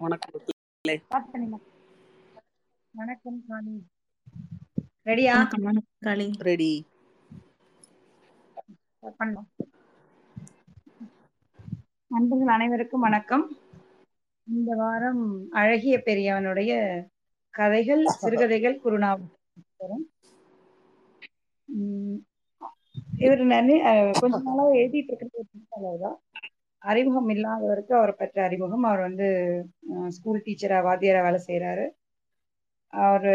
வணக்கம். 0.00 0.44
வணக்கம் 2.94 3.38
காளி. 3.48 3.74
ரெடியா? 5.06 5.34
காளி. 6.04 6.26
ரெடி. 6.42 6.72
நண்பர்கள் 12.10 12.52
அனைவருக்கும் 12.54 13.00
வணக்கம். 13.00 13.44
இந்த 14.46 14.70
வாரம் 14.74 15.22
அழகிய 15.52 15.96
பெரியவனுடைய 16.06 16.72
கதைகள் 17.54 18.04
சிறுகதைகள் 18.16 18.80
குருநாவல் 18.82 19.28
உம் 21.68 22.16
இவர் 23.20 23.42
நிறைய 23.46 23.78
கொஞ்ச 24.20 24.36
நாளாக 24.40 24.76
எழுதிட்டு 24.76 25.12
இருக்கிறது 25.12 25.44
தான் 26.02 26.18
அறிமுகம் 26.82 27.30
இல்லாதவருக்கு 27.30 27.94
அவரை 27.96 28.14
பற்ற 28.14 28.38
அறிமுகம். 28.44 28.84
அவர் 28.84 29.00
வந்து 29.00 29.26
ஸ்கூல் 30.08 30.44
டீச்சரா 30.46 30.78
வாத்தியாரா 30.86 31.22
வேலை 31.22 31.40
செய்யறாரு 31.46 31.84
அவர் 32.92 33.28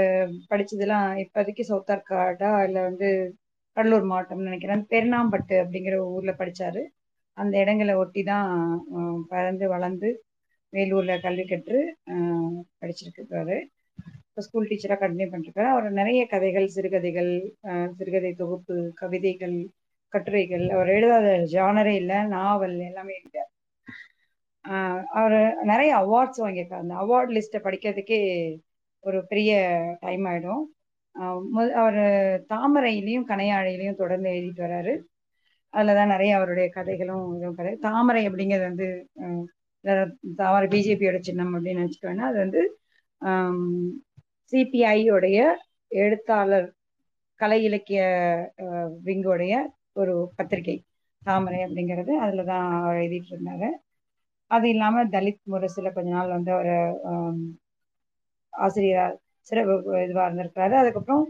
படிச்சதெல்லாம் 0.49 1.09
இப்போதைக்கு 1.23 1.63
சவுத்தார்காடா 1.69 2.63
இல்லை 2.65 2.81
வந்து 2.81 3.09
கடலூர் 3.77 4.05
மாவட்டம்னு 4.05 4.49
நினைக்கிறேன். 4.49 4.83
பெருணாம்பட்டு 4.91 5.55
அப்படிங்கிற 5.63 5.95
ஊர்ல 6.09 6.31
படிச்சாரு. 6.39 6.81
அந்த 7.37 7.53
இடங்களை 7.57 7.93
ஒட்டி 7.95 8.21
தான் 8.23 8.49
பறந்து 8.89 9.31
பிறந்து 9.31 9.65
வளர்ந்து 9.67 10.09
வேலூர்ல 10.73 11.13
கல்வி 11.21 11.45
கற்று 11.45 11.79
அஹ், 12.13 12.51
படிச்சிருக்காரு 12.81 13.57
இப்போ 14.27 14.41
ஸ்கூல் 14.41 14.69
டீச்சராக 14.69 14.99
கண்டினியூ 15.01 15.27
பண்ணிருக்காரு. 15.31 15.69
அவர் 15.73 15.85
நிறைய 15.93 16.21
கதைகள் 16.27 16.67
சிறுகதைகள் 16.67 17.31
சிறுகதை 17.97 18.31
தொகுப்பு 18.35 18.75
கவிதைகள் 18.95 19.57
கட்டுரைகள் 20.15 20.65
அவர் 20.75 20.89
எழுதாத 20.97 21.27
ஜானரே 21.53 21.93
இல்லை 22.01 22.17
நாவல் 22.35 22.77
எல்லாமே 22.89 23.13
எழுதிட்டார் 23.17 23.51
ஆஹ் 24.65 25.01
அவர் 25.19 25.37
நிறைய 25.63 25.91
அவார்ட்ஸ் 25.97 26.41
வாங்கியிருக்காரு. 26.43 26.83
அந்த 26.83 26.95
அவார்ட் 27.03 27.33
லிஸ்ட்டை 27.35 27.59
படிக்கிறதுக்கே 27.65 28.19
ஒரு 28.99 29.19
பெரிய 29.31 29.51
டைம் 29.99 30.23
ஆயிடும். 30.25 30.63
அவர் 31.83 31.99
தாமரையிலையும் 32.53 33.27
கனையாழையிலையும் 33.31 33.99
தொடர்ந்து 34.01 34.29
எழுதிட்டு 34.29 34.63
வராரு. 34.65 34.93
அதில் 35.73 35.97
தான் 35.99 36.13
நிறைய 36.13 36.31
அவருடைய 36.35 36.67
கதைகளும் 36.69 37.25
இதுவும் 37.37 37.55
கதை. 37.55 37.73
தாமரை 37.87 38.23
அப்படிங்கிறது 38.29 38.65
வந்து 38.69 38.87
தாமரை 40.35 40.67
பிஜேபியோட 40.73 41.17
சின்னம் 41.19 41.51
அப்படின்னு 41.51 41.81
நினச்சிக்கோன்னா 41.81 42.25
அது 42.29 42.37
வந்து 42.37 42.61
சிபிஐயோடைய 44.51 45.39
எழுத்தாளர் 45.87 46.67
கலை 47.39 47.59
இலக்கிய 47.63 48.01
விங்கோடைய 49.05 49.53
ஒரு 50.01 50.13
பத்திரிகை 50.37 50.77
தாமரை 51.21 51.59
அப்படிங்கிறது 51.65 52.13
அதில் 52.23 52.49
தான் 52.51 52.65
அவர் 52.79 53.01
எழுதிட்டு 53.03 53.33
இருந்தார் 53.35 53.67
அது 54.51 54.65
இல்லாமல் 54.73 55.11
தலித் 55.15 55.43
முரசில் 55.53 55.95
கொஞ்ச 55.95 56.09
நாள் 56.17 56.35
வந்து 56.35 56.51
அவர் 56.57 56.73
ஆசிரியராக 58.53 59.13
சிறப்பு 59.49 59.73
இதுவாக 60.05 60.27
இருந்திருக்கிறாரு. 60.27 60.75
அதுக்கப்புறம் 60.81 61.23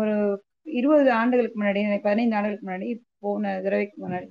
ஒரு 0.00 0.14
இருபது 0.78 1.10
ஆண்டுகளுக்கு 1.20 1.58
முன்னாடி 1.60 1.80
பதினைந்து 2.06 2.36
ஆண்டுகளுக்கு 2.38 2.66
முன்னாடி 2.68 2.88
போன 3.24 3.52
தடவைக்கு 3.64 3.96
முன்னாடி 4.04 4.28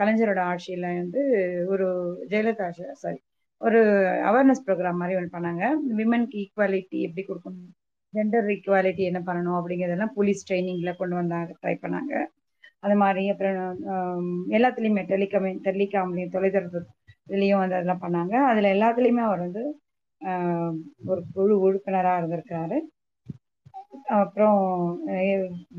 கலைஞரோட 0.00 0.40
ஆட்சியில் 0.50 0.86
வந்து 1.00 1.22
ஒரு 1.72 1.86
ஜெயலலிதா 2.32 2.68
சாரி 3.02 3.18
ஒரு 3.60 3.80
அவேர்னஸ் 4.28 4.64
ப்ரோக்ராம் 4.66 5.00
மாதிரி 5.02 5.16
ஒன்று 5.18 5.34
பண்ணாங்க. 5.36 5.64
விமனுக்கு 6.00 6.36
ஈக்குவாலிட்டி 6.42 6.98
எப்படி 7.06 7.22
கொடுக்கணும் 7.28 7.72
ஜெண்டர் 8.14 8.50
ஈக்குவாலிட்டி 8.54 9.02
என்ன 9.10 9.20
பண்ணணும் 9.28 9.58
அப்படிங்கிறதெல்லாம் 9.60 10.14
போலீஸ் 10.18 10.46
ட்ரைனிங்கில் 10.48 10.98
கொண்டு 11.00 11.16
வந்தாங்க 11.20 11.56
ட்ரை 11.62 11.74
பண்ணாங்க. 11.84 12.12
அது 12.82 12.94
மாதிரி 13.02 13.22
அப்புறம் 13.32 13.56
எல்லாத்துலேயுமே 14.56 15.02
டெலிகமே 15.12 15.50
டெலிகாம்லேயும் 15.66 16.34
தொலைத்தொடர்பு 16.36 16.80
இதுலேயும் 17.28 17.62
வந்து 17.62 17.76
அதெல்லாம் 17.78 18.04
பண்ணாங்க. 18.04 18.34
அதில் 18.50 18.74
எல்லாத்துலேயுமே 18.76 19.22
அவர் 19.28 19.44
வந்து 19.46 19.62
ஒரு 21.10 21.20
குழு 21.34 21.54
உறுப்பினராக 21.66 22.20
இருந்திருக்கிறாரு. 22.20 22.78
அப்புறம் 24.20 24.60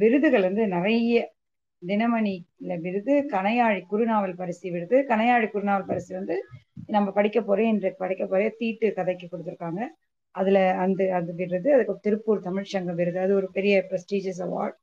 விருதுகள் 0.01 0.47
வந்து 0.49 0.63
நிறைய. 0.75 1.19
தினமணியில் 1.81 2.81
விருது 2.85 3.13
கனையாழி 3.33 3.81
குறுநாவல் 3.91 4.39
பரிசு 4.41 4.65
விருது. 4.75 4.97
கனையாழி 5.11 5.47
குறுநாவல் 5.53 5.89
பரிசு 5.91 6.11
வந்து 6.19 6.35
நம்ம 6.95 7.11
படிக்க 7.17 7.39
போறேன் 7.41 7.69
இன்று 7.73 7.89
படிக்க 8.03 8.23
போறேன் 8.25 8.57
தீட்டு 8.57 8.87
கதைக்கு 8.97 9.25
கொடுத்துருக்காங்க. 9.31 9.81
அதுல 10.35 10.57
அந்த 10.83 11.01
அது 11.19 11.31
விருது. 11.41 11.69
அதுக்கு 11.75 11.95
திருப்பூர் 12.07 12.45
தமிழ்ச்சங்க 12.47 12.93
விருது. 12.99 13.19
அது 13.25 13.33
ஒரு 13.39 13.49
பெரிய 13.57 13.75
ப்ரெஸ்டீஜியஸ் 13.89 14.43
அவார்ட் 14.47 14.77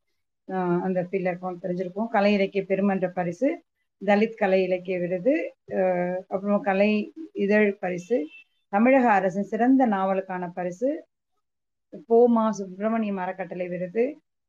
அந்த 0.83 0.99
ஃபீல்டில் 1.03 1.31
இருக்கோம் 1.79 2.09
கலை 2.09 2.31
இலக்கிய 2.33 2.63
பெருமன்ற 2.63 3.07
பரிசு 3.11 3.49
தலித் 4.01 4.39
கலை 4.39 4.59
இலக்கிய 4.63 4.97
விருது 4.99 5.33
அப்புறம் 6.29 6.61
கலை 6.61 6.91
இதழ் 7.43 7.69
பரிசு 7.79 8.17
தமிழக 8.73 9.05
அரசின் 9.11 9.51
சிறந்த 9.51 9.83
நாவலுக்கான 9.87 10.45
பரிசு 10.53 10.89
போமா 12.09 12.45
சுப்பிரமணியம் 12.57 13.21
அறக்கட்டளை 13.23 13.67
விருது 13.67 14.03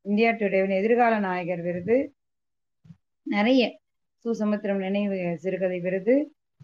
இந்தியா 0.05 0.31
டுடேவின் 0.31 0.79
எதிர்கால 0.79 1.13
நாயகர் 1.19 1.61
விருது 1.61 1.97
நிறைய 3.27 3.63
சுசமுத்திரம் 4.25 4.81
நினைவு 4.81 5.17
சிறுகதை 5.43 5.79
விருது 5.79 6.15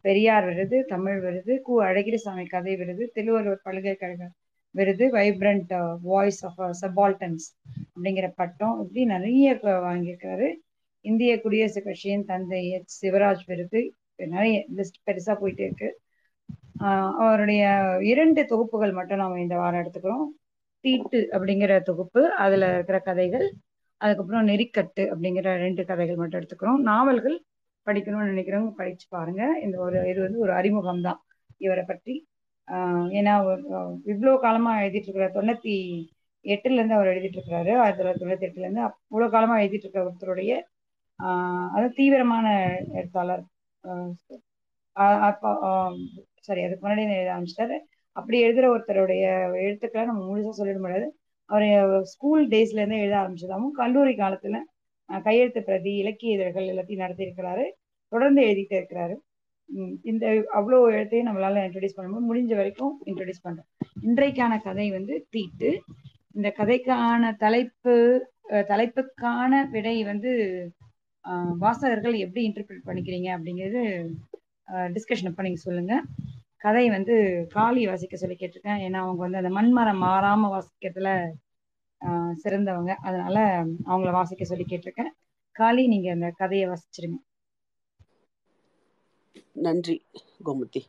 பெரியார் 0.05 0.45
விருது 0.45 0.77
தமிழ் 0.85 1.19
விருது 1.19 1.53
கு 1.67 1.73
அழகிரிசாமி 1.83 2.45
கதை 2.47 2.73
விருது 2.75 3.03
திருவள்ளுவர் 3.15 3.63
பல்கலைக்கழக 3.63 4.29
விருது 4.75 5.11
வைப்ரண்ட் 5.11 5.97
வாய்ஸ் 6.01 6.45
ஆஃப் 6.45 6.77
சபால்டன்ஸ் 6.81 7.73
அப்படிங்கிற 7.95 8.31
பட்டம். 8.35 8.81
இப்படி 8.81 9.05
நிறைய 9.05 9.59
க- 9.59 9.69
வாங்கியிருக்காரு. 9.69 10.53
இந்திய 11.01 11.41
குடியரசு 11.41 11.83
கட்சியின் 11.83 12.25
தந்தை 12.25 12.69
எச். 12.69 13.05
சிவராஜ் 13.05 13.39
விருது. 13.45 13.93
நிறைய 14.15 14.65
லிஸ்ட் 14.75 15.11
பெருசாக 15.11 15.37
போயிட்டே 15.41 15.61
இருக்கு. 15.61 15.99
அவருடைய 16.77 17.95
இரண்டு 18.01 18.45
தொகுப்புகள் 18.45 18.91
மட்டும் 18.91 19.17
நாம் 19.17 19.35
இந்த 19.35 19.55
வாரம் 19.55 19.83
எடுத்துக்கிறோம். 19.83 20.25
தீட்டு 20.79 21.27
அப்படிங்கிற 21.31 21.81
தொகுப்பு 21.81 22.33
அதில் 22.33 22.61
இருக்கிற 22.61 22.99
கதைகள் 22.99 23.53
அதுக்கப்புறம் 23.97 24.47
நெறிக்கட்டு 24.47 24.99
அப்படிங்கிற 24.99 25.41
ரெண்டு 25.41 25.85
கதைகள் 25.85 26.15
மட்டும் 26.15 26.41
எடுத்துக்கிறோம். 26.41 26.81
நாவல்கள் 26.81 27.43
படிக்கணும்னு 27.85 28.31
நினைக்கிறவங்க 28.31 28.69
படிச்சு 28.69 29.05
பாருங்க. 29.09 29.59
இந்த 29.63 29.79
ஒரு 29.79 30.09
இது 30.09 30.21
வந்து 30.21 30.39
ஒரு 30.39 30.51
அறிமுகம் 30.51 31.01
தான் 31.01 31.23
இவரை 31.57 31.83
பற்றி 31.87 32.27
ஏன்னா 33.17 33.33
இவ்வளோ 34.05 34.39
காலமா 34.39 34.71
எழுதிட்டு 34.81 35.09
இருக்கிற 35.09 35.27
தொண்ணூத்தி 35.33 35.75
எட்டுல 36.45 36.77
இருந்து 36.77 36.93
அவர் 36.93 37.07
எழுதிட்டு 37.07 37.37
இருக்கிறாரு 37.37 37.71
ஆயிரத்தி 37.83 38.01
தொள்ளாயிரத்தி 38.01 38.23
தொண்ணூத்தி 38.23 38.47
எட்டுல 38.49 38.65
இருந்து 38.65 38.81
அவ்வளோ 38.81 39.27
காலமா 39.29 39.55
எழுதிட்டு 39.59 39.83
இருக்கிற 39.83 40.03
ஒருத்தருடைய 40.09 40.53
ஆஹ் 41.19 41.67
அது 41.75 41.87
தீவிரமான 41.93 42.47
எழுத்தாளர். 42.93 43.43
சாரி 46.39 46.63
அதுக்கு 46.63 46.87
முன்னாடி 46.87 47.03
எழுத 47.17 47.31
ஆரம்பிச்சிட்டாரு. 47.35 47.77
அப்படி 48.15 48.37
எழுதுற 48.45 48.65
ஒருத்தருடைய 48.75 49.23
எழுத்துக்களை 49.61 50.05
நம்ம 50.07 50.23
முழுசா 50.29 50.51
சொல்லிட 50.59 50.79
முடியாது. 50.79 51.07
அவர் 51.49 52.03
ஸ்கூல் 52.13 52.43
டேஸ்ல 52.47 52.81
இருந்து 52.81 52.99
எழுத 52.99 53.15
ஆரம்பிச்சதாகவும் 53.17 53.75
கல்லூரி 53.81 54.13
காலத்துல 54.15 54.59
கையெழுத்து 55.09 55.61
பிரதி 55.63 55.91
இலக்கிய 55.95 56.35
இதழ்கள் 56.37 56.69
எல்லாத்தையும் 56.73 57.03
நடத்தி 57.03 57.25
இருக்கிறாரு 57.25 57.65
தொடர்ந்து 58.11 58.41
எழுதிட்டே 58.43 58.75
இருக்கிறாரு. 58.81 59.15
இந்த 60.11 60.25
அவ்வளோ 60.57 60.77
எழுத்தையும் 60.95 61.27
நம்மளால 61.29 61.63
இன்ட்ரடியூஸ் 61.67 61.97
பண்ண 61.97 62.07
முடியும். 62.09 62.29
முடிஞ்ச 62.29 62.53
வரைக்கும் 62.59 62.93
இன்ட்ரடியூஸ் 63.09 63.45
பண்றோம். 63.47 63.69
இன்றைக்கான 64.07 64.53
கதை 64.67 64.87
வந்து 64.97 65.15
தீட்டு. 65.35 65.69
இந்த 66.37 66.49
கதைக்கான 66.59 67.31
தலைப்பு 67.43 67.95
தலைப்புக்கான 68.71 69.61
விடை 69.75 69.97
வந்து 70.11 70.31
வாசகர்கள் 71.63 72.15
எப்படி 72.23 72.41
இன்டர்பிரட் 72.47 72.87
பண்ணிக்கிறீங்க 72.87 73.29
அப்படிங்கிறது 73.35 73.81
டிஸ்கஷன் 74.95 75.29
அப்போ 75.29 75.43
நீங்க 75.45 75.61
சொல்லுங்க. 75.67 75.93
கதை 76.65 76.83
வந்து 76.95 77.15
காளி 77.55 77.81
வாசிக்க 77.89 78.15
சொல்லி 78.21 78.37
கேட்டிருக்கேன். 78.39 78.81
ஏன்னா 78.85 78.99
அவங்க 79.05 79.21
வந்து 79.25 79.39
அந்த 79.41 79.51
மண்மரம் 79.57 80.03
மாறாம 80.05 80.49
வாசிக்கிறதுல 80.55 81.09
சிறந்தவங்க. 82.43 82.91
அதனால 83.07 83.37
அவங்கள 83.89 84.11
வாசிக்க 84.19 84.45
சொல்லி 84.51 84.65
கேட்டிருக்கேன். 84.69 85.11
காளி 85.55 85.83
நீங்க 85.93 86.09
அந்த 86.15 86.29
கதையை 86.41 86.65
வாசிச்சிருங்க. 86.71 87.17
நன்றி 89.53 90.05
கோமதி. 90.45 90.81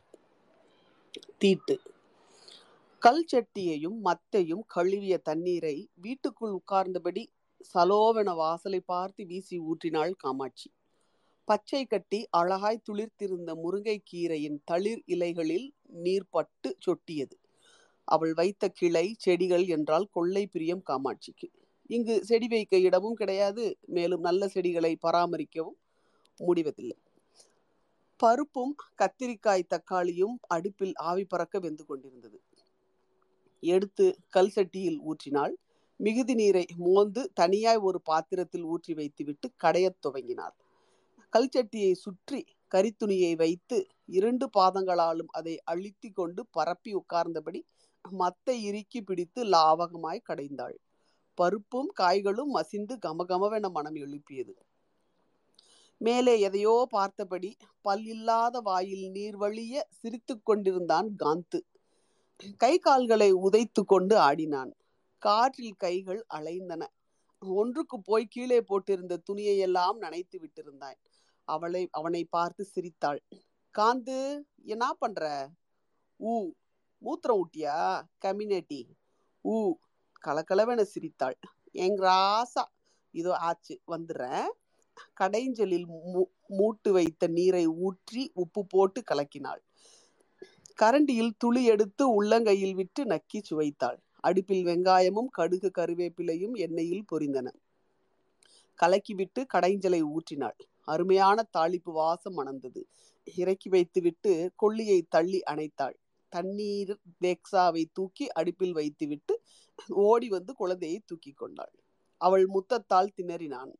தீட்டு. 1.37 1.79
கல் 2.99 3.25
சட்டியையும் 3.31 3.97
மத்தையும் 4.05 4.63
கழுவிய 4.67 5.17
தண்ணீரை 5.17 5.89
வீட்டுக்குள் 5.93 6.59
உட்கார்ந்தபடி 6.59 7.25
சலோவென 7.73 8.35
வாசலை 8.35 8.79
பார்த்து 8.79 9.25
வீசி 9.25 9.59
ஊற்றினாள் 9.59 10.11
காமாட்சி. 10.17 10.71
பச்சை 11.45 11.85
கட்டி 11.85 12.27
அழகாய் 12.29 12.81
துளிர்த்திருந்த 12.91 13.55
முருங்கைக் 13.63 14.03
கீரையின் 14.13 14.59
தளிர் 14.63 15.01
இலைகளில் 15.05 15.73
நீர் 15.83 16.29
பட்டு 16.29 16.77
சொட்டியது. 16.85 17.35
அவள் 18.03 18.33
வைத்த 18.33 18.69
கிளை 18.69 19.15
செடிகள் 19.17 19.65
என்றால் 19.65 20.09
கொள்ளை 20.11 20.47
பிரியம் 20.47 20.83
காமாட்சிக்கு. 20.87 21.47
இங்கு 21.87 22.25
செடி 22.25 22.47
வைக்க 22.47 22.77
இடமும் 22.77 23.13
கிடையாது 23.13 23.77
மேலும் 23.85 24.21
நல்ல 24.21 24.47
செடிகளை 24.47 24.97
பராமரிக்கவும் 25.07 25.79
முடிவதில்லை. 26.37 26.97
பருப்பும் 28.23 28.75
கத்திரிக்காய் 28.97 29.67
தக்காளியும் 29.69 30.35
அடுப்பில் 30.47 30.95
ஆவி 30.95 31.25
பறக்க 31.25 31.59
வெந்து 31.59 31.85
கொண்டிருந்தது. 31.85 32.41
எடுத்து 33.59 34.17
கல் 34.29 34.51
சட்டியில் 34.55 34.99
ஊற்றினாள். 34.99 35.53
மிகுதி 35.95 36.33
நீரை 36.33 36.65
மோந்து 36.77 37.31
தனியாய் 37.33 37.77
ஒரு 37.77 38.01
பாத்திரத்தில் 38.01 38.61
ஊற்றி 38.61 38.93
வைத்துவிட்டு 38.93 39.51
கடையத் 39.55 40.05
துவங்கினாள். 40.07 40.55
கல் 41.29 41.49
சட்டியை 41.57 41.93
சுற்றி 41.93 42.45
கரித்துணியை 42.75 43.35
வைத்து 43.35 43.87
இரண்டு 44.05 44.49
பாதங்களாலும் 44.57 45.27
அதை 45.27 45.61
அழுத்தி 45.63 46.09
கொண்டு 46.09 46.47
பரப்பி 46.47 46.95
உட்கார்ந்தபடி 46.95 47.61
மத்தை 48.09 48.63
இறுக்கி 48.63 49.01
பிடித்து 49.01 49.43
லாவகமாய் 49.43 50.25
கடைந்தாள். 50.29 50.77
பருப்பும் 51.33 51.91
காய்களும் 51.93 52.49
மசிந்து 52.49 52.97
கமகமவென 53.05 53.71
மனம் 53.71 53.95
எழுப்பியது. 53.95 54.57
மேலே 56.01 56.33
எதையோ 56.39 56.75
பார்த்தபடி 56.89 57.49
பல்லில்லாத 57.85 58.61
வாயில் 58.61 59.05
நீர் 59.09 59.35
வழிய 59.35 59.87
சிரித்து 59.89 60.33
கொண்டிருந்தான் 60.43 61.09
காந்து 61.23 61.59
கை 62.57 62.73
கால்களை 62.77 63.29
உதைத்து 63.45 63.81
கொண்டு 63.85 64.15
ஆடினான். 64.19 64.71
காற்றில் 65.23 65.77
கைகள் 65.77 66.21
அலைந்தன. 66.33 66.83
ஒன்றுக்கு 67.41 67.97
போய் 68.01 68.25
கீழே 68.25 68.59
போட்டிருந்த 68.59 69.15
துணியை 69.17 69.55
எல்லாம் 69.57 69.97
நனைத்து 70.01 70.37
விட்டிருந்தான் 70.39 70.97
அவளை 71.47 71.81
அவனை 71.91 72.21
பார்த்து 72.25 72.63
சிரித்தாள். 72.65 73.21
காந்து 73.75 74.17
என்ன 74.65 74.85
பண்ற? 74.93 75.23
ஊ 76.19 76.31
மூத்திரம் 77.01 77.39
ஊட்டியா? 77.41 77.75
கம்யூனிட்டி 78.17 78.81
ஊ 79.45 79.55
கலக்கலவென 80.27 80.81
சிரித்தாள். 80.81 81.37
எங்க 81.71 82.01
ராசா. 82.09 82.63
இதோ 83.13 83.33
ஆச்சு 83.47 83.75
வந்துடுறேன். 83.87 84.47
கடைஞ்சலில் 85.19 85.87
மூட்டு 86.49 86.91
வைத்த 86.91 87.27
நீரை 87.27 87.65
ஊற்றி 87.87 88.23
உப்பு 88.33 88.61
போட்டு 88.65 89.01
கலக்கினாள். 89.01 89.61
கரண்டியில் 90.79 91.37
துளி 91.37 91.61
எடுத்து 91.65 92.03
உள்ளங்கையில் 92.17 92.75
விட்டு 92.75 93.03
நக்கி 93.05 93.39
சுவைத்தாள். 93.49 93.99
அடுப்பில் 94.19 94.65
வெங்காயமும் 94.65 95.29
கடுகு 95.37 95.69
கருவேப்பிலையும் 95.77 96.55
எண்ணெயில் 96.65 97.07
பொரிந்தன. 97.11 97.47
கலக்கிவிட்டு 98.79 99.41
கடைஞ்சலை 99.53 100.01
ஊற்றினாள். 100.15 100.59
அருமையான 100.83 101.37
தாளிப்பு 101.57 101.91
வாசம் 101.91 102.35
மணந்தது 102.37 102.81
இறக்கி 103.37 103.69
வைத்துவிட்டு 103.69 104.31
கொள்ளியை 104.55 104.99
தள்ளி 105.09 105.39
அணைத்தாள். 105.51 105.97
தண்ணீர் 106.31 106.93
தேக்ஸாவை 107.21 107.83
தூக்கி 107.93 108.25
அடுப்பில் 108.29 108.73
வைத்துவிட்டு 108.73 109.33
ஓடி 110.05 110.27
வந்து 110.29 110.51
குழந்தையை 110.53 110.99
தூக்கி 111.05 111.31
கொண்டாள். 111.31 111.73
அவள் 112.21 112.45
முத்தத்தால் 112.47 113.13
திணறினான். 113.17 113.73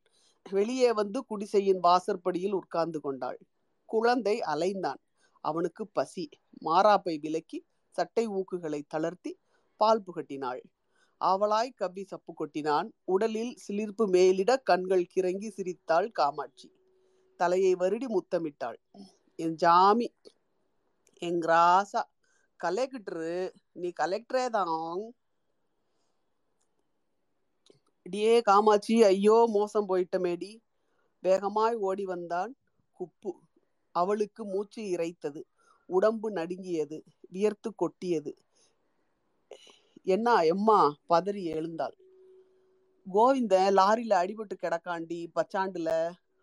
வெளியே 0.50 0.92
வந்து 0.92 1.24
குடிசையின் 1.24 1.78
வாசற்படியில் 1.78 2.52
உட்கார்ந்து 2.52 3.00
கொண்டாள். 3.00 3.38
குழந்தை 3.84 4.40
அலைந்தான். 4.40 5.00
அவனுக்கு 5.40 5.86
பசி. 5.86 6.28
மாறாப்பை 6.64 7.20
விலக்கி 7.20 7.58
சட்டை 7.90 8.28
ஊக்குகளை 8.28 8.80
தளர்த்தி 8.88 9.32
பால் 9.76 10.02
புகட்டினாள். 10.02 10.60
அவளாய் 11.20 11.70
கவ்வி 11.74 12.04
சப்பு 12.04 12.32
கொட்டினான். 12.32 12.88
உடலில் 13.04 13.56
சிலிர்ப்பு 13.56 14.06
மேலிட 14.06 14.56
கண்கள் 14.56 15.06
கிறங்கி 15.14 15.48
சிரித்தாள் 15.48 16.10
காமாட்சி. 16.10 16.68
தலையை 17.36 17.74
வருடி 17.74 18.06
முத்தமிட்டாள். 18.08 18.78
என் 19.36 19.54
ஜாமி 19.54 20.14
என் 21.22 21.40
ராசா 21.40 22.02
கலெக்டரு 22.64 23.50
நீ 23.72 23.92
கலெக்டரே 24.00 24.46
தான். 24.48 25.12
டியே 28.08 28.40
காமாட்சி 28.40 28.94
ஐயோ 29.04 29.36
மோசம் 29.48 29.88
போயிட்டமேடி. 29.88 30.50
வேகமாய் 31.22 31.76
ஓடி 31.80 32.04
வந்தான் 32.04 32.52
குப்பு. 32.96 33.32
அவளுக்கு 33.94 34.42
மூச்சு 34.44 34.82
இறைத்தது. 34.94 35.40
உடம்பு 35.88 36.28
நடுங்கியது. 36.30 36.98
வியர்த்து 37.30 37.70
கொட்டியது. 37.74 38.32
என்ன 40.06 40.28
எம்மா? 40.46 40.80
பதறி 41.10 41.42
எழுந்தாள். 41.52 41.96
கோவிந்தன் 43.06 43.74
லாரியில 43.74 44.14
அடிபட்டு 44.22 44.54
கிடக்காண்டி 44.56 45.20
பச்சாண்டுல. 45.36 45.90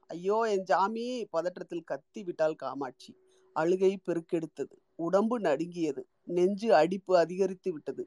ஐயோ 0.10 0.38
என் 0.46 0.64
ஜாமி! 0.64 1.06
பதற்றத்தில் 1.34 1.84
கத்தி 1.84 2.22
விட்டாள் 2.24 2.56
காமாட்சி. 2.56 3.12
அழுகை 3.56 3.92
பெருக்கெடுத்தது. 4.08 4.76
உடம்பு 5.00 5.40
நடுங்கியது. 5.40 6.02
நெஞ்சு 6.28 6.70
அடிப்பு 6.74 7.14
அதிகரித்து 7.18 7.70
விட்டது. 7.74 8.04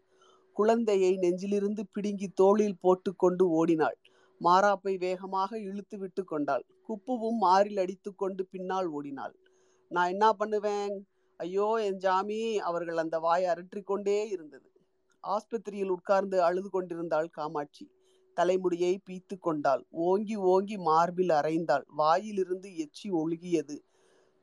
குழந்தையை 0.59 1.13
நெஞ்சிலிருந்து 1.17 1.83
பிடுங்கி 1.93 2.29
தோளில் 2.41 2.81
போட்டுக்கொண்டு 2.81 3.45
ஓடினாள். 3.59 3.97
மாறாப்பை 4.41 4.95
வேகமாக 4.99 5.51
இழுத்து 5.61 5.97
விட்டு 5.99 6.23
கொண்டாள். 6.25 6.65
குப்புவும் 6.89 7.39
மாறில் 7.39 7.81
அடித்து 7.85 8.11
கொண்டு 8.15 8.43
பின்னால் 8.47 8.89
ஓடினாள். 8.91 9.35
நான் 9.91 10.11
என்ன 10.15 10.27
பண்ணுவேன்? 10.33 10.95
ஐயோ 11.41 11.69
என் 11.81 12.01
ஜாமி! 12.01 12.41
அவர்கள் 12.69 12.99
அந்த 12.99 13.17
வாயை 13.19 13.47
அரற்றி 13.51 13.81
கொண்டே 13.83 14.19
இருந்தது. 14.35 14.69
ஆஸ்பத்திரியில் 15.25 15.95
உட்கார்ந்து 15.97 16.37
அழுது 16.43 16.69
கொண்டிருந்தாள் 16.69 17.29
காமாட்சி. 17.31 17.85
தலைமுடியை 18.37 18.93
பீத்து 19.07 19.37
கொண்டாள். 19.39 19.83
ஓங்கி 20.07 20.37
ஓங்கி 20.53 20.77
மார்பில் 20.89 21.33
அரைந்தாள். 21.39 21.85
வாயிலிருந்து 22.01 22.69
எச்சி 22.85 23.09
ஒழுகியது. 23.21 23.77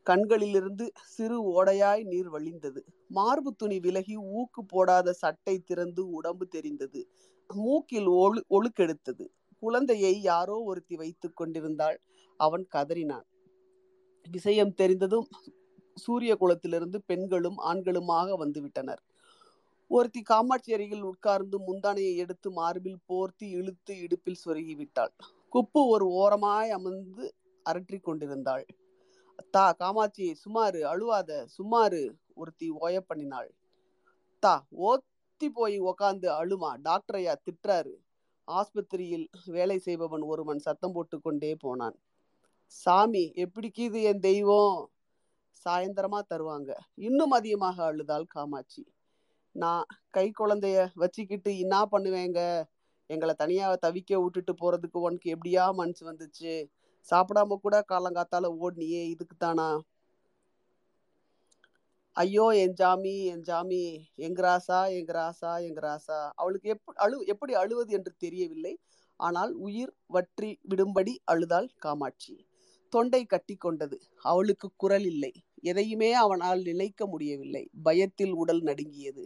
கண்களிலிருந்து 0.05 0.85
சிறு 1.05 1.37
ஓடையாய் 1.53 2.03
நீர் 2.03 2.29
வழிந்தது. 2.33 2.81
மார்பு 3.07 3.51
துணி 3.55 3.77
விலகி 3.79 4.15
ஊக்கு 4.39 4.61
போடாத 4.67 5.13
சட்டை 5.13 5.55
திறந்து 5.59 6.03
உடம்பு 6.09 6.47
தெரிந்தது. 6.47 7.01
மூக்கில் 7.49 8.09
ஒழு 8.23 8.39
ஒழுக்கெடுத்தது. 8.49 9.25
குழந்தையை 9.63 10.13
யாரோ 10.21 10.55
ஒருத்தி 10.61 10.95
வைத்துக் 10.95 11.35
கொண்டிருந்தாள். 11.35 11.97
அவன் 12.39 12.65
கதறினான். 12.75 13.25
விஷயம் 14.25 14.73
தெரிந்ததும் 14.73 15.27
சூரிய 15.97 16.31
குலத்திலிருந்து 16.39 16.97
பெண்களும் 17.05 17.59
ஆண்களுமாக 17.71 18.29
வந்துவிட்டனர். 18.43 19.01
ஒருத்தி 19.91 20.21
காமாட்சி 20.21 20.69
அருகில் 20.73 21.03
உட்கார்ந்து 21.03 21.57
முந்தானையை 21.67 22.13
எடுத்து 22.15 22.51
மார்பில் 22.51 23.01
போர்த்தி 23.09 23.47
இழுத்து 23.49 23.93
இடுப்பில் 23.99 24.41
சொருகிவிட்டாள். 24.45 25.13
குப்பு 25.53 25.81
ஒரு 25.87 26.07
ஓரமாய் 26.21 26.69
அமர்ந்து 26.69 27.25
அரற்றி 27.65 27.97
கொண்டிருந்தாள். 28.01 28.65
தா 29.39 29.71
காமாட்சி 29.71 30.35
சுமாரு 30.45 30.81
அழுவாத 30.81 31.45
சுமாரு 31.57 32.01
ஒருத்தி 32.33 32.69
ஓய 32.69 32.95
பண்ணினாள். 33.09 33.49
தா 34.39 34.65
ஓத்தி 34.71 35.49
போய் 35.49 35.79
உக்காந்து 35.79 36.27
அழுமா 36.41 36.81
டாக்டர் 36.81 37.15
ஐயா 37.15 37.35
திட்டுறாரு. 37.45 37.93
ஆஸ்பத்திரியில் 38.47 39.27
வேலை 39.45 39.77
செய்பவன் 39.79 40.21
ஒருவன் 40.21 40.59
சத்தம் 40.59 40.91
போட்டு 40.91 41.21
கொண்டே 41.21 41.55
போனான். 41.55 41.95
சாமி 42.67 43.31
எப்படிக்குது 43.35 44.01
என் 44.01 44.19
தெய்வம்? 44.19 44.91
சாயந்தரமா 45.65 46.19
தருவாங்க. 46.29 46.71
இன்னும் 46.95 47.31
அதிகமாக 47.31 47.83
அழுதாள் 47.83 48.25
காமாட்சி. 48.25 48.83
நான் 49.51 49.85
கை 50.09 50.31
குழந்தைய 50.39 50.87
வச்சுக்கிட்டு 50.95 51.57
என்ன 51.57 51.85
பண்ணுவேங்க? 51.91 52.63
எங்களை 53.07 53.33
தனியாக 53.37 53.89
தவிக்க 53.89 54.21
விட்டுட்டு 54.23 54.53
போறதுக்கு 54.53 54.97
உனக்கு 54.99 55.35
எப்படியா 55.35 55.73
மனசு 55.73 56.03
வந்துச்சு? 56.11 56.69
சாப்பிடாம 57.11 57.57
கூட 57.65 57.75
காலங்காத்தால 57.91 58.51
ஓடினியே 58.63 59.03
இதுக்கு 59.13 59.35
தானா 59.37 59.69
ஐயோ 62.17 62.43
என் 62.63 62.75
ஜாமி 62.79 63.13
என் 63.31 63.41
ஜாமி 63.41 63.79
எங்க 64.25 64.39
ராசா 64.45 64.77
எங்க 64.97 65.11
ராசா 65.13 65.49
எங்க 65.67 65.79
ராசா. 65.81 66.19
அவளுக்கு 66.35 66.67
எப்படி 66.73 66.95
அழு 67.05 67.17
எப்படி 67.33 67.53
அழுவது 67.61 67.91
என்று 67.97 68.11
தெரியவில்லை. 68.17 68.71
ஆனால் 69.19 69.51
உயிர் 69.65 69.91
வற்றி 70.07 70.49
விடும்படி 70.69 71.13
அழுதாள் 71.23 71.67
காமாட்சி. 71.77 72.35
தொண்டை 72.93 73.21
கட்டி 73.25 73.55
கொண்டது. 73.55 73.97
அவளுக்கு 74.31 74.67
குரல் 74.77 75.07
இல்லை. 75.11 75.33
எதையுமே 75.63 76.11
அவனால் 76.23 76.61
நினைக்க 76.61 77.01
முடியவில்லை. 77.13 77.63
பயத்தில் 77.83 78.33
உடல் 78.33 78.63
நடுங்கியது. 78.69 79.25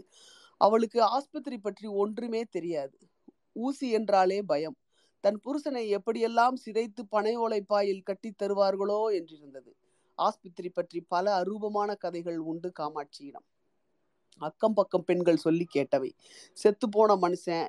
அவளுக்கு 0.62 1.00
ஆஸ்பத்திரி 1.18 1.60
பற்றி 1.60 1.88
ஒன்றுமே 2.04 2.44
தெரியாது. 2.58 2.98
ஊசி 3.66 3.88
என்றாலே 3.92 4.40
பயம். 4.44 4.78
தன் 5.24 5.40
புருஷனை 5.46 5.84
எப்படியெல்லாம் 5.98 6.58
சிதைத்து 6.66 7.02
பனை 7.10 7.38
ஓலைப்பாயில் 7.38 8.04
கட்டித் 8.04 8.42
தருவார்களோ 8.42 9.00
என்றிருந்தது. 9.12 9.72
ஆஸ்பத்திரி 10.16 10.70
பற்றி 10.70 11.02
பல 11.02 11.44
அரூபமான 11.44 11.96
கதைகள் 11.96 12.38
உண்டு 12.38 12.72
காமாட்சியிடம். 12.80 13.48
அக்கம் 14.42 14.74
பக்கம் 14.74 15.04
பெண்கள் 15.04 15.38
சொல்லி 15.38 15.66
கேட்டவை. 15.76 16.12
செத்து 16.54 16.90
போன 16.90 17.16
மனுஷன் 17.16 17.68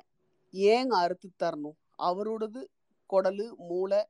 ஏங்க 0.53 0.93
அறுத்து 1.03 1.29
தரணும்? 1.43 1.77
அவரோடது 1.97 2.61
குடலு 3.09 3.55
மூளை 3.57 4.01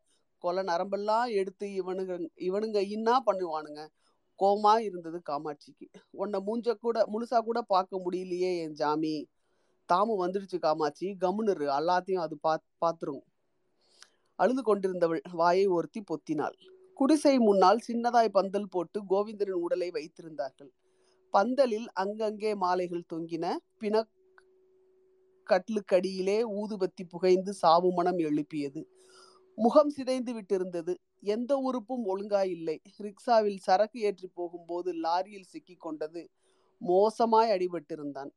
கொலை 0.43 0.63
நரம்பெல்லாம் 0.63 1.31
எடுத்து 1.31 1.67
இவனுங்க 1.67 2.13
இவனுங்க 2.39 2.79
இன்னா 2.89 3.15
பண்ணுவானுங்க? 3.25 3.81
கோமா 4.39 4.79
இருந்தது 4.79 5.21
காமாட்சிக்கு. 5.29 5.87
உன்னை 6.11 6.39
மூஞ்ச 6.45 6.73
கூட 6.73 7.05
முழுசா 7.13 7.39
கூட 7.39 7.61
பார்க்க 7.61 8.01
முடியலையே 8.05 8.51
என் 8.61 8.73
ஜாமி. 8.73 9.15
தாமு 9.89 10.13
வந்துடுச்சு 10.23 10.59
காமாட்சி. 10.59 11.07
கம்முனரு 11.19 11.65
எல்லாத்தையும் 11.79 12.23
அது 12.25 12.37
பாத் 12.37 12.67
பார்த்துருவோம் 12.85 13.27
அழுது 14.41 14.61
கொண்டிருந்தவள் 14.61 15.21
வாயை 15.31 15.65
ஒருத்தி 15.67 16.01
பொத்தினாள். 16.01 16.55
குடிசை 16.99 17.35
முன்னால் 17.39 17.83
சின்னதாய் 17.87 18.35
பந்தல் 18.37 18.69
போட்டு 18.69 18.99
கோவிந்தரின் 19.09 19.61
உடலை 19.65 19.89
வைத்திருந்தார்கள். 19.91 20.71
பந்தலில் 21.33 21.87
அங்கங்கே 21.93 22.51
மாலைகள் 22.55 23.09
தொங்கின. 23.13 23.45
பின 23.81 24.03
கட்லுக்கடியிலே 25.47 26.39
ஊதுபத்தி 26.59 27.03
புகைந்து 27.09 27.51
சாவு 27.53 27.89
மனம் 27.91 28.19
எழுப்பியது. 28.27 28.81
முகம் 29.57 29.89
சிதைந்து 29.89 30.31
விட்டிருந்தது. 30.33 30.93
எந்த 31.33 31.51
உறுப்பும் 31.67 32.03
ஒழுங்காய் 32.05 32.51
இல்லை 32.51 32.75
ரிக்ஷாவில் 33.01 33.59
சரக்கு 33.59 33.99
ஏற்றி 34.01 34.27
போகும்போது 34.33 34.89
லாரியில் 35.03 35.49
சிக்கி 35.53 35.75
கொண்டது. 35.79 36.21
மோசமாய் 36.81 37.53
அடிபட்டிருந்தான். 37.55 38.31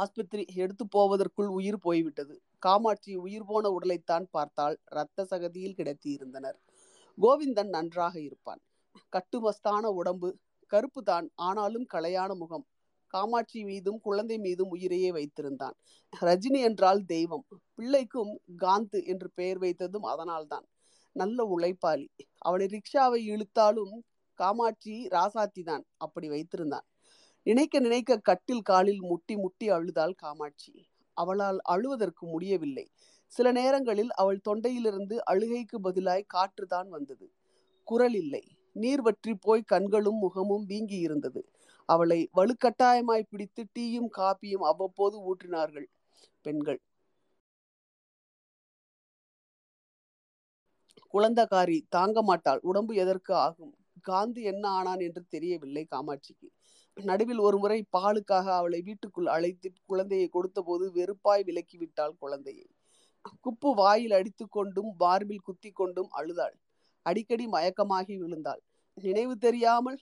ஆஸ்பத்திரி 0.00 0.44
எடுத்து 0.54 0.84
போவதற்குள் 0.96 1.50
உயிர் 1.58 1.80
போய்விட்டது. 1.80 2.34
காமாட்சி 2.58 3.12
உயிர் 3.24 3.46
போன 3.46 3.70
உடலைத்தான் 3.76 4.26
பார்த்தால் 4.30 4.76
இரத்த 4.90 5.26
சகதியில் 5.30 5.76
கிடத்தி 5.78 6.08
இருந்தனர் 6.10 6.58
கோவிந்தன் 7.18 7.70
நன்றாக 7.76 8.14
இருப்பான். 8.20 8.60
கட்டுமஸ்தான 9.12 9.84
உடம்பு. 10.00 10.30
கருப்பு 10.72 11.00
தான் 11.02 11.26
ஆனாலும் 11.48 11.86
கலையான 11.94 12.30
முகம். 12.34 12.64
காமாட்சி 13.14 13.60
மீதும் 13.64 13.98
குழந்தை 14.00 14.36
மீதும் 14.38 14.70
உயிரையே 14.70 15.10
வைத்திருந்தான். 15.12 15.76
ரஜினி 16.12 16.60
என்றால் 16.68 17.02
தெய்வம். 17.04 17.44
பிள்ளைக்கும் 17.76 18.32
காந்து 18.62 19.00
என்று 19.12 19.28
பெயர் 19.34 19.60
வைத்ததும் 19.60 20.06
அதனால்தான். 20.12 20.66
நல்ல 21.16 21.38
உழைப்பாளி. 21.54 22.06
அவனை 22.38 22.66
ரிக்ஷாவை 22.66 23.20
இழுத்தாலும் 23.32 23.94
காமாட்சி 24.38 24.94
ராசாத்தி 25.16 25.62
தான் 25.62 25.84
அப்படி 25.96 26.28
வைத்திருந்தான். 26.28 26.86
நினைக்க 27.46 27.80
நினைக்க 27.80 28.18
கட்டில் 28.18 28.62
காலில் 28.62 29.02
முட்டி 29.02 29.36
முட்டி 29.36 29.66
அழுதாள் 29.70 30.14
காமாட்சி. 30.14 30.72
அவளால் 31.16 31.58
அழுவதற்கு 31.64 32.26
முடியவில்லை. 32.26 32.86
சில 33.32 33.52
நேரங்களில் 33.52 34.12
அவள் 34.12 34.40
தொண்டையிலிருந்து 34.48 35.16
அழுகைக்கு 35.24 35.78
பதிலாய் 35.80 36.30
காற்றுதான் 36.34 36.88
வந்தது. 36.88 37.26
குரல் 37.86 38.14
இல்லை. 38.14 38.42
நீர் 38.76 39.02
வற்றி 39.02 39.34
போய் 39.36 39.62
கண்களும் 39.62 40.18
முகமும் 40.18 40.64
வீங்கி 40.64 40.98
இருந்தது. 40.98 41.42
அவளை 41.88 42.20
வலுக்கட்டாயமாய் 42.36 43.28
பிடித்து 43.30 43.62
டீயும் 43.76 44.10
காப்பியும் 44.16 44.64
அவ்வப்போது 44.64 45.16
ஊற்றினார்கள் 45.30 45.88
பெண்கள். 46.44 46.80
குழந்தகாரி 51.14 51.78
தாங்க 51.88 52.22
மாட்டாள். 52.22 52.60
உடம்பு 52.62 52.94
எதற்கு 52.94 53.32
ஆகும்? 53.34 53.74
காந்து 54.08 54.40
என்ன 54.42 54.64
ஆனான் 54.68 55.00
என்று 55.00 55.22
தெரியவில்லை 55.28 55.86
காமாட்சிக்கு. 55.90 56.48
நடுவில் 56.96 57.40
ஒருமுறை 57.40 57.78
பாலுக்காக 57.96 58.46
அவளை 58.58 58.80
வீட்டுக்குள் 58.82 59.26
அழைத்து 59.26 59.68
குழந்தையை 59.84 60.28
கொடுத்தபோது 60.28 60.84
வெறுப்பாய் 60.96 61.44
விலக்கி 61.44 61.76
விட்டாள் 61.78 62.14
குழந்தையை. 62.18 62.66
குப்பு 63.44 63.70
வாயில் 63.74 64.14
அடித்து 64.18 64.44
கொண்டும் 64.48 64.90
பார்பில் 64.96 65.44
குத்தி 65.44 65.70
கொண்டும் 65.72 66.10
அழுதாள். 66.10 66.54
அடிக்கடி 67.06 67.46
மயக்கமாகி 67.46 68.14
விழுந்தாள். 68.22 68.62
நினைவு 68.98 69.34
தெரியாமல் 69.38 69.98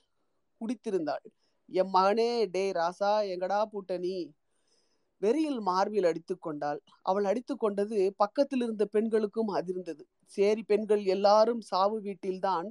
குடித்திருந்தாள். 0.61 1.25
எம் 1.68 1.92
மகனே 1.94 2.30
டே 2.46 2.64
ராசா 2.72 3.12
எங்கடா 3.34 3.61
பூட்டணி 3.72 4.14
வெறியில் 5.22 5.61
மார்பில் 5.61 6.04
அடித்து 6.04 6.34
கொண்டாள். 6.38 6.80
அவள் 7.02 7.25
அடித்து 7.25 7.54
கொண்டது 7.56 7.99
பக்கத்தில் 8.16 8.62
இருந்த 8.62 8.84
பெண்களுக்கும் 8.94 9.50
அதிர்ந்தது. 9.58 10.02
சேரி 10.32 10.62
பெண்கள் 10.62 11.02
எல்லாரும் 11.06 11.61
சாவு 11.70 11.99
வீட்டில்தான் 12.00 12.68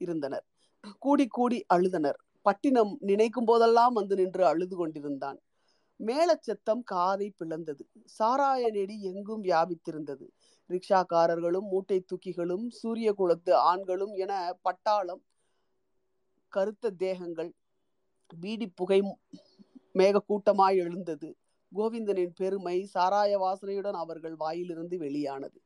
இருந்தனர். 0.00 0.44
கூடி 0.98 1.26
கூடி 1.28 1.58
அழுதனர். 1.74 2.20
பட்டினம் 2.42 2.96
நினைக்கும் 3.00 3.44
போதெல்லாம் 3.44 3.92
வந்து 3.92 4.16
நின்று 4.16 4.46
அழுது 4.46 4.76
கொண்டிருந்தான். 4.76 5.38
மேலச்சத்தம் 6.00 6.82
காதை 6.84 7.34
பிளந்தது. 7.38 7.84
சாராய 8.18 8.70
நெடி 8.70 9.02
எங்கும் 9.02 9.42
வியாபித்திருந்தது. 9.44 10.26
ரிக்ஷாக்காரர்களும் 10.70 11.68
மூட்டை 11.70 12.04
தூக்கிகளும் 12.04 12.66
சூரிய 12.68 13.12
குலத்து 13.12 13.54
ஆண்களும் 13.54 14.14
என 14.14 14.58
பட்டாளம் 14.64 15.22
கருத்த 16.48 16.90
தேகங்கள் 16.90 17.54
பீடி 18.40 18.66
புகை 18.66 19.00
மேக 19.94 20.18
கூட்டமாய் 20.28 20.76
எழுந்தது. 20.76 21.36
கோவிந்தனின் 21.72 22.34
பெருமை 22.34 22.76
சாராய 22.94 23.38
வாசனையுடன் 23.38 23.98
அவர்கள் 24.04 24.34
வாயிலிருந்து 24.34 24.98
வெளியானது. 24.98 25.58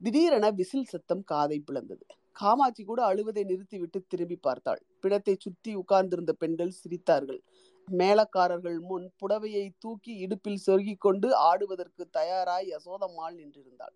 திடீரென 0.00 0.50
விசில் 0.50 0.84
சத்தம் 0.84 1.24
காதை 1.24 1.62
பிளந்தது. 1.66 2.06
காமாட்சி 2.36 2.82
கூட 2.84 3.00
அழுவதை 3.04 3.42
நிறுத்திவிட்டு 3.44 3.98
திரும்பி 4.08 4.36
பார்த்தாள். 4.36 4.82
பிணத்தை 5.00 5.34
சுற்றி 5.36 5.72
உட்கார்ந்திருந்த 5.74 6.32
பெண்கள் 6.32 6.72
சிரித்தார்கள். 6.80 7.40
மேலக்காரர்கள் 7.88 8.78
முன் 8.80 9.06
புடவையை 9.20 9.64
தூக்கி 9.78 10.12
இடுப்பில் 10.24 10.62
சொருகிக் 10.66 11.00
கொண்டு 11.00 11.28
ஆடுவதற்கு 11.50 12.04
தயாராய் 12.10 12.70
யசோதம்மாள் 12.72 13.36
நின்றிருந்தாள். 13.40 13.94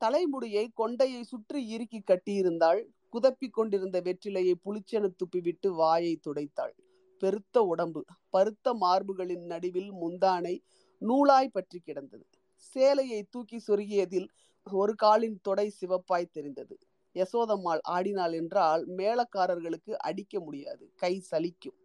தலைமுடியை 0.00 0.64
கொண்டையை 0.80 1.22
சுற்றி 1.22 1.60
இறுக்கி 1.66 2.00
கட்டியிருந்தாள். 2.02 2.80
குதப்பி 3.14 3.48
கொண்டிருந்த 3.50 3.96
வெற்றிலையை 4.00 4.54
புளிச்சென 4.64 5.10
துப்பிவிட்டு 5.20 5.68
வாயை 5.72 6.14
துடைத்தாள். 6.26 6.74
பெருத்த 7.22 7.56
உடம்பு 7.62 8.00
பருத்த 8.30 8.72
மார்புகளின் 8.74 9.44
நடுவில் 9.46 9.90
முந்தானை 9.92 10.54
நூலாய் 11.02 11.52
பற்றி 11.52 11.78
கிடந்தது. 11.78 12.24
சேலையை 12.72 13.20
தூக்கி 13.30 13.58
சொருகியதில் 13.66 14.28
ஒரு 14.66 14.92
காலின் 14.94 15.38
தொடை 15.42 15.66
சிவப்பாய் 15.80 16.32
தெரிந்தது. 16.32 16.74
யசோதம்மாள் 17.14 17.82
ஆடினாள் 17.96 18.34
என்றால் 18.40 18.82
மேளக்காரர்களுக்கு 18.98 19.92
அடிக்க 20.08 20.40
முடியாது 20.40 20.84
கை 20.96 21.14
சலிக்கும். 21.30 21.78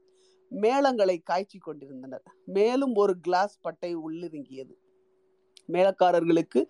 மேளங்களை 0.51 1.17
காய்ச்சி 1.23 1.57
கொண்டிருந்தனர். 1.57 2.25
மேலும் 2.57 2.93
ஒரு 2.95 3.13
கிளாஸ் 3.19 3.55
பட்டை 3.61 3.91
உள்ளிறங்கியது. 3.97 4.75
மேளக்காரர்களுக்கு 5.69 6.61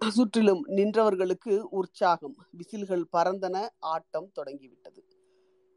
சுற்றிலும் 0.00 0.62
நின்றவர்களுக்கு 0.68 1.54
உற்சாகம் 1.78 2.34
விசில்கள் 2.50 3.04
பறந்தன 3.12 3.56
ஆட்டம் 3.92 4.28
தொடங்கிவிட்டது. 4.32 5.00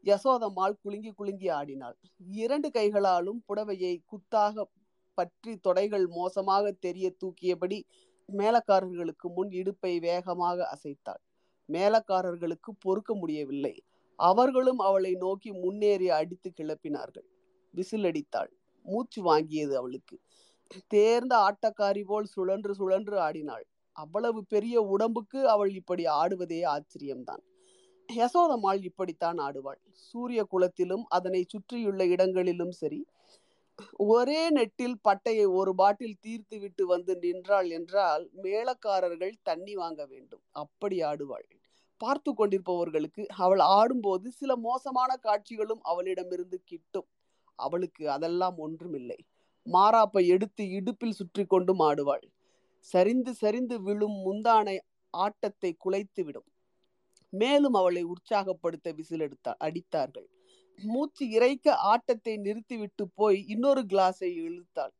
யசோதம்மாள் 0.06 0.74
குலுங்கி 0.82 1.10
குலுங்கி 1.10 1.48
ஆடினாள். 1.50 1.96
இரண்டு 2.42 2.68
கைகளாலும் 2.70 3.40
புடவையை 3.48 3.94
குத்தாக 4.10 4.66
பற்றி 5.18 5.52
தொடைகள் 5.66 6.06
மோசமாக 6.18 6.72
தெரிய 6.86 7.06
தூக்கியபடி 7.22 7.78
மேலக்காரர்களுக்கு 8.28 9.26
முன் 9.36 9.50
இடுப்பை 9.50 9.92
வேகமாக 10.00 10.58
அசைத்தாள். 10.74 11.22
மேலக்காரர்களுக்கு 11.72 12.70
பொறுக்க 12.78 13.14
முடியவில்லை. 13.14 13.74
அவர்களும் 14.18 14.78
அவளை 14.78 15.12
நோக்கி 15.14 15.50
முன்னேறி 15.52 16.10
அடித்து 16.10 16.50
கிளப்பினார்கள். 16.56 17.28
விசில் 17.74 18.04
அடித்தாள் 18.04 18.50
மூச்சு 18.86 19.20
வாங்கியது 19.24 19.74
அவளுக்கு. 19.74 20.16
தேர்ந்த 20.86 21.34
ஆட்டக்காரி 21.38 22.02
போல் 22.04 22.24
சுழன்று 22.24 22.72
சுழன்று 22.74 23.16
ஆடினாள். 23.20 23.66
அவ்வளவு 23.96 24.40
பெரிய 24.44 24.80
உடம்புக்கு 24.94 25.40
அவள் 25.48 25.70
இப்படி 25.70 26.04
ஆடுவதே 26.04 26.60
ஆச்சரியம்தான். 26.74 27.42
யசோதம்மாள் 28.08 28.80
இப்படித்தான் 28.82 29.38
ஆடுவாள். 29.38 29.80
சூரிய 29.92 30.44
குலத்திலும் 30.44 31.04
அதனை 31.08 31.44
சுற்றியுள்ள 31.48 32.02
இடங்களிலும் 32.06 32.70
சரி 32.70 33.00
ஒரே 34.12 34.40
நெட்டில் 34.56 34.96
பட்டையை 35.08 35.46
ஒரு 35.58 35.72
பாட்டில் 35.74 36.20
தீர்த்து 36.20 36.56
விட்டு 36.58 36.82
வந்து 36.86 37.12
நின்றாள் 37.24 37.68
என்றால் 37.70 38.24
மேளக்காரர்கள் 38.44 39.34
தண்ணி 39.42 39.74
வாங்க 39.74 40.00
வேண்டும். 40.06 40.42
அப்படி 40.62 40.96
ஆடுவாள். 41.02 41.46
பார்த்து 42.00 42.30
கொண்டிருப்பவர்களுக்கு 42.32 43.22
அவள் 43.44 43.62
ஆடும்போது 43.76 44.26
சில 44.30 44.52
மோசமான 44.66 45.10
காட்சிகளும் 45.26 45.82
அவளிடமிருந்து 45.82 46.58
கிட்டும். 46.64 47.08
அவளுக்கு 47.58 48.04
அதெல்லாம் 48.16 48.58
ஒன்றுமில்லை. 48.66 49.18
மாறாப்பை 49.66 50.22
எடுத்து 50.34 50.64
இடுப்பில் 50.78 51.18
சுற்றி 51.20 51.44
கொண்டும் 51.46 51.82
ஆடுவாள். 51.88 52.26
சரிந்து 52.88 53.32
சரிந்து 53.34 53.76
விழும் 53.86 54.16
முந்தானை 54.26 54.76
ஆட்டத்தை 55.14 55.70
குலைத்து 55.84 56.22
விடும் 56.24 56.48
மேலும் 57.32 57.76
அவளை 57.80 58.02
உற்சாகப்படுத்த 58.12 58.88
விசில் 58.98 59.24
எடுத்தா 59.26 59.52
அடித்தார்கள். 59.66 60.28
மூச்சு 60.84 61.30
இறைக்க 61.30 61.74
ஆட்டத்தை 61.74 62.36
நிறுத்திவிட்டு 62.36 63.08
போய் 63.14 63.46
இன்னொரு 63.46 63.82
கிளாஸை 63.82 64.30
இழுத்தாள். 64.42 64.94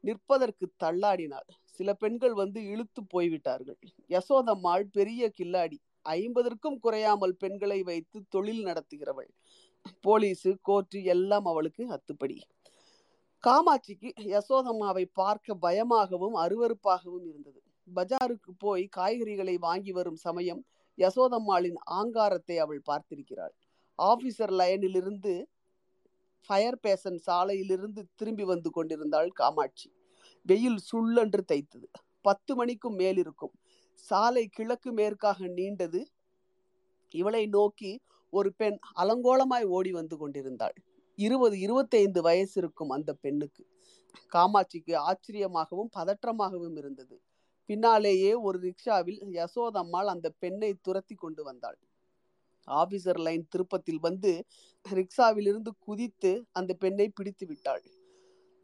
நிற்பதற்கு 0.00 0.72
தள்ளாடினாள். 0.84 1.48
சில 1.66 1.94
பெண்கள் 1.94 2.32
வந்து 2.32 2.60
இழுத்து 2.64 3.04
போய்விட்டார்கள். 3.04 3.78
யசோதம்மாள் 4.08 4.84
பெரிய 4.92 5.32
கில்லாடி. 5.38 5.78
ஐம்பதற்கும் 6.08 6.78
குறையாமல் 6.78 7.36
பெண்களை 7.36 7.82
வைத்து 7.82 8.24
தொழில் 8.28 8.66
நடத்துகிறவள். 8.66 9.30
போலீஸு 10.00 10.58
கோர்ட்டு 10.62 11.04
எல்லாம் 11.04 11.44
அவளுக்கு 11.44 11.86
அத்துப்படி. 11.90 12.40
காமாட்சிக்கு 13.40 14.10
யசோதம்மாவை 14.16 15.04
பார்க்க 15.12 15.54
பயமாகவும் 15.54 16.34
அருவருப்பாகவும் 16.34 17.26
இருந்தது. 17.26 17.60
பஜாருக்கு 17.88 18.50
போய் 18.58 18.88
காய்கறிகளை 18.96 19.58
வாங்கி 19.58 19.92
வரும் 19.92 20.16
சமயம் 20.16 20.64
யசோதம்மாளின் 20.98 21.78
ஆங்காரத்தை 21.84 22.58
அவள் 22.58 22.82
பார்த்திருக்கிறாள். 22.86 23.54
ஆபீசர் 24.02 24.52
லைனிலிருந்து 24.60 25.44
ஃபயர் 26.48 26.78
பேசன் 26.82 27.18
சாலையிலிருந்து 27.26 28.02
திரும்பி 28.14 28.44
வந்து 28.44 28.70
கொண்டிருந்தாள் 28.70 29.30
காமாட்சி. 29.30 29.88
வெயில் 30.46 30.80
சுள்ளென்று 30.92 31.42
தைத்தது 31.52 31.86
பத்து 32.20 32.52
மணிக்கும் 32.54 32.94
மேல் 32.94 33.16
இருக்கும் 33.16 33.54
சாலை 33.92 34.48
கிழக்கு 34.48 34.92
மேற்காக 34.92 35.46
நீண்டது. 35.46 36.00
இவளை 37.10 37.46
நோக்கி 37.46 37.92
ஒரு 38.30 38.54
பெண் 38.54 38.78
அலங்கோலமாய் 38.96 39.66
ஓடி 39.66 39.92
வந்து 39.92 40.16
கொண்டிருந்தாள். 40.16 40.76
இருபது 41.18 41.60
இருபத்தைந்து 41.60 42.22
வயசு 42.22 42.60
இருக்கும் 42.60 42.90
அந்த 42.90 43.10
பெண்ணுக்கு. 43.14 43.64
காமாட்சிக்கு 44.32 44.94
ஆச்சரியமாகவும் 45.10 45.90
பதற்றமாகவும் 45.96 46.76
இருந்தது. 46.76 47.16
பின்னாலேயே 47.68 48.34
ஒரு 48.34 48.58
ரிக்ஷாவில் 48.58 49.20
யசோதம்மாள் 49.38 50.10
அந்த 50.14 50.28
பெண்ணை 50.38 50.74
துரத்தி 50.82 51.14
கொண்டு 51.14 51.44
வந்தாள். 51.44 51.78
ஆபீசர் 52.66 53.20
லைன் 53.20 53.46
திருப்பத்தில் 53.48 54.00
வந்து 54.00 54.44
ரிக்ஷாவிலிருந்து 54.92 55.70
குதித்து 55.78 56.46
அந்த 56.52 56.74
பெண்ணை 56.74 57.08
பிடித்து 57.08 57.46
விட்டாள். 57.46 57.84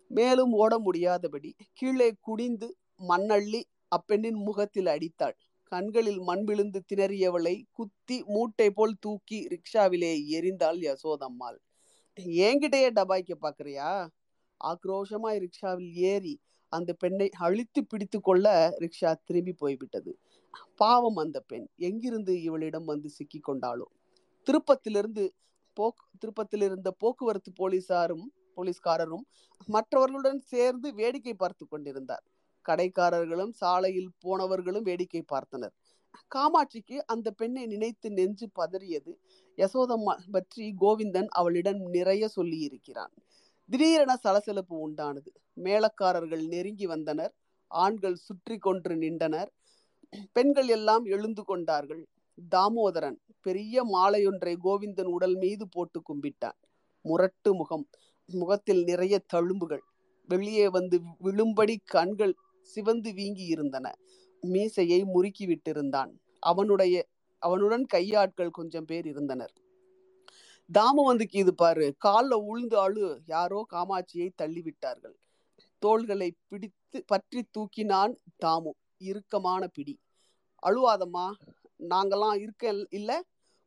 மேலும் 0.07 0.53
ஓட 0.53 0.79
முடியாதபடி 0.79 1.55
கீழே 1.73 2.15
குடிந்து 2.21 2.77
மண்ணள்ளி 3.09 3.63
அப்பெண்ணின் 3.89 4.41
முகத்தில் 4.47 4.87
அடித்தாள். 4.87 5.37
கண்களில் 5.73 6.21
மண் 6.21 6.45
விழுந்து 6.45 6.85
திணறியவளை 6.93 7.63
குத்தி 7.71 8.23
மூட்டை 8.27 8.71
போல் 8.71 8.97
தூக்கி 9.01 9.49
ரிக்ஷாவிலே 9.49 10.13
எரிந்தாள் 10.31 10.81
யசோதம்மாள். 10.87 11.59
என்கிட்டயே 12.19 12.89
டபாய்க்க 12.95 13.35
பாக்குறியா? 13.43 14.09
ஆக்ரோஷமாய் 14.61 15.41
ரிக்ஷாவில் 15.45 15.93
ஏறி 15.93 16.41
அந்த 16.69 16.93
பெண்ணை 16.93 17.29
அழித்து 17.31 17.87
பிடித்து 17.87 18.21
கொள்ள 18.21 18.77
ரிக்ஷா 18.79 19.15
திரும்பி 19.25 19.53
போய்விட்டது. 19.53 20.19
பாவம் 20.77 21.17
அந்த 21.17 21.39
பெண். 21.41 21.67
எங்கிருந்து 21.89 22.35
இவளிடம் 22.43 22.85
வந்து 22.85 23.09
சிக்கி 23.09 23.41
கொண்டாளோ 23.49 23.87
திருப்பத்திலிருந்து 24.47 25.25
போக்கு 25.77 26.05
திருப்பத்தில் 26.19 26.63
இருந்த 26.63 26.89
போக்குவரத்து 26.99 27.51
போலீசாரும் 27.61 28.25
போலீஸ்காரரும் 28.57 29.25
மற்றவர்களுடன் 29.69 30.41
சேர்ந்து 30.53 30.89
வேடிக்கை 30.95 31.35
பார்த்து 31.35 31.65
கொண்டிருந்தார். 31.67 32.25
கடைக்காரர்களும் 32.67 33.53
சாலையில் 33.53 34.11
போனவர்களும் 34.25 34.83
வேடிக்கை 34.83 35.23
பார்த்தனர். 35.33 35.75
காமாட்சிக்கு 36.35 36.97
அந்த 37.07 37.29
பெண்ணை 37.31 37.65
நினைத்து 37.67 38.09
நெஞ்சு 38.11 38.47
பதறியது. 38.61 39.13
யசோதம்மா 39.59 40.15
பற்றி 40.33 40.65
கோவிந்தன் 40.81 41.31
அவளிடம் 41.31 41.81
நிறைய 41.89 42.25
சொல்லி 42.29 42.59
இருக்கிறான் 42.59 43.13
திடீரென 43.69 44.13
சலசலப்பு 44.17 44.77
உண்டானது. 44.87 45.31
மேளக்காரர்கள் 45.57 46.45
நெருங்கி 46.47 46.87
வந்தனர். 46.87 47.33
ஆண்கள் 47.71 48.17
சுற்றி 48.27 48.57
கொன்று 48.59 48.95
நின்றனர். 48.97 49.51
பெண்கள் 50.33 50.69
எல்லாம் 50.69 51.05
எழுந்து 51.05 51.45
கொண்டார்கள். 51.45 52.03
தாமோதரன் 52.51 53.19
பெரிய 53.41 53.85
மாலையொன்றை 53.85 54.55
கோவிந்தன் 54.65 55.11
உடல் 55.17 55.37
மீது 55.37 55.69
போட்டு 55.69 56.01
கும்பிட்டான். 56.01 56.59
முரட்டு 57.05 57.55
முகம் 57.55 57.89
முகத்தில் 58.29 58.83
நிறைய 58.85 59.15
தழும்புகள். 59.35 59.85
வெளியே 60.29 60.69
வந்து 60.69 60.97
விழும்படி 61.23 61.77
கண்கள் 61.85 62.35
சிவந்து 62.63 63.13
வீங்கி 63.13 63.45
இருந்தன. 63.45 63.87
மீசையை 64.43 65.05
முறுக்கி 65.05 65.47
விட்டிருந்தான். 65.47 66.13
அவனுடைய 66.43 66.95
அவனுடன் 67.43 67.87
கையாட்கள் 67.95 68.51
கொஞ்சம் 68.51 68.85
பேர் 68.85 69.07
இருந்தனர். 69.07 69.53
தாமவந்துக்கு 70.71 71.37
இது 71.37 71.55
பாரு 71.55 71.95
காலில் 71.99 72.45
உழுந்து 72.49 72.77
அழு 72.79 73.05
யாரோ 73.27 73.67
காமாட்சியை 73.73 74.29
தள்ளிவிட்டார்கள். 74.43 75.17
தோள்களை 75.79 76.29
பிடித்து 76.49 77.05
பற்றி 77.07 77.41
தூக்கினான் 77.55 78.15
தாமு. 78.45 78.73
இறுக்கமான 79.01 79.63
பிடி. 79.67 79.95
அழுவாதம்மா 80.63 81.27
நாங்கெல்லாம் 81.89 82.39
இருக்க 82.41 82.87
இல்லை 82.91 83.19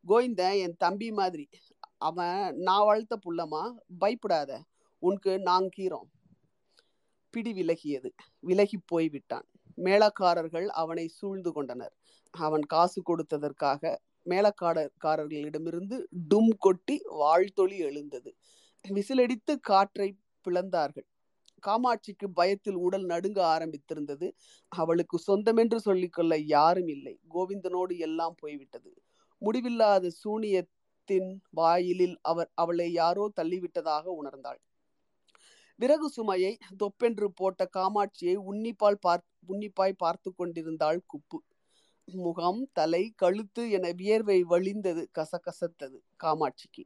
கோவிந்தன் 0.05 0.57
என் 0.65 0.77
தம்பி 0.77 1.11
மாதிரி. 1.11 1.45
அவன் 1.97 2.55
நான் 2.57 2.85
வளர்த்த 2.85 3.15
புள்ளமா 3.25 3.63
பயப்படாத 3.99 4.51
உனக்கு 5.03 5.31
நாங்க 5.39 5.69
கீரோம் 5.77 6.09
பிடி 7.33 7.51
விலகியது. 7.53 8.09
விலகி 8.39 8.77
போய்விட்டான் 8.85 9.47
மேளக்காரர்கள் 9.77 10.67
அவனை 10.81 11.05
சூழ்ந்து 11.07 11.51
கொண்டனர். 11.51 11.93
அவன் 12.33 12.65
காசு 12.73 12.99
கொடுத்ததற்காக 13.01 13.95
மேளக்காரர்களிடமிருந்து 14.29 15.97
டும் 16.33 16.53
கொட்டி 16.57 16.95
வாழ்த்தொளி 17.21 17.77
எழுந்தது. 17.77 18.29
விசிலடித்து 18.89 19.53
காற்றை 19.61 20.07
பிளந்தார்கள். 20.45 21.07
காமாட்சிக்கு 21.67 22.27
பயத்தில் 22.33 22.75
உடல் 22.75 23.05
நடுங்க 23.05 23.39
ஆரம்பித்திருந்தது. 23.55 24.27
அவளுக்கு 24.71 25.17
சொந்தமென்று 25.27 25.75
சொல்லிக்கொள்ள 25.75 26.37
யாரும் 26.37 26.87
இல்லை. 26.87 27.15
கோவிந்தனோடு 27.33 27.97
எல்லாம் 27.97 28.35
போய்விட்டது. 28.39 28.91
முடிவில்லாத 29.41 30.11
சூனியத்தின் 30.23 31.31
வாயிலில் 31.49 32.17
அவர் 32.21 32.51
அவளை 32.53 32.91
யாரோ 32.91 33.25
தள்ளிவிட்டதாக 33.41 34.05
உணர்ந்தாள். 34.21 34.61
விறகு 35.79 36.07
சுமையை 36.09 36.57
தொப்பென்று 36.77 37.27
போட்ட 37.33 37.69
காமாட்சியை 37.77 38.35
உன்னிப்பால் 38.51 38.99
பார் 38.99 39.23
உன்னிப்பாய் 39.47 39.93
பார்த்து 39.97 40.29
கொண்டிருந்தாள் 40.33 40.99
குப்பு. 41.13 41.39
முகம் 42.07 42.61
தலை 42.73 43.01
கழுத்து 43.15 43.63
என 43.71 43.91
வியர்வை 43.91 44.37
வழிந்தது 44.43 45.03
கசகசத்தது 45.17 45.97
காமாட்சிக்கு. 46.23 46.83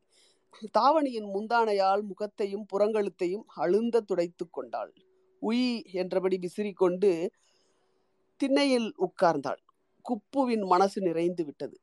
தாவணியின் 0.54 1.30
முந்தானையால் 1.34 2.02
முகத்தையும் 2.02 2.66
புறங்கழுத்தையும் 2.74 3.46
அழுந்த 3.56 4.02
துடைத்து 4.02 4.50
கொண்டாள். 4.50 4.94
உய் 5.42 5.86
என்றபடி 5.94 6.38
விசிறிக்கொண்டு 6.38 7.28
திண்ணையில் 8.36 8.94
உட்கார்ந்தாள். 8.98 9.62
குப்புவின் 10.06 10.66
மனசு 10.66 11.02
நிறைந்து 11.02 11.46
விட்டது. 11.46 11.78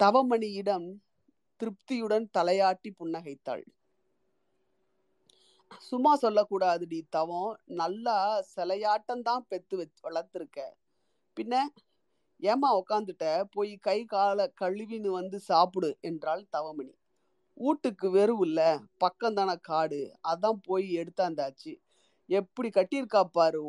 தவமணியிடம் 0.00 0.86
திருப்தியுடன் 1.60 2.26
தலையாட்டி 2.38 2.90
புன்னகைத்தாள். 2.98 3.64
சும்மா 5.78 6.18
சொல்லக்கூடாதுடி 6.18 7.00
தவம். 7.08 7.60
நல்லா 7.64 8.44
சிலையாட்டம்தான் 8.56 9.44
பெத்து 9.48 9.76
வச்சு 9.76 10.00
வளர்த்துருக்க. 10.08 10.60
பின்ன 11.36 11.54
ஏமா 12.42 12.70
உக்காந்துட்ட? 12.80 13.44
போய் 13.50 13.76
கை 13.76 14.04
காலை 14.04 14.52
கழுவின்னு 14.60 15.10
வந்து 15.10 15.38
சாப்பிடு 15.40 15.98
என்றாள் 16.00 16.44
தவமணி. 16.56 16.94
வீட்டுக்கு 17.60 18.06
வெறும் 18.10 18.42
இல்லை 18.46 18.66
பக்கம்தானே 19.02 19.54
காடு. 19.68 20.00
அதான் 20.30 20.58
போய் 20.66 20.86
எடுத்தாந்தாச்சு. 21.00 21.72
எப்படி 22.28 22.68
கட்டியிருக்கா 22.76 23.22
பாரு 23.36 23.62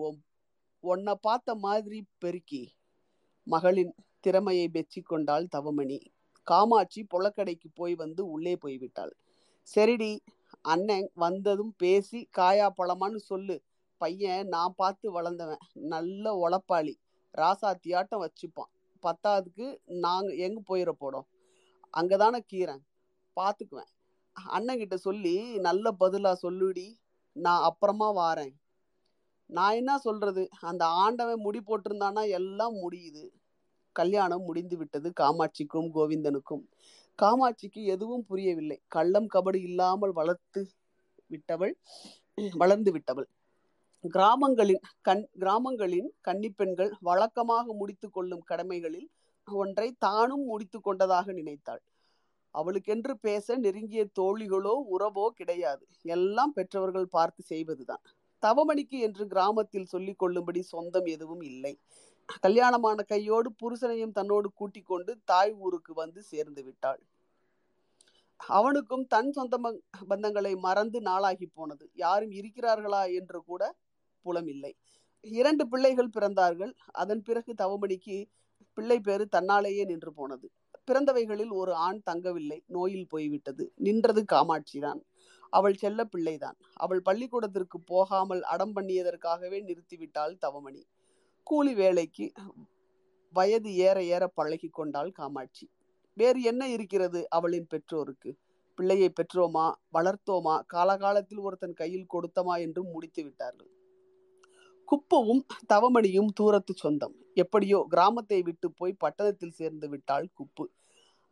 உன்னை 0.84 1.14
பார்த்த 1.22 1.56
மாதிரி 1.66 2.00
பெருக்கி. 2.24 2.64
மகளின் 3.48 3.94
திறமையை 4.24 4.68
வெச்சி 4.74 5.02
கொண்டாள் 5.04 5.48
தவமணி. 5.56 6.00
காமாட்சி 6.48 7.02
பொலக்கடைக்கு 7.14 7.70
போய் 7.80 7.96
வந்து 7.96 8.22
உள்ளே 8.34 8.54
போய்விட்டாள் 8.64 9.14
சரிடி 9.68 10.12
அண்ணன் 10.74 11.10
வந்ததும் 11.24 11.74
பேசி 11.78 12.20
காயா 12.38 12.68
பழமான்னு 12.78 13.20
சொல்லு. 13.32 13.56
பையன் 14.02 14.48
நான் 14.48 14.78
பார்த்து 14.82 15.08
வளர்ந்தவன். 15.18 15.64
நல்ல 15.94 16.34
உழப்பாளி 16.44 16.94
ராசாத்தியாட்டம் 17.34 18.24
வச்சுப்பான். 18.26 18.72
பத்தாவதுக்கு 19.04 19.68
நாங்கள் 20.06 20.40
எங்கே 20.46 20.62
போயிட 20.70 20.92
போகிறோம் 21.02 21.28
அங்கே 21.94 22.18
தானே 22.24 22.40
கீரன் 22.52 22.84
பார்த்துக்குவேன் 23.36 23.92
அண்ணன் 24.36 24.98
சொல்லி 24.98 25.58
நல்ல 25.60 25.92
பதிலா 26.00 26.32
சொல்லுடி 26.42 26.88
நான் 27.36 27.62
அப்புறமா 27.62 28.08
வாரேன். 28.16 28.56
நான் 29.46 29.74
என்ன 29.74 29.98
சொல்றது? 29.98 30.50
அந்த 30.62 30.86
ஆண்டவன் 30.86 31.40
முடி 31.40 31.60
போட்டிருந்தானா 31.60 32.30
எல்லாம் 32.30 32.76
முடியுது. 32.76 33.24
கல்யாணம் 33.92 34.44
முடிந்து 34.44 34.78
விட்டது 34.78 35.14
காமாட்சிக்கும் 35.20 35.90
கோவிந்தனுக்கும். 35.96 36.64
காமாட்சிக்கு 37.20 37.84
எதுவும் 37.86 38.26
புரியவில்லை. 38.26 38.82
கள்ளம் 38.88 39.28
கபடி 39.34 39.60
இல்லாமல் 39.62 40.12
வளர்த்து 40.12 40.62
விட்டவள் 41.28 41.74
வளர்ந்து 42.58 42.92
விட்டவள். 42.92 43.30
கிராமங்களின் 44.04 44.84
கண் 45.02 45.28
கிராமங்களின் 45.40 46.10
கன்னிப்பெண்கள் 46.28 46.92
வழக்கமாக 47.00 47.74
முடித்து 47.74 48.10
கொள்ளும் 48.10 48.44
கடமைகளில் 48.46 49.10
ஒன்றை 49.48 49.96
தானும் 49.98 50.46
முடித்து 50.46 50.82
கொண்டதாக 50.82 51.32
நினைத்தாள். 51.32 51.82
அவளுக்கென்று 52.52 53.14
பேச 53.22 53.58
நெருங்கிய 53.58 54.04
தோழிகளோ 54.20 54.76
உறவோ 54.96 55.26
கிடையாது. 55.30 55.84
எல்லாம் 56.16 56.54
பெற்றவர்கள் 56.54 57.08
பார்த்து 57.08 57.44
செய்வதுதான். 57.44 58.04
தவமணிக்கு 58.44 58.98
என்று 59.00 59.28
கிராமத்தில் 59.28 59.86
சொல்லிக் 59.86 60.18
கொள்ளும்படி 60.18 60.62
சொந்தம் 60.62 61.06
எதுவும் 61.06 61.42
இல்லை. 61.42 61.74
கல்யாணமான 62.44 63.02
கையோடு 63.04 63.50
புருஷனையும் 63.62 64.12
தன்னோடு 64.12 64.48
கூட்டிக் 64.54 64.86
கொண்டு 64.86 65.12
தாய் 65.24 65.54
ஊருக்கு 65.54 65.94
வந்து 65.94 66.24
சேர்ந்து 66.24 66.64
விட்டாள். 66.64 67.02
அவனுக்கும் 68.40 69.06
தன் 69.08 69.32
சொந்த 69.32 69.56
பந்தங்களை 70.08 70.56
மறந்து 70.56 71.02
நாளாகி 71.02 71.48
போனது. 71.54 71.86
யாரும் 71.94 72.32
இருக்கிறார்களா 72.32 73.02
என்று 73.14 73.40
கூட 73.44 73.64
புலமில்லை. 74.26 74.74
இரண்டு 75.24 75.68
பிள்ளைகள் 75.68 76.16
பிறந்தார்கள். 76.20 76.74
அதன் 76.92 77.22
பிறகு 77.22 77.54
தவமணிக்கு 77.54 78.18
பிள்ளை 78.74 79.00
பேரு 79.00 79.28
தன்னாலேயே 79.32 79.86
நின்று 79.86 80.14
போனது. 80.14 80.48
பிறந்தவைகளில் 80.90 81.52
ஒரு 81.52 81.74
ஆண் 81.74 82.02
தங்கவில்லை. 82.10 82.60
நோயில் 82.68 83.08
போய்விட்டது. 83.08 83.72
நின்றது 83.76 84.22
காமாட்சிதான். 84.32 85.02
அவள் 85.54 85.74
செல்ல 85.74 86.00
பிள்ளைதான். 86.04 86.58
அவள் 86.74 87.02
பள்ளிக்கூடத்திற்கு 87.02 87.78
போகாமல் 87.82 88.44
அடம் 88.44 88.76
பண்ணியதற்காகவே 88.76 89.60
நிறுத்திவிட்டாள் 89.62 90.36
தவமணி. 90.46 90.82
கூலி 91.44 91.74
வேலைக்கு 91.74 92.32
வயது 93.34 93.76
ஏற 93.76 93.98
ஏற 94.04 94.24
பழகி 94.28 94.70
கொண்டாள் 94.70 95.12
காமாட்சி. 95.12 95.66
வேறு 96.18 96.40
என்ன 96.42 96.64
இருக்கிறது 96.68 97.20
அவளின் 97.30 97.68
பெற்றோருக்கு? 97.68 98.32
பிள்ளையை 98.78 99.10
பெற்றோமா? 99.10 99.66
வளர்த்தோமா? 99.94 100.56
காலகாலத்தில் 100.66 101.40
ஒருத்தன் 101.40 101.74
கையில் 101.74 102.08
கொடுத்தமா 102.14 102.56
என்றும் 102.60 102.90
முடித்து 102.92 103.24
விட்டார்கள். 103.24 103.72
குப்பவும் 104.88 105.42
தவமணியும் 105.74 106.32
தூரத்து 106.34 106.74
சொந்தம். 106.76 107.16
எப்படியோ 107.34 107.86
கிராமத்தை 107.90 108.40
விட்டு 108.42 108.68
போய் 108.72 108.94
பட்டணத்தில் 108.94 109.58
சேர்ந்து 109.60 109.90
விட்டாள் 109.90 110.28
குப்பு. 110.38 110.66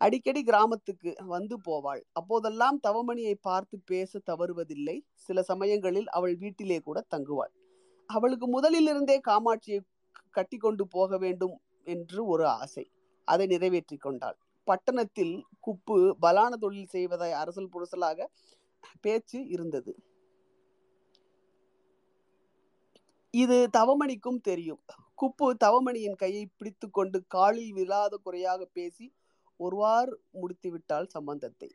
அடிக்கடி 0.01 0.41
கிராமத்துக்கு 0.43 1.12
வந்து 1.25 1.55
போவாள். 1.67 2.01
அப்போதெல்லாம் 2.12 2.77
தவமணியை 2.88 3.36
பார்த்து 3.41 3.75
பேச 3.86 4.19
தவறுவதில்லை. 4.31 4.97
சில 5.15 5.43
சமயங்களில் 5.43 6.10
அவள் 6.10 6.36
வீட்டிலே 6.36 6.79
கூட 6.79 6.99
தங்குவாள். 7.15 7.53
அவளுக்கு 8.10 8.47
முதலிலிருந்தே 8.47 9.17
காமாட்சியை 9.29 9.79
கட்டி 10.31 10.57
கொண்டு 10.57 10.83
போக 10.88 11.17
வேண்டும் 11.17 11.55
என்று 11.88 12.19
ஒரு 12.25 12.45
ஆசை. 12.47 12.86
அதை 13.27 13.45
நிறைவேற்றி 13.47 13.97
கொண்டாள். 13.97 14.38
பட்டணத்தில் 14.67 15.36
குப்பு 15.67 15.97
பலான 16.21 16.53
தொழில் 16.57 16.93
செய்வதை 16.95 17.31
அரசல் 17.31 17.73
புரசலாக 17.73 18.19
பேச்சு 19.01 19.39
இருந்தது. 19.47 19.91
இது 23.33 23.57
தவமணிக்கும் 23.77 24.41
தெரியும். 24.41 24.81
குப்பு 25.21 25.47
தவமணியின் 25.63 26.15
கையை 26.15 26.43
பிடித்து 26.57 26.88
கொண்டு 26.89 27.17
காலில் 27.27 27.73
விழாத 27.73 28.13
குறையாக 28.17 28.62
பேசி 28.73 29.05
ஒருவாறு 29.58 30.20
முடித்து 30.32 30.70
விட்டாள் 30.72 31.08
சம்பந்தத்தை. 31.08 31.70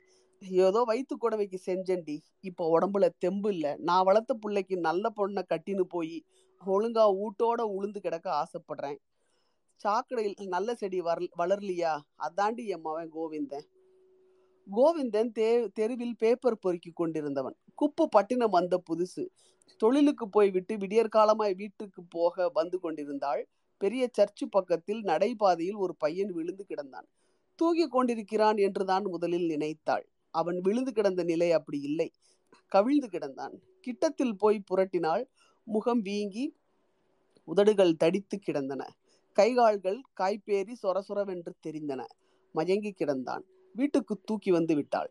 ஏதோ 0.66 0.82
வயிற்று 0.82 1.16
குடவைக்கு 1.16 1.58
செஞ்சண்டி 1.66 2.16
இப்போ 2.40 2.78
உடம்புல 2.78 3.08
தெம்பு 3.18 3.50
இல்லை. 3.50 3.72
நான் 3.78 4.04
வளர்த்த 4.04 4.34
பிள்ளைக்கு 4.34 4.76
நல்ல 4.78 5.04
பொண்ணை 5.16 5.42
கட்டின்னு 5.48 5.80
போய் 5.80 6.16
ஒழுங்கா 6.62 7.04
ஊட்டோட 7.24 7.60
உளுந்து 7.76 8.00
கிடக்க 8.00 8.28
ஆசைப்படுறேன். 8.32 8.98
சாக்கடையில் 9.80 10.48
நல்ல 10.48 10.74
செடி 10.74 11.00
வர 11.00 11.26
வளரலையா? 11.38 11.92
அதாண்டி 12.18 12.64
என் 12.66 12.84
மவன் 12.84 13.12
கோவிந்தன். 13.12 13.66
கோவிந்தன் 14.66 15.32
தே 15.38 15.70
தெருவில் 15.72 16.16
பேப்பர் 16.18 16.58
பொறுக்கி 16.58 16.90
கொண்டிருந்தவன். 16.94 17.56
குப்பு 17.82 18.04
பட்டினம் 18.10 18.50
வந்த 18.50 18.82
புதுசு. 18.90 19.24
தொழிலுக்கு 19.76 20.28
போய் 20.28 20.50
விட்டு 20.50 20.74
விடியற்காலமாய் 20.76 21.54
வீட்டுக்கு 21.54 22.02
போக 22.08 22.50
வந்து 22.54 22.80
கொண்டிருந்தாள். 22.80 23.42
பெரிய 23.78 24.10
சர்ச்சு 24.18 24.44
பக்கத்தில் 24.50 25.00
நடைபாதையில் 25.00 25.74
ஒரு 25.74 25.94
பையன் 25.96 26.32
விழுந்து 26.32 26.64
கிடந்தான். 26.68 27.08
தூங்கிக் 27.58 27.90
கொண்டிருக்கிறான் 27.90 28.56
என்றுதான் 28.56 29.02
முதலில் 29.02 29.46
நினைத்தாள். 29.46 30.04
அவன் 30.30 30.60
விழுந்து 30.60 30.92
கிடந்த 30.92 31.22
நிலை 31.22 31.52
அப்படி 31.52 31.80
இல்லை. 31.80 32.08
கவிழ்ந்து 32.68 33.08
கிடந்தான். 33.08 33.54
கிட்டத்தில் 33.86 34.36
போய் 34.38 34.64
புரட்டினாள். 34.70 35.24
முகம் 35.66 36.00
வீங்கி 36.00 36.44
உதடுகள் 37.48 37.96
தடித்து 37.96 38.38
கிடந்தன. 38.38 38.82
கைகால்கள் 39.36 40.00
காய்பேறி 40.20 40.74
சொர 40.82 41.00
சொரவென்று 41.08 41.52
தெரிந்தன. 41.66 42.00
மயங்கி 42.54 42.94
கிடந்தான். 42.98 43.44
வீட்டுக்கு 43.74 44.20
தூக்கி 44.24 44.50
வந்து 44.50 44.74
விட்டாள். 44.74 45.10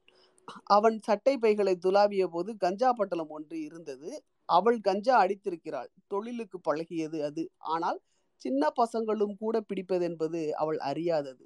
அவன் 0.63 0.99
சட்டை 0.99 1.37
பைகளை 1.37 1.77
துலாவிய 1.85 2.27
போது 2.27 2.57
கஞ்சா 2.57 2.93
பட்டலம் 2.93 3.27
ஒன்று 3.27 3.61
இருந்தது. 3.61 4.09
அவள் 4.49 4.79
கஞ்சா 4.79 5.15
அடித்திருக்கிறாள். 5.25 5.89
தொழிலுக்கு 6.07 6.59
பழகியது 6.69 7.19
அது. 7.21 7.43
ஆனால் 7.57 7.99
சின்ன 8.41 8.71
பசங்களும் 8.81 9.35
கூட 9.37 9.61
பிடிப்பது 9.61 10.05
என்பது 10.05 10.57
அவள் 10.57 10.77
அறியாதது. 10.77 11.45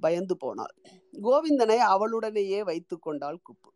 பயந்து 0.00 0.36
போனாள் 0.36 0.74
கோவிந்தனை 1.22 1.78
அவளுடனேயே 1.94 2.64
வைத்து 2.64 2.98
கொண்டாள் 2.98 3.38
குப்பு. 3.48 3.70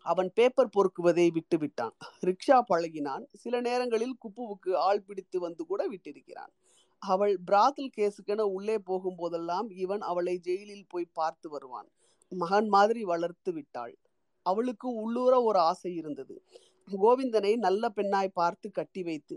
அவன் 0.00 0.30
பேப்பர் 0.34 0.74
பொறுக்குவதை 0.76 1.30
விட்டு 1.30 1.58
விட்டான். 1.58 1.94
ரிக்ஷா 2.26 2.62
பழகினான். 2.68 3.24
சில 3.32 3.60
நேரங்களில் 3.60 4.16
குப்புவுக்கு 4.24 4.74
ஆள் 4.74 5.02
பிடித்து 5.02 5.40
வந்து 5.40 5.66
கூட 5.66 5.88
விட்டிருக்கிறான். 5.88 6.52
அவள் 6.98 7.40
பிராத்தல் 7.50 7.94
கேஸுக்கென 7.96 8.40
உள்ளே 8.40 8.76
போகும்போதெல்லாம் 8.76 9.68
இவன் 9.70 10.00
அவளை 10.00 10.38
ஜெயிலில் 10.38 10.88
போய் 10.88 11.12
பார்த்து 11.12 11.48
வருவான். 11.50 11.88
மகன் 12.28 12.68
மாதிரி 12.68 13.04
வளர்த்து 13.04 13.52
விட்டாள். 13.52 13.98
அவளுக்கு 14.42 14.88
உள்ளூர 14.94 15.42
ஒரு 15.42 15.58
ஆசை 15.58 15.94
இருந்தது. 15.94 16.42
கோவிந்தனை 16.88 17.56
நல்ல 17.56 17.88
பெண்ணாய் 17.88 18.28
பார்த்து 18.28 18.70
கட்டி 18.70 19.02
வைத்து 19.02 19.36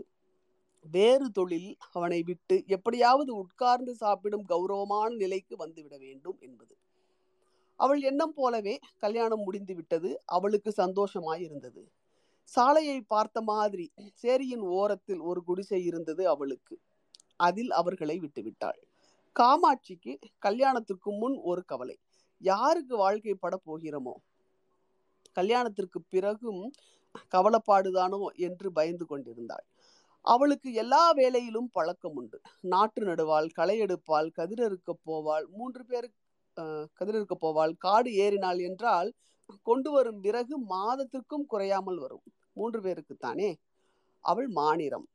வேறு 0.90 1.30
தொழில் 1.30 1.76
அவனை 1.92 2.22
விட்டு 2.22 2.62
எப்படியாவது 2.66 3.34
உட்கார்ந்து 3.36 3.94
சாப்பிடும் 3.94 4.44
கௌரவமான 4.44 5.14
நிலைக்கு 5.14 5.56
வந்துவிட 5.56 5.98
வேண்டும் 5.98 6.38
என்பது. 6.40 6.76
அவள் 7.76 8.00
எண்ணம் 8.02 8.32
போலவே 8.32 8.78
கல்யாணம் 8.98 9.42
முடிந்து 9.42 9.74
விட்டது 9.74 10.22
அவளுக்கு 10.24 10.72
சந்தோஷமாய் 10.72 11.42
இருந்தது 11.42 11.90
சாலையை 12.44 13.00
பார்த்த 13.00 13.40
மாதிரி 13.42 13.92
சேரியின் 14.22 14.64
ஓரத்தில் 14.72 15.20
ஒரு 15.20 15.44
குடிசை 15.44 15.84
இருந்தது 15.84 16.28
அவளுக்கு. 16.28 16.78
அதில் 17.36 17.70
அவர்களை 17.70 18.18
விட்டுவிட்டாள். 18.18 18.80
காமாட்சிக்கு 19.36 20.18
கல்யாணத்துக்கு 20.38 21.12
முன் 21.12 21.36
ஒரு 21.36 21.64
கவலை. 21.64 21.98
யாருக்கு 22.38 23.10
வாழ்க்கைப்பட 23.10 23.54
போகிறோமோ? 23.66 24.14
கல்யாணத்திற்கு 25.32 26.02
பிறகும் 26.02 26.72
கவலைப்பாடுதானோ 27.32 28.26
என்று 28.36 28.72
பயந்து 28.72 29.06
கொண்டிருந்தாள். 29.06 29.64
அவளுக்கு 30.24 30.68
எல்லா 30.82 31.02
வேலையிலும் 31.18 31.68
பழக்கம் 31.72 32.16
உண்டு. 32.20 32.38
நாற்று 32.72 33.02
நடுவாள் 33.08 33.48
களை 33.58 33.76
எடுப்பாள் 33.86 34.28
கதிரறுக்க 34.38 34.90
போவாள் 35.08 35.46
மூன்று 35.56 35.82
பேர் 35.90 36.08
கதிரறுக்க 36.98 37.34
போவாள் 37.40 37.72
காடு 37.84 38.10
ஏறினாள் 38.24 38.60
என்றால் 38.68 39.10
கொண்டு 39.68 39.90
வரும் 39.90 40.20
விறகு 40.26 40.56
மாதத்திற்கும் 40.72 41.46
குறையாமல் 41.46 41.98
வரும். 42.04 42.24
மூன்று 42.52 42.78
பேருக்கு 42.82 43.14
தானே? 43.16 43.50
அவள் 44.24 44.48
மாநிறம் 44.58 45.06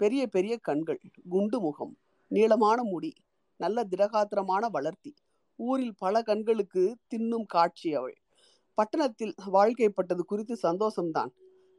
பெரிய 0.00 0.22
பெரிய 0.26 0.54
கண்கள் 0.68 1.00
குண்டு 1.28 1.58
முகம் 1.60 1.94
நீளமான 2.30 2.78
முடி 2.84 3.10
நல்ல 3.60 3.78
திடகாத்திரமான 3.90 4.64
வளர்த்தி. 4.76 5.12
ஊரில் 5.58 5.96
பல 5.98 6.22
கண்களுக்கு 6.22 6.82
தின்னும் 7.12 7.46
காட்சி 7.46 7.88
அவள். 7.94 8.16
பட்டணத்தில் 8.78 9.34
வாழ்க்கைப்பட்டது 9.54 10.22
குறித்து 10.24 10.54
சந்தோஷம்தான். 10.62 11.30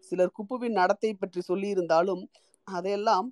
சிலர் 0.08 0.36
குப்புவின் 0.38 0.78
நடத்தை 0.80 1.12
பற்றி 1.14 1.42
சொல்லியிருந்தாலும் 1.48 2.24
அதையெல்லாம் 2.74 3.28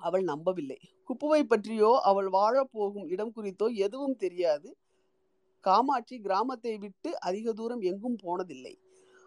அவள் 0.00 0.22
நம்பவில்லை. 0.22 0.80
குப்புவை 1.08 1.42
பற்றியோ 1.44 1.90
அவள் 2.00 2.28
வாழப்போகும் 2.28 3.06
இடம் 3.06 3.32
குறித்தோ 3.32 3.66
எதுவும் 3.66 4.16
தெரியாது. 4.16 4.68
காமாட்சி 5.64 6.16
கிராமத்தை 6.18 6.78
விட்டு 6.78 7.10
அதிக 7.20 7.52
தூரம் 7.52 7.80
எங்கும் 7.80 8.18
போனதில்லை. 8.24 8.74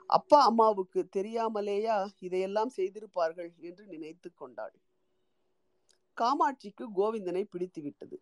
அப்பா 0.09 0.39
அம்மாவுக்கு 0.45 0.99
தெரியாமலேயா 1.15 1.95
இதையெல்லாம் 2.19 2.71
செய்திருப்பார்கள் 2.75 3.49
என்று 3.59 3.83
நினைத்து 3.85 4.29
கொண்டாள். 4.33 4.75
காமாட்சிக்கு 6.17 6.85
கோவிந்தனை 6.95 7.43
பிடித்து 7.43 7.81
விட்டது 7.81 8.17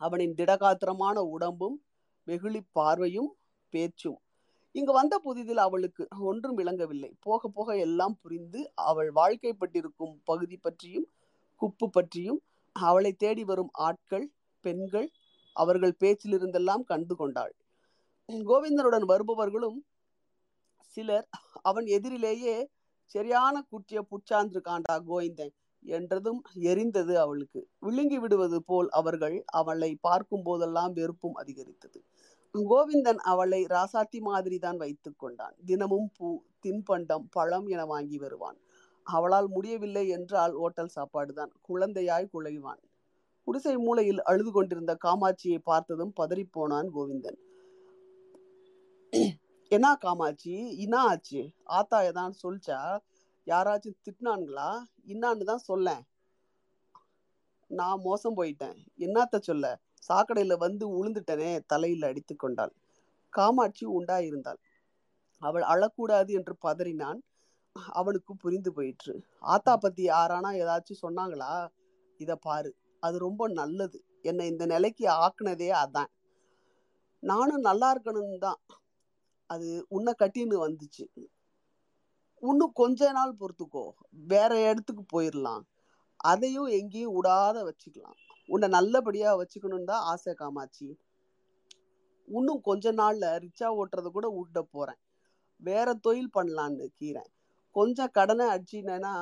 அவனின் 0.00 0.34
திடகாத்திரமான 0.34 1.18
உடம்பும் 1.34 1.76
வெகுளி 2.26 2.60
பார்வையும் 2.72 3.30
பேச்சும் 3.74 4.18
இங்கு 4.76 4.92
வந்த 4.92 5.14
புதிதில் 5.24 5.60
அவளுக்கு 5.64 6.02
ஒன்றும் 6.30 6.56
விளங்கவில்லை. 6.56 7.10
போக 7.20 7.48
போக 7.48 7.76
எல்லாம் 7.76 8.16
புரிந்து 8.22 8.60
அவள் 8.84 9.10
வாழ்க்கைப்பட்டிருக்கும் 9.14 10.14
பகுதி 10.24 10.56
பற்றியும் 10.56 11.06
குப்பு 11.60 11.86
பற்றியும் 11.88 12.40
அவளை 12.76 13.12
தேடி 13.14 13.44
வரும் 13.44 13.70
ஆட்கள் 13.86 14.26
பெண்கள் 14.64 15.08
அவர்கள் 15.56 15.94
பேச்சிலிருந்தெல்லாம் 16.00 16.84
கண்டு 16.84 17.14
கொண்டாள். 17.16 17.52
கோவிந்தனுடன் 18.28 19.06
வருபவர்களும் 19.08 19.78
சிலர் 20.96 21.26
அவன் 21.62 21.86
எதிரிலேயே 21.96 22.56
சரியான 23.14 23.56
குற்றிய 23.70 24.00
புச்சாந்து 24.10 24.60
காண்டா 24.68 24.94
கோவிந்தன் 25.08 25.54
என்றதும் 25.82 26.40
எரிந்தது 26.70 27.14
அவளுக்கு. 27.24 27.60
விழுங்கி 27.78 28.18
விடுவது 28.18 28.58
போல் 28.62 28.88
அவர்கள் 29.00 29.36
அவளை 29.60 29.90
பார்க்கும் 30.00 30.44
போதெல்லாம் 30.44 30.92
வெறுப்பும் 30.92 31.36
அதிகரித்தது. 31.36 31.98
கோவிந்தன் 32.64 33.16
அவளை 33.16 33.64
ராசாத்தி 33.64 34.20
மாதிரி 34.20 34.58
தான் 34.58 34.76
வைத்து 34.76 35.16
கொண்டான். 35.16 35.54
தினமும் 35.64 36.10
பூ 36.16 36.42
தின்பண்டம் 36.66 37.24
பழம் 37.30 37.66
என 37.66 37.84
வாங்கி 37.84 38.18
வருவான். 38.18 38.58
அவளால் 39.02 39.48
முடியவில்லை 39.48 40.08
என்றால் 40.08 40.52
ஓட்டல் 40.52 40.94
சாப்பாடுதான் 40.94 41.52
குழந்தையாய் 41.60 42.32
குழைவான். 42.32 42.80
குடிசை 43.44 43.76
மூலையில் 43.76 44.22
அழுது 44.22 44.52
கொண்டிருந்த 44.52 44.96
காமாட்சியை 45.04 45.58
பார்த்ததும் 45.58 46.12
பதறிப்போனான் 46.20 46.88
கோவிந்தன். 46.94 47.38
என்ன 49.68 49.96
காமாட்சி 49.96 50.54
இன்னா 50.76 50.98
ஆச்சு? 50.98 51.50
ஆத்தா 51.64 52.00
ஏதான் 52.00 52.34
சொல்லிச்சா 52.42 52.98
யாராச்சும் 53.46 53.98
திட்டினான்களா 54.04 54.70
இன்னான்னு 55.06 55.44
தான் 55.44 55.66
சொல்ல 55.70 56.02
நான் 57.66 58.00
மோசம் 58.00 58.36
போயிட்டேன். 58.36 58.76
என்னத்த 58.98 59.38
சொல்ல? 59.38 59.80
சாக்கடையில் 60.08 60.56
வந்து 60.56 60.84
உளுந்துட்டனே 60.88 61.60
தலையில் 61.66 62.02
அடித்து 62.02 62.36
கொண்டாள். 62.36 62.72
காமாட்சி 63.28 63.86
உண்டாயிருந்தாள். 63.86 64.60
அவள் 65.42 65.62
அழக்கூடாது 65.62 66.30
என்று 66.32 66.54
பதறினான். 66.66 67.18
அவனுக்கு 67.72 68.36
புரிந்து 68.36 68.72
போயிற்று. 68.72 69.14
ஆத்தா 69.38 69.76
பத்தி 69.76 70.04
யாரானா 70.06 70.50
ஏதாச்சும் 70.62 71.02
சொன்னாங்களா? 71.02 71.68
இதை 72.20 72.36
பாரு 72.40 72.76
அது 73.00 73.18
ரொம்ப 73.18 73.48
நல்லது. 73.48 74.04
என்னை 74.22 74.46
இந்த 74.46 74.66
நிலைக்கு 74.66 75.06
ஆக்குனதே 75.08 75.68
அதான். 75.84 76.10
நானும் 77.22 77.60
நல்லா 77.60 77.88
இருக்கணும்னு 77.94 78.38
தான். 78.38 78.60
அது 79.50 79.86
உன்னை 79.88 80.12
கட்டின்னு 80.18 80.56
வந்துச்சு. 80.66 81.04
இன்னும் 82.42 82.72
கொஞ்ச 82.72 83.10
நாள் 83.10 83.38
பொறுத்துக்கோ. 83.40 83.84
வேற 84.10 84.52
இடத்துக்கு 84.70 85.04
போயிடலாம் 85.14 85.64
அதையும் 86.16 86.66
எங்கேயும் 86.66 87.16
விடாத 87.16 87.56
வச்சுக்கலாம். 87.62 88.20
உன்னை 88.48 88.68
நல்லபடியா 88.76 89.30
வச்சுக்கணும்னு 89.40 89.90
தான் 89.92 90.06
ஆசை 90.12 90.32
காமாட்சி. 90.40 90.88
இன்னும் 92.28 92.60
கொஞ்ச 92.68 92.92
நாள்ல 93.00 93.24
ரிச்சா 93.44 93.68
ஓட்டுறத 93.80 94.08
கூட 94.16 94.26
விட்ட 94.36 94.60
போறேன். 94.74 95.00
வேற 95.62 95.88
தொழில் 96.04 96.34
பண்ணலான்னு 96.36 96.86
கீறேன். 97.00 97.30
கொஞ்சம் 97.76 98.14
கடனை 98.18 98.46
அடிச்சினேன்னா 98.54 99.14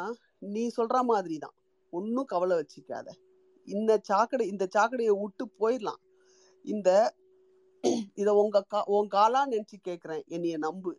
நீ 0.54 0.62
சொல்ற 0.78 0.96
மாதிரி 1.10 1.36
தான் 1.44 1.56
ஒன்றும் 1.92 2.30
கவலை 2.32 2.54
வச்சுக்காத. 2.60 3.08
இந்த 3.68 3.92
சாக்கடை 4.08 4.44
இந்த 4.52 4.64
சாக்கடையை 4.76 5.14
விட்டு 5.22 5.44
போயிடலாம். 5.60 6.00
இந்த 6.64 6.88
இத 8.20 8.28
உங்க 8.42 8.60
கா 8.72 8.80
உன் 8.96 9.08
காலா 9.14 9.40
நினைச்சு 9.52 9.76
கேட்குறேன் 9.88 10.22
என்னைய 10.34 10.56
நம்பு. 10.66 10.92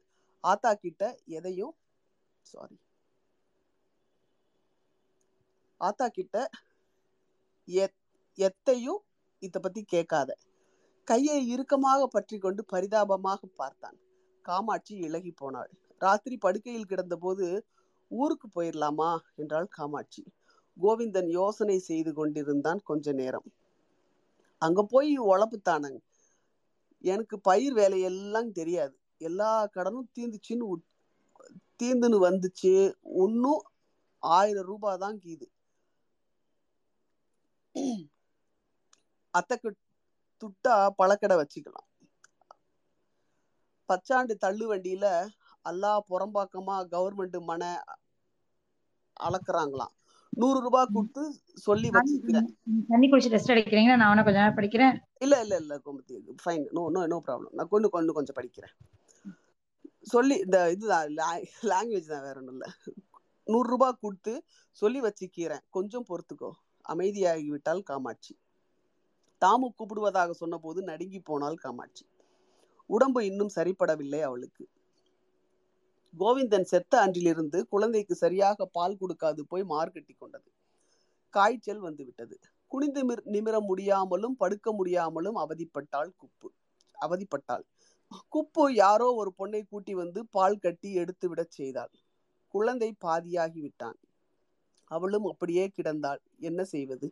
ஆத்தா 0.44 0.72
கிட்ட 0.84 1.04
எதையும் 1.38 1.74
சாரி 2.46 2.78
ஆத்தா 5.82 6.06
கிட்ட 6.18 6.36
எத்தையும் 8.38 9.02
இதை 9.42 9.60
பத்தி 9.62 9.82
கேட்காத. 9.84 10.30
கையை 11.08 11.38
இறுக்கமாக 11.50 12.02
பற்றி 12.08 12.38
கொண்டு 12.38 12.66
பரிதாபமாக 12.66 13.42
பார்த்தான். 13.56 13.98
காமாட்சி 14.42 14.94
இலகி 14.98 15.32
போனாள். 15.32 15.72
ராத்திரி 16.02 16.38
படுக்கையில் 16.38 16.90
கிடந்தபோது 16.90 17.46
ஊருக்கு 18.12 18.48
போயிடலாமா 18.56 19.12
என்றாள் 19.36 19.68
காமாட்சி. 19.68 20.24
கோவிந்தன் 20.78 21.30
யோசனை 21.30 21.78
செய்து 21.80 22.12
கொண்டிருந்தான் 22.14 22.82
கொஞ்ச 22.84 23.12
நேரம். 23.12 23.48
அங்க 24.62 24.84
போய் 24.84 25.12
உழப்புத்தானங்க 25.20 26.02
எனக்கு 27.04 27.36
பயிர் 27.40 27.74
வேலையெல்லாம் 27.74 28.52
தெரியாது. 28.52 28.96
எல்லா 29.18 29.52
கடனும் 29.68 30.10
தீந்துச்சுன்னு 30.16 30.68
தீந்துன்னு 31.80 32.20
வந்துச்சு. 32.28 32.74
இன்னும் 33.26 33.64
ஆயிரம் 34.24 34.68
ரூபாய் 34.72 34.98
தான் 34.98 35.18
கீது. 35.20 35.48
அத்தைக்கு 39.36 39.70
துட்டா 40.42 40.76
பழக்கடை 41.00 41.36
வச்சுக்கலாம். 41.40 41.88
பச்சாண்டு 43.90 44.34
தள்ளு 44.44 44.66
வண்டியில 44.72 45.06
அல்லா 45.66 45.92
புறம்பாக்கமா 46.10 46.78
கவர்மெண்ட் 46.94 47.38
மன 47.50 47.62
அளக்குறாங்களாம். 49.20 49.94
நூறு 50.34 50.60
ரூபாய் 50.66 50.94
கொடுத்து 50.96 51.24
சொல்லி 51.66 51.90
வச்சுக்கிறேன். 51.98 52.50
தண்ணி 52.92 53.08
குடிச்சு 53.08 53.34
டெஸ்ட் 53.34 53.54
அடிக்கிறீங்கன்னா 53.54 54.00
நான் 54.02 54.12
வேணா 54.12 54.26
கொஞ்ச 54.28 54.40
நேரம் 54.42 54.60
படிக்கிறேன். 54.60 54.96
இல்ல 55.26 55.36
இல்ல 55.44 55.56
இல்ல 55.64 55.74
Gomathi 55.86 56.16
fine 56.44 56.66
no 56.78 56.82
no 56.96 57.02
no 57.14 57.18
problem 57.28 57.56
நான் 57.58 57.72
கொண்டு 57.74 57.88
கொண்டு 57.96 58.18
கொஞ்சம் 58.18 58.38
படிக்கிறேன். 58.40 58.74
சொல்லி 60.14 60.36
இந்த 60.46 60.58
இதுதான் 60.76 61.08
லாங்குவேஜ் 61.72 62.12
தான் 62.14 62.26
வேற 62.28 62.36
ஒன்றும் 62.42 62.58
இல்லை. 62.58 62.70
நூறு 63.48 63.68
ரூபாய் 63.74 64.02
கொடுத்து 64.04 64.34
சொல்லி 64.78 65.00
வச்சுக்கிறேன். 65.08 65.64
கொஞ்சம் 65.78 66.08
பொறுத்துக்கோ. 66.10 66.52
அமைதியாகி 66.86 67.48
விட்டால் 67.54 67.88
காமாட்சி. 67.90 68.34
தாமு 69.42 69.68
கூப்பிடுவதாக 69.78 70.32
சொன்னபோது 70.32 70.80
நடுங்கி 70.82 71.20
போனாள் 71.20 71.56
காமாட்சி. 71.56 72.06
உடம்பு 72.90 73.26
இன்னும் 73.26 73.56
சரிப்படவில்லை 73.56 74.22
அவளுக்கு. 74.22 74.64
கோவிந்தன் 76.14 76.68
செத்த 76.72 76.94
அன்றிலிருந்து 77.00 77.60
குழந்தைக்கு 77.68 78.16
சரியாக 78.16 78.66
பால் 78.66 79.00
கொடுக்காது 79.02 79.42
போய் 79.48 79.64
மார்கட்டி 79.64 80.14
கொண்டது. 80.18 80.50
காய்ச்சல் 81.34 81.80
வந்து 81.80 82.04
விட்டது 82.06 82.36
குனிந்து 82.72 83.02
நிமிர 83.26 83.56
முடியாமலும் 83.62 84.36
படுக்க 84.36 84.72
முடியாமலும் 84.72 85.38
அவதிப்பட்டாள் 85.38 86.12
குப்பு 86.22 86.48
அவதிப்பட்டாள். 86.96 87.66
குப்பு 88.34 88.64
யாரோ 88.74 89.08
ஒரு 89.14 89.32
பொண்ணை 89.40 89.62
கூட்டி 89.70 89.94
வந்து 89.94 90.20
பால் 90.26 90.58
கட்டி 90.58 90.90
எடுத்து 90.94 91.26
விடச் 91.30 91.56
செய்தாள். 91.58 91.94
குழந்தை 92.54 92.90
பாதியாகி 93.06 93.60
விட்டான். 93.62 93.98
அவளும் 94.92 95.26
அப்படியே 95.26 95.64
கிடந்தாள். 95.68 96.22
என்ன 96.40 96.64
செய்வது? 96.64 97.08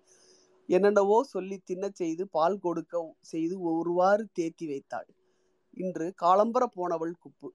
என்னென்னவோ 0.69 1.17
சொல்லி 1.23 1.57
தின்னச் 1.69 1.93
செய்து 1.93 2.27
பால் 2.27 2.59
கொடுக்க 2.59 3.01
செய்து 3.19 3.55
ஒருவாறு 3.61 4.29
தேத்தி 4.39 4.65
வைத்தாள். 4.67 5.09
இன்று 5.77 6.13
காலம்பர 6.21 6.63
போனவள் 6.65 7.13
குப்பு. 7.23 7.49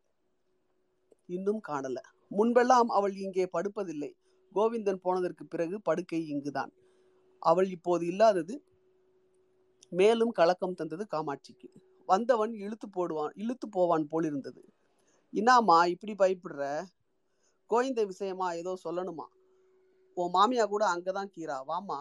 இன்னும் 1.26 1.60
காணல. 1.68 1.98
முன்பெல்லாம் 2.30 2.88
அவள் 2.88 3.14
இங்கே 3.16 3.48
படுப்பதில்லை. 3.52 4.10
கோவிந்தன் 4.52 5.00
போனதற்கு 5.02 5.44
பிறகு 5.46 5.76
படுக்கை 5.80 6.20
இங்குதான். 6.28 6.72
அவள் 7.42 7.68
இப்போது 7.70 8.06
இல்லாதது 8.06 8.54
மேலும் 9.92 10.30
கலக்கம் 10.30 10.74
தந்தது 10.74 11.04
காமாட்சிக்கு. 11.10 11.68
வந்தவன் 12.08 12.52
இழுத்து 12.54 12.88
போடுவான் 12.88 13.32
இழுத்து 13.34 13.68
போவான் 13.68 14.06
போலிருந்தது. 14.08 14.62
இன்னாமா 15.32 15.78
இப்படி 15.86 16.14
பயப்படுற? 16.14 16.62
கோவிந்த 17.70 18.04
விஷயமா 18.04 18.46
ஏதோ 18.52 18.72
சொல்லணுமா? 18.84 19.26
உன் 20.16 20.32
மாமியா 20.34 20.64
கூட 20.64 20.84
அங்கதான் 20.94 21.32
கீரா 21.36 21.58
வாமா 21.66 21.98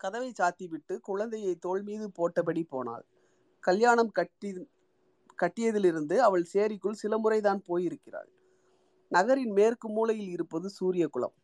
கதவை 0.00 0.30
சாத்திவிட்டு 0.40 0.94
குழந்தையை 1.00 1.54
தோள் 1.54 1.82
மீது 1.82 2.06
போட்டபடி 2.18 2.62
போனாள். 2.68 3.04
கல்யாணம் 3.64 4.12
கட்டி 4.12 4.50
கட்டியதிலிருந்து 5.38 6.16
அவள் 6.18 6.44
சேரிக்குள் 6.52 7.00
சில 7.02 7.14
முறைதான் 7.18 7.60
போயிருக்கிறாள். 7.66 8.30
நகரின் 9.12 9.52
மேற்கு 9.52 9.88
மூலையில் 9.88 10.30
இருப்பது 10.36 10.68
சூரியகுலம் 10.78 11.36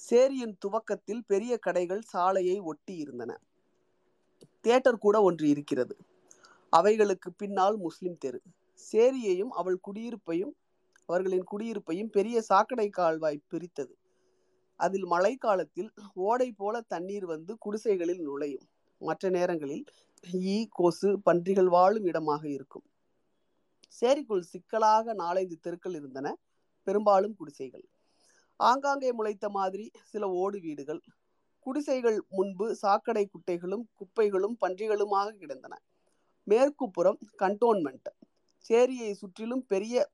சேரியின் 0.00 0.54
துவக்கத்தில் 0.58 1.22
பெரிய 1.26 1.52
கடைகள் 1.58 2.02
சாலையை 2.02 2.56
ஒட்டி 2.60 2.94
இருந்தன. 2.96 3.32
தியேட்டர் 4.60 4.98
கூட 4.98 5.16
ஒன்று 5.22 5.46
இருக்கிறது. 5.48 5.94
அவைகளுக்கு 6.72 7.28
பின்னால் 7.32 7.76
முஸ்லிம் 7.76 8.18
தெரு. 8.18 8.40
சேரியையும் 8.92 9.52
அவள் 9.60 9.78
குடியிருப்பையும் 9.86 10.54
அவர்களின் 11.08 11.46
குடியிருப்பையும் 11.52 12.10
பெரிய 12.10 12.36
சாக்கடை 12.40 12.88
கால்வாய் 12.90 13.46
பிரித்தது. 13.48 13.94
அதில் 14.76 15.04
மழைக்காலத்தில் 15.04 15.90
ஓடை 16.14 16.52
போல 16.52 16.80
தண்ணீர் 16.80 17.24
வந்து 17.24 17.58
குடிசைகளில் 17.58 18.20
நுழையும். 18.20 18.66
மற்ற 18.98 19.28
நேரங்களில் 19.28 19.84
ஈ 20.24 20.66
கொசு 20.68 21.18
பன்றிகள் 21.18 21.66
வாழும் 21.66 22.04
இடமாக 22.04 22.48
இருக்கும். 22.48 22.84
சேரிக்குள் 24.00 24.40
சிக்கலாக 24.40 25.14
நாலஞ்சு 25.14 25.56
தெருக்கள் 25.60 25.94
இருந்தன. 25.94 26.36
பெரும்பாலும் 26.84 27.34
குடிசைகள். 27.34 27.84
ஆங்காங்கே 28.60 29.12
முளைத்த 29.12 29.48
மாதிரி 29.48 29.90
சில 30.04 30.28
ஓடு 30.30 30.60
வீடுகள். 30.60 31.00
குடிசைகள் 31.66 32.18
முன்பு 32.28 32.76
சாக்கடை 32.76 33.30
குட்டைகளும் 33.30 33.84
குப்பைகளும் 33.98 34.56
பன்றிகளுமாக 34.60 35.36
கிடந்தன. 35.36 35.74
மேற்குப்புறம் 36.44 37.18
கண்டோன்மெண்ட். 37.38 38.08
சேரியை 38.68 39.12
சுற்றிலும் 39.12 39.66
பெரிய 39.66 40.10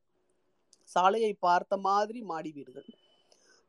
சாலையை 0.82 1.32
பார்த்த 1.34 1.76
மாதிரி 1.76 2.22
மாடி 2.22 2.52
வீடுகள். 2.52 2.88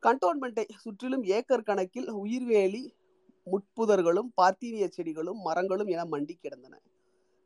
கண்டோன்மெண்ட்டை 0.04 0.66
சுற்றிலும் 0.76 1.24
ஏக்கர் 1.36 1.64
கணக்கில் 1.64 2.10
உயிர்வேலி 2.14 2.82
முட்புதர்களும் 3.48 4.30
பார்த்தீனிய 4.42 4.86
செடிகளும் 4.96 5.40
மரங்களும் 5.42 5.88
என 5.88 6.02
மண்டி 6.06 6.36
கிடந்தன. 6.36 6.74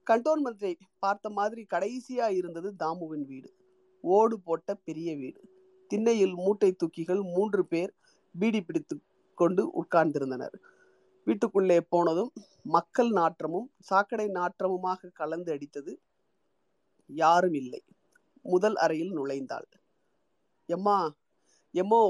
கண்டோன்மெண்ட்டை 0.07 0.71
பார்த்த 0.99 1.29
மாதிரி 1.29 1.61
கடைசியா 1.73 2.27
இருந்தது 2.29 2.69
தாமுவின் 2.79 3.25
வீடு. 3.25 3.49
ஓடு 4.03 4.35
போட்ட 4.39 4.75
பெரிய 4.87 5.09
வீடு. 5.15 5.41
திண்ணையில் 5.91 6.35
மூட்டை 6.35 6.69
தூக்கிகள் 6.81 7.21
மூன்று 7.35 7.61
பேர் 7.65 7.91
பீடி 8.35 8.61
பிடித்து 8.61 8.95
கொண்டு 9.37 9.63
உட்கார்ந்திருந்தனர். 9.81 10.55
வீட்டுக்குள்ளே 11.27 11.77
போனதும் 11.89 12.31
மக்கள் 12.75 13.09
நாற்றமும் 13.09 13.67
சாக்கடை 13.79 14.27
நாற்றமுமாக 14.39 15.11
கலந்து 15.13 15.51
அடித்தது 15.55 15.93
யாரும் 17.09 17.53
இல்லை. 17.53 17.81
முதல் 18.45 18.75
அறையில் 18.75 19.13
நுழைந்தாள். 19.17 19.67
எம்மா 20.69 20.97
எம்மோ 21.73 22.01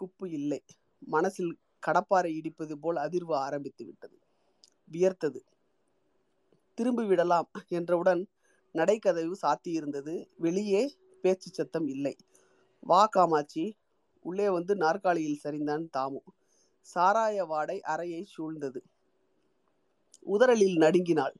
குப்பு 0.00 0.26
இல்லை. 0.26 0.64
மனசில் 0.98 1.58
கடப்பாரை 1.78 2.40
இடிப்பது 2.40 2.72
போல் 2.72 2.96
அதிர்வு 2.96 3.32
ஆரம்பித்து 3.32 3.86
விட்டது. 3.86 4.18
வியர்த்தது. 4.90 5.40
திரும்பி 6.74 7.04
விடலாம் 7.04 7.50
என்றவுடன் 7.68 8.28
நடைக்கதவு 8.74 9.32
சாத்தியிருந்தது. 9.42 10.26
வெளியே 10.36 10.96
பேச்சு 11.22 11.50
சத்தம் 11.50 11.86
இல்லை. 11.86 12.16
வா 12.80 13.06
காமாட்சி. 13.06 13.76
உள்ளே 14.20 14.48
வந்து 14.48 14.76
நாற்காலியில் 14.76 15.40
சரிந்தான் 15.44 15.88
தாமு. 15.96 16.22
சாராய 16.94 17.46
வாடை 17.46 17.80
அறையை 17.80 18.26
சூழ்ந்தது. 18.38 18.80
உதறலில் 20.26 20.76
நடுங்கினாள். 20.76 21.36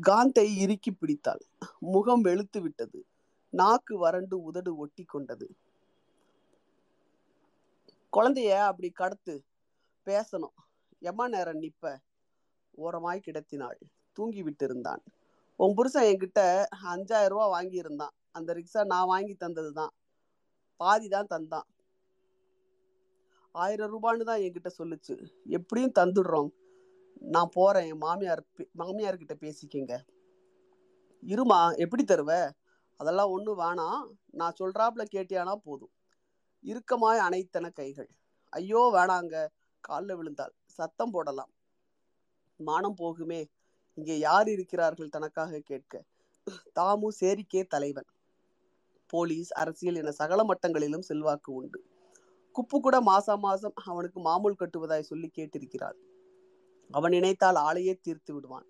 காந்தை 0.00 0.58
இறுக்கி 0.58 0.92
பிடித்தாள். 0.92 1.42
முகம் 1.78 2.20
வெளுத்து 2.20 2.60
விட்டது. 2.60 3.06
நாக்கு 3.50 3.98
வறண்டு 3.98 4.42
உதடு 4.42 4.76
ஒட்டி 4.76 5.04
கொண்டது 5.04 5.46
குழந்தைய 8.16 8.50
அப்படி 8.50 8.92
கடத்து 8.98 9.40
பேசணும். 10.04 10.54
எம்மா 10.98 11.28
நேரம் 11.28 11.60
நிப்ப 11.60 11.96
ஓரமாய் 12.70 13.20
கிடத்தினாள். 13.26 13.80
தூங்கி 14.12 14.42
விட்டிருந்தான். 14.42 14.98
உன் 15.56 15.74
புருஷன் 15.74 16.02
என்கிட்ட 16.02 16.64
அஞ்சாயிரம் 16.84 17.28
ரூபா 17.28 17.60
வாங்கியிருந்தான். 17.60 18.10
அந்த 18.30 18.54
ரிக்ஷா 18.54 18.84
நான் 18.84 19.06
வாங்கி 19.06 19.36
தந்ததுதான். 19.40 19.88
பாதி 20.76 21.08
தான் 21.08 21.26
தந்தான். 21.30 21.62
ஆயிரம் 23.52 23.92
ரூபான்னு 23.92 24.22
தான் 24.22 24.40
என்கிட்ட 24.40 24.70
சொல்லுச்சு. 24.78 25.28
எப்படியும் 25.44 25.92
தந்துடுறோம். 25.98 26.50
நான் 27.14 27.48
போறேன். 27.52 27.88
என் 27.88 27.96
மாமியார் 27.96 28.44
பே- 28.58 28.70
மாமியார்கிட்ட 28.78 29.32
பேசிக்கங்க. 29.40 29.98
இருமா 31.26 31.76
எப்படி 31.76 32.04
தருவ? 32.04 32.50
அதெல்லாம் 32.96 33.30
ஒன்றும் 33.30 33.58
வேணாம். 33.58 34.10
நான் 34.26 34.54
சொல்றாப்புல 34.60 35.04
கேட்டியானா 35.12 35.54
போதும். 35.54 35.90
இறுக்கமாய் 36.64 37.18
அணைத்தன 37.18 37.70
கைகள். 37.70 38.08
ஐயோ 38.52 38.90
வேணாங்க. 38.94 39.46
காலில் 39.80 40.16
விழுந்தாள் 40.16 40.54
சத்தம் 40.66 41.10
போடலாம். 41.10 41.52
மானம் 42.60 42.96
போகுமே. 42.96 43.40
இங்கே 43.94 44.18
யார் 44.18 44.48
இருக்கிறார்கள் 44.48 45.08
தனக்காக 45.08 45.58
கேட்க. 45.58 46.04
தாமு 46.74 47.08
சேரிக்கே 47.20 47.66
தலைவன். 47.66 48.08
போலீஸ் 49.06 49.52
அரசியல் 49.52 49.94
என 49.94 50.10
சகல 50.10 50.44
மட்டங்களிலும் 50.44 51.06
செல்வாக்கு 51.08 51.52
உண்டு. 51.52 51.80
குப்பு 52.54 52.76
கூட 52.80 53.00
மாசா 53.00 53.38
மாசம் 53.38 53.74
அவனுக்கு 53.84 54.20
மாமூல் 54.20 54.60
கட்டுவதாய் 54.60 55.00
சொல்லி 55.00 55.30
கேட்டிருக்கிறாள். 55.36 55.98
அவன் 56.90 57.10
நினைத்தால் 57.10 57.56
ஆளையே 57.56 57.94
தீர்த்து 58.00 58.34
விடுவான். 58.34 58.68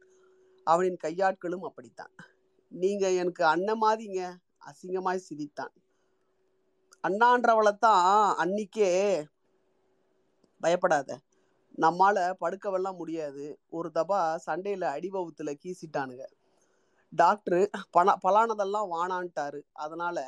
அவனின் 0.67 0.97
கையாட்களும் 0.97 1.63
அப்படித்தான். 1.63 2.13
நீங்க 2.73 3.11
எனக்கு 3.13 3.45
அண்ணன் 3.45 3.83
மாதிங்க 3.83 4.21
அசிங்கமாய் 4.67 5.27
சிரித்தான். 5.29 5.75
அண்ணான்றவளைத்தான் 7.07 8.07
அன்னைக்கே 8.43 8.91
பயப்படாத. 10.61 11.19
நம்மால 11.79 12.17
படுக்கவெல்லாம் 12.41 12.97
முடியாது. 12.97 13.45
ஒரு 13.69 13.89
தபா 13.95 14.21
சண்டையில 14.47 14.85
அடிவவுத்துல 14.97 15.53
கீசிட்டானுங்க. 15.63 16.25
டாக்டரு 17.13 17.61
பண 17.91 18.15
பலானதெல்லாம் 18.25 18.91
வானான்ட்டாரு 18.95 19.61
அதனால 19.85 20.19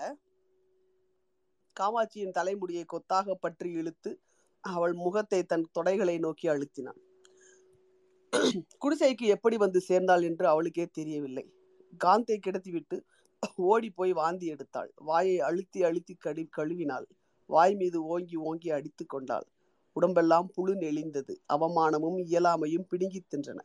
காமாட்சியின் 1.77 2.37
தலைமுடியை 2.38 2.85
கொத்தாக 2.85 3.35
பற்றி 3.35 3.69
இழுத்து 3.73 4.11
அவள் 4.64 4.95
முகத்தை 4.95 5.41
தன் 5.43 5.67
தொடைகளை 5.79 6.17
நோக்கி 6.19 6.47
அழுத்தினான். 6.49 7.01
குடிசைக்கு 8.83 9.27
எப்படி 9.27 9.57
வந்து 9.57 9.81
சேர்ந்தாள் 9.81 10.23
என்று 10.23 10.47
அவளுக்கே 10.49 10.87
தெரியவில்லை. 10.93 11.45
காந்தை 11.97 12.37
கிடத்திவிட்டு 12.38 12.97
ஓடி 13.57 13.90
போய் 13.90 14.12
வாந்தி 14.12 14.53
எடுத்தாள். 14.53 14.90
வாயை 14.94 15.40
அழுத்தி 15.40 15.83
அழுத்தி 15.83 16.14
கழி 16.14 16.48
கழுவினாள். 16.57 17.07
வாய் 17.46 17.74
மீது 17.74 18.05
ஓங்கி 18.05 18.37
ஓங்கி 18.37 18.70
அடித்து 18.70 19.07
கொண்டாள். 19.07 19.46
உடம்பெல்லாம் 19.92 20.48
புழு 20.55 20.74
நெளிந்தது. 20.74 21.35
அவமானமும் 21.53 22.18
இயலாமையும் 22.18 22.88
பிடுங்கித் 22.88 23.35
தின்றன. 23.35 23.61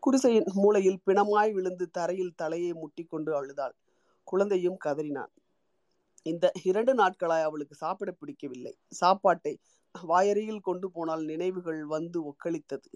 குடிசையின் 0.00 0.48
மூலையில் 0.54 1.00
பிணமாய் 1.06 1.52
விழுந்து 1.52 1.90
தரையில் 1.90 2.34
தலையை 2.34 2.72
முட்டிக்கொண்டு 2.72 3.30
அழுதாள். 3.30 3.74
குழந்தையும் 4.24 4.78
கதறினான். 4.84 5.32
இந்த 6.22 6.52
இரண்டு 6.62 6.94
நாட்களாய் 6.94 7.42
அவளுக்கு 7.42 7.74
சாப்பிட 7.74 8.12
பிடிக்கவில்லை. 8.12 8.74
சாப்பாட்டை 8.88 9.58
வாயறையில் 10.08 10.60
கொண்டு 10.60 10.90
போனால் 10.90 11.24
நினைவுகள் 11.24 11.84
வந்து 11.84 12.20
ஒக்களித்தது 12.30 12.90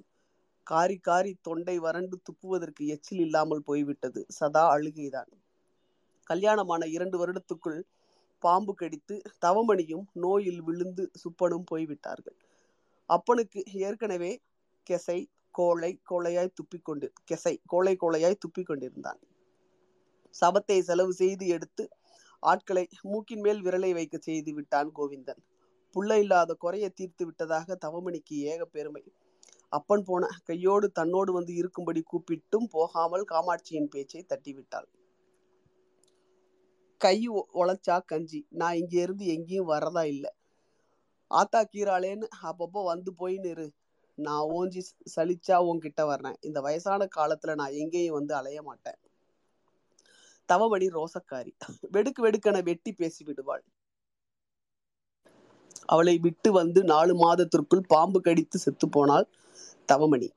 காரி 0.63 0.97
காரி 0.99 1.39
தொண்டை 1.41 1.79
வறண்டு 1.79 2.21
துப்புவதற்கு 2.23 2.87
எச்சில் 2.87 3.19
இல்லாமல் 3.19 3.63
போய்விட்டது. 3.63 4.27
சதா 4.29 4.77
அழுகைதான். 4.77 5.31
கல்யாணமான 6.31 6.83
இரண்டு 6.97 7.17
வருடத்துக்குள் 7.21 7.81
பாம்பு 8.43 8.73
கடித்து 8.75 9.15
தவமணியும் 9.45 10.07
நோயில் 10.25 10.61
விழுந்து 10.63 11.05
சுப்பனும் 11.23 11.67
போய்விட்டார்கள். 11.67 12.39
அப்பனுக்கு 13.11 13.61
ஏற்கனவே 13.87 14.33
கெசை 14.87 15.19
கோளை 15.55 15.93
கோளையாய் 16.11 16.57
துப்பிக்கொண்டு 16.59 17.07
கெசை 17.31 17.55
கோளை 17.67 17.95
கோளையாய் 18.01 18.43
துப்பிக் 18.45 18.69
கொண்டிருந்தான். 18.69 19.21
சபத்தை 20.35 20.79
செலவு 20.81 21.13
செய்து 21.13 21.45
எடுத்து 21.47 21.85
ஆட்களை 22.43 22.85
மூக்கின் 23.03 23.41
மேல் 23.41 23.63
விரலை 23.63 23.91
வைக்க 23.93 24.17
செய்து 24.19 24.51
விட்டான் 24.53 24.91
கோவிந்தன். 24.99 25.41
புள்ள 25.95 26.19
இல்லாத 26.19 26.55
குறையை 26.55 26.91
தீர்த்து 26.91 27.23
விட்டதாக 27.25 27.77
தவமணிக்கு 27.85 28.35
ஏக 28.53 28.61
பெருமை. 28.67 29.03
அப்பன் 29.73 30.05
போன 30.05 30.27
கையோடு 30.45 30.87
தன்னோடு 30.93 31.31
வந்து 31.33 31.53
இருக்கும்படி 31.55 32.03
கூப்பிட்டும் 32.13 32.69
போகாமல் 32.71 33.25
காமாட்சியின் 33.33 33.91
பேச்சை 33.91 34.23
தட்டிவிட்டாள். 34.29 34.89
கை 37.01 37.17
உழைச்சா 37.59 37.97
கஞ்சி. 38.07 38.41
நான் 38.55 38.79
இங்கே 38.81 38.99
இருந்து 39.05 39.25
எங்கேயும் 39.35 39.71
வரதா 39.71 40.05
இல்லை. 40.15 40.31
ஆத்தா 41.31 41.61
கீராளேன்னு 41.69 42.27
அப்பப்போ 42.43 42.81
வந்து 42.85 43.11
போயின்னு 43.19 43.51
இரு 43.51 43.67
நான் 44.19 44.49
ஓஞ்சி 44.53 44.83
சலிச்சா 45.15 45.57
உன்கிட்ட 45.69 46.03
வர்றேன். 46.07 46.39
இந்த 46.43 46.59
வயசான 46.61 47.09
காலத்துல 47.17 47.55
நான் 47.55 47.79
எங்கேயும் 47.81 48.19
வந்து 48.19 48.35
அலைய 48.35 48.61
மாட்டேன். 48.63 48.99
தவமணி 50.49 50.87
ரோசக்காரி. 50.95 51.53
வெடுக்கு 51.95 52.21
வெடுக்கென 52.25 52.63
வெட்டி 52.65 52.93
பேசி 52.95 53.23
விடுவாள். 53.25 53.65
அவளை 55.89 56.15
விட்டு 56.19 56.49
வந்து 56.53 56.81
நாலு 56.85 57.13
மாதத்திற்குள் 57.17 57.83
பாம்பு 57.87 58.19
கடித்து 58.21 58.59
செத்து 58.59 58.87
போனாள் 58.89 59.27
தவமணி. 59.89 60.29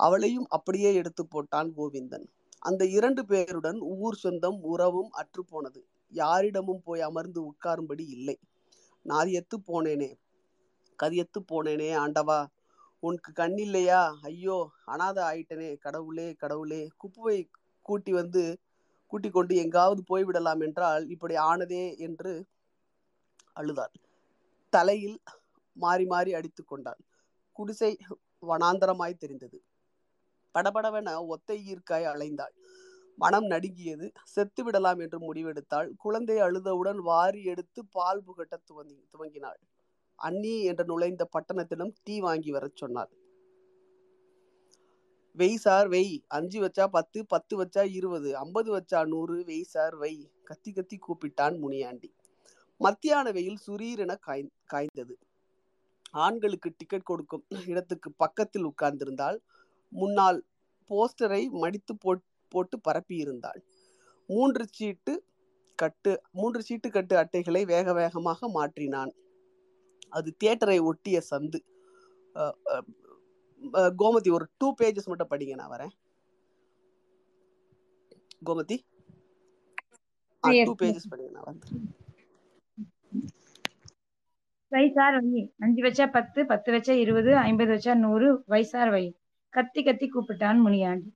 அவளையும் 0.00 0.48
அப்படியே 0.50 0.90
எடுத்து 0.94 1.22
போட்டான் 1.26 1.70
கோவிந்தன். 1.76 2.26
அந்த 2.62 2.82
இரண்டு 2.96 3.22
பேருடன் 3.28 3.78
ஊர் 3.96 4.18
சொந்தம் 4.18 4.58
உறவும் 4.70 5.10
அற்று 5.20 5.42
போனது 5.44 5.80
யாரிடமும் 6.12 6.82
போய் 6.84 7.00
அமர்ந்து 7.00 7.40
உட்காரும்படி 7.50 8.04
இல்லை. 8.16 8.36
நாதியத்து 9.06 9.56
போனேனே 9.66 10.10
கதியத்து 10.98 11.40
போனேனே 11.50 11.88
ஆண்டவா. 12.04 12.38
உனக்கு 13.02 13.30
கண்ணில்லையா 13.32 14.00
ஐயோ 14.22 14.56
அனாதை 14.84 15.22
ஆயிட்டனே. 15.24 15.70
கடவுளே 15.78 16.28
கடவுளே. 16.34 16.82
குப்புவை 17.00 17.38
கூட்டி 17.86 18.12
வந்து 18.12 18.42
கூட்டி 19.12 19.28
கொண்டு 19.30 19.54
எங்காவது 19.54 20.02
போய்விடலாம் 20.10 20.62
என்றால் 20.66 21.04
இப்படி 21.08 21.34
ஆனதே 21.50 21.84
என்று 21.96 22.32
அழுதாள். 23.52 23.94
தலையில் 24.72 25.18
மாறி 25.76 26.04
மாறி 26.04 26.30
அடித்து 26.34 26.62
கொண்டாள். 26.64 27.00
குடிசை 27.56 27.90
வனாந்தரமாய் 28.42 29.20
தெரிந்தது. 29.22 29.58
படபடவென 30.54 31.14
ஒத்தை 31.34 31.56
ஈர்க்காய் 31.72 32.10
அலைந்தாள். 32.12 32.54
மனம் 33.18 33.46
நடுங்கியது. 33.46 34.06
செத்து 34.24 34.64
விடலாம் 34.64 34.98
என்று 34.98 35.18
முடிவெடுத்தாள். 35.18 35.88
குழந்தை 35.96 36.36
அழுதவுடன் 36.38 37.00
வாரி 37.02 37.42
எடுத்து 37.44 37.84
பால் 37.86 38.22
புகட்ட 38.22 38.56
துவங்கி 38.64 38.98
துவங்கினாள். 39.12 39.60
அண்ணி 40.18 40.62
என்று 40.62 40.84
நுழைந்த 40.84 41.22
பட்டணத்திடம் 41.32 41.94
டீ 42.04 42.20
வாங்கி 42.20 42.50
வரச் 42.50 42.76
சொன்னாள். 42.76 43.10
வெய் 45.36 45.56
சார் 45.56 45.88
வெய். 45.88 46.14
அஞ்சு 46.28 46.58
வச்சா 46.60 46.84
பத்து 46.86 47.26
பத்து 47.26 47.54
வச்சா 47.62 47.82
இருபது 47.90 48.36
ஐம்பது 48.36 48.70
வச்சா 48.76 49.00
நூறு 49.06 49.44
வெய் 49.44 49.64
சார் 49.64 49.96
வெய் 49.96 50.20
கத்தி 50.44 50.72
கத்தி 50.72 50.98
கூப்பிட்டான் 50.98 51.56
முனியாண்டி. 51.58 52.10
மத்தியான 52.80 53.30
வெயில் 53.30 53.58
சுரீரென 53.66 54.18
காய் 54.18 54.50
காய்ந்தது. 54.72 55.14
ஆண்களுக்கு 56.24 56.68
டிக்கெட் 56.76 57.02
கொடுக்கும் 57.02 57.44
இடத்துக்கு 57.66 58.12
பக்கத்தில் 58.12 58.66
உட்கார்ந்திருந்தால் 58.66 59.38
முன்னால் 59.92 60.38
போஸ்டரை 60.90 61.42
மடித்து 61.62 61.96
போட் 61.96 62.24
போட்டு 62.56 62.78
பரப்பியிருந்தாள். 62.88 63.60
மூன்று 64.28 64.64
சீட்டு 64.76 65.14
கட்டு 65.78 66.12
மூன்று 66.38 66.60
சீட்டு 66.68 66.88
கட்டு 66.96 67.14
அட்டைகளை 67.22 67.62
வேக 67.72 67.92
வேகமாக 68.00 68.48
மாற்றினான். 68.58 69.12
அது 70.16 70.28
தியேட்டரை 70.40 70.78
ஒட்டிய 70.90 71.18
சந்து. 71.30 71.58
கோமதி 74.00 74.30
ஒரு 74.38 74.46
டூ 74.60 74.68
பேஜஸ் 74.80 75.10
மட்டும் 75.10 75.30
படிங்க 75.32 75.54
நான் 75.60 75.74
வரேன். 75.74 75.92
கோமதி? 78.48 78.76
டூ 80.66 80.74
பேஜஸ் 80.82 81.10
படிங்க 81.12 81.32
நான் 81.36 81.48
வந்து 81.50 81.68
வைசார் 84.72 85.16
வை. 85.24 85.42
அஞ்சு 85.64 85.80
வச்சா 85.84 86.06
பத்து 86.16 86.40
பத்து 86.52 86.70
வச்சா 86.74 86.94
இருபது 87.02 87.32
ஐம்பது 87.48 87.70
வச்சா 87.74 87.92
நூறு 88.04 88.28
வைசார் 88.52 88.90
வை. 88.94 89.04
கத்தி 89.54 89.80
கத்தி 89.88 90.06
கூப்பிட்டான் 90.14 90.58
முனியாண்டி. 90.64 91.10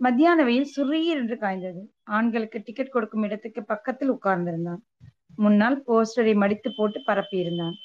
மத்தியான 0.00 0.44
வெயில் 0.44 0.72
சுரீர் 0.76 1.18
என்று 1.22 1.36
காய்ந்தது. 1.38 1.80
ஆண்களுக்கு 2.04 2.58
டிக்கெட் 2.66 2.94
கொடுக்கும் 2.94 3.22
இடத்துக்கு 3.22 3.62
பக்கத்தில் 3.64 4.12
உட்கார்ந்திருந்தான். 4.12 4.80
முன்னால் 5.36 5.76
போஸ்டரை 5.86 6.34
மடித்து 6.34 6.70
போட்டு 6.74 6.98
பரப்பியிருந்தான். 7.06 7.76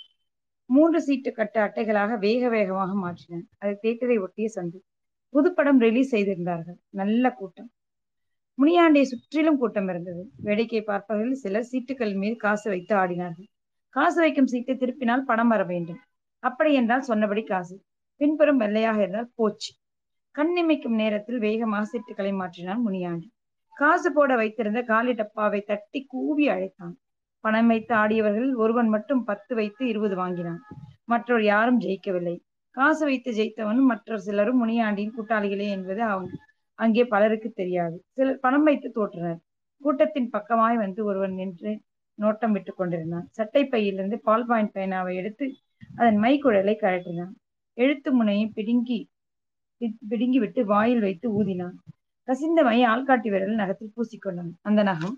மூன்று 0.69 0.99
சீட்டு 1.01 1.32
கட்ட 1.32 1.56
அட்டைகளாக 1.65 2.17
வேக 2.17 2.49
வேகமாக 2.49 2.91
மாற்றினான் 2.95 3.45
அது 3.60 3.73
தேட்டரை 3.84 4.17
ஒட்டிய 4.21 4.47
சந்து. 4.56 4.80
புதுப்படம் 5.34 5.80
ரிலீஸ் 5.80 6.13
செய்திருந்தார்கள். 6.15 6.78
நல்ல 6.89 7.32
கூட்டம். 7.32 7.69
முனியாண்டியை 8.58 9.06
சுற்றிலும் 9.12 9.58
கூட்டம் 9.58 9.89
இருந்தது. 9.89 10.23
வேடிக்கை 10.38 10.82
பார்ப்பவர்கள் 10.82 11.41
சிலர் 11.43 11.69
சீட்டுகள் 11.71 12.13
மீது 12.15 12.36
காசு 12.36 12.67
வைத்து 12.69 12.93
ஆடினார்கள். 12.95 13.49
காசு 13.89 14.17
வைக்கும் 14.21 14.51
சீட்டை 14.54 14.75
திருப்பினால் 14.75 15.28
படம் 15.30 15.47
வர 15.47 15.63
வேண்டும். 15.63 15.99
அப்படி 16.43 16.73
என்றால் 16.73 17.01
சொன்னபடி 17.01 17.43
காசு. 17.43 17.75
பின்புறம் 18.21 18.62
வெள்ளையாக 18.63 18.99
இருந்தால் 19.01 19.34
போச்சு. 19.36 19.71
கண்ணிமைக்கும் 20.36 21.00
நேரத்தில் 21.02 21.39
வேகமாக 21.39 21.86
சீட்டுகளை 21.91 22.32
மாற்றினான் 22.39 22.82
முனியாண்டி. 22.82 23.28
காசு 23.74 24.13
போட 24.13 24.36
வைத்திருந்த 24.36 24.82
காலி 24.82 25.13
டப்பாவை 25.13 25.62
தட்டி 25.62 26.00
கூவி 26.04 26.45
அழைத்தான். 26.50 26.95
பணம் 27.43 27.67
வைத்து 27.67 27.95
ஆடியவர்களில் 27.95 28.56
ஒருவன் 28.56 28.88
மட்டும் 28.88 29.24
பத்து 29.24 29.56
வைத்து 29.56 29.88
இருபது 29.88 30.15
வாங்கினான். 30.15 30.60
மற்றொரு 31.06 31.43
யாரும் 31.43 31.80
ஜெயிக்கவில்லை. 31.82 32.36
காசு 32.78 33.06
வைத்து 33.06 33.32
ஜெயித்தவனும் 33.32 33.89
மற்றொரு 33.91 34.21
சிலரும் 34.21 34.60
முனியாண்டியின் 34.62 35.15
கூட்டாளிகளே 35.17 35.67
என்பது 35.69 36.02
அவன் 36.04 36.30
அங்கே 36.80 37.06
பலருக்கு 37.06 37.50
தெரியாது. 37.52 37.98
சிலர் 38.10 38.39
பணம் 38.39 38.63
வைத்து 38.63 38.91
தோற்றினர். 38.95 39.39
கூட்டத்தின் 39.82 40.30
பக்கமாய் 40.30 40.78
வந்து 40.78 41.06
ஒருவன் 41.06 41.34
நின்று 41.34 41.71
நோட்டம் 42.19 42.52
விட்டுக் 42.52 42.78
கொண்டிருந்தான். 42.78 43.28
சட்டை 43.32 43.65
பையிலிருந்து 43.65 44.19
பால் 44.19 44.45
பாயிண்ட் 44.45 44.76
பேனாவை 44.76 45.13
எடுத்து 45.15 45.45
அதன் 45.95 46.19
மைக்குழலை 46.19 46.76
கழற்றினான். 46.82 47.34
எழுத்து 47.78 48.10
முனையை 48.13 48.45
பிடுங்கி 48.48 49.00
பிடுங்கிவிட்டு 50.09 50.61
வாயில் 50.73 51.03
வைத்து 51.05 51.27
ஊதினான். 51.39 51.77
கசிந்த 52.27 52.59
மை 52.67 52.77
ஆள்காட்டி 52.93 53.29
விரல் 53.33 53.61
நகத்தில் 53.61 53.93
பூசிக்கொண்டான். 53.95 54.51
அந்த 54.61 54.83
நகம் 54.89 55.15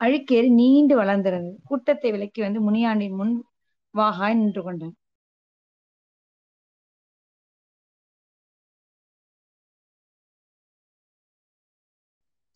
அழுக்கேறி 0.00 0.48
நீண்டு 0.60 0.94
வளர்ந்திருந்தது. 1.02 1.56
கூட்டத்தை 1.68 2.10
விலக்கி 2.14 2.40
வந்து 2.46 2.60
முனியாண்டின் 2.66 3.16
முன் 3.20 3.34
வாகாய் 3.94 4.38
நின்று 4.40 4.62
கொண்டான். 4.62 4.94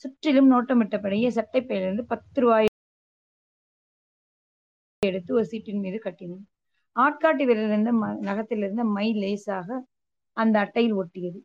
சுற்றிலும் 0.03 0.51
நோட்டமிட்டபடியே 0.53 1.29
சட்டைப்பையிலிருந்து 1.39 2.05
பத்து 2.13 2.41
ரூபாய் 2.43 2.69
எடுத்து 5.03 5.31
ஒரு 5.39 5.47
சீட்டின் 5.51 5.83
மீது 5.85 5.99
கட்டினான். 6.07 6.45
ஆட்காட்டி 6.97 7.45
விரலிருந்த 7.51 7.91
நகத்திலிருந்த 8.21 8.85
மை 8.85 9.13
லேசாக 9.13 9.87
அந்த 10.37 10.57
அட்டையில் 10.61 10.97
ஒட்டியது. 10.97 11.41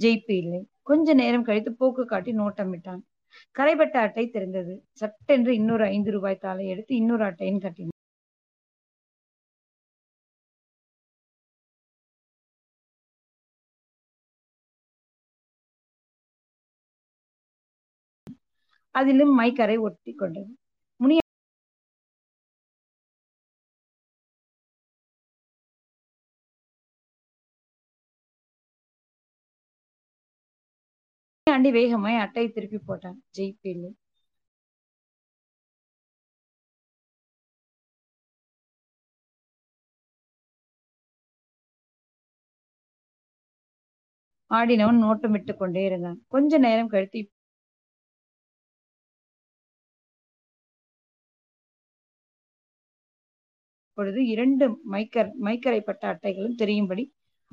ஜெயிப்பு 0.00 0.32
இல்லை. 0.42 0.60
கொஞ்ச 0.82 1.14
நேரம் 1.14 1.44
கழித்து 1.44 1.74
போக்கு 1.74 2.04
காட்டி 2.06 2.32
நோட்டமிட்டான். 2.32 3.02
கரைப்பட்ட 3.50 3.98
அட்டை 4.00 4.24
திறந்தது. 4.32 4.74
சட்டென்று 4.92 5.54
இன்னொரு 5.54 5.84
ஐந்து 5.84 6.10
ரூபாய் 6.10 6.36
தாளை 6.36 6.66
எடுத்து 6.68 6.94
இன்னொரு 6.96 7.24
அட்டையின் 7.24 7.60
கட்டினான். 7.60 7.96
அதிலும் 18.94 19.38
மைக்கரை 19.40 19.76
ஒட்டி 19.80 20.12
கொண்டது 20.14 20.52
தாண்டி 31.58 31.70
வேகமாய் 31.76 32.16
அட்டையை 32.24 32.48
திருப்பி 32.56 32.78
போட்டான். 32.88 33.16
ஜெயிப்பில்லு 33.36 33.88
ஆடினவன் 44.50 45.00
நோட்டமிட்டு 45.04 45.52
கொண்டே 45.56 45.82
இருந்தான். 45.88 46.18
கொஞ்ச 46.34 46.58
நேரம் 46.66 46.92
கழித்து 46.94 47.20
பொழுது 53.98 54.20
இரண்டு 54.34 54.64
மைக்கர் 54.92 55.30
மைக்கரைப்பட்ட 55.46 56.02
அட்டைகளும் 56.12 56.58
தெரியும்படி 56.62 57.04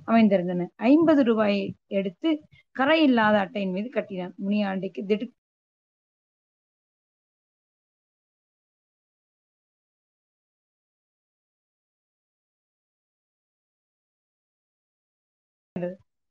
அமைந்திருந்தன. 0.07 0.67
ஐம்பது 0.75 1.23
ரூபாயை 1.23 1.75
எடுத்து 1.87 2.43
கரை 2.71 3.03
இல்லாத 3.03 3.37
அட்டையின் 3.39 3.71
மீது 3.71 3.89
கட்டினான். 3.89 4.33
முனியாண்டிக்கு 4.45 5.05
திடு 5.05 5.31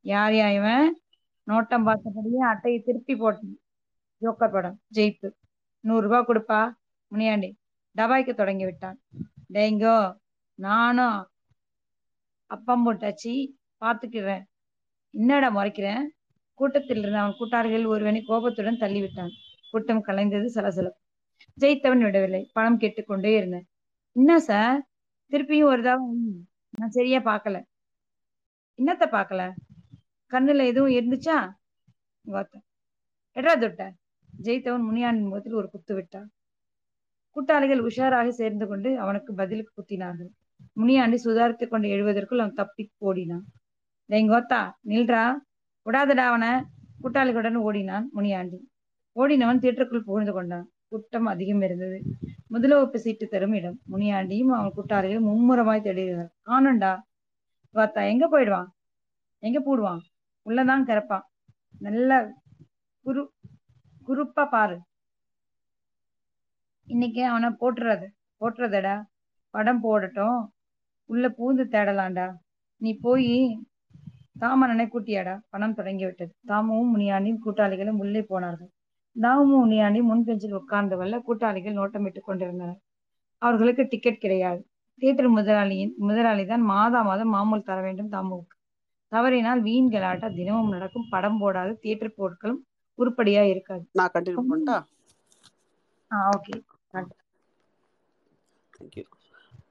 யார் 0.01 0.31
யா 0.31 0.55
இவன்? 0.55 1.01
நோட்டம் 1.47 1.85
பார்த்தபடியே 1.87 2.37
அட்டையை 2.37 2.81
திருப்பி 2.81 3.13
போட்டான். 3.13 3.55
ஜோக்கர் 4.21 4.51
படம். 4.51 4.81
ஜெயிப்பு. 4.93 5.29
நூறு 5.79 6.07
ரூபாய் 6.07 6.25
கொடுப்பா. 6.27 6.73
முனியாண்டி. 7.07 7.57
டபாய்க்கு 7.97 8.33
தொடங்கி 8.35 8.65
விட்டான். 8.65 8.99
டேங்கோ 9.53 10.17
நானும் 10.55 11.29
அப்பம் 12.55 12.85
போட்டாச்சு 12.85 13.33
பார்த்துக்கிறேன் 13.81 14.43
என்னடா 15.13 15.47
முறைக்கிறேன்? 15.55 16.03
கூட்டத்தில் 16.59 16.97
இருந்த 16.97 17.19
அவன் 17.19 17.37
கூட்டாளிகள் 17.37 17.85
ஒருவனை 17.85 18.21
கோபத்துடன் 18.21 18.77
தள்ளிவிட்டான். 18.79 19.31
கூட்டம் 19.71 20.05
கலைந்தது 20.05 20.47
சலசலம். 20.55 20.97
ஜெயித்தவன் 21.61 22.03
விடவில்லை. 22.03 22.41
பணம் 22.53 22.77
கேட்டுக்கொண்டே 22.77 23.35
இருந்தேன். 23.35 23.67
என்ன 24.15 24.39
சார்? 24.39 24.77
திருப்பியும் 25.31 25.63
ஒரு 25.63 25.81
நான் 25.81 26.89
சரியா 26.89 27.19
பார்க்கல. 27.19 27.57
என்னத்த 28.77 29.05
பார்க்கல? 29.15 29.43
கண்ணுல 30.31 30.65
எதுவும் 30.65 30.91
இருந்துச்சா? 30.91 31.37
பார்த்தேன் 32.21 32.63
எட்ரா 33.35 33.53
தொட்ட. 33.59 33.83
ஜெயித்தவன் 34.43 34.87
முனியாண்டின் 34.89 35.29
முகத்தில் 35.29 35.53
ஒரு 35.53 35.69
குத்து 35.69 35.93
விட்டான். 35.95 36.29
கூட்டாளிகள் 37.35 37.83
உஷாராக 37.83 38.29
சேர்ந்து 38.29 38.67
கொண்டு 38.67 38.99
அவனுக்கு 38.99 39.33
பதிலுக்கு 39.33 39.73
குத்தினார்கள். 39.77 40.31
முனியாண்டி 40.77 41.21
சுதாரித்து 41.23 41.67
கொண்டு 41.67 41.87
எழுவதற்குள் 41.87 42.37
அவன் 42.37 42.53
தப்பி 42.53 42.91
ஓடினான் 42.97 43.45
டேங்கோத்தா 44.09 44.71
நில்றா. 44.87 45.33
விடாதடா 45.83 46.27
அவனை. 46.27 46.49
கூட்டாளிகளுடன் 47.03 47.55
ஓடினான் 47.55 48.09
முனியாண்டி. 48.11 48.69
ஓடினவன் 49.15 49.59
தியேட்டருக்குள் 49.59 49.99
புகுந்து 49.99 50.33
கொண்டான். 50.33 50.69
கூட்டம் 50.87 51.25
அதிகம் 51.25 51.61
இருந்தது. 51.61 52.01
முதல 52.47 52.75
வகுப்பு 52.75 52.99
சீட்டு 52.99 53.27
தரும் 53.27 53.53
இடம். 53.53 53.79
முனியாண்டியும் 53.91 54.53
அவன் 54.59 54.73
கூட்டாளிகளும் 54.75 55.29
மும்முரமாய் 55.29 55.85
தேடுகிறார் 55.85 56.31
காணும்டா. 56.45 57.01
வாத்தா 57.73 58.01
எங்க 58.09 58.27
போயிடுவான்? 58.27 58.67
எங்க 59.39 59.59
போடுவான்? 59.61 60.01
உள்ளதான் 60.45 60.83
கிறப்பான் 60.87 61.25
நல்ல 61.79 62.33
குரு 62.99 63.31
குருப்பா 64.07 64.49
பாரு. 64.49 64.79
இன்னைக்கு 66.85 67.25
அவனை 67.25 67.49
போட்டுறது 67.49 68.07
போட்டுறதடா. 68.39 69.03
படம் 69.49 69.79
போடட்டும். 69.79 70.54
உள்ள 71.09 71.25
பூந்து 71.37 71.63
தேடலாம்டா 71.71 72.27
நீ 72.81 72.91
போய் 72.99 73.29
தாமனனை 74.41 74.85
கூட்டியாடா. 74.87 75.35
பணம் 75.49 75.75
தொடங்கி 75.75 76.05
விட்டது 76.05 76.33
தாமுவும் 76.45 76.91
முனியாண்டியும் 76.93 77.43
கூட்டாளிகளும் 77.45 78.01
உள்ளே 78.03 78.21
போனார்கள். 78.25 78.71
தாமுவும் 79.15 79.61
முனியாண்டியும் 79.61 80.09
முன் 80.09 80.23
பெஞ்சில் 80.23 80.57
உட்கார்ந்தவல்ல 80.59 81.19
கூட்டாளிகள் 81.23 81.77
நோட்டமிட்டுக் 81.77 82.27
கொண்டிருந்தனர். 82.27 82.79
அவர்களுக்கு 83.41 83.83
டிக்கெட் 83.91 84.19
கிடையாது. 84.19 84.61
தியேட்டர் 85.01 85.29
முதலாளியின் 85.35 85.93
முதலாளி 86.05 86.45
தான் 86.45 86.65
மாதா 86.65 87.01
மாதம் 87.03 87.33
மாமூல் 87.35 87.65
தர 87.65 87.77
வேண்டும் 87.81 88.11
தாமுவுக்கு. 88.11 88.55
தவறினால் 89.11 89.61
வீண் 89.61 89.89
கலாட்டா 89.89 90.27
தினமும் 90.31 90.73
நடக்கும் 90.73 91.09
படம் 91.09 91.39
போடாத 91.41 91.77
தியேட்டர் 91.81 92.17
பொருட்களும் 92.17 92.61
உருப்படியா 92.99 93.43
இருக்காது. 93.53 93.85
நான் 93.97 94.13
கண்டினியூ 94.13 94.43
பண்ணிட்டா? 94.43 94.77
ஆ 96.11 96.19
ஓகே 96.31 96.55
தேங்க்யூ 98.73 99.05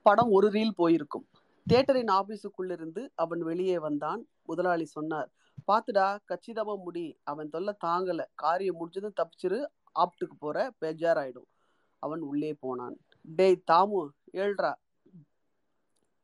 படம் 0.07 0.31
ஒரு 0.37 0.47
ரீல் 0.55 0.77
போயிருக்கும். 0.79 1.25
தியேட்டரின் 1.67 2.11
ஆபீஸுக்குள்ளிருந்து 2.17 3.01
அவன் 3.15 3.41
வெளியே 3.49 3.77
வந்தான். 3.85 4.21
முதலாளி 4.49 4.85
சொன்னார் 4.95 5.29
பாத்துடா 5.67 6.07
கச்சிதமா 6.29 6.73
முடி. 6.85 7.05
அவன் 7.23 7.49
தொல்லை 7.49 7.73
தாங்கல. 7.85 8.21
காரியம் 8.43 8.77
முடிஞ்சதும் 8.79 9.17
தப்பிச்சிரு. 9.19 9.59
ஆப்டுக்கு 9.99 10.35
போற 10.39 10.57
பேஜாராயிடும். 10.81 11.49
அவன் 12.03 12.23
உள்ளே 12.29 12.51
போனான். 12.63 12.95
டேய் 13.37 13.63
தாமு 13.71 14.01
ஏழ்ரா 14.33 14.73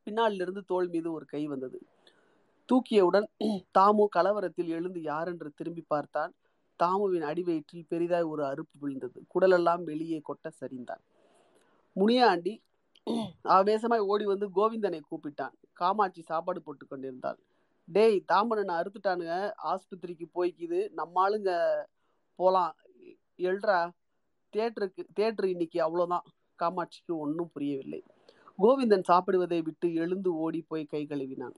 பின்னாலிருந்து 0.08 0.44
இருந்து 0.44 0.62
தோள் 0.66 0.88
மீது 0.88 1.08
ஒரு 1.12 1.26
கை 1.26 1.42
வந்தது. 1.48 1.80
தூக்கியவுடன் 2.70 3.28
தாமு 3.78 4.06
கலவரத்தில் 4.16 4.70
எழுந்து 4.78 5.00
யாரென்று 5.02 5.50
திரும்பி 5.56 5.84
பார்த்தான். 5.88 6.32
தாமுவின் 6.80 7.26
அடிவயிற்றில் 7.32 7.90
பெரிதாய் 7.90 8.28
ஒரு 8.34 8.44
அறுப்பு 8.44 8.76
விழுந்தது. 8.80 9.20
குடலெல்லாம் 9.34 9.84
வெளியே 9.84 10.20
கொட்ட 10.28 10.48
சரிந்தான். 10.62 11.04
முனியாண்டி 11.96 12.54
ஆவேசமாய் 13.44 13.98
ஓடி 13.98 14.26
வந்து 14.26 14.48
கோவிந்தனை 14.56 15.00
கூப்பிட்டான். 15.12 15.54
காமாட்சி 15.74 16.22
சாப்பாடு 16.22 16.62
போட்டு 16.62 16.88
கொண்டிருந்தாள். 16.88 17.40
டேய் 17.86 18.24
தாமனனை 18.34 18.74
அறுத்துட்டானுங்க. 18.80 19.52
ஆஸ்பத்திரிக்கு 19.64 20.26
போய்க்குது. 20.36 20.90
நம்ம 20.90 21.30
ஆளுங்க 21.30 21.84
போலாம். 22.36 22.76
எழுறா. 23.38 23.92
தேட்டருக்கு 24.58 25.04
தேட்டர் 25.20 25.46
இன்னைக்கு 25.46 25.80
அவ்வளோதான். 25.82 26.26
காமாட்சிக்கு 26.60 27.16
ஒன்றும் 27.16 27.50
புரியவில்லை. 27.54 28.04
கோவிந்தன் 28.60 29.04
சாப்பிடுவதை 29.08 29.62
விட்டு 29.62 29.94
எழுந்து 29.94 30.34
ஓடி 30.34 30.66
போய் 30.68 30.86
கை 30.86 31.06
கழுவினான். 31.06 31.56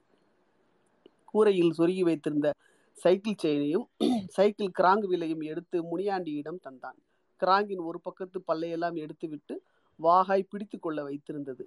கூரையில் 1.26 1.74
சொருகி 1.78 2.02
வைத்திருந்த 2.02 2.54
சைக்கிள் 2.94 3.42
செயினையும் 3.44 3.86
சைக்கிள் 4.28 4.72
கிராங்கு 4.80 5.08
விலையும் 5.08 5.42
எடுத்து 5.42 5.78
முனியாண்டியிடம் 5.84 6.60
தந்தான். 6.70 6.98
கிராங்கின் 7.40 7.84
ஒரு 7.84 8.00
பக்கத்து 8.02 8.44
பல்லையெல்லாம் 8.48 8.96
எடுத்துவிட்டு 8.96 9.64
வாகாய் 10.00 10.50
பிடித்து 10.50 10.80
கொள்ள 10.80 11.04
வைத்திருந்தது. 11.04 11.66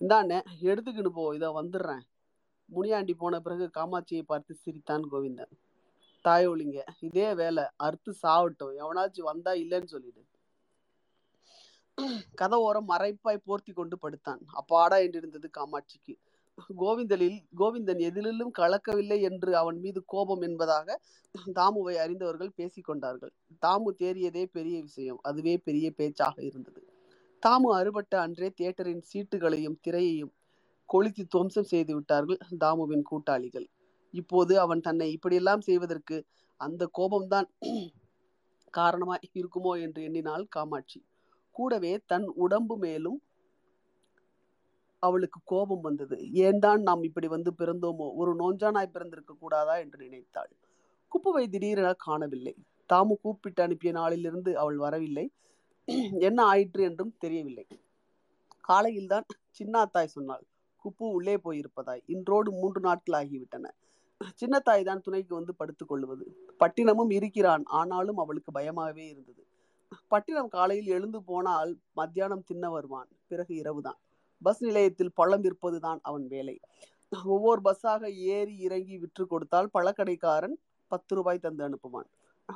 இந்தாண்ணே 0.00 0.38
எடுத்துக்கிட்டு 0.60 1.08
போ 1.08 1.34
இதோ 1.34 1.48
வந்துடுறேன். 1.50 2.02
முனியாண்டி 2.68 3.14
போன 3.14 3.40
பிறகு 3.40 3.70
காமாட்சியை 3.74 4.22
பார்த்து 4.22 4.54
சிரித்தான் 4.54 5.04
கோவிந்தன். 5.10 5.52
தாயோலிங்க 6.24 6.84
இதே 7.00 7.34
வேலை 7.34 7.64
அறுத்து 7.76 8.14
சாவட்டும். 8.22 8.74
எவனாச்சும் 8.82 9.30
வந்தா 9.30 9.52
இல்லைன்னு 9.52 9.84
சொல்லிடு. 9.84 10.22
கதவோரம் 12.34 12.90
மறைப்பாய் 12.90 13.44
போர்த்தி 13.46 13.72
கொண்டு 13.72 13.98
படுத்தான். 13.98 14.40
அப்பாடா 14.50 14.96
என்றிருந்தது 14.96 15.48
காமாட்சிக்கு. 15.58 16.14
கோவிந்தலில் 16.78 17.38
கோவிந்தன் 17.58 17.98
எதிலும் 17.98 18.52
கலக்கவில்லை 18.58 19.20
என்று 19.20 19.56
அவன் 19.56 19.78
மீது 19.80 20.04
கோபம் 20.04 20.40
என்பதாக 20.40 20.98
தாமுவை 21.54 21.94
அறிந்தவர்கள் 21.94 22.56
பேசிக்கொண்டார்கள். 22.56 23.32
தாமு 23.62 23.90
தேறியதே 23.98 24.44
பெரிய 24.46 24.82
விஷயம். 24.82 25.18
அதுவே 25.22 25.58
பெரிய 25.58 25.90
பேச்சாக 25.90 26.42
இருந்தது. 26.42 26.80
தாமு 27.42 27.68
அறுபட்ட 27.74 28.14
அன்றே 28.20 28.48
தியேட்டரின் 28.48 29.04
சீட்டுகளையும் 29.10 29.78
திரையையும் 29.86 30.32
கொளுத்தி 30.88 31.22
துவம்சம் 31.24 31.70
செய்து 31.72 31.92
விட்டார்கள் 31.94 32.40
தாமுவின் 32.60 33.02
கூட்டாளிகள். 33.02 33.66
இப்போது 34.14 34.54
அவன் 34.60 34.80
தன்னை 34.80 35.08
இப்படியெல்லாம் 35.12 35.60
செய்வதற்கு 35.60 36.16
அந்த 36.60 36.82
கோபம்தான் 36.98 37.48
காரணமாய் 38.74 39.28
இருக்குமோ 39.34 39.72
என்று 39.80 40.00
எண்ணினாள் 40.02 40.46
காமாட்சி. 40.48 41.00
கூடவே 41.56 41.92
தன் 42.06 42.26
உடம்பு 42.36 42.76
மேலும் 42.76 43.18
அவளுக்கு 45.02 45.38
கோபம் 45.44 45.80
வந்தது. 45.80 46.16
ஏன்தான் 46.46 46.82
நாம் 46.82 47.02
இப்படி 47.02 47.28
வந்து 47.28 47.50
பிறந்தோமோ? 47.58 48.06
ஒரு 48.14 48.32
நோஞ்சானாய் 48.34 48.94
பிறந்திருக்க 48.94 49.32
கூடாதா 49.34 49.74
என்று 49.76 49.98
நினைத்தாள். 50.04 50.52
குப்புவை 51.12 51.44
திடீரென 51.48 51.88
காணவில்லை. 51.98 52.54
தாமு 52.90 53.14
கூப்பிட்டு 53.22 53.60
அனுப்பிய 53.62 53.92
நாளிலிருந்து 53.92 54.50
அவள் 54.58 54.76
வரவில்லை. 54.76 55.26
என்ன 56.18 56.44
ஆயிற்று 56.44 56.82
என்றும் 56.82 57.14
தெரியவில்லை. 57.18 57.66
காலையில்தான் 58.60 59.26
சின்னாத்தாய் 59.58 60.14
சொன்னாள். 60.16 60.44
குப்பு 60.84 61.04
உள்ளே 61.16 61.34
போயிருப்பதாய். 61.36 62.02
இன்றோடு 62.06 62.52
மூன்று 62.52 62.80
நாட்கள் 62.80 63.16
ஆகிவிட்டன. 63.20 63.66
சின்னத்தாய் 64.40 64.84
தான் 64.84 65.00
துணைக்கு 65.00 65.34
வந்து 65.34 65.54
படுத்துக் 65.54 65.88
கொள்வது 65.88 66.24
பட்டினமும் 66.56 67.10
இருக்கிறான். 67.10 67.64
ஆனாலும் 67.64 68.16
அவளுக்கு 68.16 68.52
பயமாகவே 68.52 69.08
இருந்தது. 69.08 69.42
பட்டினம் 70.08 70.48
காலையில் 70.48 70.86
எழுந்து 70.86 71.22
போனால் 71.22 71.78
மத்தியானம் 71.92 72.44
தின்ன 72.44 72.70
வருவான். 72.70 73.08
பிறகு 73.26 73.54
இரவுதான். 73.54 73.98
பஸ் 74.42 74.62
நிலையத்தில் 74.64 75.12
பழம் 75.14 75.44
விற்பதுதான் 75.44 76.00
அவன் 76.02 76.26
வேலை. 76.26 76.60
ஒவ்வொரு 77.24 77.60
பஸ்ஸாக 77.64 78.10
ஏறி 78.12 78.58
இறங்கி 78.58 78.98
விற்று 78.98 79.26
கொடுத்தால் 79.26 79.68
பழக்கடைக்காரன் 79.74 80.56
பத்து 80.86 81.14
ரூபாய் 81.14 81.38
தந்து 81.38 81.62
அனுப்புவான். 81.68 82.08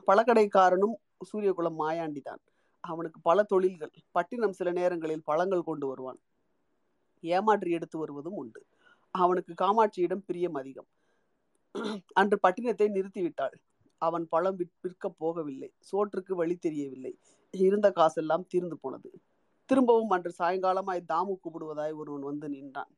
பழக்கடைக்காரனும் 0.06 0.94
சூரியகுலம் 1.32 1.78
மாயாண்டி 1.78 2.20
தான் 2.20 2.40
அவனுக்கு 2.91 3.18
பல 3.20 3.39
தொழில்கள். 3.43 3.93
பட்டினம் 4.16 4.57
சில 4.59 4.68
நேரங்களில் 4.72 5.26
பழங்கள் 5.30 5.68
கொண்டு 5.68 5.87
வருவான். 5.87 6.18
ஏமாற்றி 7.24 7.70
எடுத்து 7.70 7.97
வருவதும் 7.99 8.39
உண்டு. 8.43 8.61
அவனுக்கு 9.14 9.53
காமாட்சியிடம் 9.62 10.26
பிரியம் 10.26 10.59
அதிகம். 10.61 10.89
அன்று 12.12 12.37
பட்டினத்தை 12.43 12.87
நிறுத்திவிட்டாள். 12.97 13.57
அவன் 14.03 14.24
பழம் 14.28 14.59
விற்க 14.82 15.07
போகவில்லை. 15.22 15.70
சோற்றுக்கு 15.91 16.32
வழி 16.34 16.57
தெரியவில்லை. 16.57 17.12
இருந்த 17.55 17.89
காசெல்லாம் 17.91 18.49
தீர்ந்து 18.49 18.76
போனது. 18.76 19.11
திரும்பவும் 19.70 20.12
அன்று 20.16 20.30
சாயங்காலமாய் 20.39 21.09
தாமு 21.12 21.34
கூப்பிடுவதாய் 21.37 21.95
ஒருவன் 22.01 22.26
வந்து 22.30 22.49
நின்றான். 22.49 22.93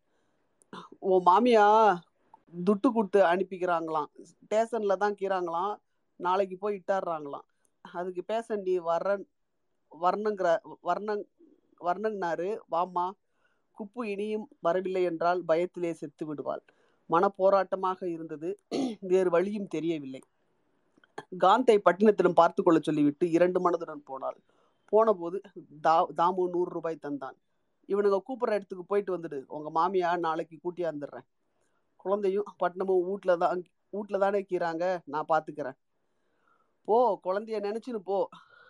ஓ 1.09 1.19
மாமியா 1.29 1.67
துட்டு 2.67 2.89
கொடுத்து 2.89 3.21
அனுப்பிக்கிறாங்களாம். 3.33 4.11
ஸ்டேஷன்ல 4.31 4.97
தான் 5.03 5.19
கீறாங்களாம் 5.21 5.75
நாளைக்கு 6.21 6.57
போய் 6.59 6.77
இட்டாடுறாங்களாம் 6.79 7.47
அதுக்கு 7.85 8.23
பேச 8.25 8.57
நீ 8.67 8.75
வர்ற 8.91 9.11
வர்ணங்கிற 9.93 10.49
வர்ணங் 10.89 11.25
வர்ணங்னாரு 11.81 12.49
வாமா 12.73 13.07
குப்பு 13.77 14.03
இனியும் 14.13 14.47
வரவில்லை 14.61 15.03
என்றால் 15.03 15.41
பயத்திலே 15.49 15.91
செத்து 15.93 16.25
விடுவாள். 16.27 16.63
மன 17.11 17.29
போராட்டமாக 17.39 18.01
இருந்தது. 18.07 18.49
வேறு 19.13 19.31
வழியும் 19.31 19.69
தெரியவில்லை. 19.69 20.23
காந்தை 21.39 21.77
பட்டினத்திலும் 21.87 22.39
பார்த்து 22.41 22.61
கொள்ள 22.63 22.79
சொல்லிவிட்டு 22.81 23.25
இரண்டு 23.31 23.59
மனதுடன் 23.61 24.03
போனாள். 24.05 24.39
போன 24.93 25.13
போது 25.13 25.39
தா 25.87 25.95
தாமு 26.21 26.45
நூறு 26.55 26.71
ரூபாய் 26.77 27.05
தந்தான். 27.07 27.37
இவனுங்க 27.89 28.19
கூப்பிட்ற 28.27 28.59
இடத்துக்கு 28.59 28.85
போயிட்டு 28.87 29.13
வந்துடு. 29.17 29.39
உங்கள் 29.49 29.77
மாமியா 29.79 30.11
நாளைக்கு 30.27 30.57
கூட்டியா 30.65 30.89
வந்துடுறேன் 30.93 31.27
குழந்தையும் 32.05 32.49
பட்டினமும் 32.63 33.05
வீட்டில் 33.09 33.41
தான் 33.45 33.63
வீட்டில் 33.93 34.23
தானே 34.25 34.41
கீறாங்க 34.51 34.85
நான் 35.15 35.31
பார்த்துக்கிறேன் 35.33 35.77
போ 36.89 36.97
குழந்தைய 37.27 37.59
நினச்சின்னு 37.67 38.01
போ. 38.11 38.19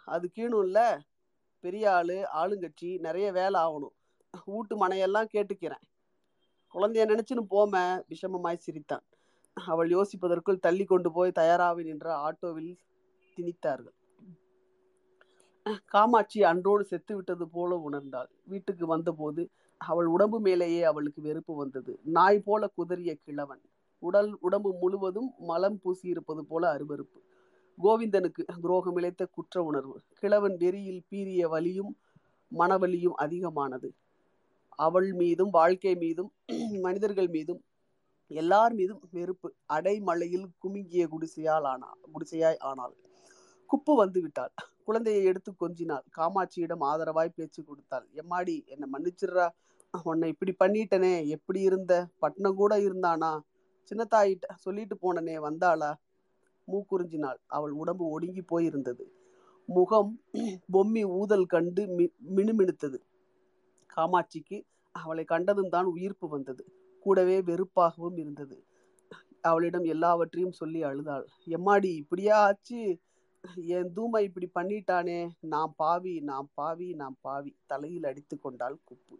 அது 0.09 0.27
கீணும் 0.37 0.65
இல்லை 0.65 0.89
பெரிய 1.65 1.85
ஆளு 1.93 2.17
ஆளுங்கட்சி 2.35 2.91
நிறைய 3.01 3.33
வேலை 3.33 3.59
ஆகணும். 3.61 3.95
வீட்டு 4.47 4.75
மனையெல்லாம் 4.83 5.33
கேட்டுக்கிறேன். 5.33 5.85
குழந்தைய 6.75 7.05
நினைச்சுன்னு 7.05 7.45
போம 7.49 8.05
விஷமமாய் 8.09 8.65
சிரித்தான். 8.67 9.05
அவள் 9.57 9.89
யோசிப்பதற்குள் 9.91 10.65
தள்ளி 10.67 10.85
கொண்டு 10.85 11.09
போய் 11.13 11.39
தயாராகி 11.39 11.83
நின்ற 11.83 12.09
ஆட்டோவில் 12.27 12.73
திணித்தார்கள். 13.37 13.97
காமாட்சி 15.85 16.39
அன்றோடு 16.43 16.85
செத்து 16.85 17.15
விட்டது 17.15 17.49
போல 17.49 17.71
உணர்ந்தாள். 17.89 18.31
வீட்டுக்கு 18.45 18.87
வந்தபோது 18.87 19.43
அவள் 19.81 20.07
உடம்பு 20.07 20.39
மேலேயே 20.41 20.83
அவளுக்கு 20.83 21.21
வெறுப்பு 21.23 21.55
வந்தது. 21.57 21.93
நாய் 22.03 22.41
போல 22.41 22.71
குதறிய 22.77 23.13
கிழவன். 23.25 23.63
உடல் 24.03 24.31
உடம்பு 24.41 24.71
முழுவதும் 24.81 25.31
மலம் 25.39 25.79
பூசி 25.83 26.09
இருப்பது 26.09 26.43
போல 26.45 26.63
அருவருப்பு. 26.77 27.19
கோவிந்தனுக்கு 27.83 28.43
துரோகம் 28.61 28.97
இழைத்த 28.97 29.27
குற்ற 29.27 29.63
உணர்வு. 29.63 30.03
கிழவன் 30.21 30.57
வெறியில் 30.57 31.03
பீறிய 31.11 31.49
வலியும் 31.49 31.93
மனவலியும் 32.53 33.17
அதிகமானது. 33.17 33.95
அவள் 34.69 35.13
மீதும் 35.13 35.51
வாழ்க்கை 35.51 35.95
மீதும் 35.95 36.33
மனிதர்கள் 36.87 37.29
மீதும் 37.29 37.61
எல்லார் 38.31 38.75
மீதும் 38.75 39.03
வெறுப்பு. 39.11 39.55
அடைமழையில் 39.73 40.47
குமுங்கிய 40.63 41.05
குடிசையால் 41.09 41.63
ஆனா 41.63 41.97
குடிசையாய் 42.15 42.59
ஆனாள். 42.59 42.95
குப்பு 43.71 43.95
வந்து 43.95 44.21
விட்டாள். 44.21 44.53
குழந்தையை 44.85 45.25
எடுத்து 45.25 45.53
கொஞ்சினாள். 45.61 46.05
காமாட்சியிடம் 46.17 46.85
ஆதரவாய் 46.91 47.37
பேச்சு 47.37 47.65
கொடுத்தாள். 47.65 48.07
எம்மாடி 48.15 48.67
என்னை 48.67 48.87
மன்னிச்சிடுறா. 48.93 49.49
உன்னை 50.05 50.29
இப்படி 50.29 50.53
பண்ணிட்டனே. 50.65 51.27
எப்படி 51.27 51.61
இருந்த? 51.61 52.07
பட்டணம் 52.19 52.55
கூட 52.55 52.77
இருந்தானா? 52.77 53.41
சின்னத்தாயிட்ட 53.91 54.47
சொல்லிட்டு 54.57 54.97
போனனே. 55.03 55.37
வந்தாளா? 55.39 55.91
மூக்குறிஞ்சினாள். 56.73 57.39
அவள் 57.47 57.71
உடம்பு 57.71 58.09
ஒடுங்கி 58.09 58.43
போயிருந்தது. 58.53 59.05
முகம் 59.69 60.21
பொம்மி 60.73 61.03
ஊதல் 61.05 61.47
கண்டு 61.47 61.83
மி 61.87 62.07
மினுமினுத்தது. 62.37 62.99
காமாட்சிக்கு 63.97 64.63
அவளை 64.93 65.25
கண்டதும் 65.25 65.69
தான் 65.69 65.85
உயிர்ப்பு 65.85 66.29
வந்தது. 66.29 66.65
கூடவே 67.01 67.41
வெறுப்பாகவும் 67.41 68.19
இருந்தது. 68.19 68.65
அவளிடம் 69.41 69.85
எல்லாவற்றையும் 69.85 70.53
சொல்லி 70.53 70.83
அழுதாள். 70.83 71.27
எம்மாடி 71.47 71.91
இப்படியா 71.95 72.37
ஆச்சு? 72.39 72.99
என் 73.55 73.93
தூமை 73.93 74.25
இப்படி 74.25 74.49
பண்ணிட்டானே. 74.55 75.31
நாம் 75.41 75.75
பாவி 75.77 76.21
நாம் 76.21 76.49
பாவி 76.55 76.93
நாம் 76.93 77.17
பாவி 77.21 77.57
தலையில் 77.67 78.05
அடித்து 78.05 78.39
கொண்டாள் 78.39 78.79
குப்பு. 78.89 79.17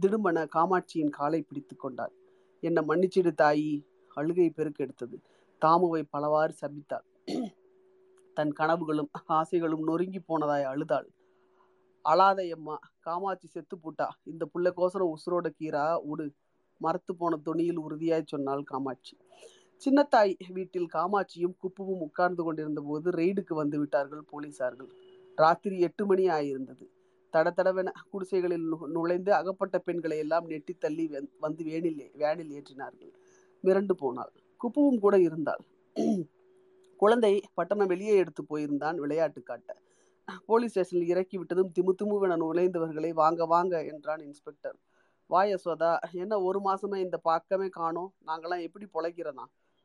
திடுமன 0.00 0.46
காமாட்சியின் 0.54 1.10
காலை 1.10 1.42
பிடித்து 1.42 1.76
கொண்டாள். 1.76 2.12
என்னை 2.60 2.82
மன்னிச்சிடு 2.88 3.32
தாயி 3.42 3.84
அழுகை 4.14 4.52
பெருக்கெடுத்தது. 4.56 5.16
தாமுவை 5.64 6.02
பலவாறு 6.10 6.54
சபித்தாள். 6.62 7.06
தன் 8.36 8.52
கனவுகளும் 8.60 9.10
ஆசைகளும் 9.38 9.84
நொறுங்கி 9.88 10.20
போனதாய் 10.20 10.66
அழுதாள். 10.70 11.08
அழாதையம்மா 12.04 12.76
காமாட்சி 13.00 13.46
செத்து 13.46 13.78
போட்டா. 13.78 14.08
இந்த 14.22 14.48
புள்ள 14.52 14.70
கோசரம் 14.70 15.12
உசுரோட 15.14 15.46
கீரா 15.58 15.84
உடு. 16.12 16.26
மரத்து 16.80 17.12
போன 17.16 17.36
துணியில் 17.36 17.78
உறுதியாய் 17.78 18.30
சொன்னாள் 18.32 18.62
காமாட்சி. 18.62 19.14
சின்னத்தாய் 19.82 20.32
வீட்டில் 20.48 20.88
காமாட்சியும் 20.94 21.56
குப்புவும் 21.62 22.02
உட்கார்ந்து 22.06 22.42
கொண்டிருந்த 22.42 22.80
போது 22.80 23.10
ரெய்டுக்கு 23.10 23.54
வந்து 23.54 23.78
விட்டார்கள் 23.78 24.24
போலீசார்கள். 24.32 24.90
ராத்திரி 25.36 25.80
எட்டு 25.80 26.06
மணி 26.06 26.26
ஆயிருந்தது. 26.28 26.84
தட 27.32 27.48
தடவென 27.58 27.92
குடிசைகளில் 28.10 28.66
நுழைந்து 28.96 29.30
அகப்பட்ட 29.34 29.78
பெண்களை 29.78 30.18
எல்லாம் 30.18 30.46
நெட்டி 30.46 30.74
தள்ளி 30.74 31.04
வந்து 31.38 31.64
வேனில் 31.64 32.10
வேனில் 32.14 32.52
ஏற்றினார்கள். 32.58 33.12
மிரண்டு 33.64 33.92
போனாள். 33.92 34.34
குப்புவும் 34.60 34.98
கூட 34.98 35.14
இருந்தாள். 35.18 35.62
குழந்தை 37.02 37.32
பட்டணம் 37.54 37.86
வெளியே 37.86 38.14
எடுத்து 38.16 38.42
போயிருந்தான் 38.42 38.94
விளையாட்டு 38.94 39.40
காட்ட. 39.42 39.70
போலீஸ் 40.46 40.72
ஸ்டேஷனில் 40.72 41.10
இறக்கி 41.12 41.36
விட்டதும் 41.38 41.72
திமு 41.78 41.92
திமுவென 41.98 42.36
நுழைந்தவர்களை 42.42 43.10
வாங்க 43.12 43.46
வாங்க 43.46 43.74
என்றான் 43.84 44.20
இன்ஸ்பெக்டர் 44.20 44.76
வாய 45.30 45.56
சோதா 45.56 45.90
என்ன 46.12 46.38
ஒரு 46.40 46.58
மாசமே 46.64 46.96
இந்த 46.96 47.16
பக்கமே 47.28 47.68
காணோம். 47.68 48.10
நாங்களாம் 48.26 48.64
எப்படி 48.66 48.86
பொழைக்கிறதா? 48.94 49.44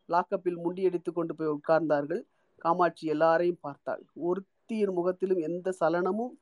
லாக்கப்பில் 0.09 0.59
முண்டியடித்து 0.63 1.11
கொண்டு 1.13 1.33
போய் 1.35 1.53
உட்கார்ந்தார்கள். 1.57 2.21
காமாட்சி 2.61 3.05
எல்லாரையும் 3.07 3.61
பார்த்தாள். 3.61 4.03
ஒருத்தியின் 4.21 4.93
முகத்திலும் 4.93 5.41
எந்த 5.49 5.73
சலனமும் 5.79 6.33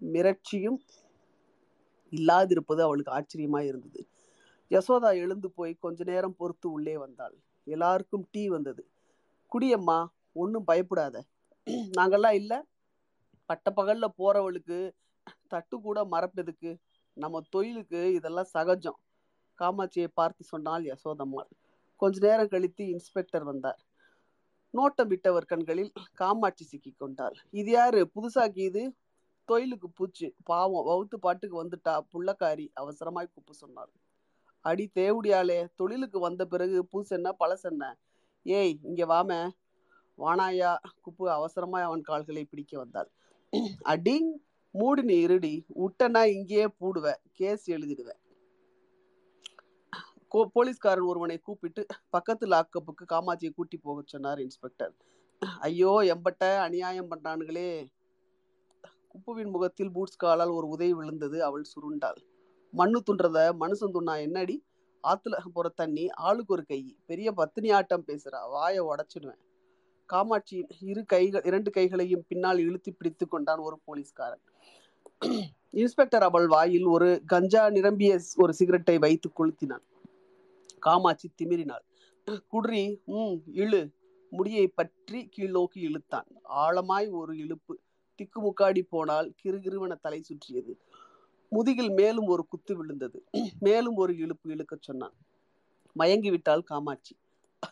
மிரட்சியும் 0.00 0.78
இல்லாதிருப்பது 2.12 2.80
அவளுக்கு 2.80 3.12
ஆச்சரியமாய் 3.12 3.68
இருந்தது. 3.70 4.00
யசோதா 4.74 5.10
எழுந்து 5.14 5.50
போய் 5.50 5.74
கொஞ்ச 5.74 6.04
நேரம் 6.04 6.36
பொறுத்து 6.36 6.70
உள்ளே 6.70 6.96
வந்தாள். 6.98 7.36
எல்லாருக்கும் 7.64 8.28
டீ 8.30 8.48
வந்தது. 8.48 8.82
குடியம்மா 9.52 10.06
ஒன்றும் 10.32 10.64
பயப்படாத. 10.64 11.24
நாங்கள்லாம் 11.98 12.32
இல்லை. 12.32 12.58
பட்ட 13.46 13.70
போகிறவளுக்கு 13.70 14.14
போறவளுக்கு 14.18 14.78
தட்டு 15.48 15.80
கூட 15.80 16.04
மறப்பதுக்கு. 16.04 16.70
நம்ம 17.12 17.40
தொழிலுக்கு 17.50 18.12
இதெல்லாம் 18.12 18.50
சகஜம். 18.52 18.98
காமாட்சியை 19.58 20.08
பார்த்து 20.14 20.44
சொன்னால் 20.44 20.82
யசோதம்மாள். 20.82 21.50
கொஞ்ச 21.96 22.28
நேரம் 22.28 22.48
கழித்து 22.48 22.84
இன்ஸ்பெக்டர் 22.88 23.44
வந்தார். 23.44 23.80
நோட்டம் 24.74 25.06
விட்டவர் 25.06 25.44
கண்களில் 25.44 25.92
காமாட்சி 26.12 26.64
சிக்கி 26.64 26.94
கொண்டாள். 26.98 27.36
இது 27.50 27.70
யாரு? 27.70 28.10
புதுசாக்கி 28.14 28.62
இது 28.70 28.82
தொழிலுக்கு 29.44 29.88
பூச்சு. 29.90 30.34
பாவம். 30.44 30.86
வவுத்து 30.86 31.16
பாட்டுக்கு 31.16 31.64
வந்துட்டா. 31.64 31.94
புள்ளக்காரி. 32.12 32.66
அவசரமாய் 32.80 33.32
கூப்பு 33.34 33.54
சொன்னார் 33.54 33.92
அடி 34.64 34.84
தேவுடியாலே 34.94 35.58
தொழிலுக்கு 35.76 36.18
வந்த 36.18 36.42
பிறகு 36.46 36.78
பூசென்ன 36.92 37.28
பழசென்ன? 37.40 37.84
ஏய் 38.46 38.74
இங்க 38.82 39.02
வாம. 39.06 39.30
வானாயா 40.18 40.70
குப்பு 41.04 41.24
அவசரமாய் 41.36 41.86
அவன் 41.88 42.02
கால்களை 42.02 42.44
பிடிக்க 42.44 42.72
வந்தாள். 42.78 43.10
அடி 43.92 44.16
மூடு 44.74 45.02
நீ 45.02 45.16
இருடி. 45.26 45.54
விட்டனா 45.82 46.22
இங்கேயே 46.36 46.66
பூடுவ. 46.80 47.06
கேஸ் 47.32 47.66
எழுதிடுவேன் 47.70 48.20
போலீஸ்காரன் 50.54 51.08
ஒருவனை 51.10 51.36
கூப்பிட்டு 51.38 51.82
பக்கத்து 52.14 52.44
லாக்கப்புக்கு 52.46 53.04
காமாட்சியை 53.10 53.50
கூட்டி 53.54 53.76
போக 53.76 53.98
சொன்னார் 54.04 54.40
இன்ஸ்பெக்டர். 54.40 54.94
ஐயோ 55.60 55.92
எம்பட்ட 56.12 56.44
அநியாயம் 56.58 57.10
பண்றானுங்களே 57.10 57.68
குப்புவின் 59.12 59.52
முகத்தில் 59.54 59.92
பூட்ஸ் 59.92 60.20
காலால் 60.22 60.56
ஒரு 60.58 60.66
உதவி 60.68 60.94
விழுந்தது. 60.94 61.38
அவள் 61.48 61.70
சுருண்டாள். 61.72 62.20
மண்ணு 62.78 63.02
துன்றத 63.06 63.38
மனுஷன் 63.60 63.94
துண்ணா 63.94 64.14
என்னடி? 64.20 64.56
ஆத்துல 65.04 65.34
போற 65.52 65.68
தண்ணி 65.68 66.04
ஆளுக்கு 66.26 66.52
ஒரு 66.52 66.64
கை. 66.64 66.80
பெரிய 67.06 67.32
பத்தினி 67.32 67.70
ஆட்டம் 67.70 68.04
பேசுறா. 68.06 68.40
வாயை 68.50 68.80
உடைச்சிடுவேன். 68.80 69.42
காமாட்சி 70.06 70.56
இரு 70.80 71.02
கைகள் 71.04 71.44
இரண்டு 71.44 71.70
கைகளையும் 71.70 72.24
பின்னால் 72.28 72.58
இழுத்து 72.58 72.90
பிடித்து 72.92 73.28
கொண்டான் 73.28 73.58
ஒரு 73.58 73.76
போலீஸ்காரன். 73.84 74.44
இன்ஸ்பெக்டர் 75.70 76.22
அவள் 76.22 76.46
வாயில் 76.46 76.84
ஒரு 76.84 77.08
கஞ்சா 77.26 77.70
நிரம்பிய 77.70 78.18
ஒரு 78.36 78.52
சிகரெட்டை 78.54 78.98
வைத்து 78.98 79.30
கொளுத்தினான். 79.30 79.84
காமாட்சி 80.78 81.28
திமிரினாள். 81.38 81.84
குட்ரி 82.52 82.82
ம் 83.04 83.36
இழு. 83.62 83.82
முடியை 84.32 84.66
பற்றி 84.68 85.28
கீழ்நோக்கி 85.36 85.80
இழுத்தான். 85.88 86.28
ஆழமாய் 86.58 87.08
ஒரு 87.10 87.32
இழுப்பு. 87.36 87.74
திக்குமுக்காடி 88.18 88.82
போனால் 88.90 89.28
கிருகிருவன 89.42 89.94
தலை 90.00 90.20
சுற்றியது. 90.22 90.72
முதுகில் 91.54 91.92
மேலும் 92.00 92.28
ஒரு 92.34 92.42
குத்து 92.52 92.72
விழுந்தது. 92.76 93.18
மேலும் 93.66 93.96
ஒரு 94.02 94.12
இழுப்பு 94.16 94.46
இழுக்க 94.54 94.74
சொன்னான். 94.80 95.14
மயங்கி 95.96 96.30
விட்டாள் 96.30 96.68
காமாட்சி. 96.70 97.14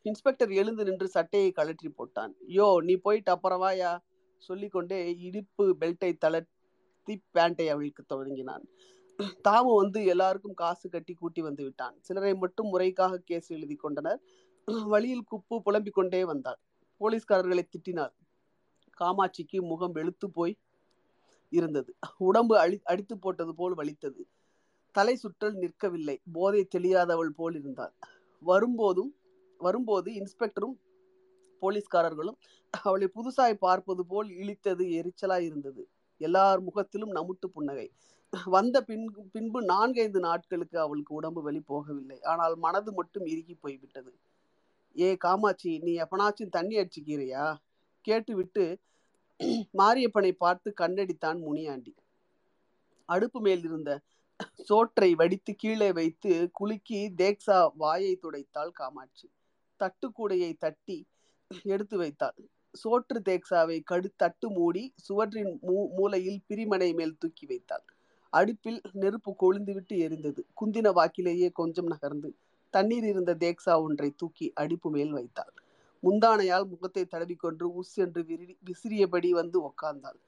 இன்ஸ்பெக்டர் 0.09 0.53
எழுந்து 0.61 0.83
நின்று 0.85 1.09
சட்டையை 1.09 1.51
கழற்றி 1.51 1.89
போட்டான். 1.89 2.33
யோ 2.57 2.67
நீ 2.89 2.95
போயிட்டு 2.97 3.31
அப்புறவாயா 3.35 3.91
சொல்லிக்கொண்டே 4.43 4.99
இடுப்பு 5.27 5.65
பெல்ட்டை 5.81 6.11
தளர்த்தி 6.25 7.15
பேண்டை 7.31 7.67
அவிழ்க்க 7.75 8.01
தொடங்கினான். 8.07 8.65
தாமு 9.49 9.73
வந்து 9.81 9.99
எல்லாருக்கும் 10.05 10.59
காசு 10.63 10.87
கட்டி 10.89 11.15
கூட்டி 11.15 11.41
வந்து 11.43 11.63
விட்டான். 11.65 11.95
சிலரை 12.01 12.33
மட்டும் 12.35 12.71
முறைக்காக 12.73 13.21
கேஸ் 13.31 13.49
எழுதி 13.57 13.77
கொண்டனர். 13.77 14.21
வழியில் 14.93 15.29
குப்பு 15.31 15.55
புலம்பிக் 15.67 15.99
கொண்டே 15.99 16.21
வந்தாள். 16.25 16.61
போலீஸ்காரர்களை 17.01 17.65
திட்டினார். 17.73 18.15
காமாட்சிக்கு 19.01 19.59
முகம் 19.71 19.95
வெளுத்து 19.99 20.27
போய் 20.31 20.55
இருந்தது. 21.53 21.91
உடம்பு 22.19 22.55
அழி 22.59 22.77
அடித்து 22.85 23.15
போட்டது 23.19 23.53
போல் 23.55 23.75
வலித்தது. 23.75 24.23
தலை 24.95 25.15
சுற்றல் 25.23 25.57
நிற்கவில்லை. 25.63 26.17
போதை 26.33 26.63
தெளியாதவள் 26.75 27.33
போல் 27.37 27.55
இருந்தாள். 27.55 27.95
வரும்போதும் 28.43 29.13
வரும்போது 29.61 30.11
இன்ஸ்பெக்டரும் 30.13 30.77
போலீஸ்காரர்களும் 31.63 32.39
அவளை 32.75 33.09
புதுசாய் 33.17 33.63
பார்ப்பது 33.65 34.03
போல் 34.07 34.29
இழித்தது 34.41 34.85
எரிச்சலாய் 34.99 35.45
இருந்தது. 35.49 35.83
எல்லார் 36.21 36.61
முகத்திலும் 36.61 37.13
நமுட்டு 37.15 37.47
புன்னகை. 37.53 37.87
வந்த 38.47 38.77
பின் 38.81 39.07
பின்பு 39.33 39.61
நான்கைந்து 39.63 40.21
நாட்களுக்கு 40.21 40.77
அவளுக்கு 40.81 41.13
உடம்பு 41.15 41.41
வலி 41.43 41.61
போகவில்லை. 41.69 42.19
ஆனால் 42.23 42.55
மனது 42.57 42.91
மட்டும் 42.93 43.27
இறுகி 43.27 43.55
போய்விட்டது. 43.55 44.13
ஏ 44.99 45.09
காமாட்சி 45.17 45.73
நீ 45.79 45.93
எப்பனாச்சும் 45.97 46.55
தண்ணி 46.57 46.75
அடிச்சுக்கிறியா 46.77 47.45
கேட்டுவிட்டு 48.05 48.65
மாரியப்பனை 49.81 50.33
பார்த்து 50.45 50.69
கண்ணடித்தான் 50.81 51.39
முனியாண்டி. 51.41 51.93
அடுப்பு 53.09 53.39
மேல் 53.41 53.63
இருந்த 53.63 53.91
சோற்றை 54.69 55.09
வடித்து 55.15 55.53
கீழே 55.55 55.89
வைத்து 55.93 56.33
குலுக்கி 56.53 57.01
தேக்ஸா 57.21 57.59
வாயை 57.75 58.13
துடைத்தாள் 58.23 58.73
காமாட்சி. 58.73 59.27
தட்டுக்கூடையை 59.81 60.53
தட்டி 60.59 60.99
எடுத்து 61.65 61.97
வைத்தாள். 61.97 62.37
சோற்று 62.75 63.19
தேக்ஸாவை 63.29 63.79
கடு 63.85 64.09
தட்டு 64.17 64.47
மூடி 64.51 64.85
சுவற்றின் 64.97 65.53
மூ 65.69 65.77
மூலையில் 65.97 66.41
பிரிமனை 66.47 66.91
மேல் 66.95 67.19
தூக்கி 67.19 67.47
வைத்தாள். 67.47 67.85
அடுப்பில் 68.33 68.81
நெருப்பு 68.93 69.33
கொழுந்துவிட்டு 69.43 69.95
எரிந்தது. 70.05 70.43
குந்தின 70.61 70.93
வாக்கிலேயே 70.99 71.49
கொஞ்சம் 71.53 71.87
நகர்ந்து 71.87 72.31
தண்ணீர் 72.75 73.05
இருந்த 73.05 73.33
தேக்ஸா 73.35 73.75
ஒன்றை 73.83 74.11
தூக்கி 74.17 74.47
அடுப்பு 74.55 74.91
மேல் 74.91 75.13
வைத்தாள். 75.13 75.53
முந்தானையால் 76.03 76.67
முகத்தை 76.67 77.05
தடவிக்கொண்டு 77.05 77.83
உஸ் 77.83 77.95
என்று 77.95 78.25
விரி 78.25 78.59
விசிறியபடி 78.65 79.31
வந்து 79.31 79.59
உக்காந்தாள். 79.69 80.21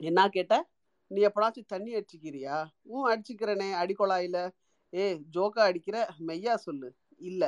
என்ன 0.00 0.28
கேட்ட? 0.28 0.68
நீ 1.10 1.24
எப்படாச்சும் 1.24 1.66
தண்ணி 1.66 1.94
அடிச்சுக்கிறியா? 1.94 2.56
ஊ 2.88 2.96
அடிச்சுக்கிறனே. 3.04 3.68
அடிக்கொழாயில 3.72 4.38
ஏ 4.92 5.04
ஜோக்கா 5.34 5.62
அடிக்கிற? 5.68 6.08
மெய்யா 6.26 6.54
சொல்லு. 6.54 6.96
இல்ல. 7.16 7.42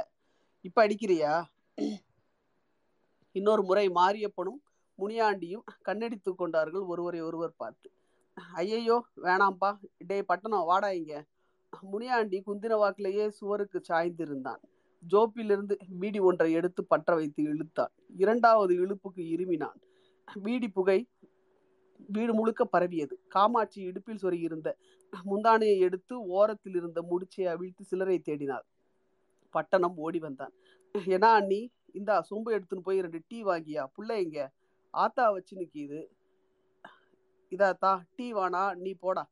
இப்ப 0.61 0.87
அடிக்கிறியா? 0.87 1.45
இன்னொரு 3.33 3.63
முறை 3.63 3.89
மாரியப்பனும் 3.89 4.61
முனியாண்டியும் 4.99 5.65
கண்ணடித்து 5.85 6.35
கொண்டார்கள் 6.35 6.81
ஒருவரை 6.81 7.21
ஒருவர் 7.21 7.55
பார்த்து. 7.57 7.89
ஐயையோ 8.55 8.97
வேணாம்பா. 9.23 9.71
டே 9.97 10.23
பட்டணம் 10.23 10.65
வாடா 10.65 10.91
இங்க. 10.91 11.25
முனியாண்டி 11.83 12.43
குந்தின 12.47 12.75
வாக்கிலேயே 12.83 13.29
சுவருக்கு 13.29 13.79
சாய்ந்திருந்தான். 13.89 14.63
ஜோப்பிலிருந்து 15.13 15.75
பீடி 16.01 16.21
ஒன்றை 16.29 16.53
எடுத்து 16.53 16.85
பற்ற 16.85 17.15
வைத்து 17.15 17.43
இழுத்தான் 17.43 17.93
இரண்டாவது 18.17 18.73
இழுப்புக்கு 18.83 19.23
இருமினான். 19.35 19.79
பீடி 20.45 20.69
புகை 20.69 20.99
வீடு 22.15 22.33
முழுக்க 22.35 22.63
பரவியது. 22.65 23.15
காமாட்சி 23.29 23.79
இடுப்பில் 23.83 24.23
சொருகியிருந்த 24.23 24.69
முந்தானையை 25.31 25.79
எடுத்து 25.79 26.15
ஓரத்தில் 26.37 26.75
இருந்த 26.75 27.01
முடிச்சை 27.11 27.45
அவிழ்த்து 27.53 27.85
சிலரை 27.85 28.17
தேடினாள். 28.25 28.67
பட்டணம் 29.55 29.97
ஓடி 29.97 30.19
வந்தான். 30.19 30.53
ஏன்னா 30.95 31.31
அண்ணி 31.41 31.61
இந்தா 31.93 32.17
சொம்பு 32.31 32.49
எடுத்துன்னு 32.57 32.87
போய் 32.89 33.01
ரெண்டு 33.01 33.21
டீ 33.29 33.39
வாங்கியா? 33.45 33.83
புள்ள 33.97 34.11
எங்க? 34.25 34.39
ஆத்தா 34.91 35.25
வச்சு 35.31 35.55
நிற்கிது 35.61 36.01
இதாத்தா 37.53 37.93
டீ 38.17 38.27
வானா 38.35 38.63
நீ 38.75 38.93
போடா. 38.93 39.25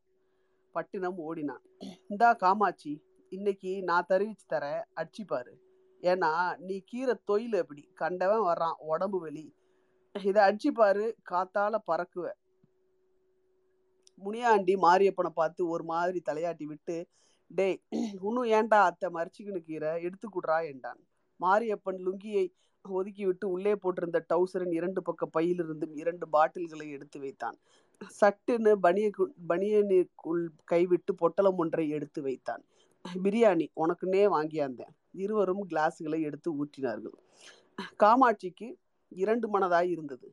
பட்டினம் 0.75 1.19
ஓடினான். 1.27 1.63
இந்தா 2.07 2.29
காமாட்சி 2.33 2.93
இன்னைக்கு 3.31 3.71
நான் 3.83 4.09
தெரிவிச்சு 4.09 4.45
தரேன். 4.53 4.83
அடிச்சுப்பாரு 4.95 5.53
ஏன்னா 6.11 6.31
நீ 6.67 6.75
கீரை 6.89 7.13
தொழில் 7.25 7.55
எப்படி? 7.61 7.83
கண்டவன் 8.01 8.43
வர்றான் 8.49 8.75
உடம்பு 8.93 9.19
வெளி 9.19 9.45
இதை 10.15 10.39
அடிச்சுப்பாரு 10.47 11.05
காத்தால 11.31 11.75
பறக்குவ. 11.89 12.25
முனியாண்டி 14.21 14.73
மாரியப்பனை 14.75 15.31
பார்த்து 15.33 15.61
ஒரு 15.67 15.83
மாதிரி 15.83 16.19
தலையாட்டி 16.29 16.65
விட்டு 16.65 16.95
டேய் 17.51 17.79
இன்னும் 18.25 18.49
ஏண்டா 18.57 18.77
அத்தை 18.83 19.07
மறைச்சிக்கின்னு 19.09 19.61
கீரை? 19.63 19.91
எடுத்து 20.05 20.27
குடுறா 20.27 20.57
என்றான். 20.71 21.01
மாரியப்பன் 21.39 21.99
லுங்கியை 22.05 22.45
ஒதுக்கி 22.85 23.23
விட்டு 23.25 23.45
உள்ளே 23.49 23.73
போட்டிருந்த 23.73 24.19
டவுசரின் 24.31 24.73
இரண்டு 24.73 25.01
பக்க 25.01 25.27
பையிலிருந்தும் 25.35 25.93
இரண்டு 26.01 26.25
பாட்டில்களை 26.33 26.87
எடுத்து 26.91 27.17
வைத்தான். 27.19 27.57
சட்டுன்னு 28.19 28.71
பனிய 28.85 29.07
பனியனுக்குள் 29.49 30.43
கைவிட்டு 30.63 31.11
பொட்டலம் 31.15 31.59
ஒன்றை 31.63 31.85
எடுத்து 31.89 32.21
வைத்தான். 32.21 32.63
பிரியாணி 33.23 33.65
உனக்குன்னே 33.83 34.23
வாங்கியாந்தேன். 34.35 34.93
இருவரும் 35.23 35.63
கிளாஸ்களை 35.69 36.19
எடுத்து 36.21 36.49
ஊற்றினார்கள். 36.61 37.17
காமாட்சிக்கு 38.03 38.67
இரண்டு 39.11 39.47
மனதாய் 39.49 39.89
இருந்தது. 39.89 40.27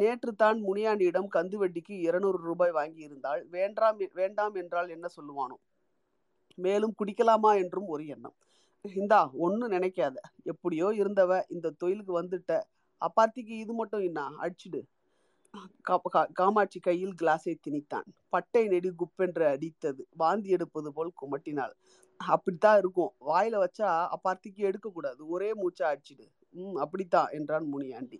நேற்று 0.00 0.30
தான் 0.34 0.58
முனியாண்டியிடம் 0.62 1.28
கந்து 1.34 1.56
வட்டிக்கு 1.60 1.94
இருநூறு 2.00 2.38
ரூபாய் 2.38 2.72
வாங்கியிருந்தால் 2.72 3.42
வேண்டாம் 3.48 3.98
வேண்டாம் 4.14 4.54
என்றால் 4.54 4.88
என்ன 4.88 5.06
சொல்லுவானோ? 5.16 5.56
மேலும் 6.58 6.94
குடிக்கலாமா 7.00 7.50
என்றும் 7.62 7.88
ஒரு 7.88 8.04
எண்ணம். 8.06 8.36
இந்தா 8.84 9.20
ஒன்றும் 9.44 9.72
நினைக்காத. 9.72 10.16
எப்படியோ 10.42 10.88
இருந்தவ 11.00 11.40
இந்த 11.54 11.74
தொழிலுக்கு 11.80 12.12
வந்துட்ட. 12.20 12.52
அப்பாத்திக்கு 13.02 13.54
இது 13.64 13.72
மட்டும் 13.72 14.04
என்ன 14.08 14.20
அடிச்சுடு. 14.44 14.80
காமாட்சி 16.38 16.78
கையில் 16.80 17.14
கிளாஸை 17.20 17.54
திணித்தான். 17.66 18.08
பட்டை 18.28 18.62
நெடி 18.68 18.90
குப்பென்று 19.00 19.44
அடித்தது. 19.52 20.02
வாந்தி 20.22 20.48
எடுப்பது 20.56 20.90
போல் 20.92 21.12
குமட்டினாள். 21.20 21.74
அப்படித்தான் 22.20 22.78
இருக்கும். 22.78 23.12
வாயில 23.28 23.56
வச்சா 23.64 23.88
அப்பார்த்திக்கு 24.14 24.62
எடுக்க 24.70 24.88
கூடாது 24.90 25.20
ஒரே 25.28 25.50
மூச்சா 25.52 25.84
அடிச்சிடு. 25.92 26.26
ம் 26.54 26.76
அப்படித்தான் 26.76 27.30
என்றான் 27.30 27.66
முனியாண்டி 27.66 28.18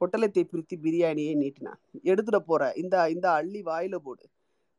பொட்டலத்தை 0.00 0.42
பிரித்து 0.44 0.74
பிரியாணியை 0.76 1.34
நீட்டினான். 1.34 1.80
எடுத்துட 2.04 2.38
போற. 2.38 2.62
இந்த 2.74 2.96
இந்த 3.10 3.26
அள்ளி 3.32 3.60
வாயில 3.62 3.96
போடு. 3.96 4.24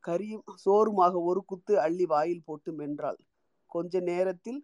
கரியும் 0.03 0.45
சோறுமாக 0.65 1.21
ஒரு 1.21 1.41
குத்து 1.45 1.73
அள்ளி 1.79 2.05
வாயில் 2.05 2.45
போட்டு 2.45 2.71
மென்றாள். 2.79 3.19
கொஞ்ச 3.71 3.99
நேரத்தில் 4.01 4.61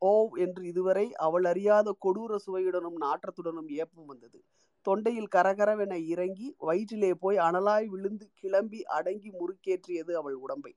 ஓ 0.00 0.12
என்று 0.36 0.62
இதுவரை 0.66 1.04
அவள் 1.16 1.44
அறியாத 1.44 1.88
கொடூர 2.04 2.32
சுவையுடனும் 2.46 2.98
நாற்றத்துடனும் 3.02 3.70
ஏப்பம் 3.82 4.06
வந்தது. 4.06 4.38
தொண்டையில் 4.86 5.32
கரகரவென 5.34 5.94
இறங்கி 6.12 6.46
வயிற்றிலே 6.58 7.10
போய் 7.14 7.38
அனலாய் 7.38 7.86
விழுந்து 7.88 8.26
கிளம்பி 8.34 8.80
அடங்கி 8.98 9.30
முறுக்கேற்றியது 9.30 10.12
அவள் 10.12 10.34
உடம்பை. 10.34 10.72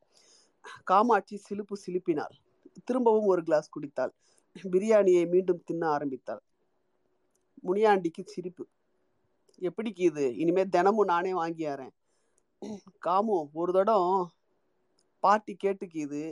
காமாட்சி 0.84 1.36
சிலுப்பு 1.38 1.76
சிலுப்பினாள். 1.86 2.36
திரும்பவும் 2.84 3.30
ஒரு 3.34 3.42
கிளாஸ் 3.44 3.74
குடித்தாள். 3.76 4.14
பிரியாணியை 4.74 5.24
மீண்டும் 5.30 5.62
தின்ன 5.66 5.84
ஆரம்பித்தாள். 5.88 6.42
முனியாண்டிக்கு 7.68 8.24
சிரிப்பு. 8.26 8.64
எப்படிக்கு 9.62 10.04
இது? 10.12 10.26
இனிமே 10.36 10.64
தினமும் 10.76 11.12
நானே 11.12 11.34
வாங்கியாரேன் 11.34 11.94
காமு 13.06 13.36
ஒரு 13.62 13.72
தடம் 13.74 14.32
பார்ட்டி 15.24 15.54
கேட்டுக்கு 15.56 16.24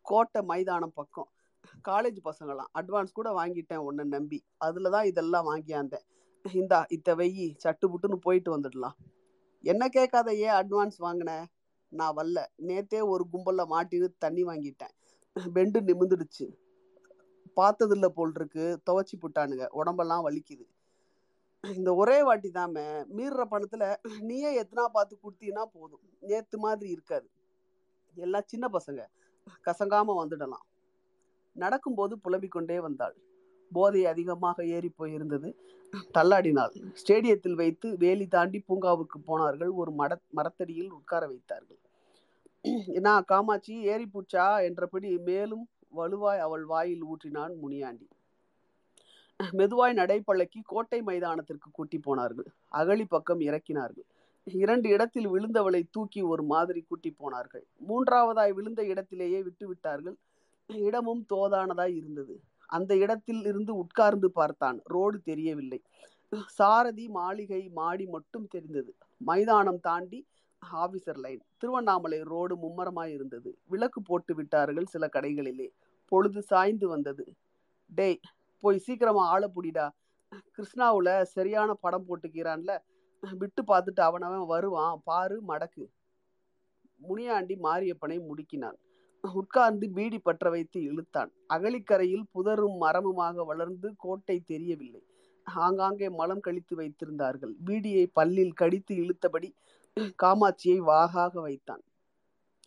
கோட்டை 0.00 0.40
மைதானம் 0.42 0.94
பக்கம். 0.94 1.28
காலேஜ் 1.88 2.18
பசங்களாம். 2.28 2.70
அட்வான்ஸ் 2.78 3.16
கூட 3.18 3.28
வாங்கிட்டேன் 3.38 3.84
உன்னை 3.88 4.04
நம்பி. 4.14 4.38
அதில் 4.66 4.92
தான் 4.94 5.08
இதெல்லாம் 5.10 5.48
வாங்கியாந்தேன் 5.52 6.04
இந்தா 6.44 6.78
இத்த 6.96 7.10
வெயி 7.20 7.46
சட்டு 7.64 7.86
புட்டுன்னு 7.92 8.18
போயிட்டு 8.26 8.50
வந்துடலாம். 8.56 8.96
என்ன 9.64 9.88
கேட்காத 9.88 10.28
ஏன் 10.46 10.56
அட்வான்ஸ் 10.60 10.98
வாங்கின? 11.06 11.32
நான் 12.00 12.16
வரல. 12.16 12.40
நேத்தே 12.68 13.00
ஒரு 13.14 13.24
கும்பலில் 13.32 13.70
மாட்டின்னு 13.72 14.08
தண்ணி 14.18 14.44
வாங்கிட்டேன். 14.44 14.94
பெண்டு 15.54 15.80
நிமிந்துடுச்சு 15.80 16.46
பார்த்ததில்ல 17.58 18.06
போல் 18.16 18.34
இருக்கு 18.34 18.64
துவச்சி 18.86 19.16
புட்டானுங்க. 19.20 19.66
உடம்பெல்லாம் 19.80 20.24
வலிக்குது. 20.28 20.64
இந்த 21.64 21.90
ஒரே 21.94 22.16
வாட்டி 22.22 22.48
தாம 22.50 22.82
மீறுற 23.16 23.42
பணத்துல 23.52 23.84
நீயே 24.20 24.50
எத்தனா 24.62 24.84
பார்த்து 24.86 25.14
கொடுத்தீங்கன்னா 25.22 25.64
போதும். 25.72 26.02
நேத்து 26.20 26.56
மாதிரி 26.58 26.90
இருக்காது. 26.90 27.26
எல்லாம் 28.14 28.46
சின்ன 28.46 28.66
பசங்க 28.68 29.00
கசங்காம 29.66 30.14
வந்துடலாம். 30.20 30.66
நடக்கும்போது 31.56 32.14
புலம்பிக்கொண்டே 32.24 32.76
வந்தாள். 32.80 33.16
போதை 33.72 34.02
அதிகமாக 34.06 34.66
ஏறி 34.74 34.90
போயிருந்தது. 34.98 35.48
தள்ளாடினாள். 36.16 36.74
ஸ்டேடியத்தில் 37.00 37.58
வைத்து 37.60 37.88
வேலி 37.96 38.26
தாண்டி 38.26 38.58
பூங்காவுக்கு 38.68 39.18
போனார்கள். 39.24 39.72
ஒரு 39.80 39.90
மட 39.98 40.12
மரத்தடியில் 40.30 40.90
உட்கார 40.90 41.22
வைத்தார்கள். 41.26 41.80
என்ன 42.98 43.08
காமாட்சி 43.22 43.74
ஏறி 43.82 44.06
பூச்சா 44.12 44.46
என்றபடி 44.62 45.10
மேலும் 45.18 45.64
வலுவாய் 45.94 46.38
அவள் 46.38 46.64
வாயில் 46.64 47.04
ஊற்றினான் 47.04 47.54
முனியாண்டி. 47.54 48.06
மெதுவாய் 49.40 49.94
நடைப்பழக்கி 49.94 50.60
கோட்டை 50.62 51.02
மைதானத்திற்கு 51.02 51.68
கூட்டி 51.72 51.98
போனார்கள். 51.98 52.48
அகழி 52.68 53.04
பக்கம் 53.04 53.40
இறக்கினார்கள். 53.40 54.06
இரண்டு 54.46 54.88
இடத்தில் 54.88 55.28
விழுந்தவளை 55.28 55.82
தூக்கி 55.90 56.20
ஒரு 56.22 56.42
மாதிரி 56.42 56.80
கூட்டி 56.82 57.10
போனார்கள். 57.10 57.64
மூன்றாவதாய் 57.88 58.52
விழுந்த 58.52 58.84
இடத்திலேயே 58.84 59.42
விட்டு 59.42 59.66
விட்டார்கள். 59.66 60.16
இடமும் 60.70 61.22
தோதானதாய் 61.32 61.94
இருந்தது. 61.94 62.34
அந்த 62.66 62.92
இடத்தில் 62.96 63.42
இருந்து 63.44 63.72
உட்கார்ந்து 63.76 64.30
பார்த்தான். 64.30 64.78
ரோடு 64.84 65.18
தெரியவில்லை. 65.22 65.80
சாரதி 66.46 67.08
மாளிகை 67.08 67.68
மாடி 67.68 68.06
மட்டும் 68.06 68.46
தெரிந்தது. 68.46 68.90
மைதானம் 69.16 69.80
தாண்டி 69.80 70.20
ஆபீசர் 70.62 71.18
லைன் 71.18 71.42
திருவண்ணாமலை 71.58 72.22
ரோடு 72.22 72.54
மும்மரமாய் 72.56 73.12
இருந்தது. 73.12 73.58
விளக்கு 73.64 74.02
போட்டு 74.02 74.34
விட்டார்கள் 74.34 74.86
சில 74.86 75.08
கடைகளிலே. 75.12 75.68
பொழுது 76.12 76.42
சாய்ந்து 76.42 76.88
வந்தது. 76.88 77.24
டேய் 77.90 78.20
போய் 78.60 78.78
சீக்கிரமா 78.78 79.26
ஆளை 79.26 79.48
புடிடா. 79.54 79.86
கிருஷ்ணாவுல 80.56 81.22
சரியான 81.22 81.74
படம் 81.74 82.06
போட்டுக்கிறான்ல. 82.08 82.78
விட்டு 83.38 83.62
பார்த்துட்டு 83.62 84.00
அவனவன் 84.00 84.46
வருவான். 84.46 85.00
பாரு 85.04 85.42
மடக்கு. 85.48 85.84
முனியாண்டி 87.00 87.54
மாரியப்பனை 87.62 88.18
முடுக்கினான். 88.28 88.78
உட்கார்ந்து 89.24 89.90
பீடி 89.90 90.18
பற்ற 90.18 90.50
வைத்து 90.50 90.78
இழுத்தான். 90.80 91.30
அகலிக்கரையில் 91.54 92.26
புதரும் 92.34 92.76
மரமுமாக 92.80 93.44
வளர்ந்து 93.44 93.88
கோட்டை 93.96 94.40
தெரியவில்லை. 94.40 95.02
ஆங்காங்கே 95.46 96.08
மலம் 96.10 96.40
கழித்து 96.40 96.76
வைத்திருந்தார்கள். 96.76 97.52
பீடியை 97.66 98.06
பல்லில் 98.20 98.54
கடித்து 98.54 98.94
இழுத்தபடி 98.94 99.48
காமாட்சியை 100.22 100.78
வாகாக 100.90 101.32
வைத்தான். 101.40 101.82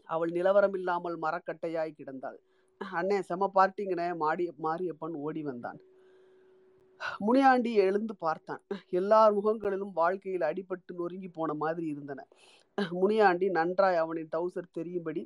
அவள் 0.10 0.32
நிலவரம் 0.32 0.74
இல்லாமல் 0.74 1.18
மரக்கட்டையாய் 1.22 1.98
கிடந்தாள். 2.00 2.40
அண்ணே 2.82 3.20
செம 3.20 3.50
பார்ட்டிங்கனே 3.56 4.08
மாடி 4.16 4.46
மாரியப்பன் 4.64 5.16
ஓடி 5.26 5.42
வந்தான். 5.44 5.80
முனியாண்டி 7.26 7.72
எழுந்து 7.74 8.14
பார்த்தான். 8.16 8.62
எல்லார் 9.00 9.34
முகங்களிலும் 9.34 9.94
வாழ்க்கையில் 9.94 10.48
அடிபட்டு 10.50 10.94
நொறுங்கி 10.96 11.30
போன 11.30 11.54
மாதிரி 11.54 11.88
இருந்தன. 11.88 12.26
முனியாண்டி 12.92 13.48
நன்றாய் 13.50 13.96
அவனின் 13.96 14.32
டவுசர் 14.32 14.76
தெரியும்படி 14.78 15.24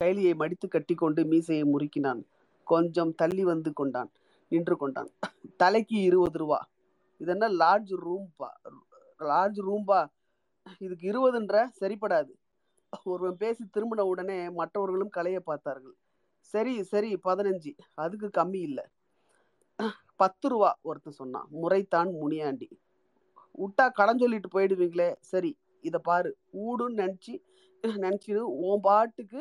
கைலியை 0.00 0.34
மடித்து 0.34 0.66
கட்டிக்கொண்டு 0.68 1.24
மீசையை 1.24 1.64
முறுக்கினான். 1.72 2.20
கொஞ்சம் 2.64 3.14
தள்ளி 3.14 3.44
வந்து 3.44 3.72
கொண்டான் 3.72 4.10
நின்று 4.48 4.76
கொண்டான். 4.76 5.10
தலைக்கு 5.56 5.96
இருபது 6.00 6.38
ரூபா. 6.38 6.60
இது 7.20 7.30
என்ன 7.30 7.46
லார்ஜ் 7.62 7.92
ரூம்பா 8.06 8.50
லார்ஜ் 9.20 9.58
ரூம்பா 9.68 10.00
இதுக்கு 10.84 11.04
இருபதுன்ற 11.12 11.56
சரிப்படாது. 11.80 12.32
ஒருவன் 13.12 13.40
பேசி 13.42 13.62
திரும்பின 13.74 14.04
உடனே 14.10 14.38
மற்றவர்களும் 14.58 15.14
கலைய 15.16 15.38
பார்த்தார்கள். 15.48 15.96
சரி 16.54 16.74
சரி 16.92 17.10
பதினஞ்சு. 17.28 17.72
அதுக்கு 18.04 18.28
கம்மி 18.38 18.60
இல்லை. 18.68 18.84
பத்து 20.22 20.46
ரூபா 20.52 20.70
ஒருத்தன் 20.88 21.18
சொன்னான். 21.18 21.48
முறைத்தான் 21.62 22.10
முனியாண்டி. 22.20 22.68
விட்டா 23.62 23.86
கடன் 23.98 24.22
சொல்லிட்டு 24.22 24.48
போயிடுவீங்களே. 24.54 25.10
சரி 25.32 25.52
இதை 25.84 26.00
பாரு. 26.08 26.30
ஊடுன்னு 26.64 27.00
நினச்சி 27.02 27.34
நினச்சிடு 28.04 28.42
உன் 28.68 28.82
பாட்டுக்கு 28.86 29.40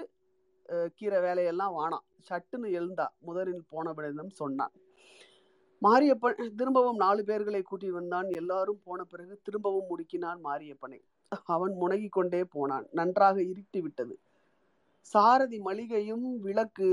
கீரை 0.98 1.20
வேலையெல்லாம் 1.26 1.76
வானாம் 1.78 2.06
சட்டுன்னு 2.30 2.68
எழுந்தா 2.78 3.06
முதலில் 3.28 3.64
போனவனிடம் 3.74 4.34
சொன்னான். 4.42 4.74
மாரியப்பன் 5.82 6.40
திரும்பவும் 6.60 7.02
நாலு 7.04 7.22
பேர்களை 7.30 7.62
கூட்டி 7.62 7.90
வந்தான். 7.98 8.28
எல்லாரும் 8.42 8.82
போன 8.86 9.00
பிறகு 9.12 9.34
திரும்பவும் 9.46 9.90
முடுக்கினான் 9.92 10.40
மாரியப்பனை. 10.48 11.00
அவன் 11.30 11.74
முனகிக் 11.74 12.12
கொண்டே 12.12 12.44
போனான். 12.44 12.88
நன்றாக 12.92 13.42
இருட்டி 13.42 13.82
விட்டது. 13.82 14.20
சாரதி 15.02 15.60
மளிகையும் 15.60 16.40
விளக்கு 16.40 16.88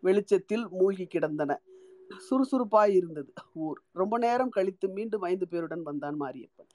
வெளிச்சத்தில் 0.00 0.68
மூழ்கி 0.68 1.06
கிடந்தன. 1.06 1.60
சுறுசுறுப்பாய் 2.18 2.94
இருந்தது 2.94 3.32
ஊர். 3.54 3.82
ரொம்ப 3.92 4.18
நேரம் 4.18 4.48
கழித்து 4.48 4.88
மீண்டும் 4.88 5.22
ஐந்து 5.22 5.46
பேருடன் 5.50 5.82
வந்தான் 5.82 6.20
மாரியப்பன். 6.20 6.70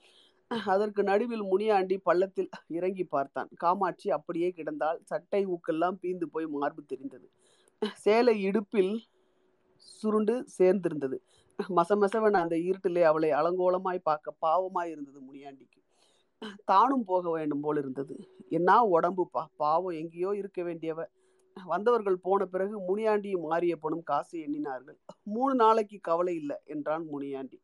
அதற்கு 0.47 1.03
நடுவில் 1.03 1.43
முனியாண்டி 1.43 1.97
பள்ளத்தில் 1.97 2.49
இறங்கி 2.67 3.03
பார்த்தான். 3.03 3.49
காமாட்சி 3.55 4.11
அப்படியே 4.11 4.49
கிடந்தால் 4.49 4.99
சட்டை 5.03 5.47
ஊக்கெல்லாம் 5.47 5.97
பீந்து 6.01 6.25
போய் 6.25 6.45
மார்பு 6.45 6.83
தெரிந்தது. 6.83 7.29
சேலை 7.93 8.41
இடுப்பில் 8.41 9.03
சுருண்டு 9.75 10.45
சேர்ந்திருந்தது. 10.57 11.17
மசமசவன் 11.59 12.33
அந்த 12.33 12.55
இருட்டிலே 12.55 13.01
அவளை 13.01 13.31
அலங்கோலமாய் 13.31 13.99
பார்க்க 14.03 14.33
பாவமாய் 14.41 14.89
இருந்தது 14.89 15.21
முனியாண்டிக்கு. 15.21 15.79
தானும் 16.65 17.03
போக 17.03 17.29
வேண்டும் 17.31 17.59
போல் 17.59 17.77
இருந்தது. 17.77 18.15
என்ன 18.49 18.89
உடம்புப்பா 18.89 19.45
பாவம் 19.55 19.91
எங்கேயோ 19.91 20.35
இருக்க 20.35 20.63
வேண்டியவ. 20.63 21.03
வந்தவர்கள் 21.67 22.17
போன 22.17 22.45
பிறகு 22.45 22.79
முனியாண்டியும் 22.79 23.45
மாரியப்பனும் 23.49 24.03
காசு 24.03 24.39
எண்ணினார்கள். 24.39 24.97
மூணு 25.23 25.55
நாளைக்கு 25.55 25.99
கவலை 26.01 26.35
இல்லை 26.35 26.57
என்றான் 26.65 27.05
முனியாண்டி. 27.05 27.61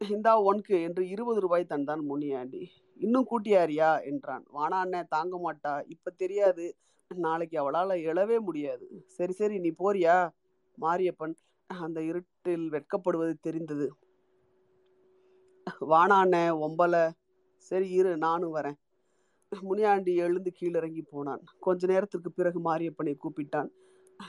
இந்தா 0.00 0.42
ஒன்க்கு 0.42 0.82
என்று 0.82 1.08
இருபது 1.08 1.40
ரூபாய் 1.40 1.64
தந்தான் 1.68 2.02
முனியாண்டி. 2.04 2.70
இன்னும் 2.96 3.26
கூட்டியாரியா? 3.30 4.04
என்றான். 4.04 4.46
வானா 4.54 4.78
அண்ணன் 4.78 5.08
தாங்க 5.08 5.36
மாட்டா. 5.36 5.82
இப்ப 5.86 6.10
தெரியாது. 6.10 6.76
நாளைக்கு 7.08 7.58
அவளால் 7.58 7.90
எழவே 7.90 8.40
முடியாது. 8.40 9.02
சரி 9.06 9.32
சரி 9.32 9.58
நீ 9.58 9.74
போறியா? 9.78 10.30
மாரியப்பன் 10.78 11.34
அந்த 11.70 12.02
இருட்டில் 12.02 12.66
வெட்கப்படுவது 12.70 13.34
தெரிந்தது. 13.40 13.86
வானாண்ணே 15.80 16.44
ஒம்பல. 16.66 17.10
சரி 17.56 17.90
இரு 17.90 18.16
நானும் 18.16 18.54
வரேன். 18.54 18.78
முனியாண்டி 19.62 20.14
எழுந்து 20.14 20.52
கீழிறங்கி 20.60 21.02
போனான். 21.10 21.42
கொஞ்ச 21.58 21.86
நேரத்திற்கு 21.86 22.32
பிறகு 22.32 22.58
மாரியப்பனை 22.60 23.14
கூப்பிட்டான். 23.14 23.70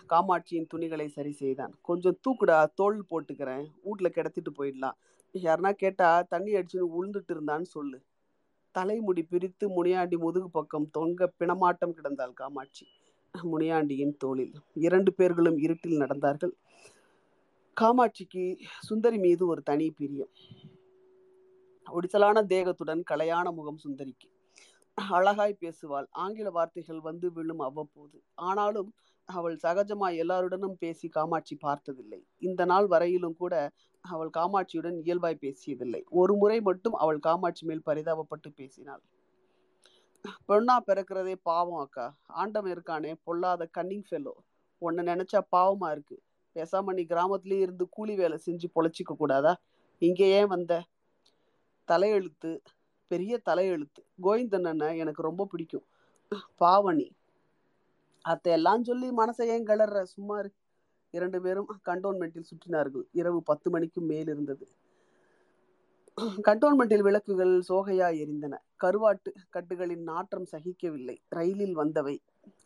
காமாட்சியின் 0.10 0.68
துணிகளை 0.68 1.08
சரி 1.08 1.32
செய்தான். 1.32 1.74
கொஞ்சம் 1.82 2.20
தூக்குடா 2.24 2.68
தோல் 2.76 3.06
போட்டுக்கிறேன். 3.10 3.66
வீட்ல 3.84 4.10
கிடத்திட்டு 4.16 4.52
போயிடலாம். 4.58 4.98
யாருன்னா 5.34 5.72
கேட்டா 5.72 6.22
தண்ணி 6.22 6.54
அடிச்சுன்னு 6.54 6.96
உளுந்துட்டு 6.98 7.34
இருந்தான்னு 7.34 7.62
சொல்லு. 7.62 8.00
தலைமுடி 8.72 9.24
பிரித்து 9.24 9.70
முனியாண்டி 9.70 10.18
முதுகு 10.18 10.50
பக்கம் 10.50 10.90
தொங்க 10.90 11.34
பிணமாட்டம் 11.40 11.96
கிடந்தாள் 11.98 12.34
காமாட்சி. 12.34 12.86
முனியாண்டியின் 13.34 14.18
தோளில் 14.18 14.54
இரண்டு 14.74 15.14
பேர்களும் 15.14 15.58
இருட்டில் 15.58 16.00
நடந்தார்கள். 16.00 16.54
காமாட்சிக்கு 17.78 18.58
சுந்தரி 18.80 19.18
மீது 19.18 19.48
ஒரு 19.48 19.62
தனி 19.62 19.92
பிரியம். 19.92 20.32
ஒடிசலான 21.88 22.44
தேகத்துடன் 22.44 23.02
கலையான 23.12 23.54
முகம் 23.54 23.80
சுந்தரிக்கு. 23.84 24.28
அழகாய் 24.96 25.62
பேசுவாள். 25.62 26.08
ஆங்கில 26.10 26.50
வார்த்தைகள் 26.50 27.00
வந்து 27.00 27.32
விழும் 27.32 27.60
அவ்வப்போது. 27.60 28.24
ஆனாலும் 28.34 28.94
அவள் 29.26 29.58
சகஜமாய் 29.64 30.18
எல்லாருடனும் 30.18 30.78
பேசி 30.80 31.10
காமாட்சி 31.10 31.56
பார்த்ததில்லை. 31.56 32.28
இந்த 32.40 32.66
நாள் 32.66 32.88
வரையிலும் 32.88 33.36
கூட 33.36 33.72
அவள் 34.02 34.30
காமாட்சியுடன் 34.38 34.98
இயல்பாய் 35.04 35.42
பேசியதில்லை. 35.42 36.04
ஒரு 36.10 36.36
முறை 36.36 36.62
மட்டும் 36.62 36.94
அவள் 36.94 37.20
காமாட்சி 37.20 37.66
மேல் 37.66 37.82
பரிதாபப்பட்டு 37.86 38.50
பேசினாள். 38.56 39.04
பெண்ணா 40.48 40.76
பிறக்கிறதே 40.88 41.36
பாவம் 41.44 41.80
அக்கா. 41.80 42.18
ஆண்டவன் 42.28 42.74
இருக்கானே 42.74 43.14
பொல்லாத 43.24 43.70
கன்னிங் 43.78 44.06
ஃபெல்லோ 44.10 44.36
உன்னை 44.78 45.02
நினைச்சா 45.06 45.40
பாவமா 45.56 45.92
இருக்கு. 45.92 46.18
பேசாம 46.56 46.94
நீ 46.94 47.04
கிராமத்திலேயே 47.04 47.64
இருந்து 47.66 47.90
கூலி 47.90 48.16
வேலை 48.16 48.38
செஞ்சு 48.46 48.68
பொழைச்சிக்க 48.76 49.16
கூடாதா? 49.18 49.54
இங்கே 50.02 50.28
ஏன் 50.30 50.48
வந்த? 50.48 50.84
தலையெழுத்து 51.88 52.52
பெரிய 53.12 53.42
தலையெழுத்து. 53.50 54.02
கோவிந்தன் 54.24 54.98
எனக்கு 54.98 55.22
ரொம்ப 55.22 55.46
பிடிக்கும். 55.46 55.86
பாவனி. 56.60 57.08
அத்தையெல்லாம் 58.26 58.84
சொல்லி 58.84 59.08
மனசை 59.12 59.46
ஏன் 59.54 59.66
கிளற 59.66 60.02
சும்மா 60.02 60.42
இரண்டு 61.14 61.42
பேரும் 61.42 61.70
கண்டோன்மெண்டில் 61.86 62.50
சுற்றினார்கள். 62.52 63.06
இரவு 63.12 63.40
பத்து 63.44 63.70
மணிக்கும் 63.70 64.06
மேல் 64.12 64.28
இருந்தது. 64.28 64.68
கண்டோன்மெண்டில் 66.48 67.04
விளக்குகள் 67.08 67.54
சோகையாய் 67.70 68.20
எரிந்தன. 68.24 68.58
கருவாட்டு 68.84 69.30
கட்டுகளின் 69.50 70.04
நாற்றம் 70.04 70.48
சகிக்கவில்லை. 70.52 71.18
ரயிலில் 71.30 71.78
வந்தவை. 71.78 72.18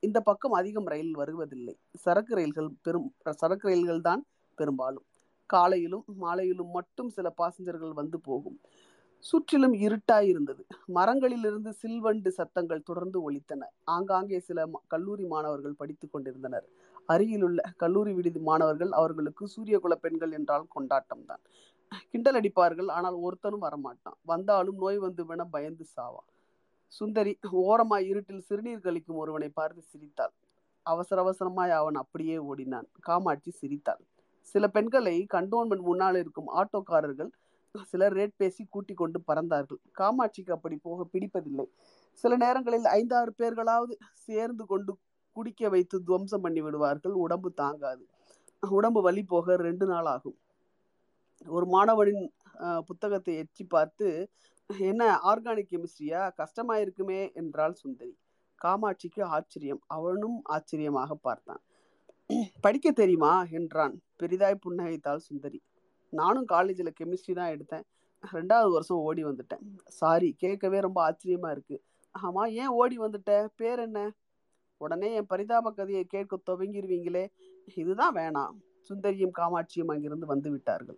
இந்த 0.03 0.19
பக்கம் 0.19 0.55
அதிகம் 0.59 0.87
ரயில் 0.93 1.13
வருவதில்லை. 1.15 1.75
சரக்கு 2.03 2.33
ரயில்கள் 2.35 2.69
பெரும் 2.85 3.07
சரக்கு 3.41 3.65
ரயில்கள் 3.69 4.01
தான் 4.01 4.21
பெரும்பாலும். 4.57 5.05
காலையிலும் 5.49 6.05
மாலையிலும் 6.23 6.71
மட்டும் 6.71 7.09
சில 7.09 7.27
பாசஞ்சர்கள் 7.39 7.93
வந்து 7.93 8.17
போகும். 8.19 8.57
சுற்றிலும் 9.25 9.75
இருட்டாய் 9.85 10.27
இருந்தது. 10.31 10.63
மரங்களிலிருந்து 10.87 11.71
சில்வண்டு 11.81 12.29
சத்தங்கள் 12.29 12.87
தொடர்ந்து 12.89 13.17
ஒலித்தன. 13.27 13.61
ஆங்காங்கே 13.85 14.39
சில 14.39 14.67
கல்லூரி 14.87 15.25
மாணவர்கள் 15.33 15.79
படித்துக் 15.81 16.13
கொண்டிருந்தனர். 16.13 16.67
அருகிலுள்ள 17.09 17.61
கல்லூரி 17.77 18.13
விடுதி 18.13 18.39
மாணவர்கள் 18.39 18.91
அவர்களுக்கு 18.91 19.45
சூரியகுல 19.47 19.95
பெண்கள் 19.95 20.31
என்றால் 20.31 20.67
கொண்டாட்டம் 20.67 21.25
தான். 21.25 21.41
கிண்டல் 22.11 22.37
அடிப்பார்கள் 22.39 22.89
ஆனால் 22.97 23.17
ஒருத்தனும் 23.25 23.65
வரமாட்டான். 23.67 24.17
வந்தாலும் 24.23 24.79
நோய் 24.83 24.97
வந்து 24.97 25.23
வந்துவென 25.23 25.45
பயந்து 25.55 25.85
சாவான். 25.95 26.29
சுந்தரி 26.93 27.31
ஓரமாய் 27.63 28.05
இருட்டில் 28.11 28.43
சிறுநீர் 28.47 28.83
கழிக்கும் 28.85 29.21
ஒருவனை 29.23 29.49
பார்த்து 29.59 29.81
சிரித்தாள். 29.91 30.33
அவசர 30.85 31.17
அவசரமாய் 31.23 31.73
அவன் 31.79 31.97
அப்படியே 32.03 32.37
ஓடினான். 32.49 32.87
காமாட்சி 33.07 33.51
சிரித்தாள். 33.61 34.03
சில 34.51 34.65
பெண்களை 34.75 35.15
கண்டோன்மெண்ட் 35.33 35.85
முன்னால் 35.89 36.19
இருக்கும் 36.21 36.49
ஆட்டோக்காரர்கள் 36.59 37.31
சிலர் 37.91 38.15
ரேட் 38.17 38.35
பேசி 38.41 38.63
கூட்டிக் 38.73 38.99
கொண்டு 38.99 39.19
பறந்தார்கள். 39.29 39.79
காமாட்சிக்கு 39.99 40.51
அப்படி 40.55 40.75
போக 40.87 40.99
பிடிப்பதில்லை. 41.13 41.65
சில 42.23 42.33
நேரங்களில் 42.43 42.87
ஐந்தாறு 42.97 43.31
பேர்களாவது 43.39 43.93
சேர்ந்து 44.27 44.63
கொண்டு 44.71 44.91
குடிக்க 45.35 45.69
வைத்து 45.73 45.95
துவம்சம் 46.07 46.43
பண்ணி 46.45 46.61
விடுவார்கள். 46.65 47.15
உடம்பு 47.23 47.49
தாங்காது. 47.61 48.03
உடம்பு 48.63 49.01
வலி 49.07 49.23
போக 49.33 49.55
ரெண்டு 49.67 49.85
நாள் 49.91 50.07
ஆகும். 50.13 50.37
ஒரு 51.55 51.65
மாணவனின் 51.73 52.23
புத்தகத்தை 52.87 53.33
எச்சி 53.41 53.63
பார்த்து 53.73 54.07
என்ன 54.69 55.19
ஆர்கானிக் 55.23 55.71
கெமிஸ்ட்ரியா? 55.71 56.33
கஷ்டமா 56.33 56.77
இருக்குமே 56.77 57.31
என்றாள் 57.33 57.73
சுந்தரி. 57.73 58.17
காமாட்சிக்கு 58.61 59.23
ஆச்சரியம். 59.23 59.81
அவனும் 59.87 60.41
ஆச்சரியமாக 60.43 61.15
பார்த்தான். 61.15 61.61
படிக்க 62.61 62.91
தெரியுமா? 62.91 63.45
என்றான். 63.51 64.01
பெரிதாய் 64.23 64.61
புன்னகைத்தாள் 64.65 65.25
சுந்தரி. 65.27 65.61
நானும் 66.09 66.45
காலேஜில் 66.45 66.93
கெமிஸ்ட்ரி 67.03 67.33
தான் 67.33 67.51
எடுத்தேன். 67.51 67.85
ரெண்டாவது 68.33 68.71
வருஷம் 68.71 68.97
ஓடி 68.97 69.23
வந்துட்டேன். 69.23 69.63
சாரி 69.85 70.33
கேட்கவே 70.37 70.79
ரொம்ப 70.79 70.99
ஆச்சரியமா 71.11 71.51
இருக்கு. 71.51 71.83
ஆமா 72.23 72.47
ஏன் 72.47 72.67
ஓடி 72.67 72.97
வந்துட்ட? 72.97 73.47
பேர் 73.55 73.79
என்ன? 73.79 74.11
உடனே 74.77 75.13
என் 75.13 75.25
பரிதாப 75.25 75.71
கதையை 75.71 76.03
கேட்க 76.03 76.39
துவங்கிருவீங்களே. 76.49 77.25
இதுதான் 77.75 78.15
வேணாம். 78.15 78.55
சுந்தரியும் 78.89 79.35
காமாட்சியும் 79.37 79.87
அங்கிருந்து 79.87 80.25
வந்து 80.25 80.51
விட்டார்கள். 80.51 80.97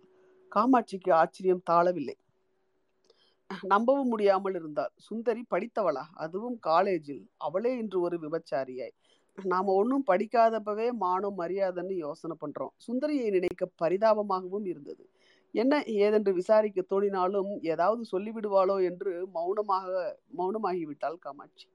காமாட்சிக்கு 0.56 1.12
ஆச்சரியம் 1.12 1.62
தாழவில்லை. 1.70 2.16
நம்பவும் 3.50 4.08
முடியாமல் 4.08 4.54
இருந்தாள். 4.54 4.92
சுந்தரி 4.96 5.44
படித்தவளா? 5.50 6.04
அதுவும் 6.12 6.58
காலேஜில். 6.58 7.28
அவளே 7.36 7.76
இன்று 7.76 8.00
ஒரு 8.00 8.18
விபச்சாரியாய். 8.18 8.94
நாம 9.44 9.72
ஒன்றும் 9.72 10.04
படிக்காதப்பவே 10.06 10.92
மானம் 10.92 11.38
மரியாதைன்னு 11.38 11.96
யோசனை 11.96 12.36
பண்றோம். 12.40 12.72
சுந்தரியை 12.86 13.30
நினைக்க 13.30 13.70
பரிதாபமாகவும் 13.82 14.64
இருந்தது. 14.64 15.10
என்ன 15.50 15.82
ஏதென்று 15.86 16.32
விசாரிக்க 16.32 16.84
தோணினாலும் 16.90 17.60
ஏதாவது 17.62 18.04
சொல்லிவிடுவாளோ 18.12 18.84
என்று 18.84 19.28
மௌனமாக 19.32 20.16
மௌனமாகிவிட்டாள் 20.36 21.18
காமாட்சி. 21.18 21.68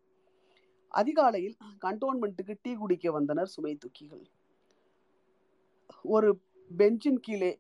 அதிகாலையில் 0.87 1.57
கண்டோன்மெண்ட்டுக்கு 1.81 2.55
டீ 2.61 2.75
குடிக்க 2.75 3.11
வந்தனர் 3.11 3.45
சுமை 3.45 3.77
தூக்கிகள். 3.77 4.23
ஒரு 6.01 6.39
பெஞ்சின் 6.71 7.19
கீழே 7.19 7.59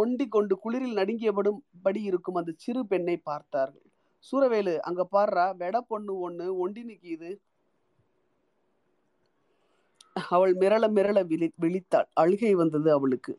ஒண்டி 0.00 0.24
கொண்டு 0.28 0.54
குளிரில் 0.64 0.98
நடுங்கியபடும் 1.00 1.60
படி 1.82 2.00
இருக்கும் 2.02 2.34
அந்த 2.34 2.52
சிறு 2.56 2.86
பெண்ணை 2.86 3.16
பார்த்தார்கள். 3.16 3.86
சூரவேலு 4.26 4.74
அங்க 4.78 5.02
பாடுறா 5.12 5.44
வெட 5.62 5.76
பொண்ணு 5.80 6.14
ஒண்ணு 6.28 6.46
ஒண்டி 6.56 6.82
நிக்கிது. 6.84 7.30
அவள் 10.30 10.54
மிரள 10.54 10.84
மிரள 10.96 11.18
விழி 11.26 11.48
விழித்தாள். 11.62 12.08
அழுகை 12.12 12.54
வந்தது 12.54 12.88
அவளுக்கு. 12.92 13.32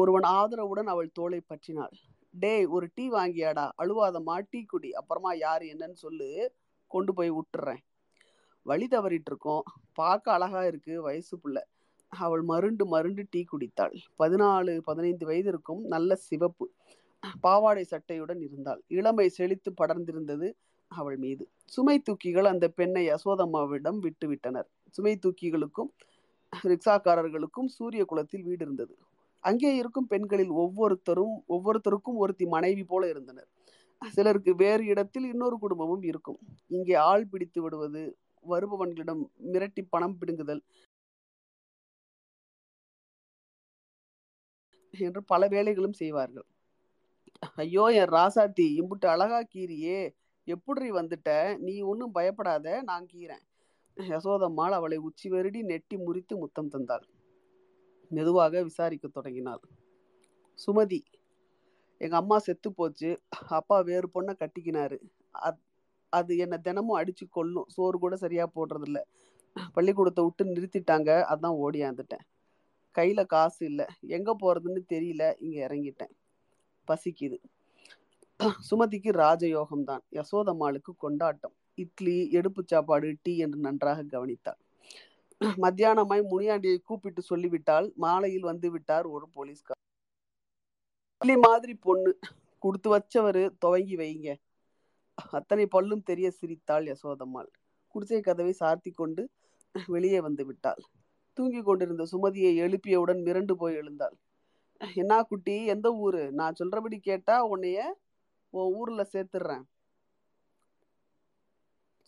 ஒருவன் 0.00 0.26
ஆதரவுடன் 0.38 0.90
அவள் 0.92 1.10
தோலை 1.12 1.40
பற்றினாள். 1.40 1.94
டேய் 2.34 2.66
ஒரு 2.66 2.86
டீ 2.94 3.04
வாங்கியாடா 3.10 3.64
அழுவாதம்மா 3.82 4.36
டீ 4.50 4.60
குடி. 4.64 4.90
அப்புறமா 4.92 5.30
யார் 5.46 5.62
என்னன்னு 5.72 5.98
சொல்லு 6.04 6.28
கொண்டு 6.90 7.12
போய் 7.14 7.30
விட்டுறேன் 7.30 7.82
வழி 8.66 8.86
தவறிட்டு 8.86 9.30
இருக்கோம். 9.32 9.64
பார்க்க 9.92 10.32
அழகா 10.32 10.60
இருக்கு 10.66 10.94
வயசு 11.02 11.34
பிள்ளை. 11.38 11.62
அவள் 12.24 12.42
மருண்டு 12.50 12.84
மருண்டு 12.94 13.22
டீ 13.30 13.40
குடித்தாள். 13.52 13.94
பதினாலு 14.18 14.72
பதினைந்து 14.88 15.24
வயது 15.26 15.48
இருக்கும் 15.52 15.82
நல்ல 15.94 16.16
சிவப்பு 16.28 16.66
பாவாடை 17.40 17.84
சட்டையுடன் 17.90 18.40
இருந்தாள். 18.46 18.80
இளமை 18.98 19.26
செழித்து 19.28 19.70
படர்ந்திருந்தது 19.80 20.48
அவள் 20.92 21.16
மீது. 21.16 21.44
சுமை 21.74 21.96
தூக்கிகள் 22.08 22.48
அந்த 22.50 22.66
பெண்ணை 22.68 23.02
யசோதம்மாவிடம் 23.08 23.98
விட்டுவிட்டனர் 24.06 24.68
சுமை 24.96 25.14
தூக்கிகளுக்கும் 25.24 25.90
ரிக்ஷாக்காரர்களுக்கும் 26.52 27.68
சூரிய 27.76 28.02
குலத்தில் 28.04 28.44
வீடு 28.48 28.62
இருந்தது. 28.64 28.94
அங்கே 29.44 29.70
இருக்கும் 29.76 30.06
பெண்களில் 30.06 30.52
ஒவ்வொருத்தரும் 30.62 31.34
ஒவ்வொருத்தருக்கும் 31.48 32.18
ஒருத்தி 32.22 32.46
மனைவி 32.46 32.84
போல 32.84 33.08
இருந்தனர். 33.08 33.48
சிலருக்கு 34.12 34.52
வேறு 34.54 34.84
இடத்தில் 34.86 35.26
இன்னொரு 35.32 35.56
குடும்பமும் 35.58 36.04
இருக்கும். 36.10 36.38
இங்கே 36.68 36.94
ஆள் 37.10 37.26
பிடித்து 37.26 37.60
விடுவது 37.62 38.02
வருபவன்களிடம் 38.44 39.22
மிரட்டி 39.52 39.82
பணம் 39.88 40.16
பிடுங்குதல் 40.20 40.62
என்று 45.06 45.20
பல 45.32 45.48
வேலைகளும் 45.54 45.98
செய்வார்கள். 46.00 46.46
ஐயோ 47.62 47.84
என் 48.00 48.12
ராசாத்தி 48.16 48.66
இம்புட்டு 48.80 49.06
அழகா 49.14 49.40
கீரியே 49.54 49.98
எப்படி 50.46 50.88
வந்துட்ட? 50.90 51.30
நீ 51.66 51.74
ஒன்றும் 51.90 52.14
பயப்படாத 52.16 52.82
நான் 52.90 53.06
கீறேன். 53.12 53.44
யசோதம்மாள் 53.96 54.76
அவளை 54.78 54.98
உச்சி 55.08 55.26
வருடி 55.34 55.60
நெட்டி 55.70 55.96
முறித்து 55.96 56.36
முத்தம் 56.36 56.70
தந்தாள். 56.74 57.04
மெதுவாக 58.10 58.62
விசாரிக்க 58.62 59.06
தொடங்கினாள். 59.08 59.62
சுமதி 60.58 61.00
எங்கள் 62.00 62.20
அம்மா 62.20 62.36
செத்து 62.38 62.68
போச்சு. 62.72 63.10
அப்பா 63.58 63.76
வேறு 63.90 64.08
பொண்ணை 64.14 64.32
கட்டிக்கினாரு. 64.40 64.98
அது 66.12 66.32
என்னை 66.44 66.58
தினமும் 66.66 66.98
அடிச்சு 67.00 67.24
கொள்ளும் 67.28 67.70
சோறு 67.74 67.96
கூட 67.98 68.14
சரியாக 68.16 68.48
போடுறதில்ல. 68.56 69.00
பள்ளிக்கூடத்தை 69.76 70.22
விட்டு 70.24 70.44
நிறுத்திட்டாங்க. 70.52 71.10
அதான் 71.32 71.58
ஓடியாந்துட்டேன் 71.64 72.24
கையில் 72.94 73.30
காசு 73.34 73.60
இல்லை. 73.70 73.86
எங்கே 74.16 74.32
போகிறதுன்னு 74.42 74.82
தெரியல. 74.94 75.24
இங்கே 75.44 75.60
இறங்கிட்டேன். 75.66 76.12
பசிக்குது. 76.88 77.38
சுமதிக்கு 78.68 79.10
ராஜயோகம் 79.24 79.86
தான் 79.90 80.02
யசோதம்மாளுக்கு 80.18 80.92
கொண்டாட்டம். 81.04 81.54
இட்லி 81.78 82.16
எடுப்பு 82.38 82.62
சாப்பாடு 82.72 83.08
டீ 83.22 83.32
என்று 83.44 83.58
நன்றாக 83.66 84.04
கவனித்தாள். 84.14 84.60
மத்தியானமாய் 85.64 86.22
முனியாண்டியை 86.32 86.78
கூப்பிட்டு 86.88 87.22
சொல்லிவிட்டால் 87.30 87.86
மாலையில் 88.04 88.48
வந்து 88.50 88.68
விட்டார் 88.74 89.06
ஒரு 89.14 89.26
போலீஸ்கார் 89.36 89.80
இட்லி 91.22 91.36
மாதிரி 91.46 91.74
பொண்ணு. 91.86 92.12
கொடுத்து 92.62 92.88
வச்சவர். 92.94 93.42
துவங்கி 93.62 93.96
வைங்க. 94.00 94.28
அத்தனை 95.38 95.64
பல்லும் 95.74 96.06
தெரிய 96.10 96.28
சிரித்தாள் 96.38 96.86
யசோதம்மாள். 96.92 97.50
குடிசை 97.94 98.20
கதவை 98.20 98.52
சார்த்தி 98.62 98.90
கொண்டு 98.90 99.22
வெளியே 99.94 100.20
வந்து 100.20 100.42
விட்டாள். 100.48 100.82
தூங்கி 101.36 101.60
கொண்டிருந்த 101.62 102.04
சுமதியை 102.12 102.52
எழுப்பியவுடன் 102.64 103.20
மிரண்டு 103.26 103.52
போய் 103.52 103.74
எழுந்தாள். 103.74 104.16
என்ன 104.80 105.22
குட்டி 105.22 105.56
எந்த 105.64 105.88
ஊரு? 106.04 106.22
நான் 106.32 106.58
சொல்றபடி 106.58 106.96
கேட்டா 107.00 107.36
உன்னைய 107.52 107.78
உன் 108.52 108.72
ஊர்ல 108.74 109.02
சேர்த்துடுறேன் 109.12 109.64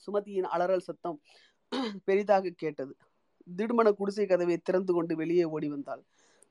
சுமதியின் 0.04 0.48
அலறல் 0.54 0.86
சத்தம் 0.88 1.18
பெரிதாக 2.04 2.52
கேட்டது. 2.56 2.92
திடுமன 3.58 3.88
குடிசை 3.92 4.26
கதவை 4.26 4.56
திறந்து 4.58 4.92
கொண்டு 4.92 5.14
வெளியே 5.16 5.44
ஓடி 5.54 5.68
வந்தாள். 5.68 6.02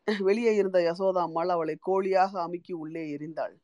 வெளியே 0.08 0.52
இருந்த 0.56 0.80
யசோதா 0.80 1.22
அம்மாள் 1.28 1.50
அவளை 1.50 1.76
கோழியாக 1.88 2.32
அமுக்கி 2.42 2.74
உள்ளே 2.74 3.04
எரிந்தாள் 3.16 3.56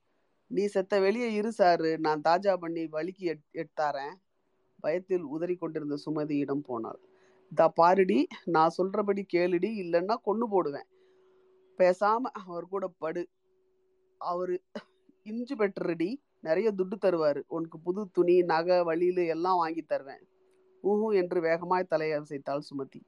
நீ 0.51 0.63
செத்த 0.65 0.93
வெளியே 0.99 1.27
இரு 1.33 1.51
சாரு 1.57 1.91
நான் 1.99 2.21
தாஜா 2.21 2.53
பண்ணி 2.57 2.83
வலிக்கு 2.95 3.25
எட் 3.33 3.45
எட்டாரேன் 3.53 4.15
பயத்தில் 4.83 5.25
உதறி 5.35 5.55
கொண்டிருந்த 5.55 5.95
சுமதியிடம் 6.05 6.63
போனாள். 6.69 7.01
தா 7.51 7.65
பாருடி 7.81 8.25
நான் 8.45 8.75
சொல்றபடி 8.77 9.23
கேளுடி 9.33 9.69
இல்லைன்னா 9.83 10.15
கொண்டு 10.21 10.49
போடுவேன். 10.49 10.87
பேசாம 11.79 12.21
அவர் 12.43 12.67
கூட 12.67 12.87
படு. 12.97 13.23
அவரு 14.17 14.55
இஞ்சி 15.23 15.55
பெட்டுறடி 15.55 16.09
நிறைய 16.39 16.71
துட்டு 16.71 16.95
தருவாரு. 17.01 17.41
உனக்கு 17.47 17.79
புது 17.79 18.09
துணி 18.11 18.35
நகை 18.41 18.83
வழியில 18.83 19.23
எல்லாம் 19.23 19.57
வாங்கி 19.57 19.81
தருவேன். 19.81 20.23
ஊஹூ 20.83 21.07
என்று 21.15 21.41
வேகமாய் 21.41 21.83
தலையை 21.83 22.19
அசைத்தாள் 22.19 22.67
சுமதி. 22.69 23.01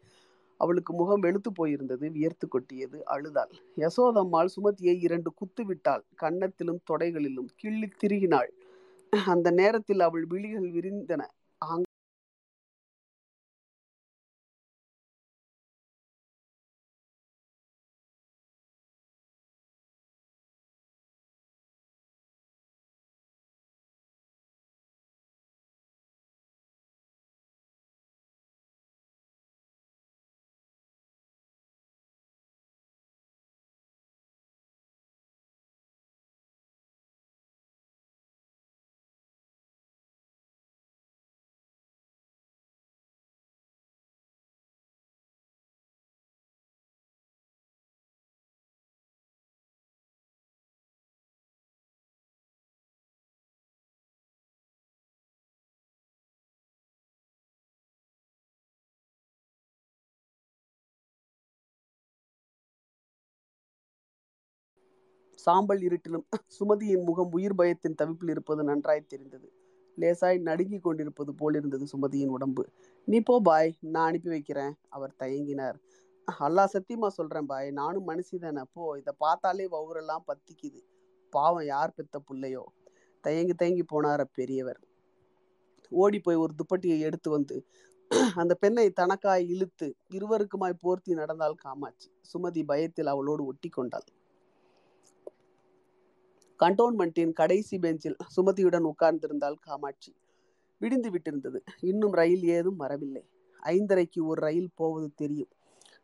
அவளுக்கு 0.58 0.94
முகம் 0.94 1.20
வெளுத்து 1.20 1.52
போயிருந்தது 1.52 2.12
வியர்த்து 2.12 2.48
கொட்டியது 2.48 3.06
அழுதாள். 3.06 3.54
யசோதம்மாள் 3.78 4.54
சுமதியை 4.56 4.96
இரண்டு 5.00 5.34
குத்து 5.34 5.66
விட்டாள். 5.66 6.04
கன்னத்திலும் 6.22 6.82
தொடைகளிலும் 6.92 7.50
கிள்ளி 7.56 7.90
திருகினாள். 8.04 8.52
அந்த 9.26 9.52
நேரத்தில் 9.52 10.00
அவள் 10.00 10.26
விழிகள் 10.26 10.70
விரிந்தன. 10.72 11.22
சாம்பல் 65.46 65.82
இருட்டிலும் 65.82 66.26
சுமதியின் 66.60 67.04
முகம் 67.04 67.32
உயிர் 67.32 67.56
பயத்தின் 67.56 67.96
தவிப்பில் 67.98 68.30
இருப்பது 68.30 68.64
நன்றாய் 68.64 69.06
தெரிந்தது. 69.08 69.52
லேசாய் 69.98 70.40
நடுங்கிக் 70.40 70.84
கொண்டிருப்பது 70.84 71.34
போல் 71.34 71.56
இருந்தது 71.56 71.86
சுமதியின் 71.86 72.28
உடம்பு. 72.28 72.64
நீ 73.06 73.20
போ 73.20 73.40
பாய். 73.40 73.76
நான் 73.80 74.08
அனுப்பி 74.08 74.30
வைக்கிறேன். 74.30 74.74
அவர் 74.90 75.16
தயங்கினார். 75.20 75.78
அல்லா 76.40 76.66
சத்தியமா 76.74 77.08
சொல்றேன் 77.08 77.46
பாய். 77.46 77.72
நானும் 77.72 78.08
மனுஷி 78.08 78.38
தானே. 78.40 78.62
போ. 78.74 78.98
இதை 78.98 79.14
பார்த்தாலே 79.18 79.68
வவுரெல்லாம் 79.68 80.24
பத்திக்குது. 80.28 80.82
பாவம் 81.30 81.66
யார் 81.66 81.94
பெத்த 81.94 82.22
புள்ளையோ? 82.32 82.64
தயங்கி 83.22 83.54
தயங்கி 83.54 83.86
போனார் 83.94 84.24
பெரியவர். 84.34 84.80
ஓடி 85.90 86.20
போய் 86.20 86.36
ஒரு 86.36 86.54
துப்பட்டியை 86.60 87.00
எடுத்து 87.00 87.30
வந்து 87.30 87.68
அந்த 88.36 88.54
பெண்ணை 88.56 88.94
தனக்காய் 89.02 89.48
இழுத்து 89.48 89.96
இருவருக்குமாய் 90.10 90.80
போர்த்தி 90.84 91.14
நடந்தால் 91.14 91.56
காமாட்சி. 91.56 92.10
சுமதி 92.34 92.64
பயத்தில் 92.66 93.08
அவளோடு 93.08 93.46
ஒட்டி 93.46 93.70
கொண்டாள். 93.70 94.08
கண்டோன்மெண்ட்டின் 96.64 97.34
கடைசி 97.34 97.80
பெஞ்சில் 97.80 98.16
சுமதியுடன் 98.36 98.92
உட்கார்ந்திருந்தாள் 98.92 99.56
காமாட்சி. 99.60 100.16
விடிந்து 100.78 101.10
விட்டிருந்தது. 101.12 101.60
இன்னும் 101.80 102.12
ரயில் 102.12 102.44
ஏதும் 102.44 102.76
வரவில்லை. 102.76 103.24
ஐந்தரைக்கு 103.64 104.20
ஒரு 104.22 104.42
ரயில் 104.42 104.70
போவது 104.76 105.12
தெரியும் 105.16 105.50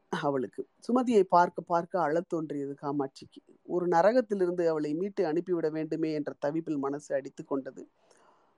அவளுக்கு. 0.10 0.68
சுமதியை 0.88 1.24
பார்க்க 1.24 1.62
பார்க்க 1.62 2.02
அழத் 2.02 2.30
தோன்றியது 2.30 2.76
காமாட்சிக்கு. 2.82 3.42
ஒரு 3.64 3.88
நரகத்திலிருந்து 3.88 4.68
அவளை 4.68 4.94
மீட்டு 4.94 5.26
அனுப்பிவிட 5.26 5.70
வேண்டுமே 5.70 6.14
என்ற 6.14 6.36
தவிப்பில் 6.46 6.78
மனசு 6.78 7.16
அடித்து 7.16 7.46
கொண்டது. 7.46 7.90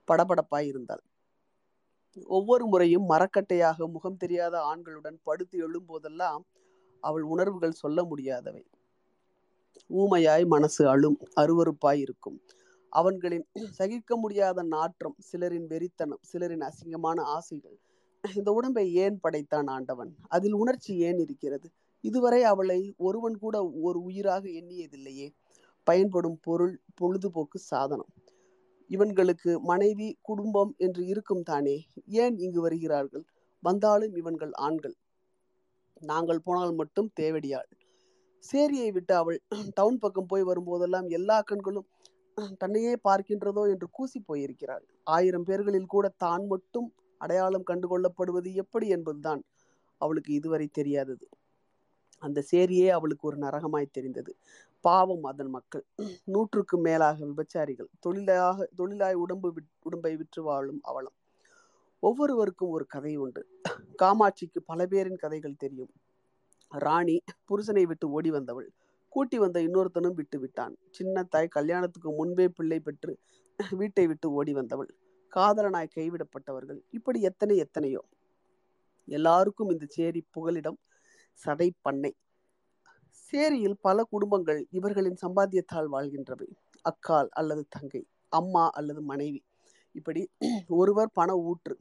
படபடப்பாய் 0.08 0.66
இருந்தாள். 0.66 1.02
ஒவ்வொரு 2.26 2.66
முறையும் 2.66 3.10
மரக்கட்டையாக 3.10 3.86
முகம் 3.86 4.16
தெரியாத 4.16 4.58
ஆண்களுடன் 4.58 5.18
படுத்து 5.22 5.70
எழும்போதெல்லாம் 5.70 6.42
அவள் 7.00 7.22
உணர்வுகள் 7.22 7.72
சொல்ல 7.72 8.04
முடியாதவை. 8.04 8.66
ஊமையாய் 9.88 10.46
மனசு 10.46 10.88
அழும் 10.88 11.18
அருவருப்பாய் 11.40 11.98
இருக்கும். 11.98 12.40
அவன்களின் 12.88 13.46
சகிக்க 13.70 14.16
முடியாத 14.16 14.62
நாற்றம் 14.62 15.16
சிலரின் 15.18 15.66
வெறித்தனம் 15.66 16.22
சிலரின் 16.32 16.62
அசிங்கமான 16.62 17.20
ஆசைகள். 17.20 17.78
இந்த 18.34 18.52
உடம்பை 18.52 18.94
ஏன் 18.94 19.20
படைத்தான் 19.20 19.66
ஆண்டவன்? 19.66 20.14
அதில் 20.28 20.52
உணர்ச்சி 20.52 20.98
ஏன் 20.98 21.18
இருக்கிறது? 21.18 21.70
இதுவரை 22.00 22.44
அவளை 22.44 22.94
ஒருவன் 22.96 23.38
கூட 23.38 23.68
ஒரு 23.80 24.02
உயிராக 24.02 24.48
எண்ணியதில்லையே. 24.48 25.28
பயன்படும் 25.84 26.38
பொருள் 26.42 26.80
பொழுதுபோக்கு 26.94 27.58
சாதனம். 27.58 28.08
இவன்களுக்கு 28.90 29.60
மனைவி 29.60 30.18
குடும்பம் 30.20 30.74
என்று 30.78 31.06
இருக்கும் 31.06 31.42
தானே. 31.42 31.86
ஏன் 32.06 32.38
இங்கு 32.38 32.60
வருகிறார்கள்? 32.60 33.24
வந்தாலும் 33.60 34.14
இவன்கள் 34.14 34.52
ஆண்கள். 34.52 34.94
நாங்கள் 36.00 36.40
போனால் 36.40 36.74
மட்டும் 36.74 37.10
தேவடியாள். 37.20 37.68
சேரியை 38.44 38.88
விட்டு 38.92 39.14
அவள் 39.14 39.38
டவுன் 39.74 39.98
பக்கம் 39.98 40.26
போய் 40.26 40.48
வரும்போதெல்லாம் 40.50 41.08
எல்லா 41.10 41.38
கண்களும் 41.40 41.88
தன்னையே 42.60 42.92
பார்க்கின்றதோ 43.04 43.62
என்று 43.72 43.86
கூசி 43.90 44.18
போயிருக்கிறாள். 44.28 44.84
ஆயிரம் 45.06 45.46
பேர்களில் 45.48 45.92
கூட 45.94 46.06
தான் 46.16 46.44
மட்டும் 46.46 46.88
அடையாளம் 47.20 47.68
கண்டுகொள்ளப்படுவது 47.70 48.50
எப்படி 48.54 48.86
என்பதுதான் 48.88 49.42
அவளுக்கு 50.00 50.30
இதுவரை 50.32 50.66
தெரியாதது. 50.72 51.26
அந்த 52.22 52.40
சேரியே 52.50 52.88
அவளுக்கு 52.88 53.24
ஒரு 53.26 53.38
நரகமாய் 53.38 53.94
தெரிந்தது. 53.96 54.32
பாவம் 54.84 55.24
அதன் 55.24 55.50
மக்கள். 55.50 55.84
நூற்றுக்கு 56.24 56.76
மேலாக 56.78 57.18
விபச்சாரிகள். 57.24 57.90
தொழிலாக 58.00 58.68
தொழிலாய் 58.78 59.18
உடம்பு 59.24 59.48
உடம்பை 59.82 60.12
விற்று 60.16 60.42
வாழும் 60.42 60.80
அவலம். 60.82 61.16
ஒவ்வொருவருக்கும் 62.02 62.74
ஒரு 62.76 62.86
கதை 62.86 63.14
உண்டு. 63.16 63.42
காமாட்சிக்கு 64.02 64.60
பல 64.66 64.86
பேரின் 64.86 65.22
கதைகள் 65.24 65.60
தெரியும். 65.64 65.92
ராணி 66.72 67.20
புருஷனை 67.48 67.82
விட்டு 67.82 68.10
ஓடி 68.10 68.30
வந்தவள். 68.30 68.68
கூட்டி 69.08 69.38
வந்த 69.38 69.60
இன்னொருத்தனும் 69.60 70.14
விட்டு 70.14 70.38
விட்டான். 70.40 70.74
சின்ன 70.90 71.22
தாய் 71.22 71.48
கல்யாணத்துக்கு 71.48 72.10
முன்பே 72.12 72.48
பிள்ளை 72.48 72.80
பெற்று 72.80 73.18
வீட்டை 73.70 74.06
விட்டு 74.06 74.32
ஓடி 74.32 74.52
வந்தவள். 74.52 74.90
காதலனாய் 75.32 75.94
கைவிடப்பட்டவர்கள். 75.96 76.80
இப்படி 76.90 77.20
எத்தனை 77.20 77.56
எத்தனையோ. 77.56 78.02
எல்லாருக்கும் 79.08 79.70
இந்த 79.70 79.84
சேரி 79.88 80.24
புகலிடம் 80.30 80.78
சடை 81.32 81.72
பண்ணை. 81.80 82.12
சேரியில் 83.32 83.78
பல 83.80 84.04
குடும்பங்கள் 84.04 84.66
இவர்களின் 84.70 85.18
சம்பாத்தியத்தால் 85.22 85.88
வாழ்கின்றவை. 85.92 86.48
அக்கால் 86.82 87.28
அல்லது 87.30 87.66
தங்கை 87.68 88.06
அம்மா 88.28 88.68
அல்லது 88.70 89.02
மனைவி. 89.02 89.44
இப்படி 89.92 90.30
ஒருவர் 90.68 91.10
பண 91.12 91.36
ஊற்று. 91.36 91.76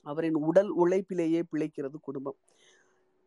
அவரின் 0.00 0.34
உடல் 0.34 0.70
உழைப்பிலேயே 0.76 1.42
பிழைக்கிறது 1.52 1.96
குடும்பம். 2.00 2.38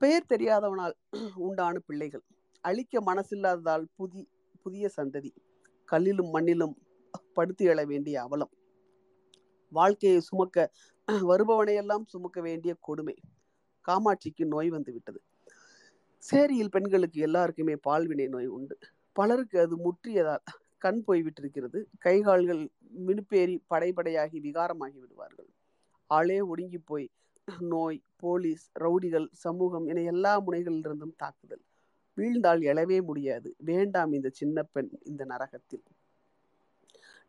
பெயர் 0.02 0.30
தெரியாதவனால் 0.30 0.96
உண்டான 1.36 1.80
பிள்ளைகள். 1.80 2.24
அழிக்க 2.64 3.02
மனசில்லாததால் 3.02 3.86
புதி 3.96 4.22
புதிய 4.64 4.90
சந்ததி. 4.98 5.32
கல்லிலும் 5.92 6.32
மண்ணிலும் 6.34 6.76
படுத்து 7.34 7.64
எழ 7.74 7.86
வேண்டிய 7.86 8.16
அவலம். 8.22 8.54
வாழ்க்கையை 9.72 10.20
சுமக்க 10.20 10.68
வருபவனையெல்லாம் 11.08 12.06
சுமக்க 12.06 12.42
வேண்டிய 12.42 12.74
கொடுமை. 12.80 13.16
காமாட்சிக்கு 13.86 14.46
நோய் 14.46 14.70
வந்து 14.70 14.92
விட்டது. 14.94 15.20
சேரியில் 16.24 16.74
பெண்களுக்கு 16.76 17.20
எல்லாருக்குமே 17.22 17.76
பால்வினை 17.90 18.28
நோய் 18.28 18.50
உண்டு. 18.58 18.78
பலருக்கு 19.14 19.58
அது 19.60 19.76
முற்றியதால் 19.78 20.46
கண் 20.78 21.02
போய்விட்டிருக்கிறது 21.08 21.80
கைகால்கள் 22.06 22.64
மினுப்பேறி 23.08 23.56
படைபடையாகி 23.70 24.38
விகாரமாகி 24.48 24.98
விடுவார்கள். 25.04 25.50
ஆளே 26.10 26.40
ஒடுங்கி 26.42 26.80
போய் 26.80 27.08
நோய் 27.60 28.04
போலீஸ் 28.16 28.72
ரவுடிகள் 28.80 29.28
சமூகம் 29.32 29.86
என 29.86 30.02
எல்லா 30.02 30.42
முனைகளிலிருந்தும் 30.48 31.16
தாக்குதல். 31.18 31.62
வீழ்ந்தால் 32.18 32.62
எழவே 32.62 33.02
முடியாது. 33.02 33.56
வேண்டாம் 33.58 34.14
இந்த 34.14 34.30
சின்ன 34.30 34.64
பெண் 34.64 34.90
இந்த 35.04 35.26
நரகத்தில். 35.26 35.84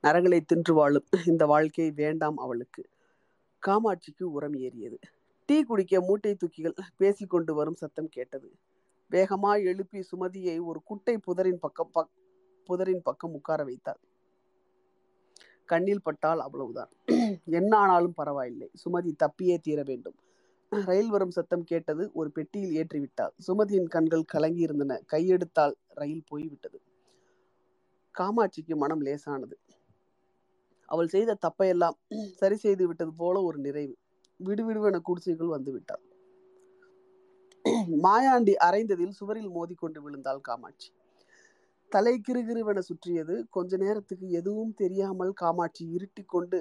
நரங்களை 0.02 0.40
தின்று 0.40 0.74
வாழும் 0.74 1.06
இந்த 1.26 1.46
வாழ்க்கை 1.46 1.90
வேண்டாம் 1.90 2.36
அவளுக்கு. 2.36 2.84
காமாட்சிக்கு 3.66 4.22
உரம் 4.22 4.54
ஏறியது. 4.54 4.98
டீ 5.46 5.62
குடிக்க 5.62 6.00
மூட்டை 6.00 6.36
தூக்கிகள் 6.36 6.78
பேசிக்கொண்டு 6.96 7.54
வரும் 7.54 7.74
சத்தம் 7.74 8.08
கேட்டது. 8.08 8.52
வேகமாய் 9.10 9.64
எழுப்பி 9.64 10.04
சுமதியை 10.12 10.60
ஒரு 10.60 10.82
குட்டை 10.82 11.18
புதரின் 11.18 11.58
பக்கம் 11.58 11.90
பக் 11.92 12.10
புதரின் 12.64 13.02
பக்கம் 13.02 13.32
உட்கார 13.32 13.64
வைத்தாள். 13.64 13.98
கண்ணில் 15.66 16.02
பட்டால் 16.02 16.40
அவ்வளவுதான். 16.40 16.90
என்ன 17.44 17.76
ஆனாலும் 17.76 18.14
பரவாயில்லை. 18.14 18.70
சுமதி 18.84 19.12
தப்பியே 19.24 19.58
தீர 19.58 19.82
வேண்டும். 19.82 20.16
ரயில் 20.72 21.10
வரும் 21.10 21.30
சத்தம் 21.30 21.64
கேட்டது 21.64 22.10
ஒரு 22.12 22.30
பெட்டியில் 22.30 22.74
ஏற்றிவிட்டாள். 22.80 23.34
சுமதியின் 23.46 23.88
கண்கள் 23.88 24.24
கலங்கி 24.24 24.60
இருந்தன 24.60 25.00
கையெடுத்தால் 25.12 25.74
ரயில் 25.94 26.24
போய்விட்டது. 26.26 26.78
காமாட்சிக்கு 28.14 28.76
மனம் 28.76 29.00
லேசானது. 29.00 29.56
அவள் 30.88 31.08
செய்த 31.08 31.38
தப்பையெல்லாம் 31.46 31.96
சரி 32.32 32.56
செய்து 32.56 32.86
விட்டது 32.86 33.12
போல 33.12 33.42
ஒரு 33.42 33.58
நிறைவு. 33.58 33.94
விடுவிடுவென 34.40 35.00
குடிசைகள் 35.00 35.54
வந்துவிட்டாள். 35.56 36.04
மாயாண்டி 38.04 38.54
அரைந்ததில் 38.64 39.16
சுவரில் 39.18 39.50
மோதிக்கொண்டு 39.50 40.00
விழுந்தாள் 40.02 40.40
காமாட்சி. 40.40 40.88
தலை 41.92 42.12
கிருகிருவென 42.28 42.78
சுற்றியது. 42.88 43.34
கொஞ்ச 43.56 43.76
நேரத்துக்கு 43.76 44.26
எதுவும் 44.40 44.72
தெரியாமல் 44.82 45.32
காமாட்சி 45.42 45.84
இருட்டி 45.96 46.22
கொண்டு 46.26 46.58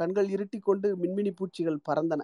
கண்கள் 0.00 0.28
இருட்டி 0.36 0.58
கொண்டு 0.60 0.88
மின்மினி 1.02 1.30
பூச்சிகள் 1.38 1.84
பறந்தன. 1.88 2.22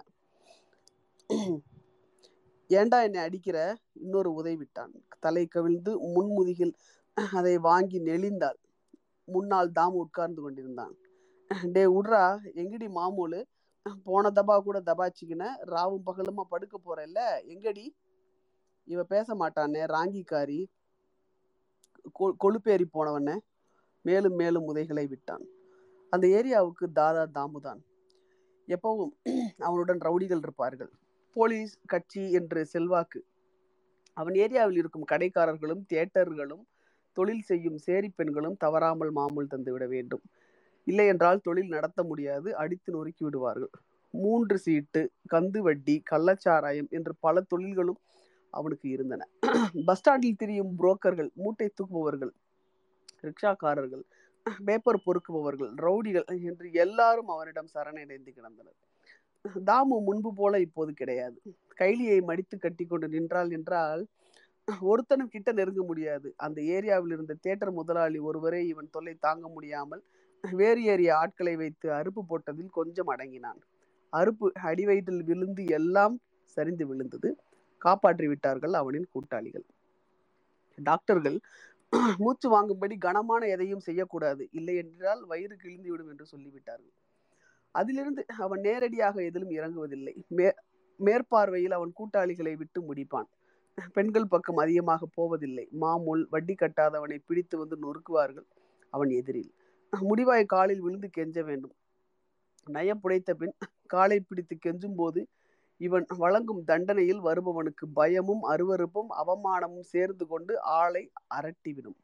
ஏண்டா 2.69 2.97
என்னை 3.07 3.19
அடிக்கிற? 3.27 3.57
இன்னொரு 4.03 4.29
உதை 4.39 4.53
விட்டான். 4.55 4.91
தலை 5.19 5.43
கவிழ்ந்து 5.45 5.91
முன்முதுகில் 6.15 6.73
அதை 7.39 7.55
வாங்கி 7.67 7.99
நெளிந்தாள். 8.09 8.59
முன்னால் 9.27 9.71
தாமு 9.79 9.97
உட்கார்ந்து 10.05 10.41
கொண்டிருந்தான். 10.41 10.93
டே 11.75 11.83
உட்ரா 11.97 12.23
எங்கடி 12.61 12.87
மாமூலு? 12.97 13.39
போன 14.07 14.31
தபா 14.37 14.55
கூட 14.67 14.77
தபாச்சிக்கின. 14.89 15.43
ராவும் 15.73 16.05
பகலுமா 16.09 16.43
படுக்க 16.53 16.75
போறல்ல? 16.85 17.19
எங்கடி? 17.53 17.85
இவ 18.87 19.03
பேச 19.13 19.35
மாட்டானே 19.35 19.81
ராங்கிக்காரி. 19.95 20.61
கொழுப்பேறி 22.43 22.85
போனவன 22.93 23.29
மேலும் 24.05 24.35
மேலும் 24.35 24.67
உதைகளை 24.67 25.05
விட்டான். 25.07 25.43
அந்த 26.13 26.25
ஏரியாவுக்கு 26.27 26.85
தாதா 26.91 27.23
தாமுதான். 27.37 27.81
எப்பவும் 28.67 29.13
அவனுடன் 29.57 29.99
ரவுடிகள் 29.99 30.41
இருப்பார்கள். 30.41 30.91
போலீஸ் 31.35 31.73
கட்சி 31.85 32.23
என்று 32.31 32.61
செல்வாக்கு. 32.65 33.19
அவன் 34.17 34.33
ஏரியாவில் 34.33 34.77
இருக்கும் 34.77 35.09
கடைக்காரர்களும் 35.11 35.83
தியேட்டர்களும் 35.89 36.63
தொழில் 37.17 37.41
செய்யும் 37.41 37.77
சேரி 37.77 38.09
பெண்களும் 38.09 38.57
தவறாமல் 38.57 39.11
மாமூல் 39.11 39.47
தந்து 39.47 39.71
விட 39.71 39.85
வேண்டும். 39.87 40.23
இல்லை 40.87 41.07
என்றால் 41.07 41.43
தொழில் 41.43 41.67
நடத்த 41.67 42.03
முடியாது 42.03 42.55
அடித்து 42.55 42.89
நொறுக்கி 42.91 43.23
விடுவார்கள். 43.23 43.73
மூன்று 44.13 44.55
சீட்டு 44.57 45.01
கந்து 45.33 45.59
வட்டி 45.59 45.95
கள்ளச்சாராயம் 46.11 46.89
என்று 46.89 47.13
பல 47.19 47.41
தொழில்களும் 47.41 47.99
அவனுக்கு 48.53 48.87
இருந்தன. 48.95 49.27
பஸ் 49.87 49.99
ஸ்டாண்டில் 50.01 50.39
திரியும் 50.41 50.71
புரோக்கர்கள் 50.79 51.29
மூட்டை 51.41 51.67
தூக்குபவர்கள் 51.77 52.33
ரிக்ஷாக்காரர்கள் 53.27 54.03
பேப்பர் 54.67 55.03
பொறுக்குபவர்கள் 55.05 55.71
ரவுடிகள் 55.85 56.27
என்று 56.49 56.67
எல்லாரும் 56.83 57.29
அவனிடம் 57.33 57.69
சரணடைந்து 57.73 58.31
கிடந்தனர். 58.37 58.77
தாமு 59.69 59.97
முன்பு 60.07 60.29
போல 60.39 60.53
இப்போது 60.65 60.91
கிடையாது. 60.93 61.37
கைலியை 61.81 62.17
மடித்து 62.29 62.55
கட்டி 62.57 62.85
கொண்டு 62.85 63.07
நின்றாள் 63.15 63.51
என்றால் 63.57 64.01
ஒருத்தனும் 64.87 65.31
கிட்ட 65.33 65.49
நெருங்க 65.59 65.81
முடியாது. 65.81 66.27
அந்த 66.45 66.59
ஏரியாவில் 66.75 67.13
இருந்த 67.15 67.33
தேட்டர் 67.45 67.73
முதலாளி 67.79 68.19
ஒருவரே 68.29 68.61
இவன் 68.71 68.91
தொல்லை 68.95 69.15
தாங்க 69.25 69.45
முடியாமல் 69.55 70.03
வேறு 70.43 70.81
ஏறிய 70.91 71.09
ஆட்களை 71.21 71.53
வைத்து 71.61 71.87
அறுப்பு 71.99 72.21
போட்டதில் 72.29 72.75
கொஞ்சம் 72.79 73.11
அடங்கினான். 73.13 73.59
அறுப்பு 74.13 74.47
அடி 74.69 74.85
வயிற்றில் 74.85 75.23
விழுந்து 75.23 75.63
எல்லாம் 75.77 76.15
சரிந்து 76.57 76.85
விழுந்தது. 76.87 77.29
காப்பாற்றி 77.81 78.27
விட்டார்கள் 78.27 78.75
அவனின் 78.81 79.07
கூட்டாளிகள். 79.13 79.65
டாக்டர்கள் 80.77 81.37
மூச்சு 82.23 82.47
வாங்கும்படி 82.49 82.95
கனமான 82.97 83.41
எதையும் 83.47 83.85
செய்யக்கூடாது. 83.87 84.43
இல்லை 84.51 84.75
என்றால் 84.83 85.21
வயிறு 85.31 85.55
கிழிந்துவிடும் 85.63 86.11
என்று 86.13 86.25
சொல்லிவிட்டார்கள். 86.33 86.93
அதிலிருந்து 87.75 88.21
அவன் 88.45 88.61
நேரடியாக 88.61 89.15
எதிலும் 89.29 89.53
இறங்குவதில்லை. 89.59 90.15
மே 90.37 90.47
மேற்பார்வையில் 90.99 91.75
அவன் 91.77 91.93
கூட்டாளிகளை 91.99 92.53
விட்டு 92.57 92.79
முடிப்பான். 92.89 93.29
பெண்கள் 93.95 94.31
பக்கம் 94.33 94.61
அதிகமாக 94.63 95.07
போவதில்லை. 95.17 95.65
மாமூல் 95.83 96.23
வட்டி 96.29 96.55
கட்டாதவனை 96.55 97.17
பிடித்து 97.27 97.55
வந்து 97.57 97.77
நொறுக்குவார்கள் 97.85 98.47
அவன் 98.93 99.11
எதிரில். 99.19 99.51
முடிவாய் 99.93 100.51
காலில் 100.55 100.83
விழுந்து 100.85 101.09
கெஞ்ச 101.09 101.37
வேண்டும். 101.43 101.75
நயம் 102.67 103.01
புடைத்த 103.03 103.31
பின் 103.35 103.55
காலை 103.87 104.17
பிடித்து 104.21 104.55
கெஞ்சும் 104.57 104.97
போது 104.97 105.21
இவன் 105.81 106.05
வழங்கும் 106.23 106.63
தண்டனையில் 106.67 107.21
வருபவனுக்கு 107.27 107.85
பயமும் 107.93 108.43
அருவறுப்பும் 108.43 109.11
அவமானமும் 109.21 109.87
சேர்ந்து 109.93 110.25
கொண்டு 110.27 110.53
ஆளை 110.79 111.03
அரட்டிவிடும். 111.35 111.99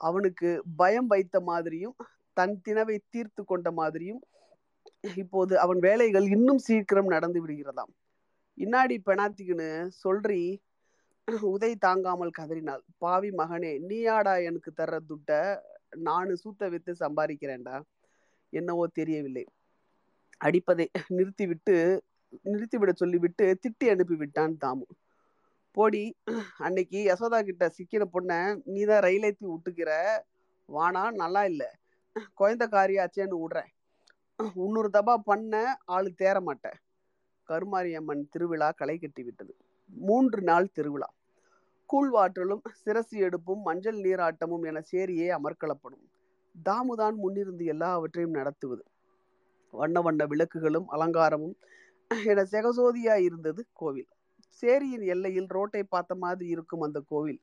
அவனுக்கு 0.00 0.48
பயம் 0.76 1.06
வைத்த 1.06 1.36
மாதிரியும் 1.40 1.96
தன் 2.36 2.54
தினவை 2.66 2.96
தீர்த்து 3.10 3.42
கொண்ட 3.44 3.68
மாதிரியும் 3.70 4.22
இப்போது 5.16 5.54
அவன் 5.58 5.80
வேலைகள் 5.80 6.26
இன்னும் 6.26 6.58
சீக்கிரம் 6.58 7.12
நடந்து 7.14 7.38
விடுகிறதாம். 7.42 7.92
இன்னாடி 8.58 8.96
பெனாத்திக்குன்னு 9.06 9.68
சொல்றி 10.02 10.40
உதை 11.48 11.70
தாங்காமல் 11.76 12.36
கதறினாள். 12.38 12.82
பாவி 12.98 13.30
மகனே 13.30 13.72
நீயாடா 13.88 14.34
எனக்கு 14.44 14.70
தர்ற 14.80 14.96
துட்ட? 15.10 15.30
நானு 16.08 16.32
சூத்த 16.42 16.68
வித்து 16.70 16.92
சம்பாதிக்கிறேன்டா 17.00 17.76
என்னவோ 18.52 18.84
தெரியவில்லை. 18.98 19.44
அடிப்பதை 20.40 20.86
நிறுத்திவிட்டு 21.08 21.76
நிறுத்திவிட 22.50 22.92
சொல்லிவிட்டு 23.02 23.46
திட்டி 23.62 23.86
அனுப்பி 23.92 24.16
விட்டான் 24.22 24.54
தாமு. 24.64 24.86
போடி 25.76 26.02
அன்னைக்கு 26.66 26.98
யசோதா 27.08 27.38
கிட்ட 27.48 27.64
சிக்கின 27.76 28.04
பொண்ணை 28.14 28.38
நீதான் 28.74 29.02
தான் 29.04 29.16
ஏத்தி 29.28 29.44
விட்டுக்கிற 29.52 29.90
வானா 30.68 31.02
நல்லா 31.22 31.42
இல்லை. 31.52 31.70
குழந்த 32.38 32.64
காரியாச்சேன்னு 32.74 33.40
விடுறேன் 33.42 33.70
இன்னொரு 34.64 34.88
தபா 34.96 35.14
பண்ண 35.28 35.54
ஆளு 35.96 36.10
தேர 36.22 36.36
மாட்டேன் 36.40 36.78
கருமாரியம்மன் 37.48 38.22
திருவிழா 38.32 38.68
களை 38.80 38.96
கட்டி 38.98 39.22
விட்டது. 39.26 39.52
மூன்று 39.90 40.40
நாள் 40.42 40.74
திருவிழா. 40.76 41.08
கூழ்வாற்றலும் 41.90 42.62
சிரசு 42.82 43.16
எடுப்பும் 43.26 43.62
மஞ்சள் 43.62 43.98
நீராட்டமும் 44.06 44.64
என 44.70 44.82
சேரியே 44.92 45.26
அமர்க்களப்படும். 45.38 46.04
தாமுதான் 46.54 47.16
முன்னிருந்து 47.22 47.64
எல்லாவற்றையும் 47.74 48.36
நடத்துவது. 48.38 48.84
வண்ண 49.74 50.00
வண்ண 50.00 50.22
விளக்குகளும் 50.32 50.88
அலங்காரமும் 50.94 51.56
என 52.22 52.42
செகசோதியா 52.42 53.14
இருந்தது 53.18 53.66
கோவில். 53.72 54.08
சேரியின் 54.62 55.06
எல்லையில் 55.06 55.46
ரோட்டை 55.46 55.82
பார்த்த 55.82 56.14
மாதிரி 56.14 56.48
இருக்கும் 56.48 56.80
அந்த 56.80 57.00
கோவில். 57.00 57.40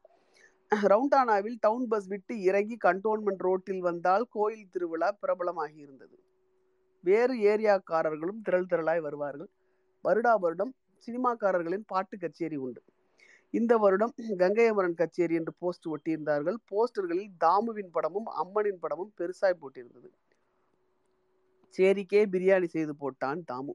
ரவுண்டானாவில் 0.71 1.57
டவுன் 1.59 1.87
பஸ் 1.87 2.07
விட்டு 2.07 2.41
இறங்கி 2.41 2.77
கண்டோன்மெண்ட் 2.83 3.37
ரோட்டில் 3.37 3.79
வந்தால் 3.79 4.27
கோயில் 4.29 4.69
திருவிழா 4.69 5.17
பிரபலமாகி 5.21 5.75
இருந்தது. 5.75 6.17
வேறு 6.99 7.35
ஏரியாக்காரர்களும் 7.35 8.41
திரள் 8.41 8.65
திரளாய் 8.65 9.01
வருவார்கள். 9.01 9.49
வருடா 10.03 10.39
வருடம் 10.39 10.73
சினிமாக்காரர்களின் 11.07 11.85
பாட்டு 11.87 12.17
கச்சேரி 12.17 12.55
உண்டு. 12.55 12.81
இந்த 13.49 13.77
வருடம் 13.77 14.13
கங்கையமரன் 14.37 14.93
கச்சேரி 14.93 15.35
என்று 15.35 15.53
போஸ்ட் 15.53 15.87
ஒட்டியிருந்தார்கள். 15.87 16.57
போஸ்டர்களில் 16.71 17.31
தாமுவின் 17.45 17.91
படமும் 17.91 18.25
அம்மனின் 18.25 18.79
படமும் 18.79 19.13
பெருசாய் 19.17 19.59
போட்டிருந்தது. 19.61 20.09
சேரிக்கே 21.77 22.21
பிரியாணி 22.31 22.65
செய்து 22.65 22.93
போட்டான் 23.01 23.41
தாமு. 23.51 23.73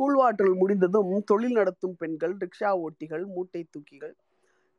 கூழ்வாற்றல் 0.00 0.54
முடிந்ததும் 0.54 1.10
தொழில் 1.24 1.52
நடத்தும் 1.52 1.96
பெண்கள் 1.96 2.34
ரிக்ஷா 2.36 2.70
ஓட்டிகள் 2.84 3.24
மூட்டை 3.26 3.62
தூக்கிகள் 3.70 4.14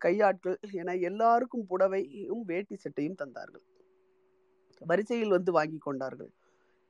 கையாட்கள் 0.01 0.57
என 0.71 0.95
எல்லாருக்கும் 1.09 1.67
புடவையும் 1.69 2.43
வேட்டி 2.45 2.75
சட்டையும் 2.75 3.19
தந்தார்கள். 3.21 3.65
வரிசையில் 4.81 5.29
வந்து 5.29 5.51
வாங்கி 5.51 5.77
கொண்டார்கள். 5.77 6.31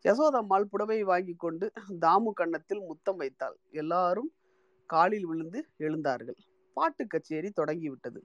யசோதம்மாள் 0.06 0.66
புடவையை 0.72 1.02
வாங்கி 1.02 1.34
கொண்டு 1.34 1.66
தாமு 2.02 2.32
கன்னத்தில் 2.34 2.82
முத்தம் 2.82 3.18
வைத்தாள். 3.18 3.58
எல்லாரும் 3.72 4.32
காலில் 4.90 5.26
விழுந்து 5.26 5.60
எழுந்தார்கள். 5.78 6.40
பாட்டு 6.78 7.04
கச்சேரி 7.08 7.50
தொடங்கிவிட்டது. 7.50 8.20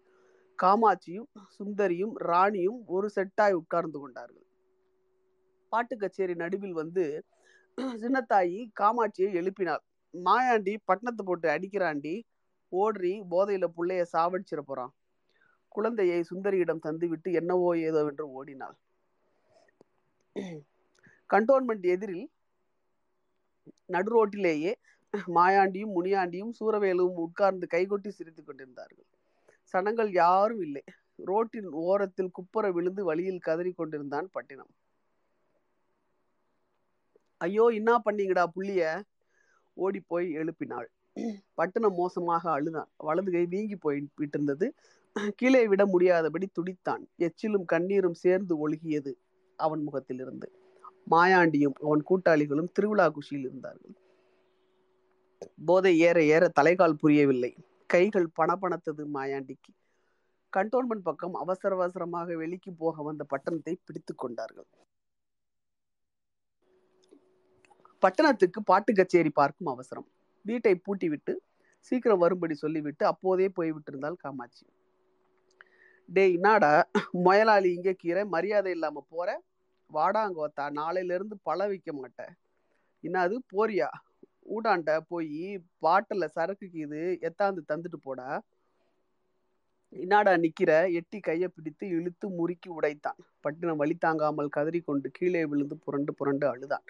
காமாட்சியும் 0.59 1.29
சுந்தரியும் 1.59 2.15
ராணியும் 2.31 2.79
ஒரு 2.87 3.09
செட்டாய் 3.17 3.53
உட்கார்ந்து 3.53 3.99
கொண்டார்கள். 3.99 4.47
பாட்டு 5.73 5.95
கச்சேரி 5.97 6.35
நடுவில் 6.35 6.73
வந்து 6.73 7.05
சின்னத்தாயி 8.03 8.61
காமாட்சியை 8.81 9.31
எழுப்பினாள். 9.41 9.83
மாயாண்டி 10.15 10.75
பட்டணத்தை 10.89 11.23
போட்டு 11.25 11.49
அடிக்கிறாண்டி 11.49 12.15
ஓடுறி 12.73 13.13
போதையில 13.33 13.67
புள்ளைய 13.77 14.03
சாவடிச்சிட 14.13 14.61
போறான். 14.61 14.93
குழந்தையை 15.69 16.21
சுந்தரியிடம் 16.31 16.85
தந்துவிட்டு 16.87 17.29
என்னவோ 17.33 17.69
ஏதோ 17.89 18.01
என்று 18.11 18.25
ஓடினாள். 18.31 18.77
கண்டோன்மெண்ட் 21.31 21.87
எதிரில் 21.95 22.27
நடுரோட்டிலேயே 23.95 24.73
மாயாண்டியும் 25.37 25.95
முனியாண்டியும் 25.97 26.53
சூரவேலுவும் 26.59 27.21
உட்கார்ந்து 27.27 27.67
கைகொட்டி 27.75 28.09
சிரித்துக் 28.09 28.49
கொண்டிருந்தார்கள். 28.49 29.07
சனங்கள் 29.75 30.11
யாரும் 30.13 30.63
இல்லை. 30.67 30.83
ரோட்டின் 31.31 31.71
ஓரத்தில் 31.85 32.35
குப்புற 32.37 32.67
விழுந்து 32.73 33.03
வழியில் 33.05 33.45
கதறி 33.47 33.73
கொண்டிருந்தான் 33.73 34.29
பட்டினம். 34.33 34.73
ஐயோ 37.41 37.65
என்ன 37.81 37.91
பண்ணீங்கடா 38.05 38.45
புள்ளிய? 38.55 38.83
ஓடி 39.77 40.01
போய் 40.01 40.29
எழுப்பினாள். 40.33 40.89
பட்டணம் 41.55 41.95
மோசமாக 41.95 42.45
அழுதான் 42.51 42.89
வலது 42.97 43.31
கை 43.31 43.45
வீங்கி 43.47 43.77
போய் 43.77 43.99
விட்டிருந்தது. 44.21 44.67
கீழே 45.37 45.63
விட 45.69 45.83
முடியாதபடி 45.87 46.47
துடித்தான். 46.59 47.03
எச்சிலும் 47.27 47.67
கண்ணீரும் 47.73 48.19
சேர்ந்து 48.25 48.55
ஒழுகியது 48.65 49.13
அவன் 49.59 49.83
முகத்திலிருந்து. 49.83 50.49
மாயாண்டியும் 51.11 51.77
அவன் 51.87 52.03
கூட்டாளிகளும் 52.11 52.73
திருவிழா 52.73 53.07
குஷியில் 53.09 53.47
இருந்தார்கள். 53.49 53.95
போதை 55.65 55.93
ஏற 55.99 56.19
ஏற 56.35 56.45
தலைகால் 56.61 57.01
புரியவில்லை. 57.03 57.53
கைகள் 57.87 58.29
பணப்பணத்தது 58.37 59.05
மாயாண்டிக்கு. 59.17 59.73
கண்டோன்மெண்ட் 60.53 61.07
பக்கம் 61.09 61.35
அவசர 61.35 61.75
அவசரமாக 61.77 62.37
வெளிக்கு 62.37 62.71
போக 62.73 63.03
வந்த 63.03 63.23
பட்டணத்தை 63.33 63.75
பிடித்து 63.87 64.13
கொண்டார்கள். 64.15 64.69
பட்டணத்துக்கு 68.03 68.61
பாட்டு 68.63 68.93
கச்சேரி 68.93 69.31
பார்க்கும் 69.31 69.67
அவசரம். 69.67 70.09
வீட்டை 70.45 70.81
பூட்டிவிட்டு 70.87 71.33
சீக்கிரம் 71.79 72.19
வரும்படி 72.19 72.55
சொல்லிவிட்டு 72.55 73.05
அப்போதே 73.07 73.47
போய்விட்டிருந்தாள் 73.57 74.23
காமாட்சி. 74.23 74.67
டேய் 76.09 76.35
என்னடா? 76.35 76.73
முயலாளி 77.25 77.71
இங்கே 77.77 77.93
கீரை 77.93 78.23
மரியாதை 78.25 78.71
இல்லாம 78.73 79.05
போற? 79.09 79.29
வாடாங்கோத்தா 79.91 80.65
நாளையில 80.79 81.17
இருந்து 81.19 81.37
பழ 81.43 81.67
வைக்க 81.67 81.93
மாட்டேன் 81.93 82.33
என்னது 83.05 83.37
போறியா? 83.55 83.89
ஊடாண்ட 84.57 84.91
போய் 85.09 85.43
பாட்டில் 85.79 86.33
சரக்குக்கு 86.37 86.79
இது 86.87 87.01
எத்தாந்து 87.29 87.63
தந்துட்டு 87.71 87.99
போடா? 88.03 88.29
இன்னாடா 89.93 90.33
நிக்கிற? 90.45 90.71
எட்டி 90.93 91.19
கையை 91.21 91.49
பிடித்து 91.49 91.85
இழுத்து 91.89 92.27
முறுக்கி 92.29 92.69
உடைத்தான். 92.69 93.21
பட்டினம் 93.41 93.81
வழி 93.83 93.95
தாங்காமல் 93.95 94.55
கதறி 94.57 94.81
கொண்டு 94.81 95.11
கீழே 95.11 95.45
விழுந்து 95.45 95.77
புரண்டு 95.77 96.15
புரண்டு 96.15 96.47
அழுதான். 96.49 96.87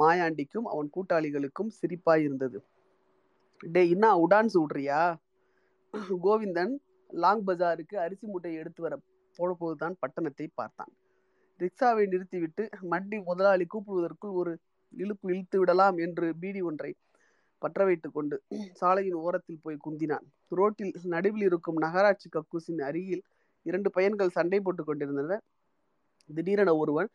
மாயாண்டிக்கும் 0.00 0.66
அவன் 0.72 0.88
கூட்டாளிகளுக்கும் 0.96 1.70
சிரிப்பாய் 1.78 2.24
இருந்தது. 2.26 2.58
டே 3.60 3.82
இன்னா 3.94 4.10
உடான்ஸ் 4.24 4.56
விடுறியா 4.62 5.00
கோவிந்தன் 6.24 6.74
லாங் 7.22 7.44
பஜாருக்கு 7.48 7.96
அரிசி 8.04 8.26
மூட்டையை 8.30 8.56
எடுத்து 8.62 8.80
வர 8.86 8.94
போனபோதுதான் 9.38 9.94
பட்டணத்தை 10.02 10.46
பார்த்தான். 10.60 10.92
ரிக்ஷாவை 11.60 12.04
நிறுத்திவிட்டு 12.12 12.62
மண்டி 12.92 13.18
முதலாளி 13.28 13.64
கூப்பிடுவதற்குள் 13.72 14.34
ஒரு 14.40 14.52
இழுப்பு 14.94 15.26
இழுத்து 15.32 15.56
விடலாம் 15.60 15.96
என்று 16.04 16.26
பீடி 16.40 16.60
ஒன்றை 16.68 16.90
பற்ற 17.62 17.84
வைத்து 17.88 18.08
கொண்டு 18.16 18.36
சாலையின் 18.80 19.18
ஓரத்தில் 19.26 19.62
போய் 19.64 19.84
குந்தினான். 19.84 20.26
ரோட்டில் 20.58 20.92
நடுவில் 21.14 21.46
இருக்கும் 21.48 21.78
நகராட்சி 21.84 22.28
கக்கூசின் 22.36 22.82
அருகில் 22.88 23.22
இரண்டு 23.66 23.88
பையன்கள் 23.94 24.36
சண்டை 24.36 24.58
போட்டு 24.66 24.82
கொண்டிருந்தனர். 24.84 25.42
திடீரென 26.30 26.70
ஒருவன் 26.82 27.08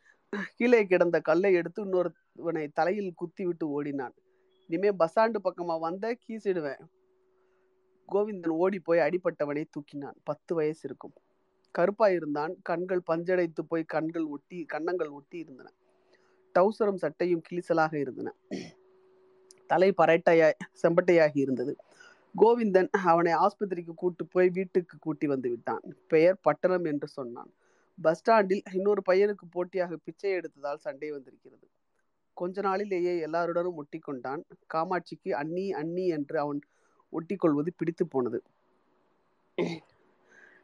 கீழே 0.58 0.82
கிடந்த 0.92 1.18
கல்லை 1.30 1.52
எடுத்து 1.60 1.80
இன்னொரு 1.86 2.10
இவனை 2.36 2.68
தலையில் 2.68 3.14
குத்தி 3.14 3.46
விட்டு 3.46 3.70
ஓடினான். 3.70 4.14
இனிமே 4.68 4.90
பஸ்ஸாண்டு 4.90 5.40
பக்கமா 5.44 5.80
வந்த 5.80 6.18
கீசிடுவேன். 6.28 6.82
கோவிந்தன் 8.10 8.56
ஓடி 8.56 8.80
போய் 8.80 9.00
அடிப்பட்டவனை 9.00 9.64
தூக்கினான். 9.66 10.18
பத்து 10.24 10.56
வயசு 10.56 10.82
இருக்கும். 10.84 11.14
கருப்பாய் 11.80 12.16
இருந்தான். 12.16 12.56
கண்கள் 12.64 13.02
பஞ்சடைத்து 13.08 13.62
போய் 13.68 13.84
கண்கள் 13.84 14.24
ஒட்டி 14.24 14.66
கன்னங்கள் 14.66 15.10
ஒட்டி 15.10 15.38
இருந்தன. 15.38 15.72
டவுசரும் 16.56 17.02
சட்டையும் 17.02 17.42
கிளிசலாக 17.50 17.94
இருந்தன. 17.96 18.36
தலை 19.68 19.94
பரட்டையாய் 19.98 20.58
செம்பட்டையாகி 20.82 21.40
இருந்தது. 21.40 21.76
கோவிந்தன் 22.36 22.90
அவனை 22.90 23.34
ஆஸ்பத்திரிக்கு 23.34 23.94
கூட்டு 23.94 24.26
போய் 24.26 24.50
வீட்டுக்கு 24.50 24.98
கூட்டி 25.00 25.28
வந்து 25.28 25.50
விட்டான். 25.50 25.84
பெயர் 26.08 26.40
பட்டணம் 26.42 26.84
என்று 26.84 27.08
சொன்னான். 27.08 27.52
பஸ் 28.02 28.18
ஸ்டாண்டில் 28.18 28.64
இன்னொரு 28.74 29.02
பையனுக்கு 29.10 29.46
போட்டியாக 29.50 29.98
பிச்சை 29.98 30.32
எடுத்ததால் 30.32 30.84
சண்டை 30.86 31.12
வந்திருக்கிறது. 31.12 31.68
கொஞ்ச 32.38 32.62
நாளிலேயே 32.62 33.14
எல்லாருடனும் 33.20 33.76
ஒட்டி 33.76 34.00
கொண்டான் 34.00 34.42
காமாட்சிக்கு 34.74 35.32
அண்ணி 35.42 35.66
அண்ணி 35.72 36.06
என்று 36.08 36.38
அவன் 36.40 36.60
ஒட்டி 37.14 37.36
கொள்வது 37.36 37.72
பிடித்து 37.74 38.04
போனது. 38.08 38.40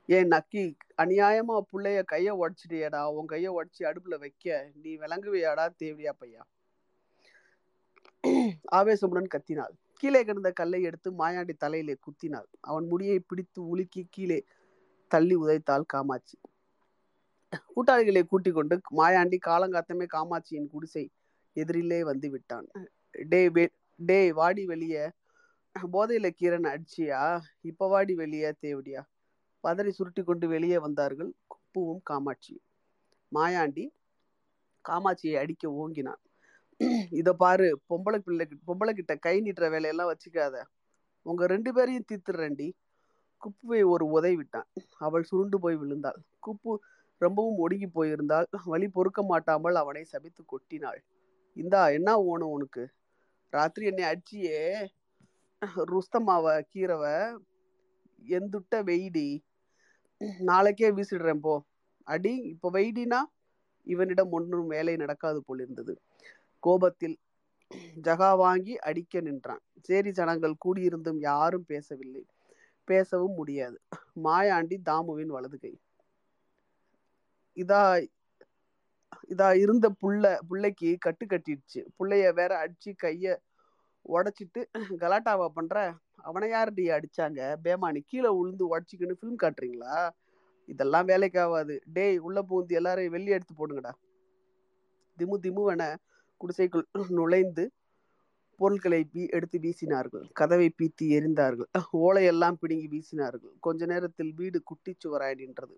ஏன் 0.09 0.29
நக்கி 0.33 0.63
அநியாயமா 1.03 1.55
புள்ளைய 1.71 1.99
கைய 2.11 2.29
உடச்சிட்டியடா. 2.41 3.01
உன் 3.17 3.31
கைய 3.31 3.47
உடச்சி 3.57 3.81
அடுப்புல 3.89 4.17
வைக்க. 4.19 4.45
நீ 4.83 4.91
விளங்குவியாடா 4.97 5.65
தேவையா 5.81 6.13
பையா? 6.21 6.43
ஆவேசமுடன் 8.71 9.31
கத்தினாள். 9.33 9.73
கீழே 9.99 10.21
கிடந்த 10.23 10.49
கல்லை 10.51 10.79
எடுத்து 10.81 11.09
மாயாண்டி 11.11 11.53
தலையிலே 11.57 11.95
குத்தினாள். 12.05 12.47
அவன் 12.61 12.85
முடியை 12.87 13.19
பிடித்து 13.19 13.59
உலுக்கி 13.67 14.03
கீழே 14.09 14.39
தள்ளி 15.11 15.35
உதைத்தாள் 15.35 15.89
காமாட்சி. 15.93 16.37
கூட்டாளிகளை 17.73 18.23
கூட்டிக் 18.25 18.57
கொண்டு 18.57 18.75
மாயாண்டி 18.99 19.37
காலங்காத்தமே 19.47 20.05
காமாட்சியின் 20.15 20.69
குடிசை 20.69 21.03
எதிரிலே 21.61 21.99
வந்து 22.09 22.27
விட்டான். 22.29 22.67
டே 23.31 23.41
டே 23.99 24.19
வாடி 24.39 24.63
வெளிய. 24.71 24.95
போதையில 25.93 26.27
கீரன் 26.39 26.67
அடிச்சியா? 26.73 27.21
இப்ப 27.69 27.87
வாடி 27.93 28.13
வெளிய 28.21 28.45
தேவடியா? 28.65 29.01
பதறி 29.63 29.91
சுருட்டி 29.97 30.21
கொண்டு 30.23 30.47
வெளியே 30.47 30.77
வந்தார்கள். 30.85 31.31
குப்புவும் 31.53 32.01
காமாட்சி 32.09 32.55
மாயாண்டி 33.31 33.85
காமாட்சியை 34.85 35.37
அடிக்க 35.41 35.69
ஓங்கினான். 35.81 36.21
இத 37.19 37.29
பாரு 37.33 37.67
பொம்பளை 37.89 38.19
பிள்ளை 38.25 38.45
பொம்பளை 38.67 38.91
கிட்ட 38.93 39.13
கை 39.25 39.35
நீட்டுற 39.45 39.65
வேலையெல்லாம் 39.73 40.11
வச்சுக்காத. 40.11 40.55
உங்க 41.25 41.47
ரெண்டு 41.53 41.69
பேரையும் 41.73 42.07
தீத்துறேன்டி. 42.09 42.67
குப்புவை 43.41 43.79
ஒரு 43.93 44.05
உதை 44.17 44.33
விட்டான் 44.35 44.67
அவள் 45.07 45.27
சுருண்டு 45.29 45.57
போய் 45.63 45.77
விழுந்தாள். 45.81 46.19
குப்பு 46.45 46.71
ரொம்பவும் 47.21 47.59
ஒடுங்கி 47.63 47.87
போயிருந்தால் 47.97 48.47
வலி 48.71 48.87
பொறுக்க 48.95 49.21
மாட்டாமல் 49.23 49.77
அவனை 49.81 50.03
சபித்து 50.13 50.41
கொட்டினாள். 50.53 50.99
இந்தா 51.57 51.81
என்ன 51.89 52.09
ஓணும் 52.23 52.53
உனக்கு? 52.53 52.83
ராத்திரி 53.53 53.85
என்னை 53.85 54.03
அடிச்சியே. 54.03 54.59
ருஸ்தமாவ 55.91 56.45
கீரவ 56.71 57.03
எந்துட்ட 58.29 58.83
வெயிடி. 58.83 59.27
நாளைக்கே 60.39 60.89
வீசிடுறேன் 60.91 61.39
போ. 61.39 61.53
அடி 62.07 62.33
இப்போ 62.43 62.67
வெயிடினா 62.71 63.19
இவனிடம் 63.87 64.31
ஒன்றும் 64.31 64.67
வேலை 64.67 64.95
நடக்காது 64.95 65.43
போலிருந்தது. 65.43 65.93
கோபத்தில் 66.63 67.17
ஜகா 68.01 68.37
வாங்கி 68.37 68.73
அடிக்க 68.79 69.21
நின்றான். 69.21 69.63
சேரி 69.81 70.11
ஜனங்கள் 70.11 70.61
கூடியிருந்தும் 70.65 71.19
யாரும் 71.19 71.65
பேசவில்லை. 71.65 72.23
பேசவும் 72.87 73.33
முடியாது. 73.33 73.77
மாயாண்டி 74.23 74.77
தாமுவின் 74.89 75.33
வலது 75.35 75.57
கை. 75.59 75.73
இதா 77.57 77.81
இதா 79.33 79.47
இருந்த 79.63 79.87
புள்ள 80.01 80.23
புள்ளைக்கு 80.49 80.89
கட்டு 81.05 81.25
கட்டிடுச்சு. 81.25 81.81
புள்ளைய 81.97 82.33
வேற 82.33 82.51
அடிச்சு 82.63 82.91
கைய 83.03 83.35
உடைச்சிட்டு 84.05 84.61
கலாட்டாவா 85.03 85.47
பண்ற? 85.57 85.75
அவனை 86.27 86.47
யாருடி 86.51 86.83
அடிச்சாங்க? 86.97 87.39
பேமானி 87.65 88.01
கீழே 88.09 88.29
உளுந்து 88.39 88.63
உடச்சிக்கின்னு 88.71 89.17
ஃபிலிம் 89.19 89.41
காட்டுறீங்களா? 89.43 89.95
இதெல்லாம் 90.69 91.05
வேலைக்கு 91.05 91.39
ஆகாது. 91.39 91.75
டேய் 91.95 92.17
உள்ள 92.27 92.39
பூந்து 92.49 92.73
எல்லாரையும் 92.79 93.15
வெளியே 93.15 93.35
எடுத்து 93.37 93.55
போடுங்கடா. 93.55 93.91
திமு 95.17 95.35
திமுவென 95.43 95.83
குடிசைக்குள் 96.41 96.87
நுழைந்து 97.19 97.63
பொருட்களை 98.59 98.99
வீ 99.13 99.23
எடுத்து 99.37 99.57
வீசினார்கள். 99.65 100.25
கதவை 100.39 100.67
பீத்தி 100.77 101.05
எரிந்தார்கள். 101.17 101.69
ஓலையெல்லாம் 102.07 102.57
பிடுங்கி 102.61 102.87
வீசினார்கள். 102.93 103.53
கொஞ்ச 103.59 103.85
நேரத்தில் 103.85 104.31
வீடு 104.39 104.59
குட்டிச்சுவராய் 104.69 105.39
நின்றது. 105.41 105.77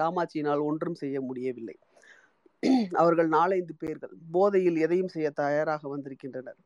காமாட்சியினால் 0.00 0.62
ஒன்றும் 0.68 0.98
செய்ய 1.02 1.16
முடியவில்லை. 1.20 1.76
அவர்கள் 2.92 3.28
நாலைந்து 3.28 3.74
பேர்கள் 3.74 4.14
போதையில் 4.32 4.78
எதையும் 4.84 5.12
செய்ய 5.14 5.28
தயாராக 5.42 5.82
வந்திருக்கின்றனர். 5.88 6.58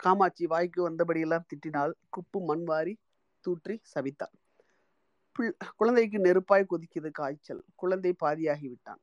காமாட்சி 0.00 0.44
வாய்க்கு 0.46 0.80
வந்தபடியெல்லாம் 0.88 1.48
திட்டினால் 1.50 1.92
குப்பு 2.16 2.38
மண் 2.48 2.64
வாரி 2.64 2.94
தூற்றி 3.44 3.74
சவித்தாள் 3.94 4.34
குழந்தைக்கு 5.78 6.18
நெருப்பாய் 6.18 6.70
கொதிக்கிறது 6.70 7.10
காய்ச்சல். 7.12 7.62
குழந்தை 7.74 8.12
பாதியாகி 8.22 8.66
விட்டான் 8.68 9.02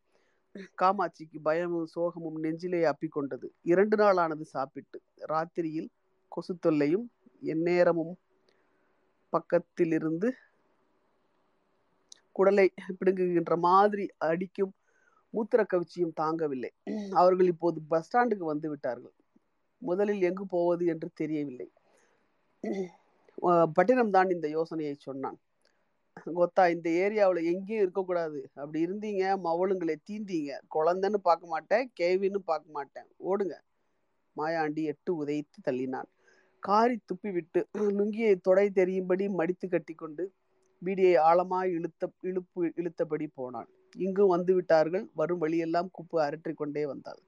காமாட்சிக்கு 0.79 1.37
பயமும் 1.43 1.89
சோகமும் 1.95 2.37
நெஞ்சிலே 2.43 2.81
அப்பிக்கொண்டது 2.91 3.47
இரண்டு 3.71 3.95
நாளானது 3.97 4.45
சாப்பிட்டு 4.55 4.97
ராத்திரியில் 5.31 5.89
கொசு 6.31 6.53
தொல்லையும் 6.57 7.05
எந்நேரமும் 7.43 8.13
பக்கத்திலிருந்து 9.33 10.29
குடலை 12.37 12.67
பிடுங்குகின்ற 12.99 13.55
மாதிரி 13.67 14.05
அடிக்கும் 14.29 14.73
மூத்திர 15.33 15.61
கவிச்சியும் 15.71 16.17
தாங்கவில்லை. 16.21 16.71
அவர்கள் 17.19 17.49
இப்போது 17.53 17.79
பஸ் 17.91 18.07
ஸ்டாண்டுக்கு 18.07 18.45
வந்து 18.53 18.67
விட்டார்கள். 18.71 19.15
முதலில் 19.81 20.25
எங்கு 20.29 20.45
போவது 20.55 20.83
என்று 20.93 21.07
தெரியவில்லை. 21.21 21.67
பட்டினம் 23.77 24.13
தான் 24.15 24.29
இந்த 24.35 24.47
யோசனையை 24.57 24.95
சொன்னான். 25.07 25.37
கொத்தா 26.37 26.63
இந்த 26.73 26.87
ஏரியாவில் 27.03 27.47
எங்கேயும் 27.51 27.83
இருக்கக்கூடாது. 27.83 28.39
அப்படி 28.59 28.79
இருந்தீங்க 28.85 29.23
மவளுங்களை 29.45 29.95
தீந்தீங்க. 30.09 30.51
குழந்தைன்னு 30.75 31.19
பார்க்க 31.27 31.53
மாட்டேன் 31.53 31.85
கேவின்னு 31.99 32.41
பார்க்க 32.51 32.77
மாட்டேன். 32.77 33.07
ஓடுங்க. 33.29 33.55
மாயாண்டி 34.39 34.83
எட்டு 34.91 35.11
உதைத்து 35.21 35.59
தள்ளினான். 35.67 36.09
காரி 36.63 36.95
துப்பி 37.09 37.29
விட்டு 37.37 37.59
லுங்கியை 37.99 38.33
தொடை 38.47 38.65
தெரியும்படி 38.79 39.25
மடித்து 39.39 39.67
கட்டி 39.69 39.93
கொண்டு 40.01 40.23
பீடியை 40.85 41.15
ஆழமாய் 41.29 41.71
இழுத்த 41.77 42.09
இழுப்பு 42.21 42.61
இழுத்தபடி 42.81 43.27
போனான். 43.33 43.69
இங்கு 43.95 44.23
வந்து 44.27 44.51
விட்டார்கள். 44.53 45.05
வரும் 45.13 45.41
வழியெல்லாம் 45.43 45.89
குப்பு 45.97 46.17
அரற்றி 46.27 46.53
கொண்டே 46.53 46.85
வந்தாள். 46.85 47.21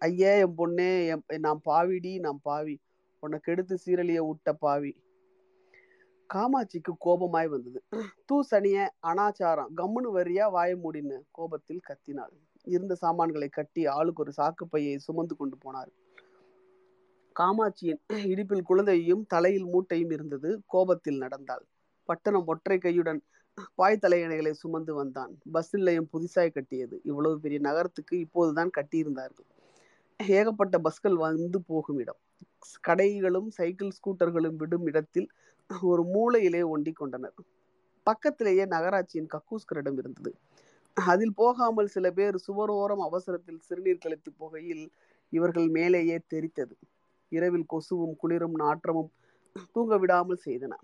ஐயே 0.00 0.32
என் 0.44 0.56
பொண்ணே 0.58 0.90
என் 1.06 1.44
நான் 1.46 1.60
பாவிடி 1.68 2.12
நான் 2.20 2.40
பாவி. 2.42 2.76
உனக்கு 3.22 3.52
எடுத்து 3.52 3.74
சீரழிய 3.84 4.20
விட்ட 4.28 4.52
பாவி. 4.52 4.92
காமாட்சிக்கு 6.30 6.92
கோபமாய் 7.04 7.48
வந்தது. 7.48 7.80
தூ 8.26 8.36
சனிய 8.50 8.78
அனாச்சாரம் 9.10 9.72
கம்முனு 9.80 10.10
வரியா 10.16 10.44
வாய 10.56 10.70
மூடின்னு 10.82 11.18
கோபத்தில் 11.30 11.86
கத்தினாள். 11.88 12.34
இருந்த 12.66 12.94
சாமான்களை 12.94 13.48
கட்டி 13.48 13.82
ஆளுக்கு 13.96 14.22
ஒரு 14.22 14.32
சாக்கு 14.36 14.64
பையை 14.64 14.96
சுமந்து 14.98 15.34
கொண்டு 15.36 15.56
போனார். 15.64 15.90
காமாட்சியின் 17.36 18.00
இடுப்பில் 18.32 18.68
குழந்தையும் 18.70 19.26
தலையில் 19.26 19.68
மூட்டையும் 19.72 20.10
இருந்தது. 20.10 20.50
கோபத்தில் 20.66 21.18
நடந்தாள். 21.18 21.64
பட்டணம் 22.10 22.48
ஒற்றை 22.52 22.78
கையுடன் 22.78 23.20
பாய் 23.78 24.02
தலையணைகளை 24.02 24.52
சுமந்து 24.62 24.92
வந்தான். 24.94 25.32
பஸ் 25.52 25.72
நிலையம் 25.76 26.10
புதிசாய் 26.12 26.54
கட்டியது. 26.56 26.96
இவ்வளவு 27.10 27.36
பெரிய 27.40 27.58
நகரத்துக்கு 27.68 28.14
இப்போதுதான் 28.24 28.70
கட்டியிருந்தார்கள். 28.78 29.48
ஏகப்பட்ட 30.20 30.76
பஸ்கள் 30.78 31.16
வந்து 31.26 31.58
போகும் 31.70 32.00
இடம். 32.02 32.20
கடைகளும் 32.88 33.48
சைக்கிள் 33.58 33.96
ஸ்கூட்டர்களும் 33.98 34.58
விடும் 34.62 34.86
இடத்தில் 34.86 35.28
ஒரு 35.70 36.02
மூலையிலே 36.14 36.62
ஒண்டி 36.74 36.92
கொண்டனர். 36.92 37.36
பக்கத்திலேயே 38.06 38.64
நகராட்சியின் 38.74 39.30
கக்கூஸ்கரிடம் 39.34 39.98
இருந்தது. 40.02 40.32
அதில் 40.96 41.34
போகாமல் 41.34 41.90
சில 41.94 42.06
பேர் 42.10 42.36
சுவரோரம் 42.46 43.02
அவசரத்தில் 43.08 43.60
சிறுநீர் 43.66 44.02
கழித்து 44.04 44.30
போகையில் 44.40 44.84
இவர்கள் 45.32 45.68
மேலேயே 45.68 46.16
தெரித்தது. 46.32 46.74
இரவில் 47.32 47.68
கொசுவும் 47.72 48.16
குளிரும் 48.22 48.56
நாற்றமும் 48.62 49.10
தூங்க 49.74 49.94
விடாமல் 49.98 50.44
செய்தன. 50.46 50.74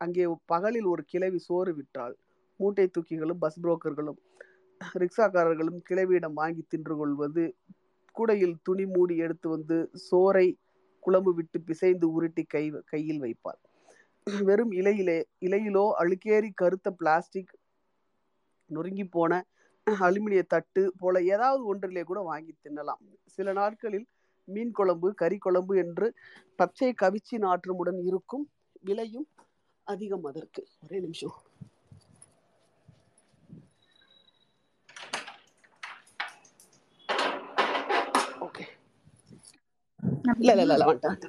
அங்கே 0.00 0.24
பகலில் 0.46 0.84
ஒரு 0.84 1.02
கிளவி 1.06 1.38
சோறு 1.38 1.72
விற்றாள். 1.78 2.14
மூட்டை 2.60 2.86
தூக்கிகளும் 2.94 3.40
பஸ் 3.40 3.60
புரோக்கர்களும் 3.60 4.18
ரிக்ஷாக்காரர்களும் 5.00 5.80
கிளவியிடம் 5.88 6.36
வாங்கி 6.40 6.62
தின்று 6.68 6.94
கொள்வது 6.96 7.44
கூடையில் 8.16 8.56
துணி 8.62 8.84
மூடி 8.86 9.14
எடுத்து 9.16 9.48
வந்து 9.48 9.76
சோறை 10.08 10.46
குழம்பு 11.02 11.32
விட்டு 11.34 11.58
பிசைந்து 11.60 12.06
உருட்டி 12.12 12.42
கை 12.44 12.64
கையில் 12.84 13.22
வைப்பார் 13.24 13.60
வெறும் 14.46 14.72
இலையிலே 14.72 15.16
இலையிலோ 15.46 15.84
அழுக்கேறி 16.02 16.50
கருத்த 16.54 16.90
பிளாஸ்டிக் 16.90 17.52
நொறுங்கி 18.70 19.04
போன 19.06 19.32
அலுமினிய 19.86 20.42
தட்டு 20.46 20.82
போல 21.00 21.20
ஏதாவது 21.24 21.62
ஒன்றிலே 21.64 22.02
கூட 22.02 22.20
வாங்கி 22.22 22.52
தின்னலாம். 22.64 23.00
சில 23.34 23.52
நாட்களில் 23.52 24.06
மீன் 24.48 24.72
குழம்பு 24.72 25.08
கறி 25.14 25.38
குழம்பு 25.38 25.74
என்று 25.76 26.06
பச்சை 26.58 26.90
கவிச்சி 27.02 27.36
நாற்றமுடன் 27.44 28.00
இருக்கும் 28.10 28.44
விலையும் 28.80 29.26
அதிகம் 29.86 30.26
அதற்கு. 30.30 30.62
ஒரே 30.86 30.98
நிமிஷம். 31.06 31.36
ஓகே 38.46 38.64
இல்ல 40.42 40.52
இல்ல 40.56 40.64
இல்ல 40.66 40.86
வந்துட்டேன் 40.90 41.20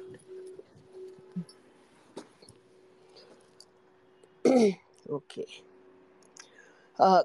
ஓகே 5.18 5.44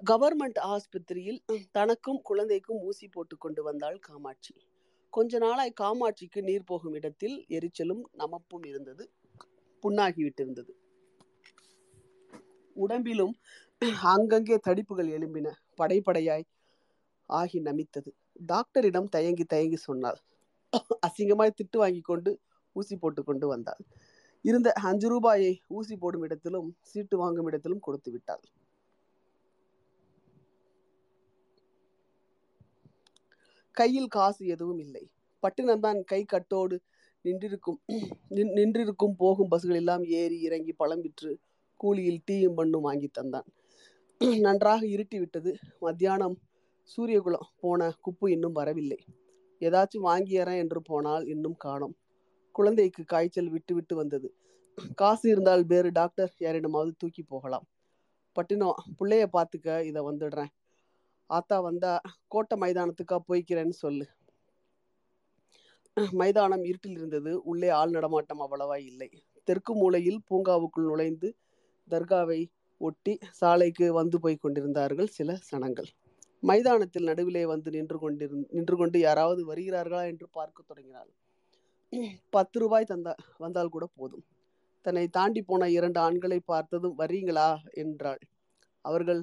கவர்மெண்ட் 0.09 0.59
ஆஸ்பத்திரியில் 0.73 1.41
தனக்கும் 1.77 2.21
குழந்தைக்கும் 2.29 2.81
ஊசி 2.89 3.07
போட்டு 3.15 3.35
கொண்டு 3.45 3.61
வந்தாள் 3.67 3.99
காமாட்சி. 4.07 4.53
கொஞ்ச 5.13 5.39
நாளாய் 5.45 5.79
காமாட்சிக்கு 5.81 6.41
நீர் 6.49 6.69
போகும் 6.71 6.95
இடத்தில் 6.99 7.37
எரிச்சலும் 7.57 8.03
நமப்பும் 8.21 8.65
இருந்தது 8.71 9.05
புண்ணாகி 9.83 10.21
விட்டிருந்தது. 10.27 10.71
உடம்பிலும் 12.83 13.33
அங்கங்கே 14.13 14.57
தடிப்புகள் 14.67 15.09
எழும்பின. 15.17 15.47
படைப்படையாய் 15.79 16.45
ஆகி 17.29 17.59
நமித்தது. 17.61 18.09
டாக்டரிடம் 18.51 19.09
தயங்கி 19.15 19.45
தயங்கி 19.53 19.79
சொன்னாள். 19.87 20.19
அசிங்கமாய் 21.07 21.57
திட்டு 21.59 21.77
வாங்கி 21.77 22.01
கொண்டு 22.01 22.31
ஊசி 22.75 22.95
போட்டு 22.95 23.21
கொண்டு 23.23 23.45
வந்தாள். 23.47 23.81
இருந்த 24.45 24.69
அஞ்சு 24.89 25.07
ரூபாயை 25.13 25.53
ஊசி 25.77 25.95
போடும் 25.95 26.23
இடத்திலும் 26.25 26.69
சீட்டு 26.91 27.15
வாங்கும் 27.17 27.47
இடத்திலும் 27.49 27.83
கொடுத்து 27.87 28.09
விட்டாள். 28.11 28.43
கையில் 33.77 34.13
காசு 34.15 34.43
எதுவும் 34.45 34.81
இல்லை. 34.85 35.03
பட்டினம்தான் 35.43 35.99
கை 36.11 36.21
கட்டோடு 36.33 36.77
நின்றிருக்கும் 37.25 37.79
நின்றிருக்கும் 38.57 39.15
போகும் 39.17 39.49
பஸ்கள் 39.51 39.79
எல்லாம் 39.79 40.03
ஏறி 40.19 40.37
இறங்கி 40.47 40.73
பழம் 40.81 41.03
விற்று 41.05 41.31
கூலியில் 41.81 42.23
டீயும் 42.27 42.57
பண்ணும் 42.59 42.85
வாங்கி 42.87 43.09
தந்தான். 43.17 43.47
நன்றாக 44.45 44.81
இருட்டி 44.85 45.17
விட்டது. 45.19 45.51
மத்தியானம் 45.79 46.35
சூரியகுலம் 46.89 47.49
போன 47.59 47.89
குப்பு 48.05 48.25
இன்னும் 48.27 48.57
வரவில்லை. 48.59 48.99
ஏதாச்சும் 49.61 50.07
வாங்கியறேன் 50.09 50.61
என்று 50.63 50.79
போனால் 50.81 51.25
இன்னும் 51.27 51.57
காணோம். 51.57 51.95
குழந்தைக்கு 52.55 53.03
காய்ச்சல் 53.05 53.49
விட்டு 53.49 53.73
விட்டு 53.75 53.95
வந்தது. 53.95 54.29
காசு 54.95 55.25
இருந்தால் 55.29 55.63
வேறு 55.65 55.89
டாக்டர் 55.91 56.31
யாரிடமாவது 56.39 56.91
தூக்கி 56.97 57.23
போகலாம். 57.23 57.65
பட்டினம் 58.35 58.79
பிள்ளைய 58.97 59.25
பார்த்துக்க 59.35 59.69
இதை 59.89 60.01
வந்துடுறேன். 60.09 60.51
ஆத்தா 61.29 61.57
வந்தா 61.59 61.91
கோட்டை 62.27 62.55
மைதானத்துக்கா 62.61 63.17
போய்க்கிறேன்னு 63.29 63.75
சொல்லு. 63.83 64.05
மைதானம் 66.19 66.63
இருட்டில் 66.63 66.97
இருந்தது. 66.97 67.31
உள்ளே 67.43 67.69
ஆள் 67.79 67.89
நடமாட்டம் 67.89 68.43
அவ்வளவா 68.45 68.77
இல்லை. 68.89 69.09
தெற்கு 69.47 69.73
மூலையில் 69.75 70.19
பூங்காவுக்குள் 70.29 70.89
நுழைந்து 70.89 71.29
தர்காவை 71.87 72.41
ஒட்டி 72.81 73.13
சாலைக்கு 73.31 73.87
வந்து 73.93 74.17
போய் 74.19 74.43
கொண்டிருந்தார்கள் 74.43 75.07
சில 75.07 75.37
சனங்கள். 75.49 75.89
மைதானத்தில் 76.43 77.09
நடுவிலே 77.09 77.43
வந்து 77.45 77.69
நின்று 77.71 77.97
கொண்டிரு 77.99 78.37
நின்று 78.49 78.75
கொண்டு 78.77 78.99
யாராவது 78.99 79.41
வருகிறார்களா 79.53 80.03
என்று 80.07 80.27
பார்க்க 80.29 80.63
தொடங்கினாள். 80.67 81.11
பத்து 82.29 82.57
ரூபாய் 82.59 82.89
தந்தா 82.89 83.13
வந்தால் 83.37 83.69
கூட 83.69 83.85
போதும். 83.85 84.25
தன்னை 84.85 85.05
தாண்டி 85.07 85.41
போன 85.41 85.69
இரண்டு 85.69 85.99
ஆண்களை 85.99 86.39
பார்த்ததும் 86.39 86.97
வரீங்களா? 86.97 87.49
என்றாள். 87.73 88.21
அவர்கள் 88.85 89.21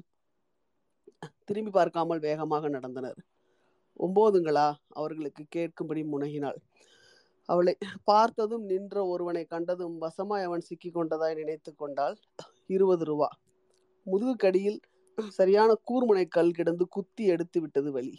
திரும்பி 1.45 1.71
பார்க்காமல் 1.71 2.19
வேகமாக 2.19 2.69
நடந்தனர். 2.69 3.19
ஒம்போதுங்களா? 4.01 4.67
அவர்களுக்கு 4.89 5.45
கேட்கும்படி 5.57 6.03
முனகினாள். 6.05 6.59
அவளை 7.49 7.75
பார்த்ததும் 8.05 8.65
நின்ற 8.65 9.07
ஒருவனை 9.07 9.45
கண்டதும் 9.45 9.97
வசமாய் 10.01 10.47
அவன் 10.49 10.67
சிக்கி 10.69 10.91
கொண்டதாய் 10.91 11.35
நினைத்து 11.35 11.71
கொண்டாள். 11.75 12.17
இருபது 12.67 13.05
ரூபா. 13.05 13.29
முதுகுக்கடியில் 14.07 14.81
சரியான 15.29 15.71
கூர்முனை 15.89 16.25
கல் 16.29 16.51
கிடந்து 16.51 16.85
குத்தி 16.89 17.25
எடுத்து 17.25 17.61
விட்டது 17.61 17.93
வலி. 17.93 18.15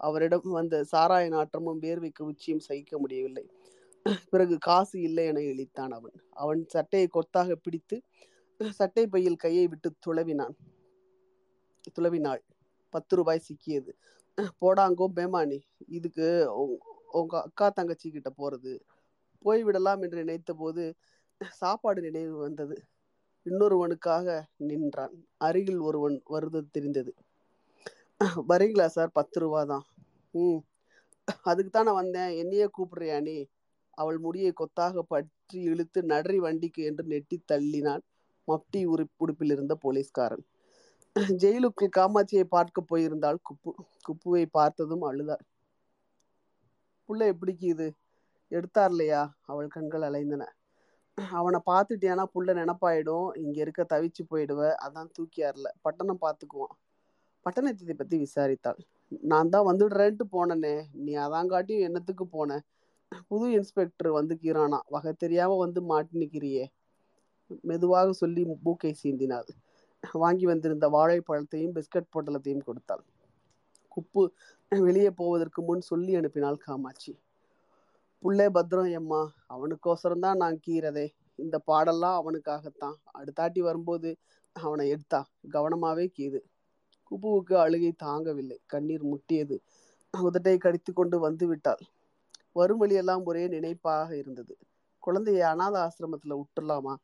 அவரிடம் 0.00 0.48
வந்த 0.56 0.84
சாராய 0.92 1.28
நாற்றமும் 1.28 1.80
வேர்வைக்கு 1.82 2.22
உச்சியும் 2.22 2.66
சகிக்க 2.68 2.98
முடியவில்லை. 2.98 3.44
பிறகு 4.30 4.58
காசு 4.58 4.96
இல்லை 5.00 5.24
என 5.26 5.40
இழித்தான் 5.40 5.92
அவன். 5.98 6.16
அவன் 6.30 6.60
சட்டையை 6.66 7.08
கொத்தாக 7.08 7.54
பிடித்து 7.54 7.96
சட்டை 8.70 9.04
பையில் 9.06 9.42
கையை 9.44 9.64
விட்டு 9.66 9.88
துளவினான். 10.06 10.54
துளவினாள். 11.96 12.42
பத்து 12.94 13.16
ரூபாய் 13.16 13.46
சிக்கியது. 13.48 13.92
போடாங்கோ 14.60 15.06
பேமானி. 15.16 15.58
இதுக்கு 15.98 16.26
உங்க 17.18 17.34
அக்கா 17.42 17.66
தங்கச்சி 17.70 18.08
கிட்ட 18.10 18.30
போறது 18.38 18.72
போய்விடலாம் 19.44 20.02
என்று 20.02 20.18
நினைத்த 20.24 20.52
போது 20.54 20.84
சாப்பாடு 21.52 22.00
நினைவு 22.00 22.36
வந்தது. 22.36 22.76
இன்னொருவனுக்காக 23.46 24.28
நின்றான். 24.68 25.14
அருகில் 25.38 25.80
ஒருவன் 25.80 26.16
வருது 26.30 26.60
தெரிந்தது. 26.70 27.12
வரீங்களா 28.48 28.86
சார்? 28.86 29.10
பத்து 29.12 29.38
ரூபா 29.40 29.60
தான். 29.64 29.84
ம். 30.34 30.60
அதுக்கு 31.42 31.70
தான் 31.70 31.84
நான் 31.84 32.00
வந்தேன். 32.02 32.32
என்னையே 32.36 32.66
கூப்பிடுறியா 32.76 33.18
நீ? 33.22 33.36
அவள் 33.98 34.18
முடியை 34.18 34.50
கொத்தாக 34.52 35.02
பற்றி 35.02 35.58
இழுத்து 35.62 36.00
நடறி 36.02 36.38
வண்டிக்கு 36.38 36.80
என்று 36.84 37.04
நெட்டி 37.04 37.36
தள்ளினான் 37.52 38.02
மப்டி 38.48 38.80
உரு 38.84 39.04
உடுப்பில் 39.16 39.50
இருந்த 39.50 39.74
போலீஸ்காரன். 39.74 40.44
ஜெயிலுக்கு 41.42 41.86
காமாட்சியை 41.96 42.44
பார்க்க 42.48 42.88
போயிருந்தாள். 42.90 43.38
குப்பு 43.48 43.70
குப்புவை 44.06 44.44
பார்த்ததும் 44.50 45.02
அழுதாள். 45.02 45.44
புள்ள 47.08 47.22
எப்படிக்கு 47.32 47.66
இது 47.74 47.86
எடுத்தார்லையா? 48.50 49.22
அவள் 49.42 49.68
கண்கள் 49.68 50.02
அலைந்தன. 50.02 50.44
அவனை 51.38 51.58
பார்த்துட்டியானா 51.70 52.24
புள்ள 52.34 52.50
நினப்பாயிடும். 52.54 53.28
இங்க 53.36 53.56
இருக்க 53.60 53.82
தவிச்சு 53.94 54.22
போயிடுவ. 54.30 54.62
அதான் 54.86 55.10
தூக்கியார்ல. 55.18 55.68
பட்டணம் 55.82 56.22
பார்த்துக்குவான். 56.22 56.74
பட்டணத்தை 57.46 57.94
பத்தி 57.96 58.16
விசாரித்தாள். 58.18 58.80
நான் 59.22 59.48
தான் 59.48 59.68
வந்துடுறேன்ட்டு 59.70 60.24
போனனே. 60.32 60.74
நீ 61.04 61.12
அதான் 61.16 61.46
காட்டியும் 61.46 61.86
என்னத்துக்கு 61.88 62.26
போன? 62.26 62.60
புது 63.28 63.46
இன்ஸ்பெக்டர் 63.50 64.10
வந்துக்கிறானா 64.18 64.78
வகை 64.88 65.12
தெரியாம 65.14 65.56
வந்து 65.56 65.80
மாட்டினிக்கிறியே 65.82 66.64
மெதுவாக 67.64 68.12
சொல்லி 68.12 68.42
மூக்கை 68.64 68.92
சீந்தினாள் 69.02 69.50
வாங்கி 70.04 70.46
வந்திருந்த 70.46 70.86
வாழைப்பழத்தையும் 70.88 71.74
பிஸ்கட் 71.76 72.12
பொட்டலத்தையும் 72.14 72.66
கொடுத்தாள். 72.66 73.04
குப்பு 73.92 74.22
வெளியே 74.72 75.10
போவதற்கு 75.10 75.62
முன் 75.62 75.80
சொல்லி 75.80 76.16
அனுப்பினாள் 76.16 76.56
காமாட்சி. 76.56 77.12
புள்ளே 78.20 78.46
பத்ரம் 78.46 78.90
எம்மா 78.90 79.20
அவனுக்கோசரம் 79.48 80.18
தான் 80.18 80.36
நான் 80.36 80.60
கீறதே. 80.66 81.06
இந்த 81.34 81.62
பாடெல்லாம் 81.66 82.16
அவனுக்காகத்தான். 82.20 82.96
அடுத்தாட்டி 83.18 83.58
வரும்போது 83.58 84.16
அவனை 84.52 84.88
எடுத்தா. 84.88 85.20
கவனமாவே 85.50 86.06
கீது 86.06 86.40
குப்புவுக்கு 87.10 87.54
அழுகை 87.54 87.94
தாங்கவில்லை. 88.04 88.58
கண்ணீர் 88.66 89.04
முட்டியது. 89.04 89.56
உதட்டை 90.14 90.58
கடித்து 90.58 90.92
கொண்டு 90.92 91.18
வந்து 91.18 91.46
விட்டாள். 91.46 91.82
வரும் 92.52 92.78
வழியெல்லாம் 92.78 93.24
ஒரே 93.24 93.48
நினைப்பாக 93.48 94.16
இருந்தது. 94.16 94.56
குழந்தையை 94.98 95.42
அனாத 95.42 95.74
ஆசிரமத்தில் 95.78 96.38
விட்டுடலாமா? 96.40 96.94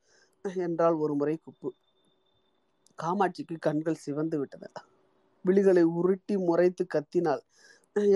என்றால் 0.44 0.94
ஒரு 0.94 1.14
முறை 1.14 1.40
குப்பு. 1.46 1.70
காமாட்சிக்கு 2.98 3.56
கண்கள் 3.58 3.94
சிவந்து 3.94 4.38
விட்டன. 4.38 4.91
விழிகளை 5.44 5.82
உருட்டி 5.82 6.36
முறைத்து 6.38 6.86
கத்தினாள். 6.94 7.42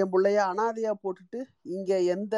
என் 0.00 0.12
பிள்ளைய 0.12 0.38
அனாதையா 0.52 0.92
போட்டுட்டு 1.02 1.40
இங்க 1.62 2.00
எந்த 2.00 2.34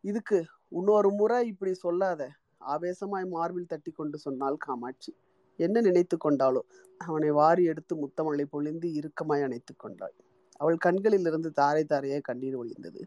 இதுக்கு? 0.00 0.38
இன்னொரு 0.68 1.10
முறை 1.10 1.46
இப்படி 1.46 1.74
சொல்லாத. 1.74 2.30
ஆவேசமாய் 2.66 3.26
மார்பில் 3.28 3.66
தட்டி 3.66 3.90
கொண்டு 3.90 4.18
சொன்னாள் 4.18 4.56
காமாட்சி. 4.56 5.12
என்ன 5.56 5.80
நினைத்து 5.80 6.16
கொண்டாளோ? 6.16 6.62
அவனை 7.00 7.30
வாரி 7.30 7.64
எடுத்து 7.64 7.94
முத்தமலை 7.96 8.44
பொழிந்து 8.50 8.88
இறுக்கமாய் 8.94 9.42
அணைத்து 9.42 9.72
கொண்டாள். 9.76 10.14
அவள் 10.60 10.76
கண்களில் 10.76 11.26
இருந்து 11.26 11.50
தாரை 11.52 11.84
தாரையாய் 11.84 12.20
கண்ணீர் 12.20 12.58
ஒழிந்தது. 12.58 13.00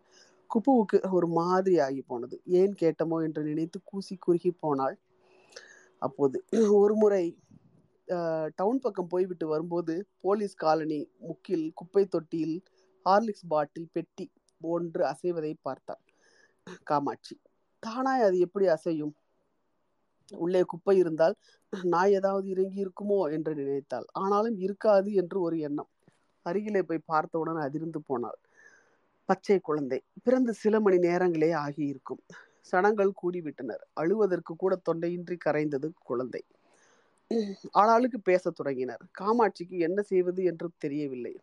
குப்புவுக்கு 0.52 0.98
ஒரு 1.12 1.28
மாதிரி 1.28 1.76
ஆகி 1.80 2.02
போனது. 2.02 2.42
ஏன் 2.46 2.74
கேட்டமோ 2.82 3.18
என்று 3.24 3.44
நினைத்து 3.44 3.80
கூசி 3.84 4.16
குறுகி 4.16 4.52
போனாள். 4.52 4.98
அப்போது 6.02 6.38
ஒரு 6.72 6.96
முறை 6.96 7.24
டவுன் 8.58 8.82
பக்கம் 8.82 9.10
போய்விட்டு 9.10 9.46
வரும்போது 9.48 9.94
போலீஸ் 10.22 10.56
காலனி 10.56 11.02
முக்கில் 11.20 11.66
குப்பை 11.74 12.04
தொட்டியில் 12.06 12.58
ஹார்லிக்ஸ் 13.06 13.48
பாட்டில் 13.48 13.92
பெட்டி 13.94 14.28
ஒன்று 14.62 15.04
அசைவதை 15.04 15.54
பார்த்தாள் 15.62 16.04
காமாட்சி 16.84 17.36
தானாய் 17.84 18.26
அது 18.28 18.38
எப்படி 18.40 18.66
அசையும்? 18.68 19.14
உள்ளே 20.32 20.62
குப்பை 20.64 20.96
இருந்தால் 20.98 21.36
நாய் 21.74 22.16
ஏதாவது 22.20 22.48
இறங்கி 22.54 22.80
இருக்குமோ 22.86 23.20
என்று 23.36 23.52
நினைத்தாள். 23.56 24.08
ஆனாலும் 24.14 24.58
இருக்காது 24.58 25.10
என்று 25.14 25.38
ஒரு 25.42 25.58
எண்ணம். 25.60 25.90
அருகிலே 26.46 26.82
போய் 26.82 27.08
பார்த்தவுடன் 27.12 27.60
அதிர்ந்து 27.68 28.00
போனாள். 28.10 28.40
பச்சை 29.30 29.58
குழந்தை 29.60 30.00
பிறந்து 30.26 30.52
சில 30.54 30.80
மணி 30.80 30.98
நேரங்களே 31.08 31.52
ஆகியிருக்கும். 31.66 32.22
சனங்கள் 32.72 33.14
கூடிவிட்டனர். 33.22 33.84
அழுவதற்கு 34.02 34.54
கூட 34.56 34.74
தொண்டையின்றி 34.88 35.38
கரைந்தது 35.46 35.88
குழந்தை. 36.10 36.42
ஆளாளுக்கு 37.72 38.20
பேசத் 38.20 38.56
தொடங்கினர். 38.56 39.04
காமாட்சிக்கு 39.20 39.76
என்ன 39.80 40.02
செய்வது 40.02 40.44
என்று 40.44 40.68
தெரியவில்லை. 40.78 41.34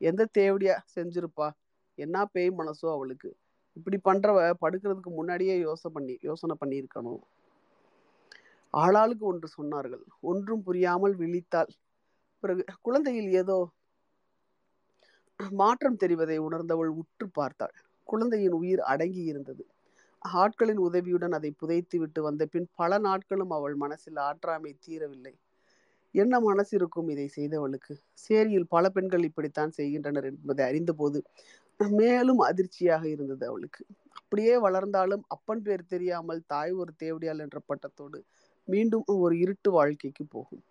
எந்த 0.00 0.28
தேவடியா 0.32 0.74
செஞ்சிருப்பா? 0.96 1.48
என்ன 1.94 2.26
பேய் 2.26 2.50
மனசோ 2.50 2.86
அவளுக்கு? 2.92 3.30
இப்படி 3.72 3.98
பண்றவ 4.04 4.38
படுக்கிறதுக்கு 4.60 5.10
முன்னாடியே 5.10 5.54
யோசனை 5.58 5.90
பண்ணி 5.94 6.18
யோசனை 6.20 6.54
பண்ணியிருக்கணும். 6.60 7.22
ஆளாளுக்கு 8.74 9.24
ஒன்று 9.24 9.48
சொன்னார்கள். 9.58 10.04
ஒன்றும் 10.20 10.62
புரியாமல் 10.62 11.14
விழித்தாள். 11.16 11.70
பிறகு 12.42 12.62
குழந்தையில் 12.82 13.30
ஏதோ 13.32 13.56
மாற்றம் 15.52 16.00
தெரிவதை 16.00 16.36
உணர்ந்தவள் 16.38 16.90
உற்று 17.00 17.26
பார்த்தாள். 17.30 17.74
குழந்தையின் 18.08 18.52
உயிர் 18.52 18.82
அடங்கி 18.82 19.22
இருந்தது 19.24 19.64
ஆட்களின் 20.24 20.80
உதவியுடன் 20.86 21.34
அதை 21.38 21.50
புதைத்து 21.52 21.96
விட்டு 21.98 22.20
வந்த 22.22 22.42
பின் 22.46 22.68
பல 22.76 22.98
நாட்களும் 22.98 23.52
அவள் 23.56 23.76
மனசில் 23.76 24.20
ஆற்றாமை 24.28 24.72
தீரவில்லை. 24.84 25.34
என்ன 26.14 26.34
மனசு 26.40 26.72
இருக்கும் 26.78 27.08
இதை 27.08 27.26
செய்தவளுக்கு? 27.36 27.94
சேரியில் 28.24 28.68
பல 28.68 28.84
பெண்கள் 28.90 29.26
இப்படித்தான் 29.28 29.72
செய்கின்றனர் 29.78 30.28
என்பதை 30.30 30.62
அறிந்தபோது 30.70 31.20
மேலும் 31.98 32.40
அதிர்ச்சியாக 32.40 33.04
இருந்தது 33.08 33.44
அவளுக்கு. 33.46 33.82
அப்படியே 34.18 34.54
வளர்ந்தாலும் 34.58 35.24
அப்பன் 35.28 35.62
பேர் 35.62 35.90
தெரியாமல் 35.90 36.42
தாய் 36.46 36.72
ஒரு 36.72 36.92
தேவடியால் 37.02 37.42
என்ற 37.46 37.58
பட்டத்தோடு 37.70 38.18
மீண்டும் 38.68 39.04
ஒரு 39.16 39.34
இருட்டு 39.38 39.70
வாழ்க்கைக்கு 39.70 40.24
போகும். 40.26 40.62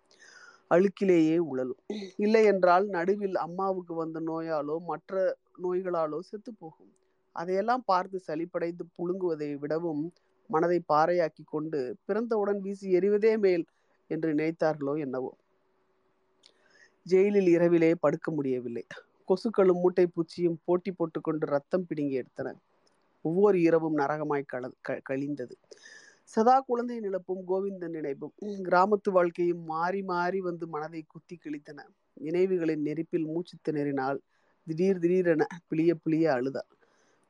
அழுக்கிலேயே 0.70 1.38
உழலும். 1.50 1.80
இல்லை 2.18 2.42
என்றால் 2.44 2.86
நடுவில் 2.88 3.36
அம்மாவுக்கு 3.38 3.94
வந்த 3.94 4.20
நோயாலோ 4.30 4.76
மற்ற 4.90 5.12
நோய்களாலோ 5.62 6.20
செத்து 6.30 6.52
போகும். 6.54 6.92
அதையெல்லாம் 7.32 7.84
பார்த்து 7.86 8.18
சளிப்படைந்து 8.26 8.84
புழுங்குவதை 8.96 9.50
விடவும் 9.58 10.02
மனதை 10.50 10.78
பாறையாக்கி 10.92 11.42
கொண்டு 11.44 11.98
பிறந்தவுடன் 12.06 12.60
வீசி 12.60 12.96
எறிவதே 12.96 13.38
மேல் 13.38 13.64
என்று 14.10 14.34
நினைத்தார்களோ 14.34 14.98
என்னவோ. 14.98 15.30
ஜெயிலில் 17.06 17.46
இரவிலே 17.46 17.94
படுக்க 18.00 18.30
முடியவில்லை. 18.30 18.84
கொசுக்களும் 19.28 19.80
மூட்டை 19.80 20.04
பூச்சியும் 20.06 20.58
போட்டி 20.64 20.92
போட்டுக்கொண்டு 20.92 21.46
ரத்தம் 21.46 21.86
பிடுங்கி 21.86 22.16
எடுத்தன. 22.22 22.52
ஒவ்வொரு 23.24 23.60
இரவும் 23.60 23.98
நரகமாய் 23.98 24.50
கல 24.52 24.70
கழிந்தது. 25.02 25.54
சதா 26.24 26.60
குழந்தை 26.60 26.96
நிலப்பும் 27.00 27.42
கோவிந்தன் 27.48 27.94
நினைப்பும் 27.96 28.32
கிராமத்து 28.68 29.10
வாழ்க்கையும் 29.10 29.64
மாறி 29.64 30.02
மாறி 30.02 30.40
வந்து 30.40 30.66
மனதை 30.66 31.02
குத்தி 31.06 31.36
கிழித்தன. 31.36 31.78
நினைவுகளின் 32.20 32.84
நெருப்பில் 32.88 33.26
மூச்சு 33.26 33.56
திணறினால் 33.68 34.20
திடீர் 34.66 34.98
திடீரென 34.98 35.46
பிளிய 35.70 35.92
பிளிய 36.04 36.24
அழுதாள். 36.26 36.70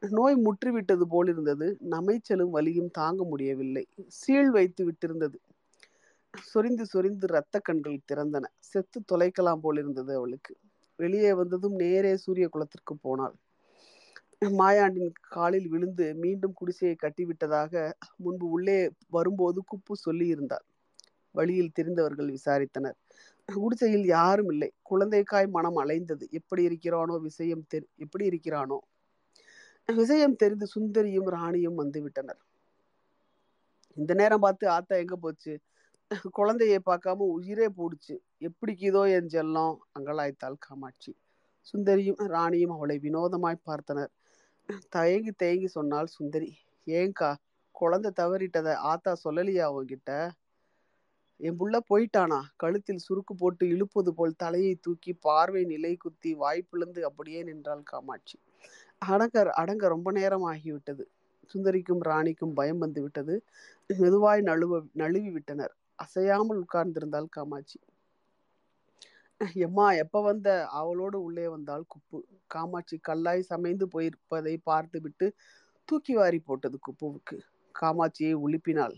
நோய் 0.02 0.36
முற்றிவிட்டது 0.44 1.04
போலிருந்தது 1.06 1.66
நமைச்சலும் 1.90 2.50
வலியும் 2.50 2.90
தாங்க 2.90 3.22
முடியவில்லை. 3.24 3.84
சீழ் 4.10 4.50
வைத்து 4.50 4.82
விட்டிருந்தது. 4.84 5.36
சொரிந்து 6.34 6.84
சொரிந்து 6.86 7.26
இரத்த 7.30 7.56
கண்கள் 7.60 8.04
திறந்தன. 8.12 8.44
செத்து 8.70 9.00
தொலைக்கலாம் 9.12 9.62
போலிருந்தது 9.62 10.12
அவளுக்கு. 10.14 10.54
வெளியே 10.98 11.32
வந்ததும் 11.32 11.76
நேரே 11.76 12.12
சூரிய 12.16 12.46
குலத்திற்கு 12.48 12.94
போனாள். 12.98 13.36
மாயாண்டின் 14.60 15.12
காலில் 15.30 15.68
விழுந்து 15.68 16.06
மீண்டும் 16.16 16.54
குடிசையை 16.54 16.96
கட்டிவிட்டதாக 17.02 17.74
முன்பு 18.16 18.46
உள்ளே 18.50 18.78
வரும்போது 19.10 19.60
குப்பு 19.72 19.94
சொல்லியிருந்தார் 20.06 20.66
வழியில் 21.34 21.74
தெரிந்தவர்கள் 21.74 22.30
விசாரித்தனர். 22.36 22.96
குடிசையில் 23.48 24.06
யாரும் 24.08 24.50
இல்லை. 24.54 24.70
குழந்தைக்காய் 24.82 25.48
மனம் 25.48 25.78
அலைந்தது. 25.84 26.24
எப்படி 26.32 26.62
இருக்கிறானோ 26.70 27.16
விஷயம் 27.22 27.66
தெரி 27.68 27.86
எப்படி 27.98 28.24
இருக்கிறானோ? 28.32 28.78
விஷயம் 29.88 30.36
தெரிந்து 30.36 30.66
சுந்தரியும் 30.74 31.28
ராணியும் 31.28 31.74
வந்து 31.74 32.02
விட்டனர். 32.02 32.40
இந்த 33.96 34.14
நேரம் 34.14 34.40
பார்த்து 34.40 34.68
ஆத்தா 34.68 34.96
எங்க 34.96 35.16
போச்சு? 35.16 35.60
குழந்தையை 36.30 36.78
பார்க்காம 36.86 37.26
உயிரே 37.28 37.68
போடுச்சு. 37.68 38.14
எப்படிக்குதோ 38.40 39.02
என் 39.10 39.28
செல்லம் 39.28 39.76
அங்கலாய்த்தாள் 39.98 40.56
காமாட்சி. 40.58 41.12
சுந்தரியும் 41.66 42.20
ராணியும் 42.26 42.70
அவளை 42.70 42.98
வினோதமாய் 42.98 43.64
பார்த்தனர். 43.70 44.10
தயங்கி 44.88 45.30
தயங்கி 45.30 45.66
சொன்னாள் 45.66 46.06
சுந்தரி 46.06 46.50
ஏங்கா 46.86 47.30
குழந்தை 47.74 48.10
தவறிட்டதை 48.16 48.74
ஆத்தா 48.74 49.16
சொல்லலையா 49.24 49.66
உன்கிட்ட? 49.68 50.10
என் 51.40 51.58
புள்ள 51.58 51.76
போயிட்டானா? 51.90 52.40
கழுத்தில் 52.56 53.04
சுருக்கு 53.08 53.34
போட்டு 53.38 53.68
இழுப்பது 53.68 54.14
போல் 54.14 54.34
தலையை 54.36 54.74
தூக்கி 54.74 55.12
பார்வை 55.12 55.64
நிலை 55.64 55.96
குத்தி 55.96 56.34
வாய்ப்பிழந்து 56.34 57.00
அப்படியே 57.00 57.42
நின்றாள் 57.42 57.82
காமாட்சி. 57.82 58.36
அடங்க 59.02 59.38
அடங்க 59.60 59.84
ரொம்ப 59.88 60.08
நேரம் 60.12 60.46
ஆகிவிட்டது 60.50 61.04
சுந்தரிக்கும் 61.50 62.02
ராணிக்கும் 62.08 62.56
பயம் 62.58 62.82
வந்து 62.84 63.00
விட்டது 63.02 63.34
மெதுவாய் 63.90 64.42
நழுவ 64.48 64.72
நழுவி 65.00 65.30
விட்டனர். 65.36 65.72
அசையாமல் 65.98 66.60
உட்கார்ந்திருந்தாள் 66.64 67.34
காமாட்சி. 67.36 67.78
எம்மா 69.66 69.86
எப்ப 70.02 70.18
வந்த? 70.22 70.48
அவளோடு 70.80 71.18
உள்ளே 71.22 71.46
வந்தாள் 71.48 71.84
குப்பு. 71.92 72.18
காமாட்சி 72.46 72.96
கல்லாய் 73.08 73.48
சமைந்து 73.50 73.86
போயிருப்பதை 73.94 74.54
பார்த்துவிட்டு 74.70 75.26
தூக்கி 75.88 76.14
வாரி 76.14 76.38
போட்டது 76.40 76.76
குப்புவுக்கு. 76.86 77.36
காமாட்சியை 77.74 78.34
உழுப்பினாள் 78.44 78.96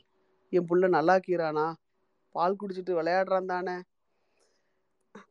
என் 0.53 0.69
புள்ள 0.71 0.87
நல்லாக்கிறானா 0.97 1.67
பால் 2.35 2.59
குடிச்சிட்டு 2.61 2.93
விளையாடுறான் 2.99 3.51
தானே? 3.53 3.77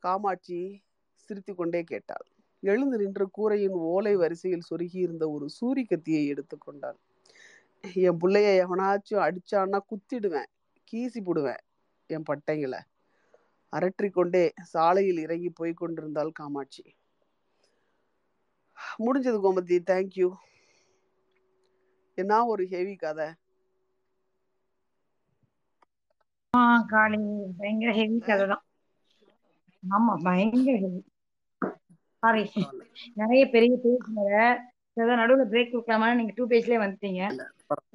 காமாட்சி 0.03 0.59
சிரித்து 1.23 1.51
கொண்டே 1.55 1.81
கேட்டாள். 1.83 2.25
எழுந்து 2.63 2.97
நின்ற 3.01 3.23
கூரையின் 3.35 3.77
ஓலை 3.89 4.13
வரிசையில் 4.15 4.67
சொருகி 4.69 4.99
இருந்த 5.05 5.25
ஒரு 5.31 5.45
சூரி 5.57 5.83
கத்தியை 5.85 6.23
எடுத்துக்கொண்டான் 6.27 6.99
என் 8.01 8.19
பிள்ளைய 8.21 8.49
எவனாச்சும் 8.63 9.23
அடிச்சான்னா 9.25 9.79
குத்திடுவேன் 9.89 10.49
கீசி 10.87 11.21
போடுவேன் 11.23 11.63
என் 12.09 12.27
பட்டைங்களை 12.29 12.81
அரற்றிக்கொண்டே 13.73 14.43
சாலையில் 14.71 15.19
இறங்கி 15.19 15.49
போய் 15.51 15.73
கொண்டிருந்தாள் 15.73 16.37
காமாட்சி. 16.39 16.83
முடிஞ்சது 18.99 19.39
கோமதி 19.43 19.77
தேங்க்யூ 19.89 20.29
என்ன 22.17 22.41
ஒரு 22.51 22.63
ஹெவி 22.71 22.95
கதை? 22.97 23.27
காளி 26.89 27.17
பயங்கர 27.59 27.91
ஹெவி 27.97 28.17
கதை 28.27 28.45
தான் 28.47 28.63
ஆமா 29.83 30.13
பயங்கர 30.25 30.75
ஹெவி 30.83 31.01
சாரி 32.23 32.43
நிறைய 33.21 33.43
பெரிய 33.55 33.73
பேஜ் 33.83 34.07
வேற 34.97 35.15
நடுவுல 35.21 35.43
பிரேக் 35.51 35.71
கொடுக்கலாமா 35.73 36.07
நீங்க 36.15 36.33
டூ 36.35 36.43
பேஜ்லயே 36.47 36.79
வந்துட்டீங்க. 36.83 37.21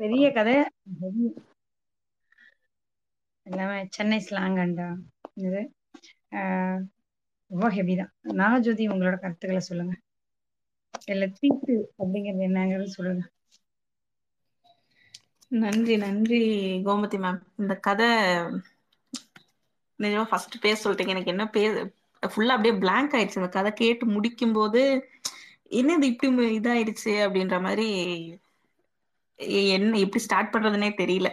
பெரிய 0.00 0.26
கதை. 0.32 0.54
எல்லாமே 3.46 3.76
சென்னை 3.96 4.18
ஸ்லாங் 4.28 4.56
அண்ட் 4.64 4.82
இது 5.44 5.60
ஆஹ் 6.38 6.80
ரொம்ப 7.50 7.66
ஹெவி 7.76 7.94
தான். 7.96 8.12
நாகஜோதி 8.40 8.84
உங்களோட 8.94 9.16
கருத்துக்களை 9.20 9.62
சொல்லுங்க. 9.68 9.94
இல்ல 11.06 11.24
தீட்டு 11.38 11.74
அப்படிங்கிறது 11.98 12.46
என்னங்கிறது 12.48 12.88
சொல்லுங்க. 12.96 13.24
நன்றி 15.52 15.94
நன்றி 15.96 16.40
கோமதி 16.86 17.18
மேம் 17.24 17.40
இந்த 17.58 17.74
கதை 17.86 18.08
நிஜமா 20.00 20.24
ஃபர்ஸ்ட் 20.30 20.56
பேச 20.60 20.76
சொல்லிட்டீங்க. 20.82 21.14
எனக்கு 21.14 21.32
என்ன 21.34 21.44
பே 21.54 21.62
ஃபுல்லா 22.26 22.46
அப்படியே 22.46 22.74
பிளாங்க் 22.78 23.12
ஆயிடுச்சு. 23.12 23.40
அந்த 23.40 23.48
கதை 23.48 23.72
கேட்டு 23.72 24.06
முடிக்கும் 24.06 24.52
போது 24.52 25.10
என்னது 25.70 26.02
இப்படி 26.02 26.58
இதாயிடுச்சு 26.58 27.14
அப்படின்ற 27.26 27.62
மாதிரி 27.62 27.88
என்ன 29.36 29.98
எப்படி 29.98 30.22
ஸ்டார்ட் 30.22 30.54
பண்றதுனே 30.54 30.90
தெரியல. 31.02 31.30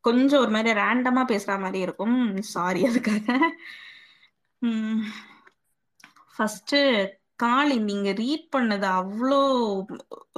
கொஞ்சம் 0.00 0.40
ஒரு 0.40 0.50
மாதிரி 0.50 0.80
ரேண்டமா 0.80 1.22
பேசுற 1.32 1.60
மாதிரி 1.60 1.78
இருக்கும். 1.78 2.42
சாரி 2.42 2.82
அதுக்காக. 2.82 3.38
ஃபர்ஸ்ட் 6.36 6.76
காளி 7.38 7.76
நீங்க 7.88 8.10
ரீட் 8.12 8.44
பண்ணது 8.56 8.86
அவ்வளோ 8.98 9.40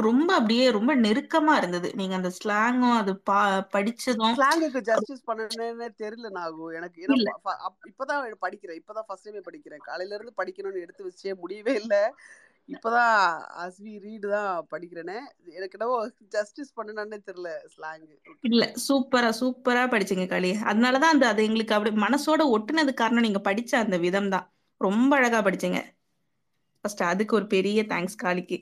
ரொம்ப 0.06 0.28
அப்படியே 0.34 0.70
ரொம்ப 0.70 0.92
நெருக்கமா 0.96 1.54
இருந்தது. 1.56 1.88
நீங்க 1.94 2.14
அந்த 2.14 2.30
ஸ்லாங்கும் 2.38 2.96
அது 3.00 3.12
பா 3.30 3.38
படிச்சதும் 3.74 4.36
ஸ்லாங்குக்கு 4.38 4.80
ஜஸ்டிஸ் 4.80 5.26
பண்ணனே 5.26 5.88
தெரியல 6.02 6.30
நாகு. 6.38 6.66
எனக்கு 6.78 6.98
இப்பதான் 7.90 8.26
படிக்கிறேன். 8.46 8.78
இப்பதான் 8.80 9.08
ஃபர்ஸ்ட் 9.08 9.28
டைமே 9.28 9.42
படிக்கிறேன். 9.48 9.86
காலையில 9.88 10.14
இருந்து 10.14 10.38
படிக்கணும்னு 10.42 10.84
எடுத்து 10.86 11.08
வச்சே 11.08 11.34
முடியவே 11.34 11.74
இல்லை. 11.74 12.02
இப்பதான் 12.68 13.14
அஸ்வி 13.64 13.92
ரீடு 13.98 14.28
தான் 14.28 14.66
படிக்கிறேனே. 14.72 15.18
எனக்கு 15.56 15.76
என்னவோ 15.78 15.98
ஜஸ்டிஸ் 16.28 16.74
பண்ணனே 16.78 17.18
தெரியல 17.28 17.50
ஸ்லாங்கு. 17.74 18.16
இல்ல 18.40 18.64
சூப்பரா 18.88 19.30
சூப்பரா 19.40 19.84
படிச்சீங்க 19.94 20.26
களி. 20.26 20.50
அதனாலதான் 20.64 21.14
அந்த 21.14 21.26
அது 21.28 21.44
எங்களுக்கு 21.44 21.76
அப்படி 21.76 21.92
மனசோட 22.06 22.42
ஒட்டுனது 22.56 22.94
காரணம் 22.94 23.26
நீங்க 23.28 23.42
படிச்ச 23.50 23.74
அந்த 23.84 23.98
விதம் 23.98 24.28
தான். 24.28 24.46
ரொம்ப 24.80 25.16
அழகா 25.16 25.40
படிச்சீங்க. 25.42 25.80
ஃபர்ஸ்ட் 26.84 27.02
அதுக்கு 27.04 27.34
ஒரு 27.36 27.46
பெரிய 27.48 27.82
தேங்க்ஸ் 27.88 28.22
காளிக்கு. 28.22 28.56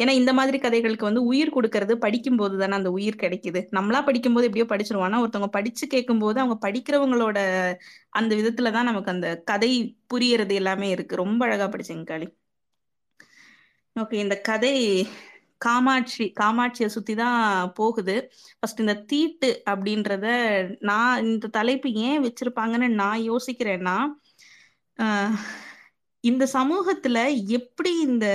ஏன்னா 0.00 0.12
இந்த 0.14 0.32
மாதிரி 0.34 0.58
கதைகளுக்கு 0.58 1.06
வந்து 1.06 1.22
உயிர் 1.24 1.54
கொடுக்கறது 1.54 1.94
படிக்கும் 2.02 2.36
போது 2.36 2.54
தானே 2.58 2.74
அந்த 2.74 2.90
உயிர் 2.96 3.22
கிடைக்குது. 3.22 3.60
நம்மளா 3.72 4.00
படிக்கும்போது 4.04 4.46
எப்படியோ 4.48 4.66
படிச்சிருவோம். 4.70 5.06
ஆனா 5.06 5.20
ஒருத்தவங்க 5.22 5.52
படிச்சு 5.56 5.84
கேட்கும்போது 5.88 6.38
அவங்க 6.40 6.56
படிக்கிறவங்களோட 6.66 7.38
அந்த 8.12 8.32
விதத்துல 8.40 8.72
தான் 8.72 8.88
நமக்கு 8.90 9.10
அந்த 9.10 9.28
கதை 9.44 9.70
புரியறது 10.12 10.54
எல்லாமே 10.54 10.88
இருக்கு. 10.90 11.16
ரொம்ப 11.16 11.40
அழகா 11.46 11.66
படிச்சேங்க 11.68 12.06
காளி. 12.06 12.28
ஓகே 13.96 14.16
இந்த 14.22 14.36
கதை 14.48 14.74
காமாட்சி 15.60 16.24
காமாட்சியை 16.36 16.88
சுத்தி 16.90 17.14
தான் 17.16 17.38
போகுது. 17.76 18.14
ஃபர்ஸ்ட் 18.58 18.82
இந்த 18.84 18.94
தீட்டு 19.10 19.50
அப்படின்றத 19.70 20.26
நான் 20.82 21.24
இந்த 21.26 21.50
தலைப்பு 21.56 21.88
ஏன் 22.04 22.24
வச்சிருப்பாங்கன்னு 22.26 22.88
நான் 23.00 23.26
யோசிக்கிறேன்னா 23.28 23.96
ஆஹ், 24.98 25.34
இந்த 26.20 26.44
சமூகத்துல 26.52 27.18
எப்படி 27.46 28.00
இந்த 28.00 28.26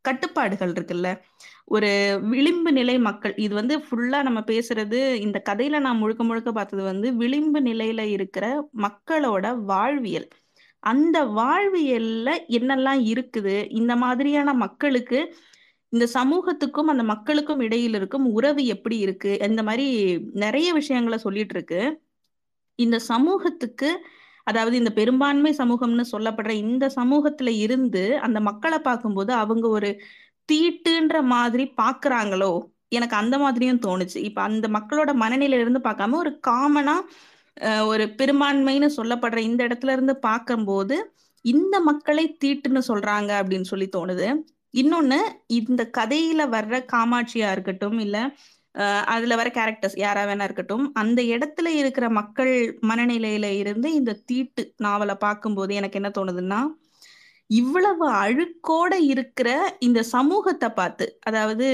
கட்டுப்பாடுகள் 0.00 0.72
இருக்குல்ல? 0.72 1.08
ஒரு 1.64 2.20
விளிம்பு 2.22 2.72
நிலை 2.72 2.98
மக்கள் 2.98 3.34
இது 3.36 3.54
வந்து 3.54 3.78
ஃபுல்லா 3.78 4.22
நம்ம 4.22 4.40
பேசுறது 4.40 5.14
இந்த 5.14 5.42
கதையில 5.48 5.80
நான் 5.80 5.96
முழுக்க 5.96 6.24
முழுக்க 6.24 6.52
பார்த்தது 6.52 6.82
வந்து 6.82 7.08
விளிம்பு 7.14 7.60
நிலையில 7.60 8.00
இருக்கிற 8.00 8.68
மக்களோட 8.76 9.46
வாழ்வியல். 9.64 10.28
அந்த 10.82 11.24
வாழ்வியல்ல 11.24 12.28
என்னெல்லாம் 12.48 13.00
இருக்குது? 13.12 13.56
இந்த 13.70 13.96
மாதிரியான 13.96 14.54
மக்களுக்கு 14.54 15.20
இந்த 15.88 16.06
சமூகத்துக்கும் 16.14 16.90
அந்த 16.92 17.02
மக்களுக்கும் 17.02 17.60
இடையில் 17.60 17.94
இருக்கும் 17.94 18.26
உறவு 18.32 18.64
எப்படி 18.66 18.98
இருக்கு? 18.98 19.38
இந்த 19.48 19.62
மாதிரி 19.62 19.86
நிறைய 20.32 20.72
விஷயங்களை 20.72 21.18
சொல்லிட்டு 21.18 21.54
இருக்கு. 21.54 21.82
இந்த 22.78 22.98
சமூகத்துக்கு 22.98 23.90
அதாவது 24.46 24.76
இந்த 24.76 24.90
பெரும்பான்மை 24.92 25.52
சமூகம்னு 25.58 26.04
சொல்லப்படுற 26.12 26.50
இந்த 26.64 26.84
சமூகத்துல 26.96 27.48
இருந்து 27.58 28.04
அந்த 28.18 28.38
மக்களை 28.40 28.78
பார்க்கும்போது 28.78 29.32
அவங்க 29.34 29.68
ஒரு 29.68 29.90
தீட்டுன்ற 30.48 31.16
மாதிரி 31.22 31.64
பாக்குறாங்களோ 31.76 32.52
எனக்கு 32.88 33.16
அந்த 33.16 33.38
மாதிரியும் 33.38 33.82
தோணுச்சு. 33.86 34.16
இப்ப 34.18 34.42
அந்த 34.42 34.68
மக்களோட 34.68 35.10
மனநிலையில 35.14 35.64
இருந்து 35.64 35.80
பார்க்காம 35.80 36.16
ஒரு 36.16 36.40
காமனா 36.46 36.96
ஒரு 37.86 38.04
பெரும்பான்மைன்னு 38.18 38.88
சொல்லப்படுற 38.96 39.38
இந்த 39.40 39.60
இடத்துல 39.68 39.92
இருந்து 39.92 40.14
பார்க்கும்போது 40.18 40.96
இந்த 41.44 41.76
மக்களை 41.80 42.24
தீட்டுன்னு 42.44 42.82
சொல்றாங்க 42.88 43.30
அப்படின்னு 43.40 43.62
சொல்லி 43.62 43.88
தோணுது. 43.96 44.26
இன்னொன்னு 44.74 45.18
இந்த 45.58 45.82
கதையில 45.98 46.42
வர்ற 46.48 46.74
காமாட்சியா 46.92 47.48
இருக்கட்டும் 47.52 47.98
இல்ல 47.98 48.16
அதுல 49.14 49.36
வர 49.36 49.48
கேரக்டர்ஸ் 49.50 49.96
யாரா 49.96 50.22
வேணா 50.24 50.46
இருக்கட்டும். 50.48 50.84
அந்த 50.94 51.20
இடத்துல 51.34 51.68
இருக்கிற 51.80 52.06
மக்கள் 52.10 52.52
மனநிலையில 52.90 53.46
இருந்து 53.62 53.88
இந்த 53.94 54.18
தீட்டு 54.30 54.62
நாவலை 54.78 55.16
பார்க்கும்போது 55.26 55.74
எனக்கு 55.80 55.98
என்ன 56.00 56.10
தோணுதுன்னா 56.18 56.60
இவ்வளவு 57.50 58.06
அழுக்கோட 58.22 58.92
இருக்கிற 59.12 59.48
இந்த 59.80 60.00
சமூகத்தை 60.14 60.68
பார்த்து 60.72 61.06
அதாவது 61.28 61.66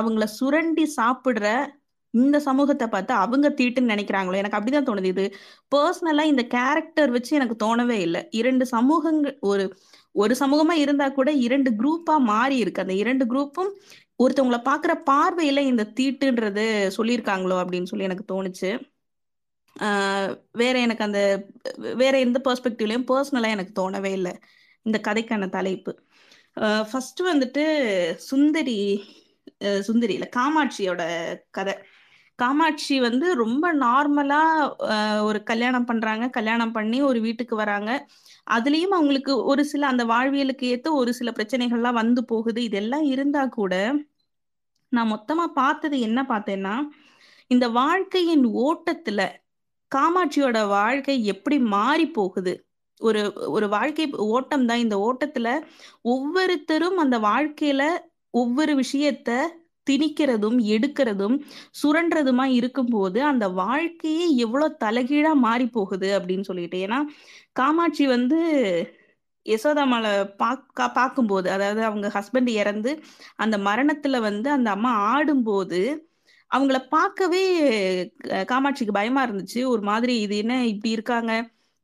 அவங்கள 0.00 0.24
சுரண்டி 0.38 0.84
சாப்பிடுற 0.98 1.46
இந்த 2.14 2.36
சமூகத்தை 2.46 2.86
பார்த்து 2.88 3.12
அவங்க 3.24 3.48
தீட்டுன்னு 3.58 3.92
நினைக்கிறாங்களோ? 3.94 4.36
எனக்கு 4.40 4.58
அப்படிதான் 4.58 4.88
தோணுது. 4.88 5.12
இது 5.14 5.24
பர்சனலா 5.72 6.24
இந்த 6.32 6.42
கேரக்டர் 6.56 7.10
வச்சு 7.10 7.32
எனக்கு 7.38 7.56
தோணவே 7.64 7.98
இல்லை. 8.06 8.22
இரண்டு 8.40 8.64
சமூகங்கள் 8.74 9.36
ஒரு 9.50 9.64
ஒரு 10.14 10.34
சமூகமா 10.40 10.74
இருந்தா 10.82 11.06
கூட 11.10 11.30
இரண்டு 11.46 11.70
குரூப்பா 11.80 12.14
மாறி 12.30 12.56
இருக்கு. 12.62 12.82
அந்த 12.84 12.94
இரண்டு 13.02 13.24
குரூப்பும் 13.24 13.70
ஒருத்தவங்கள 14.20 14.58
பாக்குற 14.68 14.92
பார்வையில 15.10 15.60
இந்த 15.70 15.84
தீட்டுன்றது 15.98 16.64
சொல்லியிருக்காங்களோ 16.96 17.56
அப்படின்னு 17.62 17.90
சொல்லி 17.90 18.08
எனக்கு 18.08 18.26
தோணுச்சு. 18.32 18.70
வேற 20.52 20.74
எனக்கு 20.78 21.04
அந்த 21.04 21.20
வேற 22.00 22.14
எந்த 22.18 22.38
பெர்ஸ்பெக்டிவ்லயும் 22.46 23.08
பர்சனலா 23.10 23.48
எனக்கு 23.56 23.72
தோணவே 23.80 24.12
இல்லை. 24.18 24.34
இந்த 24.86 24.98
கதைக்கான 25.08 25.48
தலைப்பு. 25.48 25.92
ஃபர்ஸ்ட் 26.90 27.20
வந்துட்டு 27.22 27.64
சுந்தரி 28.30 28.78
சுந்தரி 29.80 30.12
இல்லை 30.12 30.28
காமாட்சியோட 30.36 31.02
கதை. 31.50 31.74
காமாட்சி 32.38 32.96
வந்து 33.00 33.26
ரொம்ப 33.34 33.64
நார்மலா 33.76 34.42
ஒரு 35.22 35.40
கல்யாணம் 35.50 35.88
பண்றாங்க. 35.90 36.24
கல்யாணம் 36.28 36.74
பண்ணி 36.76 36.98
ஒரு 37.02 37.18
வீட்டுக்கு 37.20 37.54
வராங்க. 37.56 37.90
அதுலயும் 38.46 38.94
அவங்களுக்கு 38.96 39.44
ஒரு 39.44 39.62
சில 39.64 39.86
அந்த 39.86 40.04
வாழ்வியலுக்கு 40.04 40.64
ஏத்த 40.72 40.88
ஒரு 40.92 41.14
சில 41.14 41.30
பிரச்சனைகள்லாம் 41.30 42.00
வந்து 42.02 42.24
போகுது. 42.24 42.60
இதெல்லாம் 42.62 43.02
இருந்தா 43.04 43.46
கூட 43.48 43.74
நான் 44.92 45.12
மொத்தமா 45.12 45.44
பார்த்தது 45.54 46.00
என்ன 46.00 46.20
பார்த்தேன்னா 46.28 46.74
இந்த 47.50 47.66
வாழ்க்கையின் 47.70 48.44
ஓட்டத்துல 48.64 49.20
காமாட்சியோட 49.92 50.58
வாழ்க்கை 50.68 51.16
எப்படி 51.24 51.58
மாறி 51.74 52.06
போகுது? 52.10 52.54
ஒரு 53.00 53.20
ஒரு 53.48 53.66
வாழ்க்கை 53.68 54.04
ஓட்டம் 54.34 54.66
தான். 54.66 54.78
இந்த 54.78 54.96
ஓட்டத்துல 55.06 55.48
ஒவ்வொருத்தரும் 56.04 56.98
அந்த 56.98 57.16
வாழ்க்கையில 57.20 57.82
ஒவ்வொரு 58.34 58.74
விஷயத்த 58.74 59.30
திணிக்கிறதும் 59.86 60.58
எடுக்கிறதும் 60.74 61.36
சுரண்டுறதுமா 61.80 62.46
இருக்கும்போது 62.58 63.18
அந்த 63.24 63.46
வாழ்க்கையே 63.62 64.26
எவ்வளவு 64.36 64.76
தலைகீழா 64.84 65.32
மாறி 65.46 65.66
போகுது 65.68 66.10
அப்படின்னு 66.18 66.48
சொல்லிட்டு. 66.50 66.78
ஏன்னா 66.86 66.98
காமாட்சி 67.52 68.06
வந்து 68.06 68.38
யசோதாமால 69.46 70.06
பாக்க 70.36 70.88
பார்க்கும்போது 70.90 71.48
அதாவது 71.50 71.80
அவங்க 71.84 72.08
ஹஸ்பண்ட் 72.16 72.50
இறந்து 72.52 72.90
அந்த 73.36 73.56
மரணத்துல 73.58 74.20
வந்து 74.20 74.48
அந்த 74.50 74.68
அம்மா 74.70 74.92
ஆடும்போது 75.12 75.80
அவங்கள 76.50 76.78
பார்க்கவே 76.88 77.42
காமாட்சிக்கு 78.50 78.92
பயமா 78.92 79.20
இருந்துச்சு. 79.26 79.60
ஒரு 79.64 79.82
மாதிரி 79.82 80.14
இது 80.20 80.34
என்ன 80.36 80.54
இப்படி 80.66 80.90
இருக்காங்க? 80.90 81.32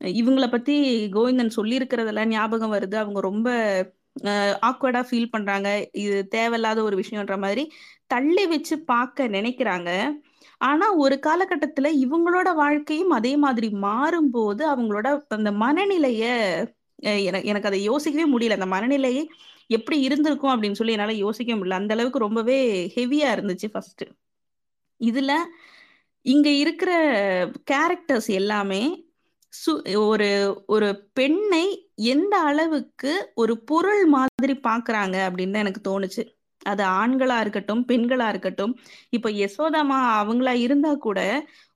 இவங்கள 0.01 0.47
பத்தி 0.51 0.75
கோவிந்தன் 1.13 1.57
சொல்லியிருக்கிறதெல்லாம் 1.57 2.33
ஞாபகம் 2.35 2.73
வருது. 2.73 2.95
அவங்க 2.95 3.21
ரொம்ப 3.21 3.49
ஆக்வர்டா 4.69 5.03
ஃபீல் 5.09 5.31
பண்றாங்க. 5.31 5.89
இது 5.93 6.29
தேவையில்லாத 6.29 6.83
ஒரு 6.83 6.97
விஷயம்ன்ற 6.99 7.39
மாதிரி 7.39 7.73
தள்ளி 8.07 8.47
வச்சு 8.47 8.79
பார்க்க 8.79 9.29
நினைக்கிறாங்க. 9.29 9.91
ஆனா 10.59 10.95
ஒரு 10.95 11.21
காலகட்டத்துல 11.27 11.91
இவங்களோட 12.05 12.55
வாழ்க்கையும் 12.55 13.11
அதே 13.11 13.37
மாதிரி 13.37 13.69
மாறும்போது 13.69 14.63
அவங்களோட 14.75 15.21
அந்த 15.29 15.51
மனநிலைய 15.51 16.25
எனக்கு 17.03 17.49
எனக்கு 17.49 17.69
அதை 17.69 17.83
யோசிக்கவே 17.83 18.27
முடியல. 18.33 18.51
அந்த 18.51 18.67
மனநிலையை 18.67 19.31
எப்படி 19.67 20.01
இருந்திருக்கும் 20.01 20.53
அப்படின்னு 20.53 20.73
சொல்லி 20.73 20.93
என்னால 20.93 21.13
யோசிக்க 21.13 21.55
முடியல. 21.55 21.71
அந்த 21.71 21.95
அளவுக்கு 21.95 22.19
ரொம்பவே 22.19 22.93
ஹெவியா 22.97 23.29
இருந்துச்சு 23.37 23.69
ஃபர்ஸ்ட் 23.73 24.05
இதுல 25.01 25.33
இங்க 26.23 26.49
இருக்கிற 26.49 26.91
கேரக்டர்ஸ் 27.71 28.31
எல்லாமே 28.31 29.07
சு 29.67 29.99
ஒரு 30.07 30.65
ஒரு 30.67 31.11
பெண்ணை 31.13 31.88
எந்த 31.99 32.35
அளவுக்கு 32.41 33.13
ஒரு 33.35 33.55
பொருள் 33.65 34.03
மாதிரி 34.07 34.55
பாக்குறாங்க 34.65 35.17
அப்படின்னு 35.29 35.53
தான் 35.53 35.65
எனக்கு 35.67 35.83
தோணுச்சு. 35.89 36.23
அது 36.63 36.83
ஆண்களா 37.01 37.41
இருக்கட்டும் 37.41 37.83
பெண்களா 37.89 38.29
இருக்கட்டும். 38.29 38.73
இப்ப 39.11 39.31
யசோதாமா 39.33 39.99
அவங்களா 40.21 40.55
இருந்தா 40.67 40.93
கூட 40.99 41.21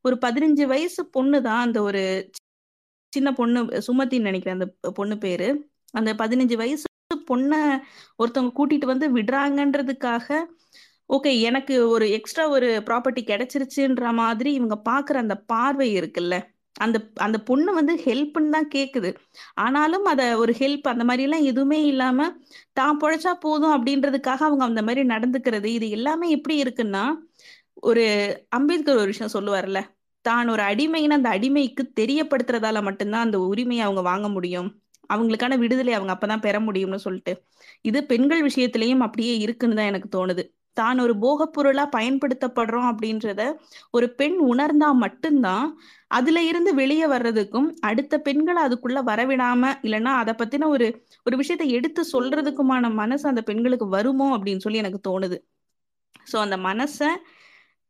ஒரு 0.05 0.17
பதினஞ்சு 0.23 0.67
வயசு 0.67 1.03
பொண்ணு 1.11 1.43
தான் 1.43 1.61
அந்த 1.61 1.83
ஒரு 1.83 2.03
சின்ன 3.13 3.29
பொண்ணு 3.33 3.61
சுமத்தின்னு 3.89 4.29
நினைக்கிறேன் 4.31 4.59
அந்த 4.59 4.69
பொண்ணு 4.93 5.19
பேரு. 5.19 5.49
அந்த 5.95 6.11
பதினஞ்சு 6.15 6.57
வயசு 6.57 6.87
பொண்ண 7.29 7.55
ஒருத்தவங்க 8.19 8.53
கூட்டிட்டு 8.59 8.85
வந்து 8.85 9.07
விடுறாங்கன்றதுக்காக 9.13 10.29
ஓகே 11.11 11.41
எனக்கு 11.41 11.75
ஒரு 11.89 12.07
எக்ஸ்ட்ரா 12.11 12.45
ஒரு 12.49 12.69
ப்ராப்பர்ட்டி 12.87 13.23
கிடைச்சிருச்சுன்ற 13.27 14.13
மாதிரி 14.15 14.53
இவங்க 14.53 14.77
பாக்குற 14.85 15.17
அந்த 15.17 15.37
பார்வை 15.47 15.89
இருக்குல்ல. 16.01 16.35
அந்த 16.77 16.99
அந்த 17.19 17.39
பொண்ணு 17.39 17.71
வந்து 17.73 17.95
ஹெல்ப்னு 18.05 18.51
தான் 18.51 18.69
கேக்குது. 18.75 19.11
ஆனாலும் 19.57 20.05
அத 20.05 20.23
ஒரு 20.39 20.53
ஹெல்ப் 20.53 20.87
அந்த 20.89 21.05
மாதிரி 21.05 21.23
எல்லாம் 21.23 21.45
எதுவுமே 21.45 21.81
இல்லாம 21.85 22.29
தான் 22.73 23.01
பொழைச்சா 23.03 23.33
போதும் 23.41 23.75
அப்படின்றதுக்காக 23.77 24.43
அவங்க 24.45 24.65
அந்த 24.65 24.83
மாதிரி 24.83 25.03
நடந்துக்கிறது. 25.07 25.69
இது 25.79 25.89
எல்லாமே 25.91 26.29
எப்படி 26.31 26.57
இருக்குன்னா 26.65 27.05
ஒரு 27.83 28.05
அம்பேத்கர் 28.51 28.97
ஒரு 28.97 29.07
விஷயம் 29.07 29.35
சொல்லுவார்ல 29.37 29.81
தான் 30.25 30.49
ஒரு 30.49 30.63
அடிமைன்னு 30.63 31.19
அந்த 31.19 31.31
அடிமைக்கு 31.39 31.85
தெரியப்படுத்துறதால 32.01 32.83
மட்டும்தான் 32.83 33.27
அந்த 33.27 33.39
உரிமையை 33.51 33.85
அவங்க 33.87 34.03
வாங்க 34.03 34.29
முடியும். 34.29 34.69
அவங்களுக்கான 35.11 35.59
விடுதலை 35.59 35.93
அவங்க 35.95 36.13
அப்பதான் 36.15 36.45
பெற 36.47 36.57
முடியும்னு 36.61 37.05
சொல்லிட்டு. 37.07 37.33
இது 37.85 37.99
பெண்கள் 38.07 38.43
விஷயத்திலயும் 38.43 39.05
அப்படியே 39.07 39.35
இருக்குன்னு 39.37 39.79
தான் 39.81 39.91
எனக்கு 39.93 40.09
தோணுது. 40.19 40.45
தான் 40.77 40.99
ஒரு 40.99 41.15
போகப் 41.19 41.53
பொருளா 41.55 41.85
பயன்படுத்தப்படுறோம் 41.97 42.89
அப்படின்றத 42.91 43.43
ஒரு 43.91 44.07
பெண் 44.21 44.39
உணர்ந்தா 44.51 44.89
மட்டும்தான் 45.05 45.67
அதுல 46.11 46.39
இருந்து 46.51 46.71
வெளியே 46.75 47.07
வர்றதுக்கும் 47.07 47.69
அடுத்த 47.91 48.15
பெண்களை 48.27 48.61
அதுக்குள்ள 48.67 49.01
வரவிடாம 49.11 49.73
இல்லைன்னா 49.87 50.13
அதை 50.23 50.35
பத்தின 50.41 50.69
ஒரு 50.75 50.87
ஒரு 51.27 51.37
விஷயத்தை 51.43 51.69
எடுத்து 51.79 52.03
சொல்றதுக்குமான 52.15 52.91
மனசு 53.03 53.27
அந்த 53.33 53.43
பெண்களுக்கு 53.51 53.89
வருமோ 53.97 54.29
அப்படின்னு 54.37 54.65
சொல்லி 54.67 54.83
எனக்கு 54.85 55.01
தோணுது. 55.11 55.39
சோ 56.31 56.37
அந்த 56.47 56.57
மனசை 56.69 57.11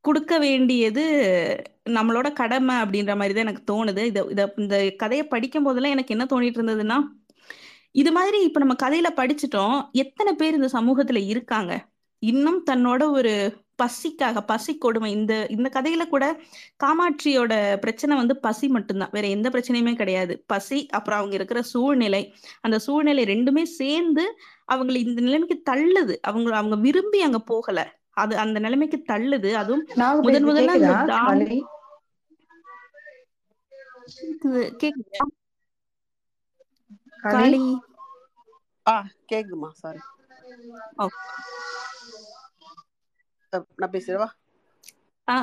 கொடுக்க 0.05 0.35
வேண்டியது 0.45 1.03
நம்மளோட 1.97 2.29
கடமை 2.41 2.77
அப்படின்ற 2.85 3.13
மாதிரி 3.21 3.35
தான் 3.35 3.47
எனக்கு 3.49 3.65
தோணுது. 3.73 4.03
இதை 4.11 4.23
இதை 4.35 4.45
இந்த 4.65 4.77
கதையை 5.03 5.25
படிக்கும் 5.35 5.67
போதெல்லாம் 5.69 5.95
எனக்கு 5.97 6.15
என்ன 6.17 6.27
தோணிட்டு 6.33 6.61
இருந்ததுன்னா 6.61 6.99
இது 8.01 8.11
மாதிரி 8.17 8.39
இப்ப 8.49 8.61
நம்ம 8.65 8.75
கதையில 8.85 9.09
படிச்சிட்டோம். 9.21 9.77
எத்தனை 10.03 10.33
பேர் 10.41 10.59
இந்த 10.59 10.69
சமூகத்துல 10.77 11.21
இருக்காங்க? 11.33 11.73
இன்னும் 12.31 12.59
தன்னோட 12.71 13.03
ஒரு 13.11 13.33
பசிக்காக 13.83 14.41
பசி 14.47 14.73
கொடுமை 14.79 15.11
இந்த 15.11 15.35
இந்த 15.55 15.69
கதையில 15.77 16.03
கூட 16.09 16.25
காமாட்சியோட 16.85 17.53
பிரச்சனை 17.77 18.17
வந்து 18.17 18.35
பசி 18.47 18.67
மட்டும்தான். 18.69 19.13
வேற 19.13 19.27
எந்த 19.27 19.49
பிரச்சனையுமே 19.49 19.95
கிடையாது. 19.95 20.35
பசி 20.47 20.79
அப்புறம் 20.99 21.19
அவங்க 21.19 21.37
இருக்கிற 21.39 21.63
சூழ்நிலை. 21.73 22.23
அந்த 22.61 22.79
சூழ்நிலை 22.79 23.25
ரெண்டுமே 23.25 23.63
சேர்ந்து 23.81 24.25
அவங்களை 24.73 24.97
இந்த 25.07 25.21
நிலைமைக்கு 25.21 25.57
தள்ளுது. 25.71 26.15
அவங்க 26.21 26.57
அவங்க 26.57 26.77
விரும்பி 26.77 27.21
அங்க 27.29 27.41
போகல. 27.53 27.79
அது 28.23 28.35
அந்த 28.45 28.59
நிலைமைக்கு 28.61 28.99
தள்ளுது. 29.13 29.51
அதுவும் 29.63 29.85
முதன் 30.21 30.45
முதல்ல 30.45 30.75
அந்த 30.93 31.15
கேக்குதா 34.83 35.25
நான் 43.77 43.93
பேசுறவா? 43.93 44.29
ஆ, 45.29 45.37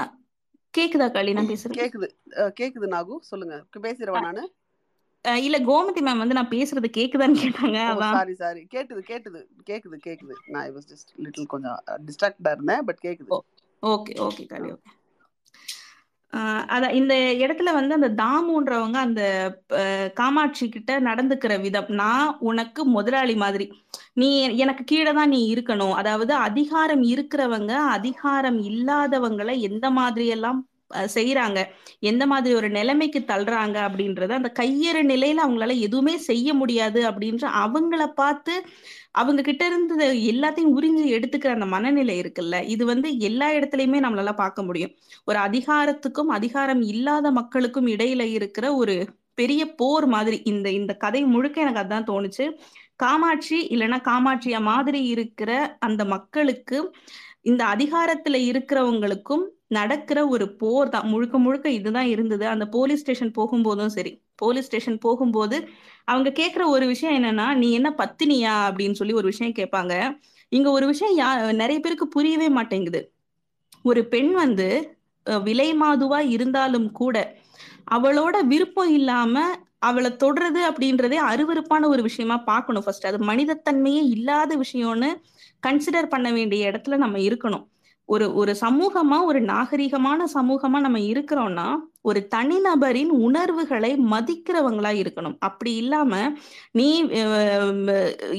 கேக்குதா 0.74 1.08
காளி? 1.12 1.32
நான் 1.34 1.50
பேசுறது 1.50 1.78
கேக்குது. 1.78 2.08
கேக்குது 2.60 2.88
நாகு 2.90 3.16
சொல்லுங்க. 3.24 3.56
பேசுறவா 3.80 4.20
நானு? 4.20 4.44
இல்ல 5.44 5.58
கோமதி 5.62 6.02
மேம் 6.02 6.18
வந்து 6.18 6.34
நான் 6.34 6.52
பேசுறது 6.52 6.90
கேக்குதான்னு 6.98 7.42
கேட்டாங்க 7.44 7.80
சாரி 8.10 8.34
சாரி 8.36 8.62
கேட்டுது 8.74 9.02
கேட்டுது 9.08 9.40
கேக்குது 9.66 9.98
கேக்குது. 10.08 10.36
நான் 10.46 10.64
ஐ 10.64 10.72
வாஸ் 10.72 10.90
ஜஸ்ட் 10.92 11.12
லிட்டில் 11.18 11.46
கொஞ்சம் 11.46 11.78
டிஸ்ட்ராக்டா 12.06 12.52
இருந்தேன் 12.52 12.86
பட் 12.86 13.04
கேக்குது. 13.04 13.34
Okay 13.84 14.14
okay 14.24 14.44
Kali 14.48 14.70
okay. 14.72 14.92
அத 16.74 16.86
இந்த 17.00 17.14
இடத்துல 17.44 17.70
வந்து 17.78 17.94
அந்த 17.98 18.10
தாமுன்றவங்க 18.22 18.98
அந்த 19.06 19.22
காமாட்சி 20.14 20.66
கிட்ட 20.70 21.00
நடந்துக்கிற 21.08 21.54
விதம் 21.62 21.90
நான் 22.02 22.34
உனக்கு 22.50 22.82
முதலாளி 22.98 23.36
மாதிரி. 23.36 23.66
நீ 24.16 24.30
எனக்கு 24.64 24.84
கீழே 24.86 25.12
தான் 25.14 25.34
நீ 25.36 25.40
இருக்கணும். 25.54 25.96
அதாவது 26.02 26.34
அதிகாரம் 26.48 27.04
இருக்கிறவங்க 27.14 27.74
அதிகாரம் 27.98 28.60
இல்லாதவங்களை 28.72 29.56
எந்த 29.70 29.90
மாதிரி 30.00 30.28
எல்லாம் 30.38 30.60
செய்யறாங்க 31.16 31.60
எந்த 32.02 32.24
மாதிரி 32.26 32.54
ஒரு 32.60 32.70
நிலைமைக்கு 32.78 33.20
தள்ளுறாங்க 33.32 33.78
அப்படின்றத 33.88 34.32
அந்த 34.38 34.52
கையற 34.60 34.98
நிலையில 35.12 35.44
அவங்களால 35.46 35.76
எதுவுமே 35.88 36.16
செய்ய 36.30 36.54
முடியாது 36.62 37.02
அப்படின்ற 37.10 37.46
அவங்கள 37.64 38.04
பார்த்து 38.22 38.54
அவங்க 39.16 39.42
கிட்ட 39.42 39.66
இருந்து 39.66 39.96
எல்லாத்தையும் 40.32 40.74
உறிஞ்சி 40.76 41.06
எடுத்துக்கிற 41.16 41.48
அந்த 41.48 41.66
மனநிலை 41.66 42.22
இருக்குல்ல 42.22 42.64
இது 42.66 42.86
வந்து 42.86 43.18
எல்லா 43.20 43.52
இடத்துலயுமே 43.52 44.00
நம்மளால 44.06 44.36
பார்க்க 44.36 44.64
முடியும். 44.64 44.92
ஒரு 45.26 45.40
அதிகாரத்துக்கும் 45.40 46.30
அதிகாரம் 46.30 46.82
இல்லாத 46.84 47.32
மக்களுக்கும் 47.32 47.88
இடையில 47.88 48.22
இருக்கிற 48.32 48.76
ஒரு 48.76 48.96
பெரிய 49.34 49.62
போர் 49.76 50.06
மாதிரி 50.08 50.42
இந்த 50.46 50.68
இந்த 50.72 50.94
கதை 50.96 51.22
முழுக்க 51.26 51.62
எனக்கு 51.62 51.84
அதான் 51.84 52.10
தோணுச்சு. 52.10 52.46
காமாட்சி 52.96 53.60
இல்லைன்னா 53.68 54.00
காமாட்சியா 54.04 54.62
மாதிரி 54.64 55.02
இருக்கிற 55.06 55.52
அந்த 55.80 56.06
மக்களுக்கு 56.06 56.78
இந்த 57.42 57.64
அதிகாரத்துல 57.76 58.38
இருக்கிறவங்களுக்கும் 58.52 59.46
நடக்கிற 59.70 60.20
ஒரு 60.28 60.46
போர் 60.56 60.90
தான். 60.90 61.08
முழுக்க 61.08 61.38
முழுக்க 61.40 61.68
இதுதான் 61.72 62.06
இருந்தது. 62.06 62.48
அந்த 62.48 62.66
போலீஸ் 62.70 63.02
ஸ்டேஷன் 63.02 63.36
போகும்போதும் 63.38 63.94
சரி. 63.98 64.14
போலீஸ் 64.40 64.66
ஸ்டேஷன் 64.66 64.98
போகும்போது 64.98 65.58
அவங்க 66.06 66.30
கேக்குற 66.40 66.64
ஒரு 66.66 66.86
விஷயம் 66.88 67.16
என்னன்னா 67.18 67.48
நீ 67.54 67.68
என்ன 67.72 67.90
பத்தினியா? 67.98 68.54
அப்படின்னு 68.68 69.00
சொல்லி 69.02 69.14
ஒரு 69.14 69.28
விஷயம் 69.28 69.58
கேட்பாங்க. 69.60 69.94
இங்க 70.52 70.68
ஒரு 70.72 70.86
விஷயம் 70.88 71.16
யா 71.18 71.28
நிறைய 71.54 71.78
பேருக்கு 71.80 72.08
புரியவே 72.08 72.48
மாட்டேங்குது. 72.50 73.02
ஒரு 73.84 74.02
பெண் 74.06 74.32
வந்து 74.34 74.70
விலை 75.26 75.70
மாதுவா 75.74 76.20
இருந்தாலும் 76.36 76.88
கூட 76.92 77.16
அவளோட 77.92 78.36
விருப்பம் 78.44 78.92
இல்லாம 78.92 79.36
அவளை 79.80 80.10
தொடுறது 80.24 80.62
அப்படின்றதே 80.70 81.18
அருவருப்பான 81.32 81.88
ஒரு 81.88 82.02
விஷயமா 82.02 82.38
பார்க்கணும் 82.50 82.84
ஃபர்ஸ்ட் 82.84 83.08
அது 83.08 83.18
மனிதத்தன்மையே 83.26 84.02
இல்லாத 84.16 84.52
விஷயம்னு 84.58 85.10
கன்சிடர் 85.64 86.10
பண்ண 86.10 86.28
வேண்டிய 86.32 86.72
இடத்துல 86.72 86.98
நம்ம 86.98 87.18
இருக்கணும். 87.20 87.66
ஒரு 88.10 88.26
ஒரு 88.34 88.54
சமூகமா 88.62 89.18
ஒரு 89.24 89.40
நாகரிகமான 89.46 90.22
சமூகமா 90.34 90.80
நம்ம 90.80 91.00
இருக்கிறோம்னா 91.12 91.68
ஒரு 92.06 92.20
தனிநபரின் 92.36 93.12
உணர்வுகளை 93.28 93.92
மதிக்கிறவங்களா 94.14 94.92
இருக்கணும். 95.02 95.38
அப்படி 95.40 95.72
இல்லாம 95.76 96.12
நீ 96.72 96.88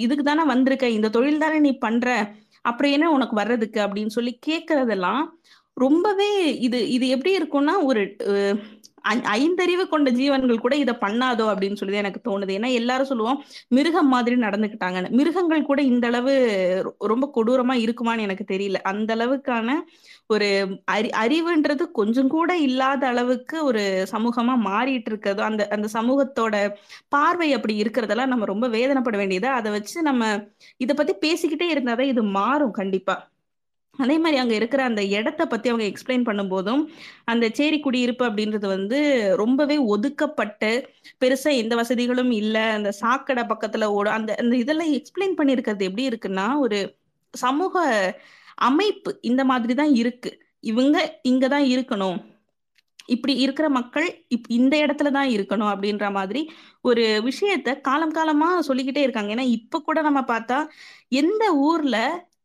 இதுக்கு 0.04 0.24
தானே 0.24 0.44
வந்திருக்க 0.44 0.88
இந்த 0.88 1.10
தொழில் 1.10 1.42
தானே 1.44 1.58
நீ 1.58 1.72
பண்ற 1.78 2.08
அப்புறம் 2.64 2.92
என்ன 2.92 3.06
உனக்கு 3.10 3.34
வர்றதுக்கு? 3.36 3.80
அப்படின்னு 3.80 4.16
சொல்லி 4.18 4.32
கேட்கறதெல்லாம் 4.46 5.22
ரொம்பவே 5.76 6.30
இது 6.60 6.78
இது 6.90 7.06
எப்படி 7.08 7.32
இருக்கும்னா 7.38 7.74
ஒரு 7.82 8.02
ஐந்தறிவு 9.34 9.88
கொண்ட 9.88 10.10
ஜீவன்கள் 10.10 10.62
கூட 10.64 10.76
இதை 10.76 10.94
பண்ணாதோ 11.04 11.44
அப்படின்னு 11.52 11.78
சொல்லி 11.80 11.94
தான் 11.94 12.04
எனக்கு 12.04 12.22
தோணுது. 12.28 12.52
ஏன்னா 12.58 12.70
எல்லாரும் 12.72 13.10
சொல்லுவோம் 13.12 13.38
மிருகம் 13.68 14.08
மாதிரி 14.08 14.36
நடந்துக்கிட்டாங்கன்னு. 14.36 15.10
மிருகங்கள் 15.10 15.62
கூட 15.62 15.82
இந்த 15.82 16.06
அளவு 16.06 16.34
ரொம்ப 17.12 17.30
கொடூரமா 17.36 17.76
இருக்குமான்னு 17.84 18.26
எனக்கு 18.28 18.46
தெரியல. 18.54 18.80
அந்த 18.92 19.10
அளவுக்கான 19.16 19.68
ஒரு 20.26 20.48
அறி 20.84 21.08
அறிவுன்றது 21.24 21.84
கொஞ்சம் 21.92 22.28
கூட 22.28 22.50
இல்லாத 22.58 23.02
அளவுக்கு 23.06 23.64
ஒரு 23.64 23.82
சமூகமா 24.12 24.54
மாறிட்டு 24.70 25.10
இருக்கிறதோ 25.12 25.42
அந்த 25.50 25.62
அந்த 25.70 25.88
சமூகத்தோட 25.98 26.54
பார்வை 27.08 27.52
அப்படி 27.52 27.76
இருக்கிறதெல்லாம் 27.82 28.32
நம்ம 28.34 28.44
ரொம்ப 28.44 28.68
வேதனைப்பட 28.68 29.16
வேண்டியது. 29.16 29.48
அதை 29.48 29.70
வச்சு 29.72 30.02
நம்ம 30.02 30.22
இதை 30.76 30.94
பத்தி 30.96 31.14
பேசிக்கிட்டே 31.26 31.68
இருந்தாதான் 31.74 32.12
இது 32.14 32.22
மாறும் 32.22 32.70
கண்டிப்பா. 32.70 33.16
அதே 34.00 34.16
மாதிரி 34.18 34.38
அங்க 34.40 34.54
இருக்கிற 34.54 34.80
அந்த 34.84 35.02
இடத்த 35.10 35.46
பத்தி 35.46 35.68
அவங்க 35.68 35.86
எக்ஸ்பிளைன் 35.86 36.26
பண்ணும்போதும் 36.26 36.82
அந்த 37.24 37.46
சேரி 37.52 37.78
குடியிருப்பு 37.80 38.24
அப்படின்றது 38.26 38.66
வந்து 38.66 38.98
ரொம்பவே 39.36 39.76
ஒதுக்கப்பட்டு 39.94 40.70
பெருசா 41.20 41.50
எந்த 41.56 41.74
வசதிகளும் 41.74 42.32
இல்ல. 42.32 42.56
அந்த 42.72 42.90
சாக்கடை 43.02 43.44
பக்கத்துல 43.44 43.88
ஓடும் 43.96 44.12
அந்த 44.12 44.34
அந்த 44.38 44.56
இதெல்லாம் 44.56 44.92
எக்ஸ்பிளைன் 44.92 45.38
பண்ணிருக்கிறது 45.38 45.88
எப்படி 45.88 46.08
இருக்குன்னா 46.08 46.58
ஒரு 46.58 46.80
சமூக 47.34 47.74
அமைப்பு 48.60 49.10
இந்த 49.22 49.42
மாதிரி 49.44 49.74
தான் 49.74 49.94
இருக்கு. 49.94 50.30
இவங்க 50.64 50.96
இங்கதான் 51.28 51.66
இருக்கணும். 51.74 52.18
இப்படி 53.06 53.34
இருக்கிற 53.36 53.66
மக்கள் 53.70 54.06
இப் 54.28 54.48
இந்த 54.50 54.74
இடத்துல 54.78 55.10
தான் 55.10 55.30
இருக்கணும் 55.30 55.70
அப்படின்ற 55.72 56.06
மாதிரி 56.12 56.42
ஒரு 56.84 57.04
விஷயத்த 57.24 57.80
காலம் 57.80 58.10
காலமா 58.10 58.48
சொல்லிக்கிட்டே 58.60 59.02
இருக்காங்க. 59.02 59.34
ஏன்னா 59.34 59.46
இப்ப 59.50 59.80
கூட 59.80 59.98
நம்ம 60.02 60.20
பார்த்தா 60.28 60.58
எந்த 61.12 61.44
ஊர்ல 61.68 61.96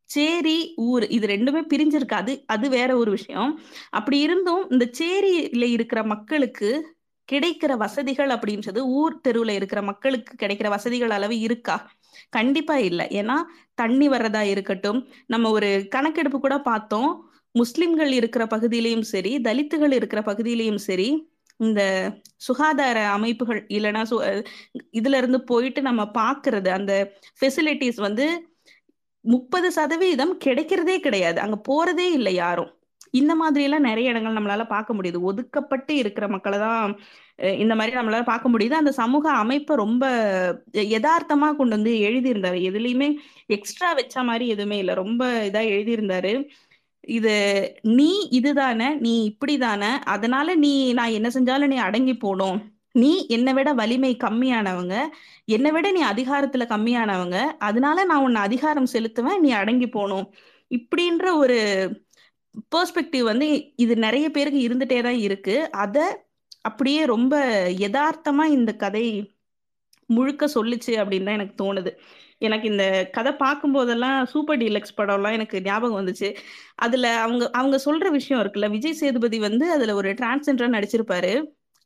சேரி 0.10 0.58
ஊர். 0.86 1.06
இது 1.10 1.28
ரெண்டுமே 1.28 1.62
பிரிஞ்சிருக்காது. 1.72 2.34
அது 2.34 2.66
அது 2.66 2.70
வேற 2.70 2.92
ஒரு 2.98 3.12
விஷயம். 3.12 3.52
அப்படி 3.90 4.20
இருந்தும் 4.20 4.64
இந்த 4.70 4.86
சேரியில 5.00 5.66
இருக்கிற 5.70 6.04
மக்களுக்கு 6.04 6.70
கிடைக்கிற 7.30 7.72
வசதிகள் 7.78 8.30
அப்படின்றது 8.30 8.80
ஊர் 8.96 9.22
தெருவுல 9.28 9.50
இருக்கிற 9.50 9.82
மக்களுக்கு 9.82 10.34
கிடைக்கிற 10.38 10.68
வசதிகள் 10.70 11.10
அளவு 11.10 11.36
இருக்கா? 11.40 11.76
கண்டிப்பா 12.30 12.76
இல்ல. 12.80 13.02
ஏன்னா 13.12 13.38
தண்ணி 13.74 14.10
வர்றதா 14.10 14.42
இருக்கட்டும். 14.46 15.00
நம்ம 15.26 15.50
ஒரு 15.50 15.70
கணக்கெடுப்பு 15.90 16.40
கூட 16.40 16.58
பார்த்தோம். 16.62 17.10
முஸ்லிம்கள் 17.56 18.12
இருக்கிற 18.12 18.44
பகுதியிலையும் 18.46 19.08
சரி 19.08 19.32
தலித்துகள் 19.42 19.92
இருக்கிற 19.92 20.22
பகுதியிலையும் 20.22 20.82
சரி 20.88 21.10
இந்த 21.60 21.82
சுகாதார 22.38 22.98
அமைப்புகள் 23.10 23.66
இல்லைன்னா 23.70 24.02
சு 24.10 24.16
இதுல 24.94 25.18
இருந்து 25.18 25.40
போயிட்டு 25.42 25.82
நம்ம 25.82 26.04
பாக்குறது 26.14 26.70
அந்த 26.70 26.94
ஃபெசிலிட்டிஸ் 27.40 28.00
வந்து 28.02 28.26
முப்பது 29.34 29.68
சதவீதம் 29.72 30.34
கிடைக்கிறதே 30.46 30.98
கிடையாது. 31.06 31.40
அங்க 31.40 31.58
போறதே 31.70 32.08
இல்லை 32.18 32.34
யாரும். 32.34 32.72
இந்த 33.20 33.34
மாதிரி 33.36 33.64
எல்லாம் 33.68 33.88
நிறைய 33.90 34.12
இடங்கள் 34.12 34.38
நம்மளால 34.38 34.64
பார்க்க 34.68 34.94
முடியுது. 34.94 35.20
ஒதுக்கப்பட்டு 35.30 35.94
இருக்கிற 36.02 36.26
மக்களை 36.28 36.58
தான் 36.60 36.96
இந்த 37.64 37.74
மாதிரி 37.76 37.96
நம்மளால 37.98 38.26
பார்க்க 38.26 38.52
முடியுது. 38.54 38.76
அந்த 38.82 38.92
சமூக 38.92 39.26
அமைப்பை 39.44 39.76
ரொம்ப 39.76 40.06
யதார்த்தமா 40.96 41.50
கொண்டு 41.56 41.76
வந்து 41.78 41.94
எழுதியிருந்தாரு. 42.08 42.60
எதுலையுமே 42.70 43.10
எக்ஸ்ட்ரா 43.58 43.90
வச்ச 43.94 44.24
மாதிரி 44.24 44.48
எதுவுமே 44.48 44.78
இல்லை. 44.78 44.96
ரொம்ப 44.96 45.24
இதா 45.50 45.64
எழுதியிருந்தாரு. 45.76 46.34
இது 47.18 47.34
நீ 47.98 48.12
இதுதானே 48.32 48.88
நீ 49.06 49.16
இப்படிதானே 49.32 49.92
அதனால 50.16 50.56
நீ 50.56 50.74
நான் 50.94 51.16
என்ன 51.18 51.30
செஞ்சாலும் 51.36 51.72
நீ 51.74 51.78
அடங்கி 51.88 52.16
போடும் 52.18 52.58
நீ 52.96 53.12
என்னை 53.36 53.54
விட 53.54 53.70
வலிமை 53.74 54.12
கம்மியானவங்க 54.24 54.96
என்னை 55.56 55.72
விட 55.76 55.88
நீ 55.92 56.02
அதிகாரத்துல 56.04 56.64
கம்மியானவங்க 56.74 57.38
அதனால 57.68 58.06
நான் 58.06 58.24
உன்னை 58.28 58.42
அதிகாரம் 58.42 58.92
செலுத்துவேன் 58.94 59.42
நீ 59.46 59.50
அடங்கி 59.62 59.88
போகணும். 59.90 60.28
இப்படின்ற 60.72 61.26
ஒரு 61.38 61.58
பெர்ஸ்பெக்டிவ் 62.76 63.26
வந்து 63.32 63.48
இது 63.76 63.94
நிறைய 64.06 64.26
பேருக்கு 64.30 64.60
இருந்துட்டே 64.68 65.00
தான் 65.04 65.20
இருக்கு. 65.28 65.56
அத 65.84 65.98
அப்படியே 66.62 67.02
ரொம்ப 67.06 67.36
யதார்த்தமா 67.86 68.46
இந்த 68.58 68.72
கதை 68.84 69.06
முழுக்க 70.10 70.46
சொல்லுச்சு 70.56 70.94
அப்படின்னு 71.02 71.28
தான் 71.30 71.38
எனக்கு 71.40 71.58
தோணுது. 71.64 71.92
எனக்கு 72.38 72.68
இந்த 72.72 72.86
கதை 73.18 73.32
பார்க்கும்போதெல்லாம் 73.44 74.18
சூப்பர் 74.34 74.60
டீலக்ஸ் 74.64 74.98
படம்லாம் 74.98 75.36
எனக்கு 75.38 75.58
ஞாபகம் 75.62 76.00
வந்துச்சு. 76.02 76.30
அதுல 76.86 77.06
அவங்க 77.26 77.44
அவங்க 77.60 77.78
சொல்ற 77.86 78.08
விஷயம் 78.18 78.42
இருக்குல்ல 78.44 78.70
விஜய் 78.70 79.00
சேதுபதி 79.02 79.40
வந்து 79.40 79.68
அதுல 79.76 79.96
ஒரு 79.96 80.10
டிரான்ஸ்ஜெண்டரா 80.22 80.70
நடிச்சிருப்பாரு. 80.78 81.34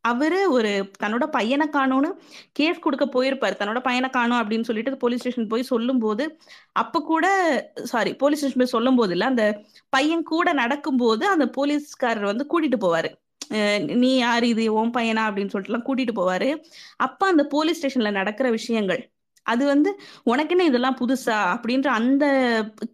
அவரு 0.06 0.40
ஒரு 0.52 0.72
தன்னோட 1.04 1.26
பையனை 1.36 1.66
காணோன்னு 1.74 2.10
கேஸ் 2.52 2.80
கொடுக்க 2.80 3.06
போயிருப்பாரு. 3.16 3.56
தன்னோட 3.60 3.80
பையனை 3.88 4.10
காணோம் 4.10 4.42
அப்படின்னு 4.42 4.68
சொல்லிட்டு 4.70 5.02
போலீஸ் 5.04 5.20
ஸ்டேஷன் 5.20 5.52
போய் 5.54 5.70
சொல்லும்போது 5.72 6.26
அப்ப 6.82 7.02
கூட 7.12 7.26
சாரி 7.84 8.14
போலீஸ் 8.14 8.40
ஸ்டேஷன் 8.40 8.62
போய் 8.64 8.76
சொல்லும் 8.76 8.96
போது 8.96 9.14
இல்ல 9.16 9.26
அந்த 9.26 9.46
பையன் 9.90 10.24
கூட 10.34 10.54
நடக்கும்போது 10.54 11.26
அந்த 11.28 11.48
போலீஸ்காரர் 11.58 12.32
வந்து 12.32 12.46
கூட்டிட்டு 12.52 12.80
போவாரு. 12.86 13.12
நீ 14.02 14.10
யார் 14.18 14.44
இது? 14.44 14.64
ஓம் 14.74 14.94
பையனா? 14.98 15.22
அப்படின்னு 15.30 15.52
சொல்லிட்டு 15.54 15.74
எல்லாம் 15.74 15.88
கூட்டிட்டு 15.88 16.14
போவாரு. 16.20 16.50
அப்ப 16.98 17.28
அந்த 17.28 17.44
போலீஸ் 17.54 17.80
ஸ்டேஷன்ல 17.80 18.12
நடக்கிற 18.12 18.48
விஷயங்கள் 18.50 19.02
அது 19.46 19.64
வந்து 19.66 19.90
உனக்கு 20.24 20.54
என்ன 20.56 20.64
இதெல்லாம் 20.64 20.98
புதுசா? 21.02 21.38
அப்படின்ற 21.54 21.88
அந்த 22.00 22.26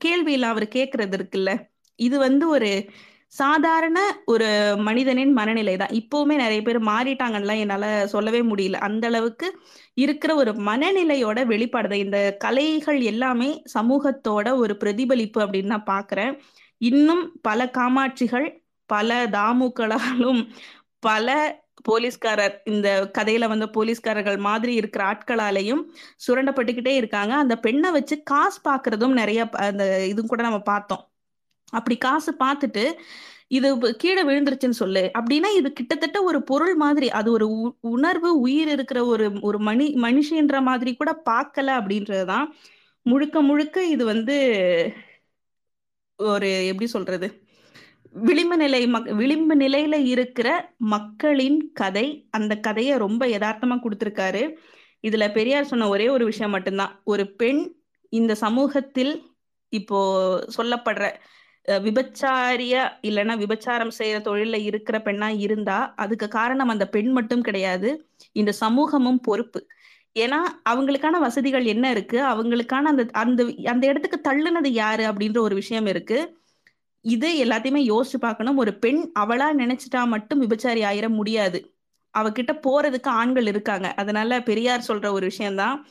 கேள்வியில 0.05 0.49
அவர் 0.53 0.65
கேக்குறது 0.75 1.15
இருக்குல்ல. 1.19 1.51
இது 1.99 2.15
வந்து 2.19 2.45
ஒரு 2.49 2.69
சாதாரண 3.33 3.99
ஒரு 4.25 4.75
மனிதனின் 4.77 5.31
மனநிலை 5.33 5.77
தான் 5.77 5.93
இப்பவுமே 5.99 6.35
நிறைய 6.35 6.61
பேர் 6.61 6.79
மாறிட்டாங்கலாம் 6.83 7.57
என்னால 7.57 8.07
சொல்லவே 8.07 8.41
முடியல. 8.41 8.73
அந்த 8.73 9.07
அளவுக்கு 9.07 9.47
இருக்கிற 9.93 10.35
ஒரு 10.35 10.51
மனநிலையோட 10.53 11.45
வெளிப்பாடு 11.45 11.99
இந்த 11.99 12.35
கலைகள் 12.39 13.01
எல்லாமே 13.01 13.63
சமூகத்தோட 13.73 14.55
ஒரு 14.57 14.77
பிரதிபலிப்பு 14.77 15.41
அப்படின்னு 15.41 15.73
நான் 15.75 15.91
பாக்குறேன். 15.95 16.33
இன்னும் 16.77 17.39
பல 17.41 17.65
காமாட்சிகள் 17.77 18.47
பல 18.85 19.27
தாமுக்களாலும் 19.27 20.41
பல 20.99 21.27
போலீஸ்காரர் 21.83 22.61
இந்த 22.65 23.11
கதையில 23.17 23.47
வந்த 23.47 23.65
போலீஸ்காரர்கள் 23.67 24.37
மாதிரி 24.37 24.73
இருக்கிற 24.73 25.03
ஆட்களாலையும் 25.11 25.83
சுரண்டப்பட்டுக்கிட்டே 26.27 26.93
இருக்காங்க. 26.95 27.35
அந்த 27.35 27.55
பெண்ணை 27.59 27.91
வச்சு 27.91 28.23
காசு 28.23 28.59
பாக்குறதும் 28.69 29.17
நிறைய 29.21 29.49
அந்த 29.67 30.05
இதுவும் 30.07 30.27
கூட 30.27 30.43
நம்ம 30.43 30.59
பார்த்தோம். 30.59 31.03
அப்படி 31.79 31.95
காசு 31.97 32.31
பார்த்துட்டு 32.43 32.85
இது 33.47 33.69
கீழே 34.01 34.21
விழுந்துருச்சுன்னு 34.23 34.81
சொல்லு. 34.81 35.03
அப்படின்னா 35.17 35.49
இது 35.57 35.69
கிட்டத்தட்ட 35.73 36.17
ஒரு 36.23 36.39
பொருள் 36.43 36.75
மாதிரி. 36.75 37.07
அது 37.19 37.29
ஒரு 37.31 37.47
உணர்வு 37.93 38.29
உயிர் 38.39 38.67
இருக்கிற 38.67 38.99
ஒரு 39.05 39.25
ஒரு 39.41 39.59
மணி 39.59 39.87
மனுஷன்ற 40.05 40.61
மாதிரி 40.61 40.93
கூட 40.95 41.11
பார்க்கல 41.29 41.69
அப்படின்றதுதான். 41.79 42.47
முழுக்க 43.05 43.41
முழுக்க 43.41 43.77
இது 43.85 44.03
வந்து 44.05 44.35
ஒரு 46.19 46.49
எப்படி 46.67 46.87
சொல்றது? 46.87 47.27
விளிம்பு 48.27 48.55
நிலை 48.57 48.81
மக் 48.87 49.07
விளிம்பு 49.15 49.55
நிலையில 49.57 49.95
இருக்கிற 50.13 50.49
மக்களின் 50.93 51.59
கதை 51.73 52.05
அந்த 52.37 52.53
கதையை 52.67 52.93
ரொம்ப 52.97 53.23
யதார்த்தமா 53.27 53.75
கொடுத்துருக்காரு. 53.79 54.43
இதுல 55.07 55.25
பெரியார் 55.33 55.71
சொன்ன 55.71 55.89
ஒரே 55.89 56.07
ஒரு 56.09 56.25
விஷயம் 56.25 56.53
மட்டும்தான். 56.55 56.93
ஒரு 57.03 57.23
பெண் 57.41 57.61
இந்த 58.13 58.33
சமூகத்தில் 58.43 59.13
இப்போ 59.73 59.99
சொல்லப்படுற 60.57 61.05
விபச்சாரிய 61.67 62.91
இல்லைன்னா 63.01 63.37
விபச்சாரம் 63.37 63.91
செய்யற 63.97 64.17
தொழில 64.27 64.61
இருக்கிற 64.61 64.97
பெண்ணா 64.97 65.39
இருந்தா 65.39 65.93
அதுக்கு 65.95 66.27
காரணம் 66.27 66.67
அந்த 66.67 66.87
பெண் 66.87 67.11
மட்டும் 67.11 67.41
கிடையாது. 67.41 68.09
இந்த 68.31 68.51
சமூகமும் 68.51 69.19
பொறுப்பு. 69.19 69.67
ஏன்னா 70.19 70.39
அவங்களுக்கான 70.69 71.19
வசதிகள் 71.19 71.65
என்ன 71.65 71.89
இருக்கு? 71.89 72.23
அவங்களுக்கான 72.23 72.89
அந்த 72.91 73.05
அந்த 73.11 73.53
அந்த 73.65 73.87
இடத்துக்கு 73.87 74.19
தள்ளுனது 74.29 74.67
யாரு? 74.67 75.03
அப்படின்ற 75.03 75.37
ஒரு 75.39 75.55
விஷயம் 75.55 75.85
இருக்கு. 75.85 76.37
இது 77.01 77.45
எல்லாத்தையுமே 77.45 77.81
யோசிச்சு 77.93 78.17
பார்க்கணும். 78.19 78.57
ஒரு 78.57 78.73
பெண் 78.73 79.11
அவளா 79.19 79.49
நினைச்சிட்டா 79.57 80.05
மட்டும் 80.05 80.39
விபச்சாரி 80.39 80.83
ஆயிட 80.83 81.09
முடியாது. 81.09 81.73
அவகிட்ட 82.17 82.51
போறதுக்கு 82.67 83.03
ஆண்கள் 83.03 83.47
இருக்காங்க. 83.47 83.93
அதனால 83.93 84.43
பெரியார் 84.43 84.85
சொல்ற 84.87 85.11
ஒரு 85.11 85.25
விஷயம்தான். 85.25 85.87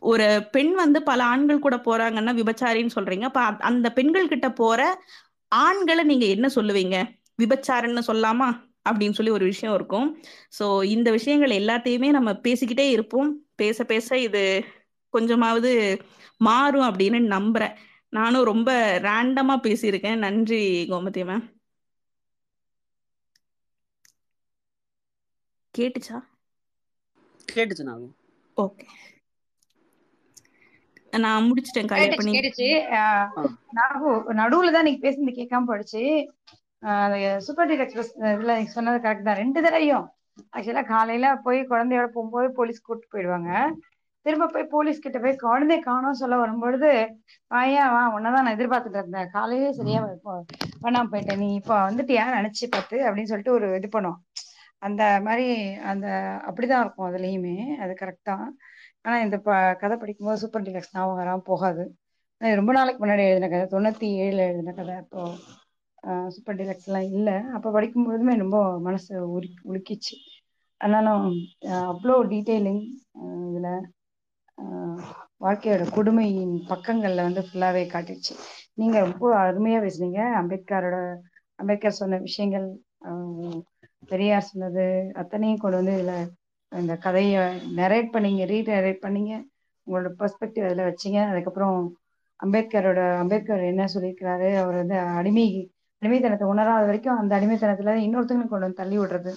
ஒரு 0.00 0.48
பெண் 0.50 0.74
வந்து 0.74 1.02
பல 1.02 1.24
ஆண்கள் 1.24 1.58
கூட 1.58 1.76
போறாங்கன்னா 1.76 2.32
விபச்சாரின்னு 2.40 2.90
சொல்றீங்க. 2.94 3.22
அப்ப 3.22 3.40
அந்த 3.40 3.92
பெண்கள் 3.92 4.28
கிட்ட 4.28 4.52
போற 4.52 5.02
ஆண்களை 5.48 6.04
நீங்க 6.04 6.26
என்ன 6.26 6.48
சொல்லுவீங்க? 6.54 6.96
விபச்சாரன்னு 7.42 8.02
சொல்லாமா? 8.06 8.66
அப்படின்னு 8.88 9.12
சொல்லி 9.12 9.32
ஒரு 9.32 9.44
விஷயம் 9.44 9.74
இருக்கும். 9.74 10.22
சோ 10.58 10.84
இந்த 10.84 11.10
விஷயங்கள் 11.10 11.50
எல்லாத்தையுமே 11.50 12.08
நம்ம 12.08 12.32
பேசிக்கிட்டே 12.32 12.88
இருப்போம். 12.88 13.46
பேச 13.54 13.84
பேச 13.84 14.18
இது 14.18 14.64
கொஞ்சமாவது 15.10 16.02
மாறும் 16.38 16.82
அப்படின்னு 16.82 17.20
நம்புறேன். 17.36 17.76
நானும் 18.08 18.44
ரொம்ப 18.44 18.98
ரேண்டமா 19.02 19.56
பேசியிருக்கேன். 19.66 20.16
நன்றி 20.16 20.86
கோமதி 20.90 21.22
மேம் 21.30 21.46
கேட்டுச்சா? 25.78 26.18
கேட்டுச்சு 27.54 27.84
ஓகே 28.56 28.86
நான் 31.24 31.46
முடிச்சிட்டேன் 31.48 31.90
காலியா 31.90 32.16
பண்ணி 32.18 32.32
கேட்டுச்சு. 32.34 32.68
நடுவுல 34.40 34.72
தான் 34.76 34.86
நீங்க 34.88 35.00
பேசுனது 35.06 35.38
கேட்காம 35.40 35.68
போயிடுச்சு. 35.70 36.02
சூப்பர் 37.46 37.68
டீல் 37.68 37.84
எக்ஸ்பிரஸ் 37.84 38.12
இதுல 38.32 38.56
நீங்க 38.58 38.72
சொன்னது 38.78 38.98
கரெக்ட் 39.04 39.28
தான். 39.28 39.40
ரெண்டு 39.42 39.60
தடவையும் 39.66 40.06
ஆக்சுவலா 40.56 40.82
காலையில 40.94 41.28
போய் 41.46 41.60
குழந்தையோட 41.70 42.08
போகும்போது 42.16 42.48
போலீஸ் 42.58 42.84
கூட்டு 42.88 43.06
போயிடுவாங்க. 43.14 43.52
திரும்ப 44.26 44.48
போய் 44.54 44.70
போலீஸ் 44.74 45.02
கிட்ட 45.04 45.18
போய் 45.24 45.42
குழந்தை 45.44 45.76
காணோம் 45.86 46.20
சொல்ல 46.20 46.36
வரும்பொழுது 46.42 46.90
பையன் 47.52 47.92
வா 47.94 48.02
உன்னதான் 48.16 48.44
நான் 48.46 48.56
எதிர்பார்த்துட்டு 48.56 49.00
இருந்தேன். 49.02 49.30
காலையிலே 49.36 49.70
சரியா 49.78 50.00
பண்ணாம 50.84 51.10
போயிட்டேன். 51.12 51.40
நீ 51.44 51.48
இப்போ 51.60 51.76
வந்துட்டியா? 51.88 52.24
நினைச்சு 52.38 52.66
பார்த்து 52.74 52.96
அப்படின்னு 53.06 53.30
சொல்லிட்டு 53.32 53.56
ஒரு 53.58 53.68
இது 53.80 53.90
பண்ணுவோம். 53.96 54.20
அந்த 54.86 55.02
மாதிரி 55.26 55.46
அந்த 55.92 56.08
அப்படிதான் 56.48 56.82
இருக்கும் 56.84 57.08
அதுலயுமே. 57.10 57.56
அது 57.84 57.94
கரெக்டா 58.02 58.36
ஆனா 59.04 59.16
இந்த 59.24 59.36
ப 59.46 59.50
கதை 59.82 59.96
படிக்கும்போது 60.02 60.40
சூப்பர் 60.42 60.66
டிலக்ஸ் 60.66 60.94
ஞாபகம் 60.94 61.20
வராம 61.20 61.44
போகாது. 61.50 61.84
ரொம்ப 62.40 62.70
நாளைக்கு 62.76 63.00
முன்னாடி 63.04 63.22
எழுதின 63.28 63.48
கதை 63.52 63.66
தொண்ணூத்தி 63.74 64.08
ஏழுல 64.24 64.42
எழுதின 64.50 64.74
கதை. 64.80 64.96
இப்போ 65.04 65.20
சூப்பர் 66.34 66.58
டிலக்ஸ் 66.60 66.88
எல்லாம் 66.88 67.08
இல்லை. 67.16 67.36
அப்ப 67.56 67.72
படிக்கும்பொழுதுமே 67.76 68.34
ரொம்ப 68.44 68.58
மனசு 68.86 69.12
உரு 69.36 69.48
உலுக்கிச்சு. 69.70 70.16
ஆனாலும் 70.80 71.24
அவ்வளோ 71.92 72.16
டீட்டெயிலிங் 72.32 72.82
இதுல 73.48 73.68
வாழ்க்கையோட 75.44 75.84
கொடுமையின் 75.96 76.54
பக்கங்கள்ல 76.70 77.26
வந்து 77.28 77.42
ஃபுல்லாவே 77.48 77.82
காட்டிடுச்சு. 77.92 78.34
நீங்க 78.80 78.96
ரொம்ப 79.06 79.24
அருமையா 79.44 79.78
பேசுனீங்க. 79.84 80.20
அம்பேத்கரோட 80.40 80.96
அம்பேத்கர் 81.58 82.00
சொன்ன 82.00 82.18
விஷயங்கள் 82.26 82.66
பெரியார் 84.10 84.48
சொன்னது 84.50 84.84
அத்தனையும் 85.22 85.62
கொண்டு 85.62 85.78
வந்து 85.80 85.94
இதுல 85.98 86.12
இந்த 86.72 86.96
கதையை 86.96 87.42
நரேட் 87.76 88.14
பண்ணீங்க 88.14 88.44
ரீநரேட் 88.44 89.04
பண்ணீங்க 89.06 89.32
உங்களோட 89.86 90.10
பெர்ஸ்பெக்டிவ் 90.20 90.66
அதில் 90.66 90.88
வச்சீங்க 90.88 91.18
அதுக்கப்புறம் 91.30 91.78
அம்பேத்கரோட 92.40 93.00
அம்பேத்கர் 93.18 93.62
என்ன 93.62 93.84
சொல்லியிருக்கிறாரு 93.94 94.48
அவர் 94.62 94.76
வந்து 94.76 94.96
அடிமை 95.20 95.46
அடிமைத்தனத்தை 96.02 96.46
உணராத 96.46 96.82
வரைக்கும் 96.84 97.18
அந்த 97.18 97.32
அடிமைத்தனத்துல 97.38 97.94
இன்னொருத்தங்களும் 98.04 98.50
கொண்டு 98.50 98.66
வந்து 98.66 98.80
தள்ளி 98.82 98.96
விடுறது. 98.98 99.32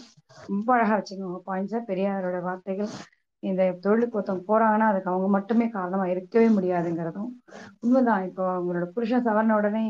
ரொம்ப 0.50 0.74
அழகா 0.76 0.96
வச்சுங்க 0.98 1.24
உங்க 1.30 1.40
பாயிண்ட்ஸை 1.52 1.80
பெரியாரோட 1.88 2.42
வார்த்தைகள். 2.42 2.92
இந்த 3.44 3.62
தொழிலுக்கு 3.86 4.18
ஒருத்தவங்க 4.20 4.46
போறாங்கன்னா 4.52 4.88
அதுக்கு 4.90 5.10
அவங்க 5.10 5.28
மட்டுமே 5.28 5.70
காரணமா 5.70 6.06
இருக்கவே 6.08 6.48
முடியாதுங்கிறதும் 6.48 7.30
உண்மைதான். 7.80 8.24
இப்போ 8.30 8.44
அவங்களோட 8.56 8.88
புருஷன் 8.96 9.26
சவரண 9.28 9.56
உடனே 9.56 9.84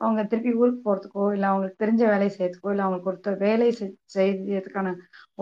அவங்க 0.00 0.20
திருப்பி 0.30 0.50
ஊருக்கு 0.60 0.80
போறதுக்கோ 0.88 1.24
இல்லை 1.34 1.46
அவங்களுக்கு 1.50 1.82
தெரிஞ்ச 1.84 2.02
வேலையை 2.12 2.30
செய்யறதுக்கோ 2.36 2.70
இல்லை 2.72 2.84
அவங்களுக்கு 2.86 3.10
ஒருத்தர் 3.12 3.38
வேலை 3.46 3.68
செய்யறதுக்கான 4.16 4.88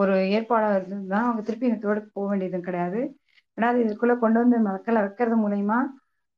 ஒரு 0.00 0.14
ஏற்பாடாக 0.36 0.78
இருந்ததுன்னா 0.78 1.20
அவங்க 1.28 1.42
திருப்பி 1.48 1.68
இந்த 1.70 1.80
தோடுக்கு 1.86 2.10
போக 2.18 2.26
வேண்டியதும் 2.32 2.66
கிடையாது. 2.68 3.00
ரெண்டாவது 3.58 3.84
இதுக்குள்ள 3.86 4.14
கொண்டு 4.22 4.38
வந்து 4.42 4.58
மக்களை 4.68 5.00
வைக்கிறது 5.04 5.36
மூலயமா 5.44 5.78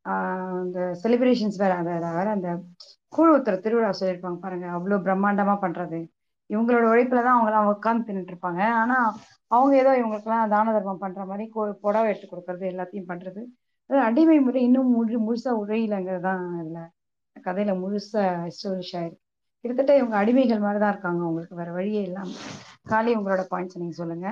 அந்த 0.04 0.78
செலிப்ரேஷன்ஸ் 1.02 1.56
வேற 1.62 1.72
அந்த 1.80 1.92
வேற 2.18 2.28
அந்த 2.36 2.48
கூழ் 3.12 3.32
திருவிழா 3.64 3.90
சொல்லியிருப்பாங்க 4.00 4.38
பாருங்க. 4.44 4.66
அவ்வளோ 4.76 4.98
பிரம்மாண்டமா 5.06 5.54
பண்றது. 5.64 5.98
இவங்களோட 6.50 6.84
உழைப்புல 6.92 7.22
தான் 7.26 7.36
அவங்களாம் 7.36 7.60
அவங்க 7.60 7.74
உட்காந்து 7.76 8.06
தின்னுட்டு 8.08 8.32
இருப்பாங்க. 8.34 8.60
ஆனா 8.82 8.96
அவங்க 9.50 9.74
ஏதோ 9.82 9.92
இவங்களுக்குலாம் 10.00 10.52
தான 10.54 10.72
தர்மம் 10.76 11.02
பண்ற 11.04 11.22
மாதிரி 11.30 11.44
கோ 11.54 11.62
புடவை 11.84 12.08
எடுத்து 12.12 12.28
கொடுக்கறது 12.32 12.64
எல்லாத்தையும் 12.72 13.10
பண்றது. 13.12 13.42
அடிமை 13.90 14.38
முறை 14.46 14.60
இன்னும் 14.68 14.92
முழு 14.96 15.18
முழுசா 15.26 15.50
உழையிலங்கிறது 15.62 16.24
தான் 16.28 16.44
இல்லை 16.64 16.84
கதையில 17.36 17.72
முழுசா 17.78 18.22
எஸ்டாப்ளிஷ் 18.48 18.94
ஆயிருக்கு. 18.96 19.22
கிட்டத்தட்ட 19.64 19.92
இவங்க 19.96 20.16
அடிமைகள் 20.16 20.60
மாதிரி 20.60 20.80
தான் 20.80 20.92
இருக்காங்க 20.92 21.22
உங்களுக்கு. 21.26 21.54
வேற 21.54 21.70
வழியே 21.72 22.02
இல்லாம. 22.02 22.30
காலி 22.86 23.12
உங்களோட 23.16 23.44
பாயிண்ட்ஸ் 23.50 23.80
நீங்க 23.80 23.96
சொல்லுங்க. 23.96 24.28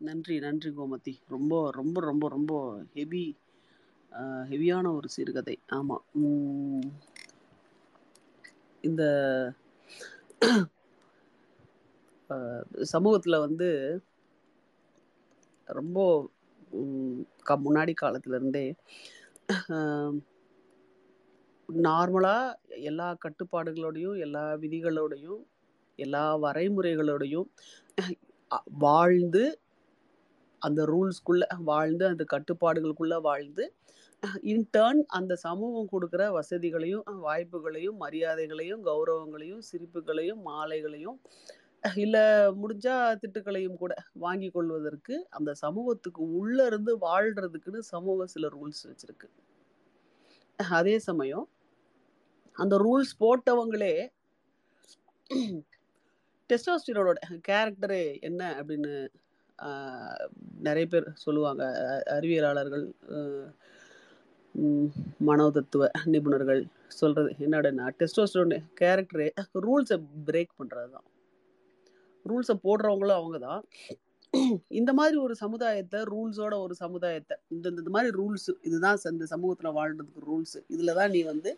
நன்றி 0.00 0.34
நன்றி 0.40 0.70
கோமதி. 0.70 1.14
ரொம்ப 1.28 1.52
ரொம்ப 1.78 2.00
ரொம்ப 2.08 2.24
ரொம்ப 2.28 2.52
ஹெவி 2.94 3.24
ஹெவியான 4.50 4.86
ஒரு 4.94 5.08
சிறுகதை. 5.08 5.56
ஆமாம் 5.72 6.04
இந்த 8.84 9.02
சமூகத்தில் 12.92 13.42
வந்து 13.44 13.68
ரொம்ப 15.68 15.98
க 17.42 17.56
முன்னாடி 17.64 17.92
காலத்துலேருந்தே 17.96 18.66
நார்மலாக 21.80 22.56
எல்லா 22.80 23.16
கட்டுப்பாடுகளோடையும் 23.24 24.18
எல்லா 24.18 24.44
விதிகளோடையும் 24.54 25.42
எல்லா 25.96 26.24
வரைமுறைகளோடையும் 26.36 27.48
வாழ்ந்து 28.78 29.44
அந்த 30.62 30.80
ரூல்ஸ்குள்ள 30.84 31.44
வாழ்ந்து 31.64 32.06
அந்த 32.06 32.24
கட்டுப்பாடுகளுக்குள்ள 32.34 33.20
வாழ்ந்து 33.20 33.64
இன்டர்ன் 34.42 35.00
அந்த 35.08 35.36
சமூகம் 35.36 35.88
கொடுக்குற 35.92 36.24
வசதிகளையும் 36.32 37.06
வாய்ப்புகளையும் 37.22 37.96
மரியாதைகளையும் 38.00 38.82
கௌரவங்களையும் 38.84 39.62
சிரிப்புகளையும் 39.70 40.42
மாலைகளையும் 40.46 41.18
இல்லை 41.84 42.24
முடிஞ்சா 42.62 42.96
திட்டுக்களையும் 43.22 43.74
கூட 43.74 43.92
வாங்கி 44.12 44.48
கொள்வதற்கு 44.50 45.26
அந்த 45.30 45.54
சமூகத்துக்கு 45.54 46.22
உள்ள 46.32 46.66
இருந்து 46.66 46.98
வாழ்றதுக்குன்னு 46.98 47.78
சமூகம் 47.78 48.26
சில 48.26 48.48
ரூல்ஸ் 48.48 48.84
வச்சிருக்கு. 48.90 49.28
அதே 50.58 50.98
சமயம் 50.98 51.48
அந்த 52.56 52.74
ரூல்ஸ் 52.78 53.12
போட்டவங்களே 53.20 53.94
டெஸ்டோஸ்டிரோட 56.50 57.12
கேரக்டரே 57.48 58.04
என்ன 58.20 58.42
அப்படின்னு 58.58 58.92
நிறைய 60.58 60.86
பேர் 60.86 61.06
சொல்லுவாங்க. 61.14 61.62
அறிவியலாளர்கள் 62.10 62.84
மனோ 65.20 65.44
தத்துவ 65.50 65.82
மனோதத்துவ 65.84 65.84
நிபுணர்கள் 66.04 66.62
சொல்கிறது 66.88 67.30
என்னடனா 67.38 67.84
டெஸ்டோஸ்டிரோன் 68.00 68.56
கேரக்டரு 68.80 69.26
ரூல்ஸை 69.60 69.96
பிரேக் 70.24 70.58
பண்ணுறது 70.58 70.90
தான் 70.90 71.06
ரூல்ஸை 72.26 72.56
போடுறவங்களும் 72.64 73.18
அவங்க 73.18 73.38
தான் 73.38 73.62
இந்த 74.70 74.90
மாதிரி 74.92 75.16
ஒரு 75.16 75.34
சமுதாயத்தை 75.34 76.00
ரூல்ஸோட 76.02 76.54
ஒரு 76.58 76.74
சமுதாயத்தை 76.74 77.36
இந்த 77.48 77.66
இந்த 77.68 77.90
மாதிரி 77.90 78.12
ரூல்ஸ் 78.16 78.50
இதுதான் 78.62 78.98
இந்த 79.12 79.26
சமூகத்தில் 79.26 79.76
வாழ்றதுக்கு 79.76 80.26
ரூல்ஸ் 80.26 80.56
இதில் 80.66 80.94
தான் 80.94 81.10
நீ 81.10 81.22
வந்து 81.22 81.52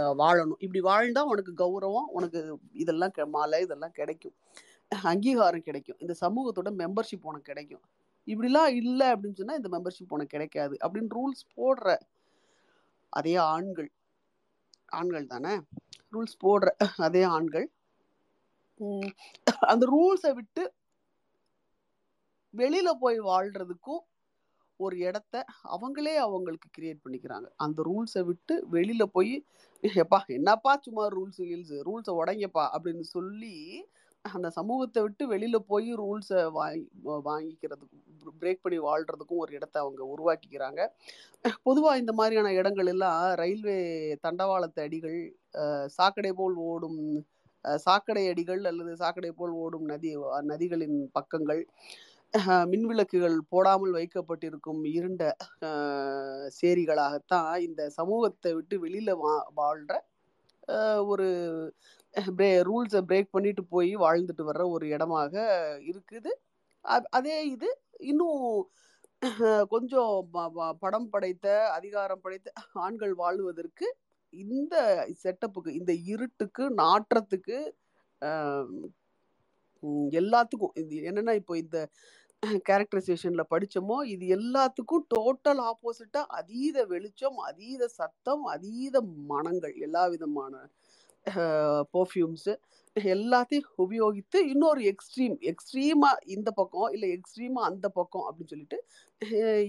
வாழணும். 0.00 0.54
இப்படி 0.58 0.80
வாழ்ந்தா 0.80 1.18
உனக்கு 1.18 1.52
கௌரவம் 1.52 2.04
உனக்கு 2.08 2.58
இதெல்லாம் 2.72 3.10
கெ- 3.16 3.28
மாலை 3.28 3.62
இதெல்லாம் 3.62 3.92
கிடைக்கும். 3.92 4.34
அங்கீகாரம் 5.02 5.62
கிடைக்கும். 5.62 5.96
இந்த 5.98 6.14
சமூகத்தோட 6.20 6.68
மெம்பர்ஷிப் 6.68 7.22
உனக்கு 7.22 7.54
கிடைக்கும். 7.54 7.80
இப்படிலாம் 8.26 8.66
இல்லை 8.66 9.12
அப்படின்னு 9.12 9.34
சொன்னா 9.34 9.54
இந்த 9.54 9.68
மெம்பர்ஷிப் 9.68 10.08
உனக்கு 10.08 10.38
கிடைக்காது. 10.38 10.76
அப்படின்னு 10.82 11.08
ரூல்ஸ் 11.14 11.60
போடுற 11.60 11.98
அதே 13.08 13.36
ஆண்கள். 13.36 13.92
ஆண்கள் 14.86 15.26
தானே? 15.26 15.60
ரூல்ஸ் 16.12 16.44
போடுற 16.44 16.68
அதே 16.96 17.22
ஆண்கள். 17.22 17.70
அந்த 19.60 19.86
ரூல்ஸை 19.86 20.32
விட்டு 20.32 20.72
வெளியில 22.56 22.90
போய் 23.00 23.20
வாழ்றதுக்கும் 23.20 23.98
ஒரு 24.84 24.96
இடத்த 25.08 25.34
அவங்களே 25.74 26.14
அவங்களுக்கு 26.26 26.68
கிரியேட் 26.76 27.02
பண்ணிக்கிறாங்க. 27.04 27.46
அந்த 27.64 27.78
ரூல்ஸை 27.90 28.22
விட்டு 28.30 28.54
வெளியில் 28.76 29.12
போய் 29.16 29.34
எப்பா 30.02 30.18
என்னப்பா 30.38 30.72
சும்மா 30.86 31.04
ரூல்ஸ் 31.16 31.42
கீல்ஸ் 31.50 31.76
ரூல்ஸை 31.88 32.14
உடைங்கப்பா 32.20 32.64
அப்படின்னு 32.74 33.04
சொல்லி 33.16 33.54
அந்த 34.24 34.48
சமூகத்தை 34.56 35.00
விட்டு 35.04 35.24
வெளியில் 35.32 35.66
போய் 35.70 35.88
ரூல்ஸை 36.00 36.40
வாங்கி 36.56 36.86
வாங்கிக்கிறதுக்கும் 37.28 38.02
பிரேக் 38.42 38.62
பண்ணி 38.64 38.78
வாழ்கிறதுக்கும் 38.86 39.42
ஒரு 39.44 39.52
இடத்த 39.58 39.76
அவங்க 39.82 40.02
உருவாக்கிக்கிறாங்க. 40.14 40.80
பொதுவாக 41.66 42.00
இந்த 42.02 42.12
மாதிரியான 42.20 42.52
இடங்கள் 42.60 42.90
எல்லாம் 42.94 43.20
ரயில்வே 43.42 43.78
தண்டவாளத்து 44.26 44.80
அடிகள் 44.86 45.18
சாக்கடை 45.98 46.32
போல் 46.40 46.56
ஓடும் 46.70 47.00
சாக்கடை 47.86 48.24
அடிகள் 48.32 48.62
அல்லது 48.70 48.92
சாக்கடை 49.02 49.30
போல் 49.38 49.54
ஓடும் 49.64 49.86
நதி 49.92 50.10
நதிகளின் 50.50 50.98
பக்கங்கள் 51.18 51.62
மின்விளக்குகள் 52.70 53.36
போடாமல் 53.52 53.92
வைக்கப்பட்டிருக்கும் 53.98 54.82
இருண்ட 54.96 55.22
சேரிகளாகத்தான் 56.58 57.50
இந்த 57.66 57.82
சமூகத்தை 57.98 58.50
விட்டு 58.56 58.76
வெளியில 58.84 59.12
வா 59.22 59.34
வாழ்ற 59.60 59.92
ஒரு 61.12 61.26
பிரே 62.14 62.48
ரூல்ஸை 62.68 63.00
பிரேக் 63.10 63.34
பண்ணிட்டு 63.34 63.62
போய் 63.74 63.92
வாழ்ந்துட்டு 64.04 64.44
வர்ற 64.48 64.64
ஒரு 64.74 64.86
இடமாக 64.94 65.34
இருக்குது. 65.90 66.32
அதே 67.18 67.36
இது 67.54 67.68
இன்னும் 68.10 68.42
கொஞ்சம் 69.74 70.14
படம் 70.82 71.08
படைத்த 71.14 71.46
அதிகாரம் 71.78 72.22
படைத்த 72.24 72.48
ஆண்கள் 72.86 73.14
வாழ்வதற்கு 73.22 73.86
இந்த 74.52 74.74
செட்டப்புக்கு 75.22 75.70
இந்த 75.80 75.92
இருட்டுக்கு 76.12 76.64
நாற்றத்துக்கு 76.82 77.58
எல்லாத்துக்கும். 80.12 80.74
இது 80.74 80.96
என்னன்னா 81.08 81.34
இப்போ 81.34 81.56
இந்த 81.58 81.78
கேரக்டரைசேஷன்ல 82.66 83.42
படிச்சோமோ 83.50 84.04
இது 84.06 84.24
எல்லாத்துக்கும் 84.36 85.04
டோட்டல் 85.14 85.60
ஆப்போசிட்டா 85.66 86.22
அதீத 86.36 86.84
வெளிச்சம் 86.86 87.36
அதீத 87.46 87.88
சத்தம் 87.94 88.44
அதீத 88.46 89.00
மனங்கள் 89.26 89.74
எல்லா 89.78 90.06
விதமான 90.06 90.54
பர்ஃப்யூம்ஸ் 91.94 92.50
எல்லாத்தையும் 92.96 93.70
உபயோகித்து 93.78 94.38
இன்னொரு 94.46 94.82
எக்ஸ்ட்ரீம் 94.92 95.36
எக்ஸ்ட்ரீமா 95.50 96.10
இந்த 96.26 96.50
பக்கம் 96.52 96.92
இல்லை 96.92 97.08
எக்ஸ்ட்ரீமா 97.12 97.62
அந்த 97.70 97.88
பக்கம் 97.90 98.26
அப்படின்னு 98.28 98.46
சொல்லிட்டு 98.46 98.78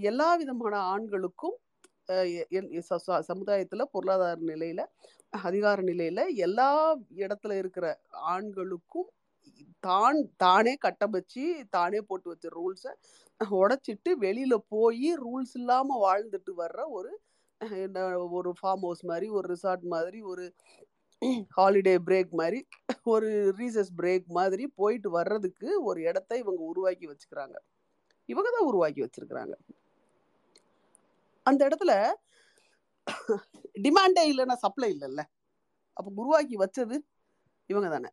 எல்லா 0.04 0.36
விதமான 0.36 0.76
ஆண்களுக்கும் 0.92 1.58
சமுதாயத்தில் 3.30 3.84
எ- 3.84 3.92
பொருளாதார 3.92 4.40
நிலையில 4.48 4.82
அதிகார 5.40 5.82
நிலையில 5.82 6.22
எல்லா 6.38 6.70
இடத்துல 7.18 7.58
இருக்கிற 7.58 7.86
ஆண்களுக்கும் 8.28 9.08
தான் 9.84 10.20
தானே 10.38 10.74
கட்டமைச்சு 10.86 11.44
தானே 11.70 12.00
போட்டு 12.10 12.28
வச்ச 12.30 12.48
ரூல்ஸை 12.58 12.94
உடைச்சிட்டு 13.60 14.12
வெளியில் 14.26 14.66
போய் 14.76 15.10
ரூல்ஸ் 15.26 15.56
இல்லாமல் 15.62 16.04
வாழ்ந்துட்டு 16.06 16.54
வர்ற 16.64 16.82
ஒரு 16.98 17.12
என்ன 17.86 18.00
ஒரு 18.40 18.50
ஃபார்ம் 18.60 18.84
ஹவுஸ் 18.88 19.04
மாதிரி 19.12 19.28
ஒரு 19.38 19.46
ரிசார்ட் 19.54 19.86
மாதிரி 19.96 20.20
ஒரு 20.32 20.46
ஹாலிடே 21.58 21.94
பிரேக் 22.08 22.34
மாதிரி 22.42 22.60
ஒரு 23.14 23.30
ரீசஸ் 23.60 23.92
பிரேக் 24.00 24.28
மாதிரி 24.40 24.64
போயிட்டு 24.80 25.10
வர்றதுக்கு 25.10 25.70
ஒரு 25.90 26.00
இடத்த 26.10 26.32
இவங்க 26.44 26.62
உருவாக்கி 26.72 27.06
வச்சுக்கிறாங்க. 27.12 27.56
இவங்க 28.30 28.50
தான் 28.56 28.68
உருவாக்கி 28.70 29.02
வச்சிருக்கிறாங்க. 29.06 29.56
அந்த 31.46 31.62
இடத்துல 31.70 31.94
டிமாண்டே 33.86 34.24
இல்லைன்னா 34.32 34.58
சப்ளை 34.66 34.90
இல்லைல்ல. 34.96 35.24
அப்போ 35.98 36.10
உருவாக்கி 36.22 36.56
வச்சது 36.64 36.96
இவங்க 37.70 37.88
தானே. 37.96 38.12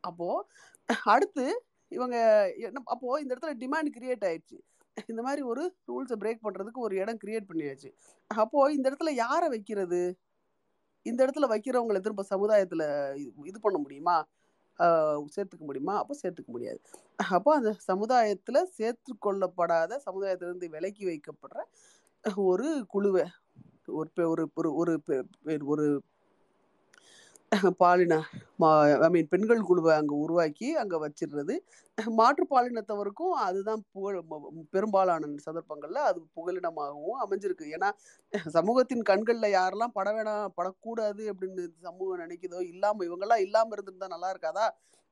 அப்போ 0.00 0.46
அடுத்து 1.04 1.64
இவங்க 1.88 2.50
என்ன 2.56 2.80
அப்போ 2.84 3.20
இந்த 3.20 3.34
இடத்துல 3.34 3.54
டிமாண்ட் 3.58 4.00
கிரியேட் 4.00 4.24
ஆயிடுச்சு. 4.24 4.60
இந்த 5.06 5.22
மாதிரி 5.22 5.42
ஒரு 5.42 5.74
ரூல்ஸை 5.86 6.12
பிரேக் 6.18 6.38
பண்றதுக்கு 6.42 6.78
ஒரு 6.78 6.96
இடம் 6.96 7.18
கிரியேட் 7.24 7.44
பண்ணியாச்சு. 7.48 7.92
அப்போ 8.26 8.72
இந்த 8.72 8.90
இடத்துல 8.90 9.10
யாரை 9.10 9.48
வைக்கிறது? 9.48 10.18
இந்த 11.02 11.26
இடத்துல 11.26 11.40
வைக்கிறவங்களை 11.40 12.00
திரும்ப 12.00 12.24
சமுதாயத்துல 12.30 12.84
இது- 13.44 13.58
பண்ண 13.60 13.78
முடியுமா? 13.78 14.26
சேர்த்துக்க 14.78 15.58
முடியுமா? 15.58 15.96
அப்போ 15.96 16.18
சேர்த்துக்க 16.22 16.46
முடியாது. 16.46 16.80
அப்போ 17.16 17.54
அந்த 17.54 17.76
சமுதாயத்துல 17.92 18.62
சேர்த்து 18.62 19.16
கொள்ளப்படாத 19.18 19.98
சமுதாயத்திலிருந்து 19.98 20.68
விலக்கி 20.68 21.04
வைக்கப்படுற 21.04 21.62
ஒரு 22.34 22.84
குழுவை 22.88 23.24
ஒரு 23.86 24.10
பெ- 24.16 24.28
ஒரு 24.28 24.50
ஒரு 24.54 24.74
ஒரு 24.74 25.00
பெ- 25.06 25.64
ஒரு 25.64 26.02
பாலின 27.82 28.14
ஐ 29.04 29.08
மீன் 29.14 29.28
பெண்கள் 29.30 29.60
குழுவை 29.68 29.92
அங்கே 30.00 30.14
உருவாக்கி 30.24 30.68
அங்கே 30.82 30.98
வச்சிடுறது. 31.04 31.54
மாற்று 32.18 32.44
பாலினத்தவருக்கும் 32.52 33.32
அதுதான் 33.46 33.80
புகழ் 33.94 34.18
பெரும்பாலான 34.74 35.30
சந்தர்ப்பங்களில் 35.46 36.00
அது 36.10 36.20
புகலிடமாகவும் 36.38 37.18
அமைஞ்சிருக்கு. 37.24 37.66
ஏன்னா 37.76 37.88
சமூகத்தின் 38.58 39.02
கண்களில் 39.10 39.54
யாரெல்லாம் 39.58 39.96
பட 39.98 40.10
வேணாம் 40.18 40.54
படக்கூடாது 40.58 41.24
அப்படின்னு 41.32 41.64
சமூகம் 41.88 42.22
நினைக்குதோ 42.24 42.60
இல்லாமல் 42.72 43.08
இவங்கெல்லாம் 43.08 43.44
இல்லாமல் 43.46 43.76
இருந்திருந்தா 43.76 44.10
நல்லா 44.14 44.30
இருக்காதா? 44.34 44.66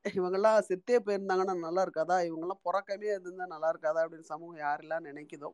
இவங்கெல்லாம் 0.04 0.58
செத்தே 0.68 0.98
போயிருந்தாங்கன்னா 1.06 1.54
நல்லா 1.66 1.84
இருக்காதா? 1.86 2.18
இவங்கெல்லாம் 2.28 2.64
பிறக்கவே 2.68 3.10
இருந்திருந்தா 3.14 3.48
நல்லா 3.54 3.70
இருக்காதா? 3.74 4.02
அப்படின்னு 4.04 4.32
சமூகம் 4.34 4.62
யாரெல்லாம் 4.66 5.08
நினைக்குதோ 5.10 5.50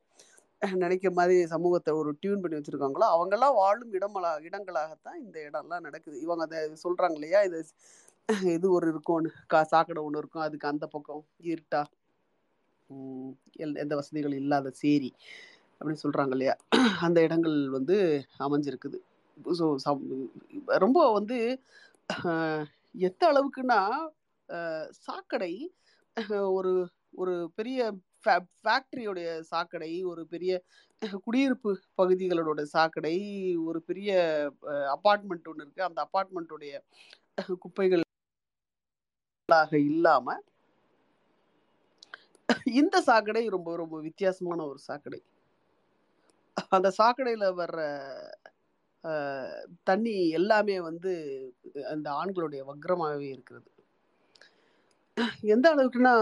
நினைக்கிற 0.72 1.12
மாதிரி 1.12 1.46
சமூகத்தை 1.46 1.94
ஒரு 1.94 2.16
டியூன் 2.20 2.40
பண்ணி 2.40 2.56
வச்சிருக்காங்களோ 2.58 3.06
அவங்கெல்லாம் 3.14 3.54
வாழும் 3.54 3.92
இடமலா 3.92 4.32
இடங்களாகத்தான் 4.48 5.18
இந்த 5.20 5.50
இடம்லாம் 5.50 5.80
நடக்குது. 5.80 6.20
இவங்க 6.20 6.42
அதை 6.44 6.58
சொல்றாங்க 6.84 7.12
இல்லையா? 7.12 7.40
இது 7.40 7.64
இது 8.42 8.70
ஒரு 8.70 8.88
இருக்கும் 8.88 9.32
கா 9.46 9.62
சாக்கடை 9.62 10.02
ஒன்று 10.02 10.18
இருக்கும் 10.18 10.42
அதுக்கு 10.42 10.68
அந்த 10.68 10.86
பக்கம் 10.86 11.26
இருட்டா? 11.42 11.84
உம் 12.86 13.38
எல்- 13.58 13.78
எந்த 13.78 13.94
வசதிகளும் 13.94 14.38
இல்லாத 14.38 14.70
சேரி 14.70 15.14
அப்படின்னு 15.80 16.02
சொல்றாங்க 16.02 16.30
இல்லையா? 16.30 16.56
அந்த 17.00 17.20
இடங்கள் 17.20 17.70
வந்து 17.70 18.24
அமைஞ்சிருக்குது. 18.38 18.98
ஸோ 19.44 19.76
ரொம்ப 20.64 21.12
வந்து 21.12 21.60
எந்த 22.92 23.22
அளவுக்குன்னா 23.32 23.80
சாக்கடை 24.90 25.74
ஒரு 26.30 26.88
ஒரு 27.12 27.50
பெரிய 27.54 27.92
ஃபேக்டரியோடைய 28.24 29.28
சாக்கடை 29.52 29.90
ஒரு 30.12 30.22
பெரிய 30.32 30.52
குடியிருப்பு 31.24 31.70
பகுதிகளோட 32.00 32.60
சாக்கடை 32.74 33.16
ஒரு 33.68 33.80
பெரிய 33.88 34.10
அப்பார்ட்மெண்ட் 34.94 35.48
ஒன்று 35.50 35.64
இருக்கு. 35.64 35.82
அந்த 35.88 36.00
அப்பார்ட்மெண்ட்டுடைய 36.06 36.72
குப்பைகளாக 37.64 38.12
இல்லாம 39.90 40.36
இந்த 42.80 42.96
சாக்கடை 43.08 43.42
ரொம்ப 43.54 43.70
ரொம்ப 43.82 43.96
வித்தியாசமான 44.00 44.60
ஒரு 44.70 44.80
சாக்கடை. 44.88 45.20
அந்த 46.76 46.88
சாக்கடையில் 46.98 47.58
வர்ற 47.60 47.80
தண்ணி 49.88 50.14
எல்லாமே 50.38 50.76
வந்து 50.80 51.12
அந்த 51.92 52.08
ஆண்களுடைய 52.20 52.60
வக்ரமாகவே 52.70 53.26
இருக்கிறது. 53.34 53.68
எந்த 55.54 55.66
அளவுக்குன்னா 55.74 56.14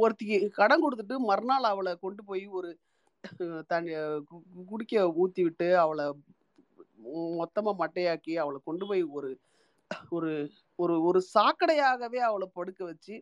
ஒருத்திக்கு 0.00 0.36
கடன் 0.54 0.82
கொடுத்துட்டு 0.82 1.16
மறுநாள் 1.24 1.66
அவளை 1.70 1.92
கொண்டு 1.96 2.22
போய் 2.24 2.44
ஒரு 2.52 2.70
அஹ், 3.40 3.64
கு- 4.28 4.42
குடிக்க 4.66 4.94
ஊத்தி 5.20 5.42
விட்டு 5.42 5.68
அவளை 5.78 6.06
மொத்தமா 7.38 7.72
மட்டையாக்கி 7.78 8.34
அவளை 8.38 8.58
கொண்டு 8.64 8.84
போய் 8.86 9.02
ஒரு 9.12 9.30
ஒரு 10.10 10.30
ஒரு 10.78 10.94
ஒரு 11.02 11.20
சாக்கடையாகவே 11.34 12.20
அவளை 12.20 12.48
படுக்க 12.52 12.82
வச்சு 12.84 13.14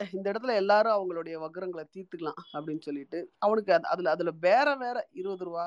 இந்த 0.00 0.26
இடத்துல 0.32 0.54
எல்லாரும் 0.54 0.94
அவங்களுடைய 0.94 1.36
வக்ரங்களை 1.42 1.84
தீர்த்துக்கலாம் 1.88 2.40
அப்படின்னு 2.52 2.82
சொல்லிட்டு 2.82 3.18
அவனுக்கு 3.38 3.72
அது- 3.72 3.90
அதுல 3.90 4.10
அதுல 4.10 4.30
வேற 4.42 4.76
வேற 4.76 4.96
இருபது 5.12 5.44
ரூபா 5.44 5.66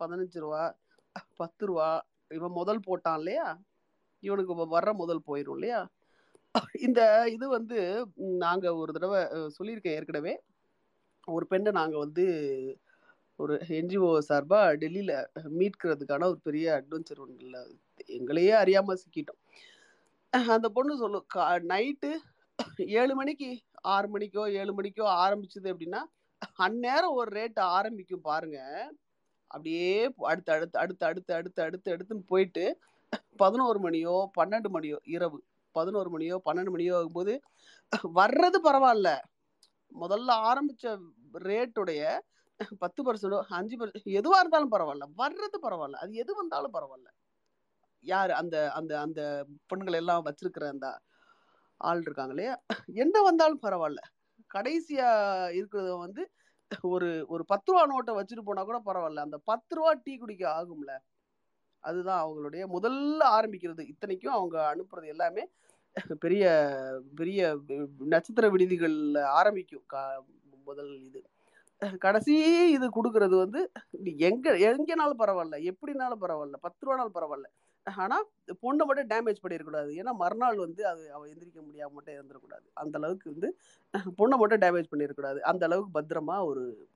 பதினஞ்சு 0.00 0.38
ரூபா 0.40 0.62
பத்து 1.36 1.64
ரூபா 1.66 1.88
இவன் 2.30 2.52
முதல் 2.52 2.80
போட்டான் 2.86 3.18
இல்லையா? 3.18 3.46
இவனுக்கு 4.22 4.52
வ- 4.54 4.70
வர்ற 4.72 4.90
முதல் 4.94 5.26
போயிடும் 5.26 5.56
இல்லையா? 5.56 5.80
இந்த 6.86 7.00
இது 7.26 7.46
வந்து 7.48 7.78
நாங்க 8.42 8.66
ஒரு 8.74 8.90
தடவை 8.92 9.20
சொல்லியிருக்கேன் 9.56 9.96
ஏற்கனவே. 9.98 10.34
ஒரு 11.28 11.44
பெண்ணை 11.46 11.70
நாங்க 11.72 11.96
வந்து 11.98 12.24
ஒரு 13.38 13.54
என்ஜிஓ 13.78 14.10
சார்பா 14.28 14.60
டெல்லியில 14.82 15.12
மீட்கிறதுக்கான 15.60 16.26
ஒரு 16.32 16.40
பெரிய 16.42 16.66
அட்வென்ச்சர் 16.78 17.22
ஒன்றில் 17.24 17.58
எங்களையே 18.18 18.52
அறியாம 18.62 18.96
சிக்கிட்டோம். 19.02 19.40
அந்த 20.54 20.68
பொண்ணு 20.68 20.94
சொல்லும் 20.96 21.26
கா 21.34 21.44
நைட்டு 21.72 22.10
ஏழு 23.00 23.14
மணிக்கு 23.14 23.48
ஆறு 23.94 24.08
மணிக்கோ 24.08 24.44
ஏழு 24.60 24.72
மணிக்கோ 24.72 25.06
ஆரம்பிச்சது 25.24 25.68
அப்படின்னா 25.72 26.02
அந்நேரம் 26.66 27.16
ஒரு 27.20 27.30
ரேட் 27.38 27.60
ஆரம்பிக்கும் 27.76 28.26
பாருங்க. 28.30 28.58
அப்படியே 29.50 29.88
அடுத்து 30.30 30.52
அடுத்து 30.54 30.78
அடுத்து 30.82 31.04
அடுத்து 31.08 31.32
அடுத்து 31.38 31.62
அடுத்து 31.66 31.92
அடுத்துன்னு 31.94 32.30
போயிட்டு 32.32 32.64
பதினோரு 33.36 33.78
மணியோ 33.80 34.14
பன்னெண்டு 34.38 34.68
மணியோ 34.76 34.98
இரவு 35.16 35.38
பதினோரு 35.74 36.10
மணியோ 36.10 36.36
பன்னெண்டு 36.46 36.74
மணியோ 36.74 36.94
ஆகும்போது 36.98 37.34
வர்றது 38.18 38.58
பரவாயில்ல. 38.66 39.10
முதல்ல 39.92 40.30
ஆரம்பித்த 40.50 40.94
ரேட்டுடைய 41.48 42.02
பத்து 42.82 43.00
பர்சன்டோ 43.06 43.38
அஞ்சு 43.58 43.76
பர்சன்ட் 43.78 44.16
எதுவாக 44.20 44.42
இருந்தாலும் 44.42 44.74
பரவாயில்ல. 44.74 45.06
வர்றது 45.22 45.58
பரவாயில்ல. 45.66 46.00
அது 46.04 46.12
எது 46.24 46.32
வந்தாலும் 46.34 46.74
பரவாயில்ல. 46.76 47.08
யார் 48.04 48.32
அந்த 48.40 48.56
அந்த 48.78 48.92
அந்த 49.04 49.20
பெண்கள் 49.70 49.98
எல்லாம் 50.02 50.26
வச்சிருக்கிற 50.26 50.66
அந்த 50.74 50.88
ஆள் 51.80 52.02
இருக்காங்களே 52.06 52.48
என்ன 53.04 53.16
வந்தாலும் 53.22 53.64
பரவாயில்ல. 53.66 54.02
கடைசியாக 54.50 55.18
இருக்கிறத 55.58 55.92
வந்து 56.04 56.22
ஒரு 56.92 57.08
ஒரு 57.34 57.44
பத்து 57.52 57.70
ரூபா 57.72 57.82
நோட்டை 57.90 58.14
வச்சுட்டு 58.18 58.44
போனால் 58.46 58.68
கூட 58.70 58.78
பரவாயில்ல. 58.86 59.24
அந்த 59.28 59.38
பத்து 59.50 59.74
ரூபா 59.78 59.92
டீ 60.06 60.14
குடிக்க 60.18 60.44
ஆகும்ல. 60.60 60.92
அதுதான் 61.84 62.26
அவங்களுடைய 62.26 62.64
முதல்ல 62.80 63.18
ஆரம்பிக்கிறது. 63.30 63.80
இத்தனைக்கும் 63.80 64.32
அவங்க 64.32 64.76
அனுப்புறது 64.76 65.06
எல்லாமே 65.06 65.48
பெரிய 66.18 66.76
பெரிய 67.14 67.58
நட்சத்திர 67.98 68.48
விடுதிகள் 68.48 69.14
ஆரம்பிக்கும். 69.14 69.84
கா- 69.92 70.24
முதல் 70.64 71.00
இது. 71.00 71.22
கடைசி 71.98 72.34
இது 72.70 72.88
கொடுக்கறது 72.88 73.36
வந்து 73.38 73.70
எங்க 74.16 74.52
எங்கனாலும் 74.52 75.18
பரவாயில்ல 75.18 75.70
எப்படினாலும் 75.70 76.20
பரவாயில்ல 76.20 76.56
பத்து 76.60 76.82
ரூபானாலும் 76.82 77.14
பரவாயில்ல. 77.14 77.48
ஆனா 77.96 78.24
பொண்ணை 78.46 78.84
மட்டும் 78.84 79.06
டேமேஜ் 79.06 79.42
பண்ணிடக்கூடாது. 79.42 79.90
ஏன்னா 80.00 80.10
மறுநாள் 80.12 80.56
வந்து 80.56 80.86
அது 80.86 81.12
அவ 81.12 81.26
எந்திரிக்க 81.26 81.60
முடியாம 81.60 81.90
மட்டும் 81.90 82.14
இருந்துடக்கூடாது. 82.14 82.66
அந்த 82.72 82.98
அளவுக்கு 82.98 83.30
வந்து 83.30 83.58
பொண்ணை 83.92 84.38
மட்டும் 84.38 84.60
டேமேஜ் 84.60 84.92
பண்ணிடக்கூடாது. 84.96 85.38
அந்த 85.38 85.66
அளவுக்கு 85.66 86.00
பத்திரமா 86.00 86.44
ஒரு 86.44 86.88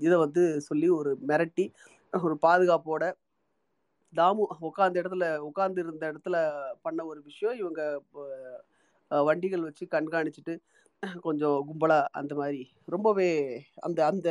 இதை 0.00 0.18
வந்து 0.18 0.60
சொல்லி 0.60 0.88
ஒரு 0.88 1.18
மிரட்டி 1.28 1.72
ஒரு 2.22 2.38
பாதுகாப்போட 2.42 3.12
தாமு 4.12 4.42
உட்காந்த 4.68 5.00
இடத்துல 5.02 5.26
உட்காந்து 5.48 5.78
இருந்த 5.78 6.04
இடத்துல 6.12 6.36
பண்ண 6.82 7.00
ஒரு 7.06 7.20
விஷயம். 7.22 7.56
இவங்க 7.56 7.80
வண்டிகள் 9.10 9.66
வச்சு 9.68 9.84
கண்காணிச்சுட்டு 9.90 10.54
கொஞ்சம் 11.20 11.58
கும்பலா 11.68 11.98
அந்த 12.10 12.32
மாதிரி. 12.34 12.62
ரொம்பவே 12.86 13.30
அந்த 13.80 14.00
அந்த 14.06 14.28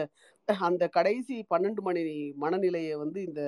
அந்த 0.47 0.83
கடைசி 0.87 1.35
பன்னெண்டு 1.53 1.81
மணி 1.81 2.01
மனநிலையை 2.35 2.95
வந்து 2.95 3.19
இந்த 3.23 3.41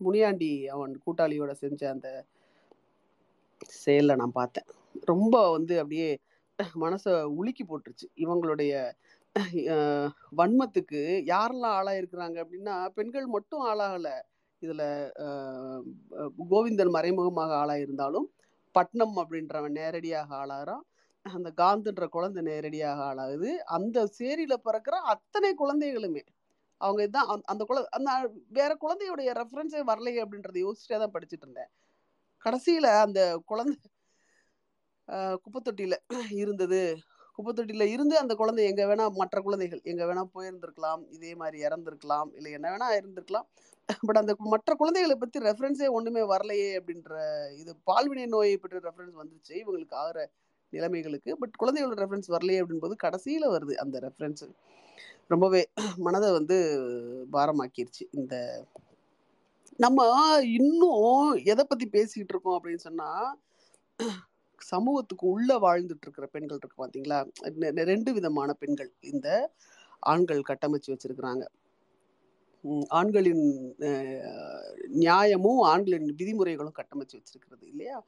முனியாண்டி 0.00 0.52
அவன் 0.68 0.92
கூட்டாளியோட 1.06 1.52
செஞ்ச 1.54 1.80
அந்த 1.90 2.08
செயலில் 3.78 4.20
நான் 4.20 4.38
பார்த்தேன். 4.40 4.68
ரொம்ப 5.04 5.34
வந்து 5.50 5.74
அப்படியே 5.78 6.10
மனசை 6.84 7.12
உலுக்கி 7.40 7.64
போட்டுருச்சு. 7.64 8.06
இவங்களுடைய 8.16 8.72
வன்மத்துக்கு 10.38 11.00
யாரெல்லாம் 11.32 11.76
ஆளாயிருக்கிறாங்க 11.80 12.36
அப்படின்னா 12.44 12.76
பெண்கள் 12.96 13.26
மட்டும் 13.26 13.64
ஆளாகலை. 13.66 14.16
இதில் 14.60 15.12
கோவிந்தன் 16.50 16.90
மறைமுகமாக 16.90 17.52
ஆளாயிருந்தாலும் 17.62 18.28
பட்னம் 18.74 19.16
அப்படின்றவன் 19.16 19.68
நேரடியாக 19.68 20.36
ஆளாகிறான் 20.36 20.84
அந்த 21.22 21.52
காந்துன்ற 21.56 22.06
குழந்தை 22.08 22.42
நேரடியாக 22.42 23.00
ஆளாகுது. 23.10 23.50
அந்த 23.76 24.06
சேரியில் 24.06 24.64
பிறக்கிற 24.64 24.96
அத்தனை 25.14 25.54
குழந்தைகளுமே 25.58 26.22
அவங்க 26.80 27.02
இதான் 27.02 27.28
அந்த- 27.32 27.48
அந்த 27.52 27.88
அந்த 27.90 28.10
வேற 28.48 28.76
குழந்தையுடைய 28.80 29.30
ரெஃபரன்ஸே 29.40 29.80
வரலையே 29.86 30.20
அப்படின்றத 30.24 30.58
யோசிச்சே 30.64 30.98
தான் 30.98 31.10
படிச்சுட்டு 31.12 31.42
இருந்தேன். 31.42 31.70
கடைசியில் 32.38 32.88
அந்த 33.06 33.20
குழந்தை 33.44 33.76
குப்பை 35.42 35.60
தொட்டியில் 35.62 36.02
இருந்தது. 36.30 36.98
குப்பைத்தொட்டியில 37.36 37.86
இருந்து 37.94 38.14
அந்த 38.22 38.32
குழந்தை 38.40 38.62
எங்க 38.70 38.82
வேணா 38.90 39.04
மற்ற 39.20 39.36
குழந்தைகள் 39.46 39.82
எங்க 39.92 40.02
வேணா 40.08 40.22
போயிருந்திருக்கலாம் 40.36 41.02
இதே 41.16 41.32
மாதிரி 41.42 41.58
இறந்துருக்கலாம் 41.66 42.30
இல்லை 42.38 42.52
என்ன 42.58 42.66
வேணா 42.74 42.88
இருந்திருக்கலாம். 43.00 43.46
பட் 44.06 44.20
அந்த 44.22 44.32
மற்ற 44.54 44.74
குழந்தைகளை 44.80 45.16
பத்தி 45.22 45.38
ரெஃபரன்ஸே 45.48 45.88
ஒண்ணுமே 45.98 46.22
வரலையே 46.32 46.68
அப்படின்ற 46.80 47.12
இது 47.60 47.72
பால்வினை 47.90 48.26
நோயை 48.34 48.56
பற்றி 48.64 48.84
ரெஃபரன்ஸ் 48.88 49.16
வந்துச்சு 49.22 49.54
இவங்களுக்கு 49.62 49.96
ஆகிற 50.02 50.18
நிலைமைகளுக்கு. 50.72 51.30
பட் 51.42 51.54
குழந்தைகளோட 51.62 51.98
ரெஃபரன்ஸ் 52.04 52.34
வரலையே 52.36 52.60
அப்படின்போது 52.62 52.96
கடைசியில 53.06 53.46
வருது 53.54 53.76
அந்த 53.84 53.98
ரெஃபரன்ஸ் 54.06 54.44
ரொம்பவே 55.32 55.62
மனதை 56.06 56.28
வந்து 56.38 56.56
பாரமாக்கிருச்சு 57.34 58.04
இந்த 58.20 58.34
நம்ம 59.78 60.00
இன்னும் 60.58 61.04
எதை 61.52 61.64
பத்தி 61.64 61.86
பேசிக்கிட்டு 61.96 62.34
இருக்கோம் 62.34 62.56
அப்படின்னு 62.56 62.82
சொன்னா 62.88 63.08
சமூகத்துக்கு 64.72 65.26
உள்ள 65.26 65.50
வாழ்ந்துட்டு 65.58 66.06
இருக்கிற 66.06 66.26
பெண்கள் 66.26 66.60
இருக்கு 66.62 66.82
பாத்தீங்களா? 66.84 67.18
ரெண்டு 67.92 68.12
விதமான 68.12 68.50
பெண்கள் 68.52 68.90
இந்த 69.12 69.28
ஆண்கள் 70.12 70.48
கட்டமைச்சு 70.50 70.92
வச்சிருக்கிறாங்க. 70.94 71.44
ஆண்களின் 72.90 73.44
நியாயமும் 75.04 75.60
ஆண்களின் 75.72 76.08
விதிமுறைகளும் 76.20 76.78
கட்டமைச்சு 76.80 77.18
வச்சிருக்கிறது 77.18 77.64
இல்லையா? 77.72 77.98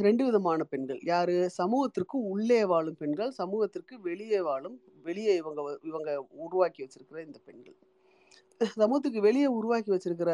ரெண்டு 0.00 0.22
விதமான 0.24 0.60
பெண்கள். 0.64 1.00
யாரு? 1.04 1.36
சமூகத்திற்கு 1.60 2.16
உள்ளே 2.34 2.60
வாழும் 2.64 2.98
பெண்கள் 2.98 3.32
சமூகத்திற்கு 3.32 3.94
வெளியே 4.00 4.40
வாழும் 4.40 4.78
வெளியே 5.02 5.34
இவங்க 5.42 5.62
இவங்க 5.82 6.10
உருவாக்கி 6.46 6.80
வச்சிருக்கிற 6.84 7.20
இந்த 7.26 7.38
பெண்கள். 7.48 7.76
சமூகத்துக்கு 8.60 9.20
வெளியே 9.20 9.48
உருவாக்கி 9.56 9.90
வச்சிருக்கிற 9.92 10.32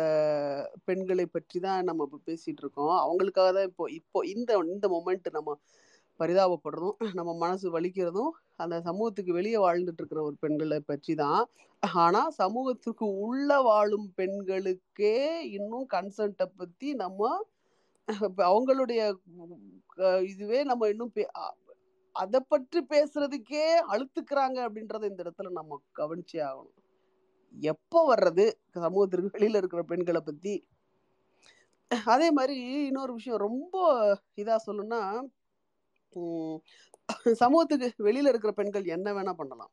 பெண்களை 0.84 1.24
பற்றி 1.28 1.58
தான் 1.60 1.86
நம்ம 1.88 2.04
இப்போ 2.06 2.18
பேசிட்டு 2.28 2.62
இருக்கோம் 2.64 2.94
அவங்களுக்காக 3.00 3.50
தான் 3.52 3.68
இப்போ 3.68 3.84
இப்போ 3.98 4.20
இந்த 4.32 4.52
இந்த 4.68 4.88
மொமெண்ட் 4.88 5.28
நம்ம 5.36 5.56
பரிதாபப்படுறதும் 6.20 6.98
நம்ம 7.18 7.30
மனசு 7.36 7.66
வலிக்கிறதும் 7.76 8.32
அந்த 8.56 8.76
சமூகத்துக்கு 8.88 9.32
வெளியே 9.32 9.58
வாழ்ந்துட்டு 9.64 10.02
இருக்கிற 10.02 10.22
ஒரு 10.24 10.36
பெண்களை 10.40 10.78
பற்றி 10.84 11.14
தான் 11.16 11.42
ஆனால் 11.82 12.30
சமூகத்துக்கு 12.38 13.06
உள்ள 13.24 13.60
வாழும் 13.62 14.08
பெண்களுக்கே 14.18 15.16
இன்னும் 15.56 15.86
கன்சென்ட்டை 15.94 16.48
பற்றி 16.60 16.90
நம்ம 17.02 17.20
அவங்களுடைய 18.48 19.00
இதுவே 20.30 20.60
நம்ம 20.70 20.88
இன்னும் 20.88 21.14
பே- 21.16 21.32
அதை 22.16 22.40
பற்றி 22.48 22.80
பேசுறதுக்கே 22.90 23.64
அழுத்துக்கிறாங்க 23.92 24.58
அப்படின்றத 24.66 25.10
இந்த 25.10 25.22
இடத்துல 25.24 25.52
நம்ம 25.58 25.78
கவனிச்சே 26.00 26.40
ஆகணும். 26.48 26.81
எப்போ 27.60 28.14
வர்றது? 28.14 28.52
சமூகத்திற்கு 28.70 29.30
வெளியில் 29.32 29.54
இருக்கிற 29.54 29.82
பெண்களை 29.82 30.20
பத்தி. 30.20 30.54
அதே 32.04 32.30
மாதிரி 32.30 32.86
இன்னொரு 32.86 33.12
விஷயம் 33.12 33.38
ரொம்ப 33.38 33.76
இதா 34.36 34.56
சொல்லணும்னா 34.66 35.00
சமூகத்துக்கு 37.32 38.04
வெளியில 38.04 38.28
இருக்கிற 38.28 38.52
பெண்கள் 38.52 38.84
என்ன 38.84 39.12
வேணா 39.12 39.32
பண்ணலாம். 39.32 39.72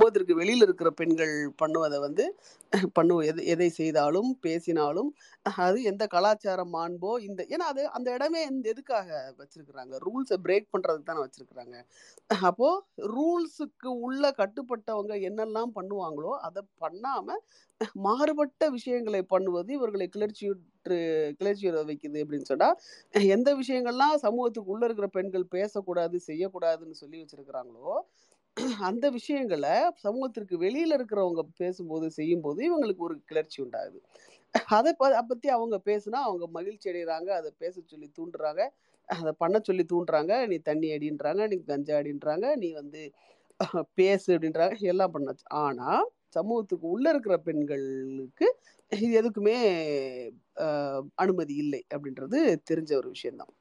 குடும்பத்திற்கு 0.00 0.34
வெளியில் 0.38 0.64
இருக்கிற 0.64 0.90
பெண்கள் 0.98 1.32
பண்ணுவதை 1.60 1.96
வந்து 2.04 2.24
பண்ணுவோம் 2.96 3.26
எது 3.30 3.40
எதை 3.52 3.66
செய்தாலும் 3.70 4.30
பேசினாலும் 4.44 5.10
அது 5.56 5.78
எந்த 5.90 6.04
கலாச்சார 6.14 6.60
மாண்போ 6.74 7.10
இந்த 7.26 7.40
ஏன்னா 7.52 7.64
அது 7.72 7.82
அந்த 7.96 8.08
இடமே 8.16 8.40
இந்த 8.50 8.64
எதுக்காக 8.72 9.08
வச்சிருக்கிறாங்க? 9.40 9.94
ரூல்ஸை 10.06 10.36
பிரேக் 10.46 10.70
பண்ணுறதுக்கு 10.74 11.08
தானே 11.10 11.24
வச்சிருக்கிறாங்க. 11.24 11.76
அப்போது 12.46 13.08
ரூல்ஸுக்கு 13.14 13.90
உள்ள 14.06 14.30
கட்டுப்பட்டவங்க 14.40 15.14
என்னெல்லாம் 15.28 15.74
பண்ணுவாங்களோ 15.78 16.32
அதை 16.48 16.62
பண்ணாமல் 16.84 17.42
மாறுபட்ட 18.04 18.64
விஷயங்களை 18.70 19.22
பண்ணுவது 19.34 19.70
இவர்களை 19.76 20.06
கிளர்ச்சியுற்று 20.16 20.98
கிளர்ச்சியுற 21.38 21.84
வைக்குது 21.90 22.18
அப்படின்னு 22.24 22.50
சொன்னால் 22.52 22.76
எந்த 23.28 23.50
விஷயங்கள்லாம் 23.60 24.16
சமூகத்துக்கு 24.24 24.72
உள்ளே 24.74 24.84
இருக்கிற 24.88 25.08
பெண்கள் 25.16 25.46
பேசக்கூடாது 25.54 26.18
செய்யக்கூடாதுன்னு 26.28 27.00
சொல்லி 27.02 27.18
வச்சிருக்கிறாங்களோ 27.22 27.94
அந்த 28.88 29.06
விஷயங்களை 29.10 29.74
சமூகத்திற்கு 30.04 30.54
வெளியில 30.64 30.96
இருக்கிறவங்க 30.98 31.42
பேசும்போது 31.60 32.06
செய்யும்போது 32.10 32.60
இவங்களுக்கு 32.68 33.04
ஒரு 33.08 33.16
கிளர்ச்சி 33.26 33.58
உண்டாகுது. 33.62 33.98
அதை 34.76 34.90
அதை 35.08 35.22
பத்தி 35.30 35.48
அவங்க 35.56 35.76
பேசுனா 35.86 36.18
அவங்க 36.28 36.46
மகிழ்ச்சி 36.56 36.86
அடைகிறாங்க 36.92 37.30
அதை 37.38 37.50
பேச 37.58 37.74
சொல்லி 37.84 38.08
தூண்டுறாங்க 38.18 38.62
அதை 39.08 39.32
பண்ண 39.38 39.56
சொல்லி 39.60 39.84
தூண்டுறாங்க 39.92 40.32
நீ 40.48 40.56
தண்ணி 40.68 40.88
அடின்றாங்க 40.96 41.42
நீ 41.52 41.56
கஞ்சா 41.70 41.94
அடின்றாங்க 42.00 42.46
நீ 42.56 42.68
வந்து 42.74 43.02
பேசு 43.98 44.28
அப்படின்றாங்க 44.34 44.76
எல்லாம் 44.92 45.14
பண்ணாச்சு. 45.14 45.44
ஆனா 45.62 45.88
சமூகத்துக்கு 46.36 46.86
உள்ள 46.88 47.06
இருக்கிற 47.10 47.36
பெண்களுக்கு 47.46 48.46
இது 48.92 49.10
எதுக்குமே 49.20 49.56
ஆஹ், 50.64 51.04
அனுமதி 51.16 51.54
இல்லை 51.56 51.82
அப்படின்றது 51.94 52.38
தெரிஞ்ச 52.70 52.92
ஒரு 52.96 53.08
விஷயம்தான். 53.14 53.52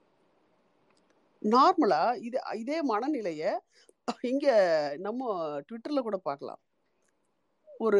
நார்மலா 1.41 1.99
இது 2.27 2.37
இதே 2.61 2.79
மனநிலைய 2.89 3.43
இங்கே 4.31 4.55
நம்ம 5.07 5.31
ட்விட்டரில் 5.67 6.07
கூட 6.07 6.17
பார்க்கலாம் 6.29 6.61
ஒரு 7.85 7.99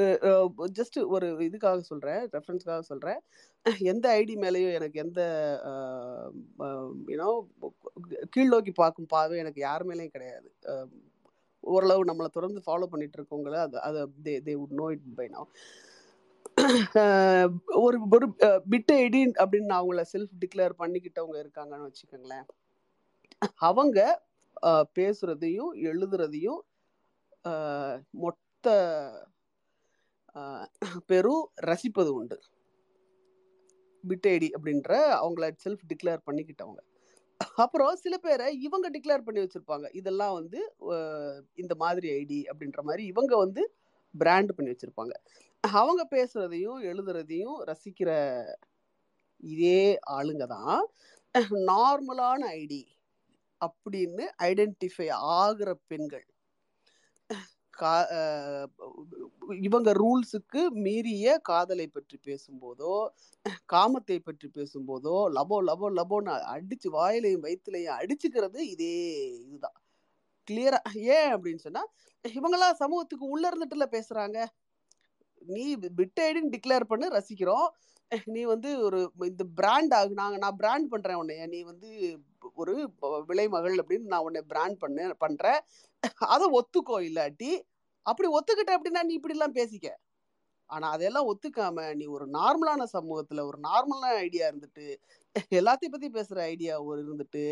ஜஸ்ட் 0.77 0.97
ஒரு 1.15 1.27
இதுக்காக 1.47 1.81
சொல்கிறேன் 1.89 2.21
ரெஃபரன்ஸ்க்காக 2.35 2.81
சொல்கிறேன் 2.91 3.19
எந்த 3.91 4.05
ஐடி 4.21 4.35
மேலேயும் 4.43 4.75
எனக்கு 4.77 4.97
எந்த 5.05 5.21
யூனோ 7.11 7.29
கீழ் 8.29 8.53
நோக்கி 8.53 8.71
பார்க்கும் 8.71 9.11
பார்வை 9.15 9.37
எனக்கு 9.43 9.61
யார் 9.61 9.87
மேலேயும் 9.89 10.15
கிடையாது. 10.15 10.49
ஓரளவு 11.63 12.09
நம்மளை 12.09 12.29
தொடர்ந்து 12.37 12.61
ஃபாலோ 12.65 12.87
பண்ணிட்டு 12.91 13.17
இருக்கவங்கள 13.19 13.55
அது 13.65 13.77
அதை 13.87 14.01
they 14.25 14.33
they 14.47 14.53
would 14.63 14.75
know 14.81 14.87
it 14.95 15.07
by 15.19 15.27
now. 15.35 15.45
ஒரு 17.85 17.97
ஒரு 18.15 18.27
பிட் 18.71 18.91
ஐடி 19.01 19.21
அப்படின்னு 19.41 19.73
அவங்கள 19.79 20.03
செல்ஃப் 20.13 20.33
டிக்ளேர் 20.43 20.73
பண்ணிக்கிட்டவங்க 20.81 21.37
இருக்காங்கன்னு 21.43 21.89
வச்சுக்கோங்களேன். 21.89 22.47
அவங்க 23.55 23.99
பேசுறதையும் 24.97 25.71
எழுதுறதையும் 25.89 26.61
மொத்த 28.23 28.67
பெரும் 31.11 31.45
ரசிப்பது 31.69 32.11
உண்டு. 32.19 32.37
பிட் 34.03 34.27
ஐடி 34.33 34.49
அப்படின்ற 34.57 34.91
அவங்கள 35.23 35.45
செல்ஃப் 35.63 35.83
டிக்ளேர் 35.91 36.25
பண்ணிக்கிட்டவங்க. 36.27 36.81
அப்புறம் 37.55 37.95
சில 37.95 38.15
பேரை 38.17 38.47
இவங்க 38.67 38.87
டிக்ளேர் 38.95 39.25
பண்ணி 39.27 39.41
வச்சிருப்பாங்க. 39.41 39.87
இதெல்லாம் 39.99 40.35
வந்து 40.39 40.59
இந்த 41.55 41.73
மாதிரி 41.75 42.09
ஐடி 42.19 42.39
அப்படின்ற 42.51 42.81
மாதிரி 42.81 43.03
இவங்க 43.05 43.33
வந்து 43.37 43.63
பிராண்ட் 44.13 44.51
பண்ணி 44.55 44.71
வச்சிருப்பாங்க. 44.73 45.13
அவங்க 45.63 46.01
பேசுறதையும் 46.15 46.79
எழுதுறதையும் 46.91 47.57
ரசிக்கிற 47.69 48.11
இதே 49.43 49.83
ஆளுங்க 50.11 50.45
தான். 50.55 50.79
நார்மலான 51.69 52.41
ஐடி. 52.61 52.81
அப்படின்னு 53.65 54.29
ஐடென்டிஃபை 54.43 55.09
ஆகிற 55.09 55.79
பெண்கள். 55.87 56.25
கா- 57.77 58.65
இவங்க 59.61 59.93
ரூல்ஸுக்கு 59.93 60.69
மீறிய 60.69 61.37
காதலை 61.37 61.87
பற்றி 61.87 62.19
பேசும்போதோ 62.25 63.07
காமத்தை 63.73 64.19
பற்றி 64.19 64.49
பேசும்போதோ 64.53 65.29
லபோ 65.33 65.61
லபோ 65.61 65.89
லபோன்னு 65.89 66.59
அடிச்சு 66.59 66.87
வாயிலையும் 66.87 67.43
வயிற்றுலையும் 67.43 67.99
அடிச்சுக்கிறது 67.99 68.57
இதே 68.57 69.25
இதுதான். 69.39 69.73
கிளியரா 70.51 70.77
ஏன் 70.93 71.35
அப்படின்னு 71.35 71.55
சொன்னா 71.55 71.85
இவங்களாம் 72.27 72.73
சமூகத்துக்கு 72.73 73.25
உள்ள 73.27 73.49
இருந்துட்டுல 73.49 73.79
பேசுறாங்க. 73.79 74.45
நீ 75.39 75.75
பிட் 75.75 76.19
ஐடின்னு 76.19 76.57
டிக்ளேர் 76.57 76.83
பண்ணு 76.83 77.09
ரசிக்கிறோம். 77.09 77.69
நீ 78.25 78.43
வந்து 78.43 78.79
ஒரு 78.79 79.11
இந்த 79.19 79.43
பிராண்ட் 79.43 79.93
ஆகு 79.93 80.09
நாங்க 80.09 80.37
நான் 80.37 80.55
பிராண்ட் 80.55 80.89
பண்றேன் 80.89 81.15
உன்னைய. 81.15 81.47
நீ 81.47 81.61
வந்து 81.61 82.19
ஒரு 82.61 82.73
விலைமகள் 83.29 83.75
அப்படின்னு 83.81 84.11
நான் 84.13 84.25
உன்னை 84.27 84.41
பிராண்ட் 84.51 84.77
பண்ண 84.83 85.13
பண்றேன். 85.23 85.59
அதை 86.33 86.45
ஒத்துக்கோ 86.59 86.97
இல்லாட்டி 87.09 87.51
அப்படி 88.05 88.27
ஒத்துக்கிட்ட 88.37 88.71
அப்படின்னா 88.77 89.01
நீ 89.09 89.13
இப்படிலாம் 89.19 89.57
பேசிக்க. 89.59 89.87
ஆனா 90.69 90.87
அதெல்லாம் 90.95 91.27
ஒத்துக்காம 91.31 91.85
நீ 91.99 92.05
ஒரு 92.15 92.25
நார்மலான 92.37 92.85
சமூகத்துல 92.95 93.43
ஒரு 93.49 93.57
நார்மலான 93.67 94.15
ஐடியா 94.25 94.45
இருந்துட்டு 94.51 94.85
எல்லாத்தையும் 95.59 95.93
பத்தி 95.95 96.09
பேசுற 96.17 96.39
ஐடியா 96.53 96.73
ஒரு 96.89 96.99
இருந்துட்டு 97.05 97.43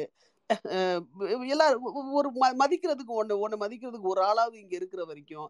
எல்லாரும் 1.48 1.86
ஒரு 2.12 2.32
ம- 2.32 2.56
மதிக்கிறதுக்கு 2.60 3.14
ஒன்று 3.16 3.40
ஒன்று 3.40 3.58
மதிக்கிறதுக்கு 3.58 4.12
ஒரு 4.14 4.22
ஆளாவது 4.24 4.56
இங்கே 4.56 4.76
இருக்கிற 4.76 5.04
வரைக்கும் 5.04 5.50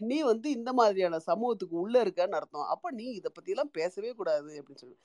நீ 0.00 0.22
வந்து 0.22 0.50
இந்த 0.50 0.72
மாதிரியான 0.72 1.18
சமூகத்துக்கு 1.18 1.76
உள்ளே 1.76 2.02
இருக்கன்னு 2.02 2.38
அர்த்தம். 2.40 2.66
அப்போ 2.66 2.90
நீ 2.90 3.04
இதை 3.10 3.30
பற்றிலாம் 3.36 3.72
பேசவே 3.72 4.12
கூடாது 4.12 4.62
அப்படின்னு 4.62 4.74
சொல்லி. 4.74 4.96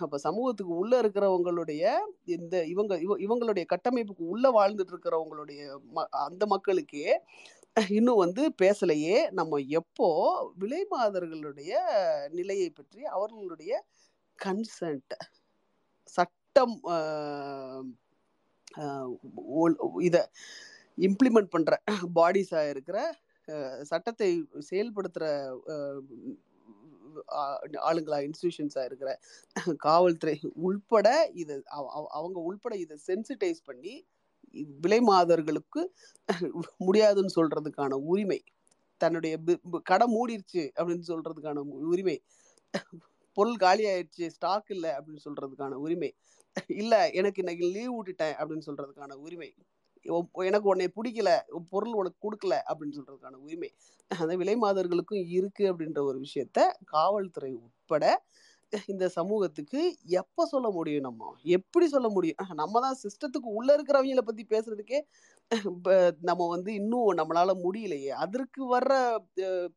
அப்போ 0.00 0.18
சமூகத்துக்கு 0.18 0.74
உள்ளே 0.76 1.00
இருக்கிறவங்களுடைய 1.00 1.84
இந்த 2.24 2.64
இவங்க 2.64 2.98
இவ- 2.98 3.18
இவங்களுடைய 3.18 3.66
கட்டமைப்புக்கு 3.74 4.24
உள்ளே 4.26 4.50
வாழ்ந்துட்டு 4.50 4.94
இருக்கிறவங்களுடைய 4.94 5.60
ம- 5.94 6.08
அந்த 6.26 6.46
மக்களுக்கே 6.46 7.08
இன்னும் 7.88 8.16
வந்து 8.16 8.54
பேசலையே 8.62 9.30
நம்ம 9.30 9.56
எப்போ 9.80 10.08
விலை 10.56 10.86
மாதர்களுடைய 10.90 11.72
நிலையை 12.30 12.70
பற்றி 12.70 13.04
அவர்களுடைய 13.04 13.72
கன்சென்ட் 14.38 15.14
சட்டம் 16.14 16.76
இதை 20.00 20.22
இம்ப்ளிமெண்ட் 20.98 21.52
பண்ணுற 21.52 21.74
பாடிஸாக 22.14 22.70
இருக்கிற 22.70 22.98
சட்டத்தை 23.82 24.28
செயல்படுத்துற 24.70 25.24
ஆளுங்களா 27.88 28.18
இன்ஸ்டிடியூஷன்ஸாக 28.24 28.84
இருக்கிற 28.84 29.10
காவல்துறை 29.76 30.34
உள்பட 30.62 31.08
இதை 31.34 31.62
அவ- 31.70 31.90
அவ- 31.90 32.10
அவங்க 32.10 32.38
உள்பட 32.40 32.76
இதை 32.76 32.96
சென்சிட்டைஸ் 33.06 33.62
பண்ணி 33.64 33.94
விலை 34.80 35.00
மாதர்களுக்கு 35.00 35.82
முடியாதுன்னு 36.78 37.28
சொல்றதுக்கான 37.36 37.92
உரிமை 38.04 38.40
தன்னுடைய 39.00 39.34
கடை 39.82 40.06
மூடிருச்சு 40.14 40.72
அப்படின்னு 40.76 41.06
சொல்றதுக்கான 41.08 41.58
உரிமை 41.84 42.16
பொருள் 43.36 43.56
காலி 43.56 43.84
ஆயிடுச்சு 43.86 44.28
ஸ்டாக் 44.28 44.70
இல்லை 44.70 44.90
அப்படின்னு 44.90 45.24
சொல்றதுக்கான 45.24 45.74
உரிமை 45.76 46.10
இல்ல 46.66 47.10
எனக்கு 47.10 47.42
இன்னைக்கு 47.44 47.66
லீவ் 47.66 47.94
விட்டுட்டேன் 47.94 48.34
அப்படின்னு 48.36 48.62
சொல்றதுக்கான 48.66 49.12
உரிமை. 49.12 49.54
எனக்கு 50.32 50.68
உன்னை 50.68 50.88
பிடிக்கல 50.88 51.40
பொருள் 51.68 51.92
உனக்கு 51.92 52.18
கொடுக்கல 52.26 52.58
அப்படின்னு 52.68 52.96
சொல்றதுக்கான 52.96 53.34
உரிமை. 53.34 53.74
அந்த 54.08 54.36
விலை 54.36 54.56
மாதர்களுக்கும் 54.56 55.28
இருக்கு 55.28 55.72
அப்படின்ற 55.72 55.98
ஒரு 55.98 56.20
விஷயத்த 56.20 56.72
காவல்துறை 56.84 57.52
உட்பட 57.52 58.24
இந்த 58.86 59.08
சமூகத்துக்கு 59.08 59.96
எப்ப 60.04 60.46
சொல்ல 60.46 60.70
முடியும் 60.70 61.00
நம்ம? 61.00 61.34
எப்படி 61.42 61.88
சொல்ல 61.88 62.08
முடியும்? 62.08 62.36
நம்ம 62.54 62.80
தான் 62.80 62.96
சிஸ்டத்துக்கு 63.02 63.46
உள்ள 63.50 63.76
இருக்கிறவங்கள 63.76 64.18
பத்தி 64.18 64.46
பேசுறதுக்கே 64.48 65.00
நம்ம 66.20 66.48
வந்து 66.48 66.74
இன்னும் 66.74 67.12
நம்மளால 67.12 67.52
முடியலையே. 67.66 68.08
அதற்கு 68.08 68.78
வர்ற 68.78 69.16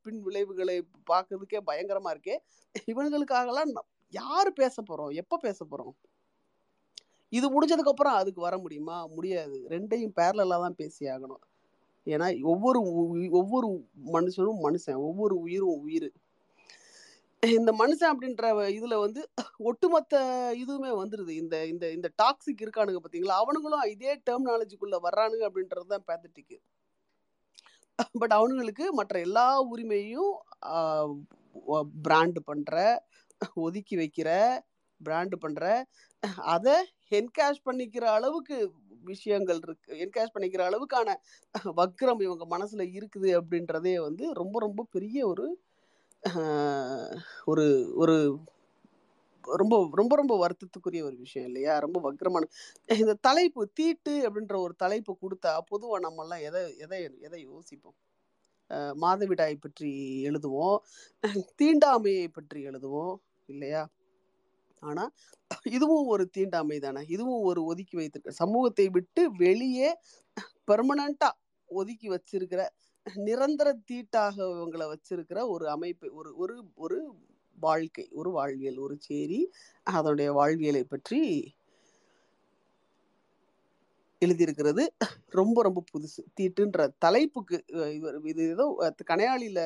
பின் 0.01 0.21
விளைவுகளை 0.21 0.85
பார்க்கறதுக்கே 1.11 1.59
பயங்கரமா 1.71 2.11
இருக்கே. 2.13 2.37
இவங்களுக்காகலாம் 2.91 3.71
ந- 3.73 3.87
யாரு 4.09 4.53
பேச 4.53 4.83
போறோம்? 4.89 5.13
எப்ப 5.13 5.37
பேச 5.37 5.65
போறோம்? 5.71 5.93
இது 7.33 7.47
முடிஞ்சதுக்கு 7.55 7.93
அப்புறம் 7.93 8.17
அதுக்கு 8.21 8.41
வர 8.47 8.55
முடியுமா? 8.63 8.97
முடியாது. 9.17 9.57
ரெண்டையும் 9.73 10.15
பேரலா 10.19 10.57
தான் 10.65 10.79
பேசி 10.81 11.03
ஆகணும். 11.15 11.43
ஏன்னா 12.07 12.27
ஒவ்வொரு 12.53 12.79
ஒவ்வொரு 13.39 13.69
மனுஷனும் 14.15 14.61
மனுஷன். 14.67 14.99
ஒவ்வொரு 15.09 15.35
உயிரும் 15.45 15.81
உயிர். 15.85 16.09
இந்த 17.43 17.71
மனுஷன் 17.81 18.11
அப்படின்ற 18.13 18.45
இதுல 18.77 18.95
வந்து 19.03 19.21
ஒட்டுமொத்த 19.69 20.15
இதுவுமே 20.63 20.91
வந்துருது. 21.01 21.33
இந்த 21.43 21.55
இந்த 21.73 21.85
இந்த 21.97 22.07
டாக்ஸிக் 22.21 22.63
இருக்கானுங்க 22.65 23.01
பாத்தீங்களா? 23.03 23.37
அவனுங்களும் 23.43 23.85
இதே 23.95 24.13
டெர்மினாலஜிக்குள்ள 24.29 24.97
வர்றானுங்க 25.07 25.45
அப்படின்றது 25.49 25.87
தான் 25.95 26.07
பேத்தட்டிக்கு 26.09 26.57
பட் 28.21 28.33
அவனுங்களுக்கு 28.37 28.85
மற்ற 28.99 29.15
எல்லா 29.27 29.45
உரிமையும் 29.71 30.33
பிராண்ட் 32.05 32.39
பண்ற 32.49 32.75
ஒதுக்கி 33.65 33.95
வைக்கிற 34.01 34.29
பிராண்ட் 35.01 35.35
பண்ற 35.43 35.63
அதை 36.55 36.75
என்கேஷ் 37.11 37.65
பண்ணிக்கிற 37.65 38.05
அளவுக்கு 38.17 38.57
விஷயங்கள் 39.03 39.61
இருக்கு. 39.63 39.91
என்கேஷ் 40.03 40.33
பண்ணிக்கிற 40.35 40.61
அளவுக்கான 40.69 41.09
வக்ரம் 41.79 42.21
இவங்க 42.27 42.45
மனசுல 42.55 42.85
இருக்குது 42.97 43.29
அப்படின்றதே 43.39 43.95
வந்து 44.07 44.25
ரொம்ப 44.33 44.57
ரொம்ப 44.59 44.81
பெரிய 44.95 45.19
ஒரு 45.31 45.45
ஒரு 47.51 47.65
ஒரு 48.01 48.15
ரொம்ப 49.43 49.75
ரொம்ப 49.93 50.13
ரொம்ப 50.15 50.33
வருத்தத்துக்குரிய 50.37 51.01
ஒரு 51.03 51.17
விஷயம் 51.17 51.47
இல்லையா? 51.49 51.73
ரொம்ப 51.79 51.97
வக்ரமான 52.05 52.47
இந்த 52.89 53.13
தலைப்பு 53.21 53.61
தீட்டு 53.79 54.13
அப்படின்ற 54.27 54.55
ஒரு 54.65 54.75
தலைப்பு 54.75 55.13
கொடுத்தா 55.23 55.53
பொதுவாக 55.71 56.01
நம்ம 56.05 56.23
எல்லாம் 56.25 56.43
எதை 56.49 56.61
எதை 56.85 56.99
எதை 57.27 57.39
யோசிப்போம்? 57.49 57.97
மாதவிடாய் 59.03 59.55
பற்றி 59.57 59.91
எழுதுவோம். 60.29 60.77
தீண்டாமையை 61.59 62.27
பற்றி 62.29 62.59
எழுதுவோம் 62.69 63.15
இல்லையா? 63.49 63.83
ஆனால் 64.81 65.11
இதுவும் 65.69 66.07
ஒரு 66.07 66.29
தீண்டாமை 66.29 66.79
தானே 66.79 67.01
இதுவும் 67.07 67.43
ஒரு 67.43 67.63
ஒதுக்கி 67.63 67.97
வைத்திருக்க 67.97 68.31
சமூகத்தை 68.35 68.89
விட்டு 68.89 69.31
வெளியே 69.37 69.89
பெர்மனண்டா 70.67 71.29
ஒதுக்கி 71.69 72.09
வச்சிருக்கிற 72.09 72.61
நிரந்தர 73.05 73.73
தீட்டாக 73.85 74.35
இவங்களை 74.47 74.85
வச்சிருக்கிற 74.89 75.47
ஒரு 75.47 75.69
அமைப்பு 75.69 76.07
ஒரு 76.13 76.35
ஒரு 76.37 76.55
ஒரு 76.75 76.97
வாழ்க்கை 77.57 78.07
ஒரு 78.11 78.31
வாழ்வியல் 78.31 78.77
ஒரு 78.77 78.97
சேரி 78.99 79.39
அதனுடைய 79.87 80.31
வாழ்வியலை 80.33 80.83
பற்றி 80.85 81.21
எழுதியிருக்கிறது 84.21 84.83
ரொம்ப 85.31 85.61
ரொம்ப 85.61 85.83
புதுசு. 85.91 86.21
தீட்டுன்ற 86.37 86.79
தலைப்புக்கு 86.99 87.57
இவர் 87.93 88.17
இது 88.25 88.43
ஏதோ 88.49 88.65
அஹ் 88.79 89.07
கனையாளியில 89.07 89.61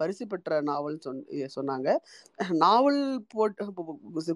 பரிசு 0.00 0.24
பெற்ற 0.32 0.60
நாவல் 0.68 0.98
சொன் 1.04 1.20
சொன்னாங்க. 1.56 1.88
நாவல் 2.64 3.00
போட்டு 3.34 3.64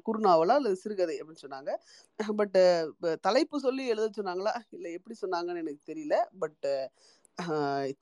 குறுநாவலா 0.08 0.56
அல்லது 0.60 0.82
சிறுகதை 0.82 1.16
அப்படின்னு 1.20 1.44
சொன்னாங்க. 1.46 1.70
பட் 2.40 2.58
தலைப்பு 3.26 3.58
சொல்லி 3.66 3.84
எழுத 3.94 4.08
சொன்னாங்களா? 4.18 4.54
இல்லை 4.76 4.90
எப்படி 4.98 5.16
சொன்னாங்கன்னு 5.24 5.62
எனக்கு 5.64 5.82
தெரியல. 5.92 6.16
பட் 6.42 6.66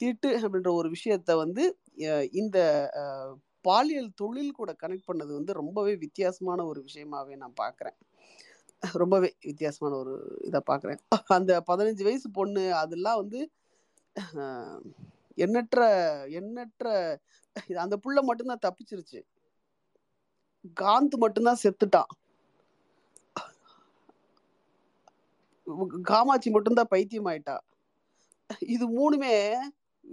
தீட்டு 0.00 0.28
அப்படின்ற 0.44 0.70
ஒரு 0.80 0.88
விஷயத்த 0.96 1.32
வந்து 1.44 1.64
இந்த 2.42 2.58
பாலியல் 3.68 4.10
தொழில் 4.20 4.56
கூட 4.58 4.70
கனெக்ட் 4.82 5.08
பண்ணது 5.08 5.32
வந்து 5.38 5.52
ரொம்பவே 5.60 5.92
வித்தியாசமான 6.02 6.60
ஒரு 6.70 6.80
விஷயமாவே 6.88 7.34
நான் 7.42 7.60
பார்க்குறேன். 7.62 7.96
ரொம்பவே 9.02 9.28
வித்தியாசமான 9.48 9.94
ஒரு 10.02 10.14
இதை 10.48 10.60
பார்க்குறேன். 10.70 11.00
அந்த 11.36 11.52
பதினஞ்சு 11.70 12.04
வயசு 12.08 12.28
பொண்ணு 12.38 12.64
அதெல்லாம் 12.82 13.20
வந்து 13.22 13.40
எண்ணற்ற 15.36 15.80
எண்ணற்ற 16.28 17.18
அந்த 17.76 17.96
புள்ள 17.96 18.20
மட்டும்தான் 18.22 18.58
தப்பிச்சிருச்சு. 18.62 19.22
காந்த் 20.80 21.16
மட்டும்தான் 21.16 21.56
செத்துட்டான். 21.62 22.10
காமாட்சி 26.02 26.50
மட்டும்தான் 26.50 26.86
பைத்தியம் 26.88 27.26
ஆயிட்டா 27.26 27.58
இது 28.58 28.84
மூணுமே 28.88 29.54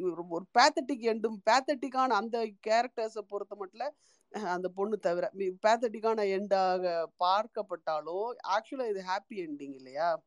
ஒரு- 0.01 0.47
பேத்தட்டிக் 0.59 1.01
எண்டும் 1.01 1.37
பேத்தட்டிக்கான 1.45 2.13
அந்த 2.19 2.49
கேரக்டர்ஸை 2.67 3.19
பொறுத்த 3.19 3.55
மட்டும் 3.55 3.95
அந்த 4.29 4.69
பொண்ணு 4.69 4.99
தவிர 4.99 5.31
பேத்தட்டிக்கான 5.35 6.23
எண்டாக 6.29 7.09
பார்க்கப்பட்டாலும் 7.19 8.35
ஆக்சுவலாக 8.47 8.89
இது 8.89 9.03
ஹாப்பி 9.07 9.35
எண்டிங் 9.35 9.73
இல்லையா? 9.73 10.23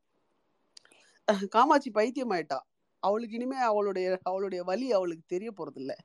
காமாட்சி 1.49 1.91
பைத்தியம் 1.91 2.31
ஆயிட்டா 2.31 2.59
அவளுக்கு 3.07 3.39
இனிமே 3.39 3.59
அவளுடைய 3.69 4.07
அவளுடைய 4.23 4.61
வழி 4.63 4.87
அவளுக்கு 4.91 5.25
தெரிய 5.35 5.51
போறது 5.53 5.81
இல்லை 5.83 5.97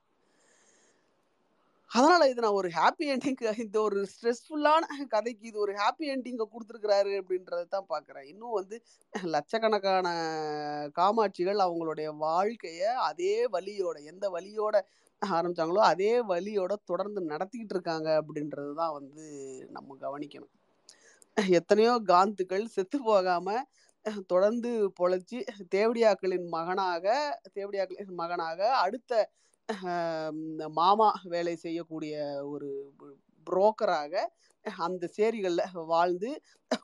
அதனால 1.91 2.27
இது 2.29 2.43
நான் 2.43 2.59
ஒரு 2.59 2.69
ஹாப்பி 2.75 3.05
என்டிங் 3.13 3.41
இந்த 3.63 3.77
ஒரு 3.79 3.99
ஸ்ட்ரெஸ்ஃபுல்லான 4.11 4.85
கதைக்கு 5.09 5.45
இது 5.49 5.57
ஒரு 5.59 5.73
ஹாப்பி 5.73 6.05
என்டிங்கை 6.13 6.45
கொடுத்துருக்கிறாரு 6.47 7.11
அப்படின்றத 7.19 7.61
தான் 7.67 7.89
பார்க்குறேன் 7.89 8.27
இன்னும் 8.31 8.55
வந்து 8.59 8.77
லட்சக்கணக்கான 9.35 10.07
காமாட்சிகள் 10.99 11.61
அவங்களுடைய 11.65 12.09
வாழ்க்கையை 12.19 12.91
அதே 13.09 13.35
வழியோட 13.55 13.97
எந்த 14.13 14.27
வழியோட 14.35 14.75
ஆரம்பிச்சாங்களோ 15.21 15.83
அதே 15.91 16.13
வழியோட 16.31 16.73
தொடர்ந்து 16.91 17.21
நடத்திக்கிட்டு 17.29 17.75
இருக்காங்க 17.77 18.09
அப்படின்றது 18.21 18.73
தான் 18.81 18.95
வந்து 18.97 19.25
நம்ம 19.69 19.97
கவனிக்கணும். 20.01 20.53
எத்தனையோ 21.59 21.93
காந்துக்கள் 22.05 22.73
செத்து 22.75 22.97
போகாமல் 23.03 23.63
தொடர்ந்து 24.27 24.71
பொழைச்சி 24.99 25.37
தேவடியாக்களின் 25.69 26.47
மகனாக 26.49 27.05
தேவடியாக்களின் 27.53 28.15
மகனாக 28.15 28.69
அடுத்த 28.75 29.29
மாமா 30.71 31.09
வேலை 31.25 31.53
செய்யக்கூடிய 31.55 32.15
ஒரு 32.43 32.69
புரோக்கராக 33.47 34.23
அந்த 34.65 35.05
சேரிகளில் 35.17 35.85
வாழ்ந்து 35.85 36.29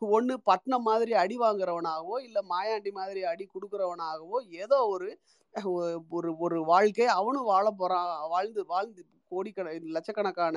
ஒன்று 0.10 0.36
பட்னம் 0.46 0.86
மாதிரி 0.86 1.12
அடி 1.14 1.36
வாங்குறவனாகவோ 1.40 2.16
இல்லை 2.20 2.42
மாயாண்டி 2.50 2.92
மாதிரி 2.92 3.22
அடி 3.24 3.46
கொடுக்குறவனாகவோ 3.46 4.40
ஏதோ 4.60 4.80
ஒரு 4.86 5.08
ஒரு 6.14 6.30
ஒரு 6.40 6.58
வாழ்க்கை 6.64 7.08
அவனும் 7.12 7.44
வாழ 7.44 7.66
போகிறான் 7.72 8.12
வாழ்ந்து 8.30 8.64
வாழ்ந்து 8.66 9.02
கோடிக்கண 9.32 9.72
லட்சக்கணக்கான 9.88 10.56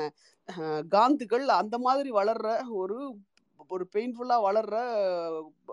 காந்துகள் 0.49 0.91
காந்துக்கள் 0.91 1.47
அந்த 1.53 1.77
மாதிரி 1.79 2.11
வளர்ற 2.11 2.49
ஒரு 2.73 2.99
ஒரு 3.69 3.89
பெயின்ஃபுல்லாக 3.93 4.45
வளர்ற 4.49 4.75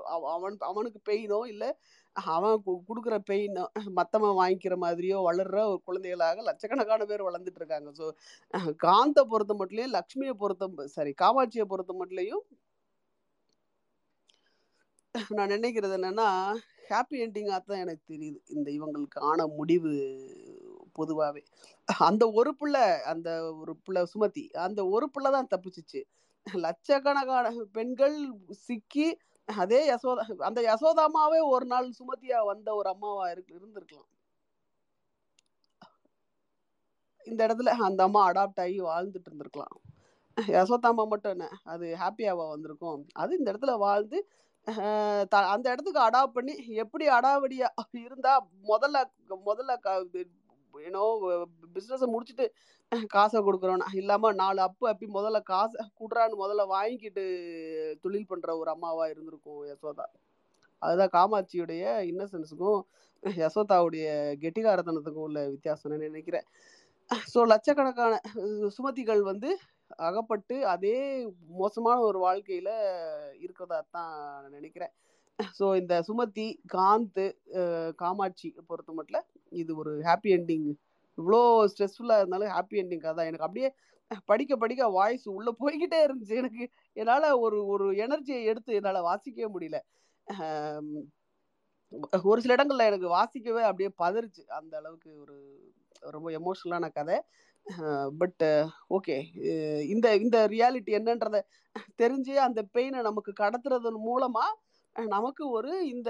அவ- 0.06 0.32
அவன் 0.32 0.58
அவனுக்கு 0.60 1.12
பெயினோ 1.12 1.48
இல்லை 1.48 1.74
அவன் 2.14 2.62
கு- 2.66 2.82
கொடுக்குற 2.88 3.18
பெயினோ 3.30 3.66
மற்றவன் 3.86 4.38
வாங்கிக்கிற 4.38 4.76
மாதிரியோ 4.82 5.18
வளர்ற 5.18 5.68
ஒரு 5.68 5.82
குழந்தைகளாக 5.86 6.42
லட்சக்கணக்கான 6.42 7.06
பேர் 7.06 7.24
வளர்ந்துட்டு 7.24 7.56
இருக்காங்க. 7.56 7.92
ஸோ 7.92 8.76
காந்த 8.76 9.26
பொறுத்த 9.26 9.54
மட்டும் 9.54 9.94
லக்ஷ்மியை 9.94 10.34
பொறுத்த 10.34 10.88
சாரி 10.88 11.14
காமாட்சியை 11.22 11.66
பொறுத்த 11.66 11.94
மட்டும் 11.94 12.46
நான் 15.30 15.50
நினைக்கிறது 15.50 15.98
என்னன்னா 15.98 16.56
ஹாப்பி 16.90 17.14
என்டிங்காக 17.14 17.64
தான் 17.64 17.78
எனக்கு 17.78 18.14
தெரியுது. 18.14 18.38
இந்த 18.46 18.72
இவங்களுக்கான 18.72 19.56
முடிவு 19.56 19.94
பொதுவாகவே 20.94 21.44
அந்த 21.86 22.32
ஒரு 22.32 22.56
பிள்ளை 22.56 22.82
அந்த 23.02 23.56
ஒரு 23.56 23.76
பிள்ளை 23.76 24.06
சுமதி 24.14 24.50
அந்த 24.50 24.88
ஒரு 24.88 25.10
பிள்ளை 25.10 25.32
தான் 25.32 25.48
தப்பிச்சிச்சு. 25.48 26.04
லட்சக்கணக்கான 26.48 27.48
பெண்கள் 27.72 28.18
சிக்கி 28.52 29.08
அதே 29.46 29.92
யசோதா 29.92 30.42
அந்த 30.42 30.62
யசோதாமாவே 30.62 31.50
ஒரு 31.50 31.66
நாள் 31.66 31.94
சுமதியா 32.00 32.46
வந்த 32.46 32.76
ஒரு 32.76 32.90
அம்மாவா 32.90 33.32
இருக்கு 33.32 33.54
இருந்திருக்கலாம். 33.56 34.10
இந்த 37.28 37.48
இடத்துல 37.48 37.70
அந்த 37.88 38.04
அம்மா 38.04 38.32
அடாப்ட் 38.32 38.62
ஆகி 38.62 38.82
வாழ்ந்துட்டு 38.82 39.30
இருந்திருக்கலாம். 39.30 39.76
யசோதாமா 40.38 41.08
மட்டும் 41.08 41.32
என்ன 41.32 41.48
அது 41.64 41.98
ஹாப்பியாவா 42.00 42.50
வந்திருக்கும். 42.50 43.08
அது 43.14 43.38
இந்த 43.38 43.54
இடத்துல 43.54 43.78
வாழ்ந்து 43.78 44.20
அஹ் 44.68 45.26
த- 45.28 45.50
அந்த 45.50 45.72
இடத்துக்கு 45.72 46.02
அடாப்ட் 46.02 46.36
பண்ணி 46.38 46.54
எப்படி 46.76 47.08
அடாவடியா 47.08 47.68
இருந்தா 48.06 48.34
முதல்ல 48.64 48.98
முதல்ல 49.46 49.74
ஏன்னோ 50.88 51.04
பிஸ்னஸை 51.76 52.08
முடிச்சுட்டு 52.14 52.46
காசை 53.16 53.40
கொடுக்குறோம் 53.48 53.84
இல்லாமல் 54.02 54.38
நாலு 54.42 54.60
அப்பு 54.68 54.86
அப்பி 54.92 55.08
முதல்ல 55.18 55.40
காசை 55.52 55.84
குடுறான்னு 56.02 56.42
முதல்ல 56.44 56.66
வாங்கிக்கிட்டு 56.76 57.24
தொழில் 58.04 58.30
பண்ணுற 58.32 58.58
ஒரு 58.62 58.70
அம்மாவாக 58.76 59.12
இருந்திருக்கும் 59.14 59.62
யசோதா. 59.72 60.06
அதுதான் 60.82 61.14
காமாட்சியுடைய 61.18 61.84
இன்னசென்ஸுக்கும் 62.12 62.80
யசோதாவுடைய 63.24 64.08
கெட்டிகாரத்தனத்துக்கும் 64.44 65.28
உள்ள 65.28 65.40
வித்தியாசம்னு 65.56 65.98
நினைக்கிறேன். 66.08 66.48
ஸோ 67.34 67.40
லட்சக்கணக்கான 67.54 68.14
சுமதிகள் 68.78 69.22
வந்து 69.32 69.50
அகப்பட்டு 70.08 70.56
அதே 70.74 70.98
மோசமான 71.62 71.98
ஒரு 72.10 72.20
வாழ்க்கையில் 72.26 72.74
இருக்கிறதா 73.46 73.80
தான் 73.96 74.12
நான் 74.44 74.58
நினைக்கிறேன். 74.60 74.94
ஸோ 75.60 75.66
இந்த 75.82 75.94
சுமதி 76.08 76.48
காந்த் 76.76 77.22
காமாட்சி 78.02 78.50
பொறுத்த 78.70 78.92
மட்டும் 78.94 79.26
இது 79.62 79.72
ஒரு 79.82 79.92
ஹாப்பி 80.08 80.32
என்டிங் 80.38 80.68
இவ்வளோ 81.18 81.42
ஸ்ட்ரெஸ்ஃபுல்லாக 81.72 82.22
இருந்தாலும் 82.22 82.52
ஹாப்பி 82.56 82.78
என்டிங் 82.82 83.06
கதை. 83.08 83.24
எனக்கு 83.30 83.48
அப்படியே 83.48 83.70
படிக்க 84.30 84.54
படிக்க 84.58 84.84
வாய்ஸ் 84.90 85.26
உள்ள 85.38 85.50
போய்கிட்டே 85.62 85.98
இருந்துச்சு. 86.06 86.36
எனக்கு 86.42 86.64
என்னால் 86.98 87.28
ஒரு 87.46 87.58
ஒரு 87.74 87.88
எனர்ஜியை 88.06 88.42
எடுத்து 88.52 88.78
என்னால் 88.80 89.08
வாசிக்கவே 89.10 89.50
முடியல. 89.56 89.80
ஒரு 92.32 92.40
சில 92.44 92.56
இடங்களில் 92.58 92.90
எனக்கு 92.92 93.08
வாசிக்கவே 93.18 93.64
அப்படியே 93.70 93.92
பதறிச்சு. 94.04 94.44
அந்த 94.60 94.74
அளவுக்கு 94.82 95.12
ஒரு 95.24 95.38
ரொம்ப 96.16 96.28
எமோஷ்னலான 96.40 96.88
கதை. 96.98 97.18
பட் 98.22 98.44
ஓகே 98.98 99.16
இந்த 99.94 100.08
இந்த 100.24 100.38
ரியாலிட்டி 100.54 100.92
என்னன்றத 101.00 101.40
தெரிஞ்சு 102.02 102.36
அந்த 102.48 102.60
பெயினை 102.76 103.02
நமக்கு 103.10 103.32
கடத்துறதன் 103.42 104.00
மூலமாக 104.08 104.56
நமக்கு 104.96 105.44
ஒரு 105.58 105.72
இந்த 105.92 106.10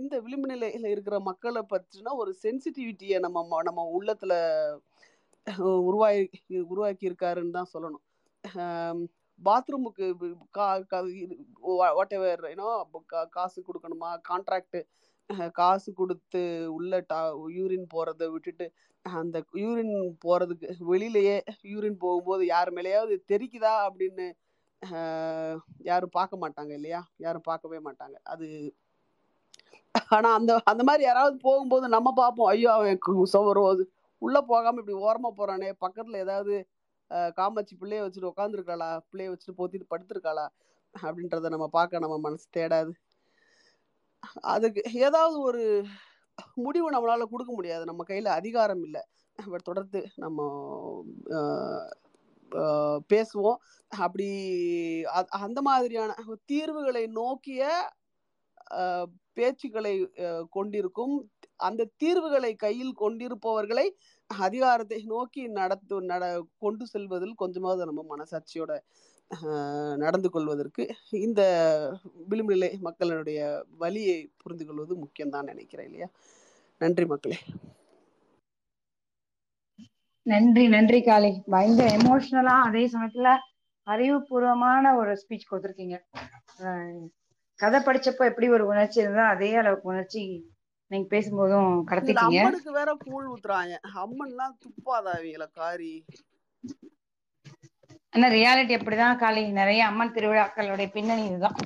இந்த 0.00 0.14
விளிம்பு 0.24 0.48
நிலையில 0.52 0.86
இருக்கிற 0.94 1.16
மக்களை 1.28 1.62
பற்றின 1.72 2.14
ஒரு 2.22 2.32
சென்சிட்டிவிட்டியை 2.44 3.18
நம்ம 3.26 3.62
நம்ம 3.68 3.84
உள்ளத்துல 3.96 4.32
உருவாக்கி 5.86 6.38
உருவாக்கி 6.72 7.04
இருக்காருன்னு 7.08 7.56
தான் 7.58 7.72
சொல்லணும். 7.74 8.04
பாத்ரூமுக்கு 9.40 10.06
கா 10.58 10.66
வாட் 11.98 12.14
எவர் 12.18 12.42
ஏன்னோ 12.52 12.68
காசு 13.36 13.58
கொடுக்கணுமா? 13.68 14.10
கான்ட்ராக்ட் 14.30 14.78
காசு 15.60 15.90
கொடுத்து 16.00 16.42
உள்ள 16.76 16.92
டா 17.10 17.18
யூரின் 17.56 17.86
போகிறத 17.94 18.24
விட்டுட்டு 18.34 18.66
அந்த 19.04 19.38
யூரின் 19.62 19.94
போகிறதுக்கு 20.24 20.68
வெளியிலேயே 20.92 21.36
யூரின் 21.72 21.98
போகும்போது 22.04 22.42
யார் 22.54 22.70
மேலேயாவது 22.78 23.16
தெரிக்குதா? 23.32 23.74
அப்படின்னு 23.88 24.26
யாரும் 25.78 26.08
பார்க்க 26.08 26.48
மாட்டாங்க 26.48 26.72
இல்லையா? 26.72 27.08
யாரும் 27.16 27.40
பார்க்கவே 27.40 27.78
மாட்டாங்க. 27.78 28.16
அது 28.22 28.74
ஆனா 30.08 30.34
அந்த 30.34 30.60
அந்த 30.64 30.82
மாதிரி 30.82 31.04
யாராவது 31.04 31.36
போகும்போது 31.36 31.88
நம்ம 31.88 32.12
பார்ப்போம். 32.12 32.46
ஐயோ 32.46 32.72
அவன் 32.72 32.98
கு- 33.06 33.22
சோறு 33.22 33.68
அது 33.68 33.90
உள்ள 34.18 34.40
போகாம 34.40 34.80
இப்படி 34.80 34.98
ஓரமா 34.98 35.32
போறானே. 35.32 35.72
பக்கத்துல 35.80 36.16
ஏதாவது 36.16 36.68
காமாட்சி 37.34 37.76
பிள்ளைய 37.80 38.04
வச்சுட்டு 38.04 38.30
உட்காந்துருக்காளா 38.36 39.00
பிள்ளைய 39.12 39.36
வச்சுட்டு 39.36 39.58
போத்திட்டு 39.58 39.86
படுத்திருக்காளா? 39.90 40.48
அப்படின்றத 41.02 41.48
நம்ம 41.48 41.68
பார்க்க 41.68 41.98
நம்ம 41.98 42.18
மனசு 42.18 42.48
தேடாது. 42.56 42.92
அதுக்கு 44.40 44.82
ஏதாவது 44.92 45.40
ஒரு 45.40 45.84
முடிவு 46.54 46.90
நம்மளால 46.90 47.24
கொடுக்க 47.24 47.52
முடியாது. 47.52 47.84
நம்ம 47.84 48.04
கையில 48.08 48.24
அதிகாரம் 48.24 48.82
இல்லை. 48.82 49.02
தொடர்ந்து 49.62 50.08
நம்ம 50.14 51.04
பேசுவோம். 53.12 53.60
அப்படி 53.92 54.28
அந்த 55.44 55.60
மாதிரியான 55.68 56.14
தீர்வுகளை 56.50 57.04
நோக்கிய 57.20 57.70
பேச்சுக்களை 59.36 59.92
கொண்டிருக்கும். 60.56 61.14
அந்த 61.68 61.88
தீர்வுகளை 62.02 62.52
கையில் 62.64 62.94
கொண்டிருப்பவர்களை 63.02 63.86
அதிகாரத்தை 64.30 64.98
நோக்கி 65.14 65.42
நடத்து 65.58 65.96
நட 66.02 66.24
கொண்டு 66.64 66.84
செல்வதில் 66.86 67.40
கொஞ்சமாவது 67.42 67.88
நம்ம 67.90 68.04
மனசாட்சியோட 68.14 68.72
நடந்து 69.96 70.28
கொள்வதற்கு 70.30 70.82
இந்த 71.26 71.42
விளிம்புநிலை 72.30 72.70
மக்களுடைய 72.78 73.40
வழியை 73.82 74.18
புரிந்து 74.42 74.66
கொள்வது 74.66 74.96
முக்கியம்தான் 75.04 75.50
நினைக்கிறேன் 75.52 75.86
இல்லையா? 75.86 76.08
நன்றி 76.80 77.06
மக்களே. 77.06 77.38
நன்றி 80.26 80.68
நன்றி 80.68 81.02
காளி. 81.02 81.30
பயங்கர 81.52 81.88
எமோஷனலா 81.96 82.54
அதே 82.68 82.82
சமயத்துல 82.92 83.30
அறிவுபூர்வமான 83.86 84.94
ஒரு 85.00 85.12
ஸ்பீச் 85.22 85.48
கொடுத்துருக்கீங்க. 85.50 85.96
கதை 87.54 87.78
படிச்சப்போ 87.80 88.24
எப்படி 88.30 88.48
ஒரு 88.56 88.66
உணர்ச்சி 88.66 89.00
இருந்தா 89.00 89.24
அதே 89.34 89.50
அளவுக்கு 89.54 89.88
உணர்ச்சி 89.88 90.22
நீங்க 90.90 91.06
பேசும்போதும் 91.16 91.70
கடத்திட்டீங்க. 91.90 92.40
அம்மனுக்கு 92.40 92.72
வேற 92.72 92.90
கூழ் 93.04 93.26
ஊத்துறாங்க. 93.32 93.74
அம்மன்லாம் 94.02 94.56
துப்பாதா 94.64 95.14
இவங்கள 95.22 95.46
காரி. 95.60 95.94
ஆனா 98.10 98.28
ரியாலிட்டி 98.28 98.74
அப்படிதான் 98.76 99.18
காளி. 99.22 99.42
நிறைய 99.60 99.80
அம்மன் 99.86 100.12
திருவிழாக்களுடைய 100.12 100.90
பின்னணி 100.92 101.24
இதுதான். 101.30 101.56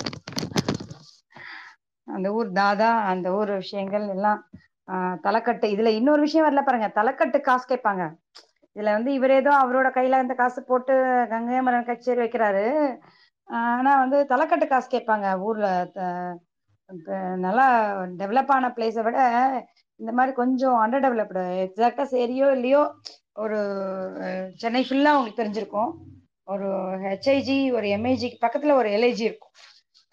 அந்த 2.05 2.29
ஊர் 2.39 2.49
தாதா 2.53 2.91
அந்த 3.13 3.29
ஊர் 3.39 3.53
விஷயங்கள் 3.63 4.07
எல்லாம் 4.17 4.41
தலைக்கட்டு. 5.27 5.67
இதுல 5.75 5.91
இன்னொரு 6.01 6.21
விஷயம் 6.21 6.47
வரல 6.47 6.63
பாருங்க. 6.65 6.89
தலைக்கட்டு 7.01 7.41
காசு 7.41 7.67
கேட்பாங்க. 7.75 8.05
இதுல 8.75 8.93
வந்து 8.93 9.13
இவர் 9.13 9.31
ஏதோ 9.31 9.51
அவரோட 9.51 9.97
கையில 9.97 10.11
அந்த 10.11 10.35
காசு 10.35 10.63
போட்டு 10.63 11.27
கங்கை 11.29 11.63
மரன் 11.63 11.85
கச்சேரி 11.85 12.23
வைக்கிறாரு. 12.23 12.97
ஆனா 13.45 13.99
வந்து 13.99 14.27
தலைக்கட்டு 14.29 14.67
காசு 14.67 14.99
கேட்பாங்க 14.99 15.39
ஊர்ல. 15.39 15.89
த- 15.93 16.39
நல்லா 17.37 17.97
டெவலப் 18.03 18.49
ஆன 18.49 18.69
பிளேஸை 18.69 19.03
விட 19.03 19.19
இந்த 19.97 20.13
மாதிரி 20.13 20.35
கொஞ்சம் 20.35 20.73
அண்டர் 20.73 20.95
டெவலப்டு 20.95 21.71
எக்ஸாக்டா 21.71 22.03
சரியோ 22.03 22.51
இல்லையோ 22.51 22.95
ஒரு 23.35 23.57
சென்னை 24.57 24.87
ஃபுல்லா 24.89 25.05
அவங்களுக்கு 25.05 25.43
தெரிஞ்சிருக்கும். 25.43 25.93
ஒரு 26.45 26.69
ஹெச்ஐஜி 27.01 27.73
ஒரு 27.73 27.87
எம்ஐஜி 27.87 28.37
பக்கத்துல 28.47 28.73
ஒரு 28.73 28.89
எல்ஐஜி 28.89 29.21
இருக்கும். 29.21 29.51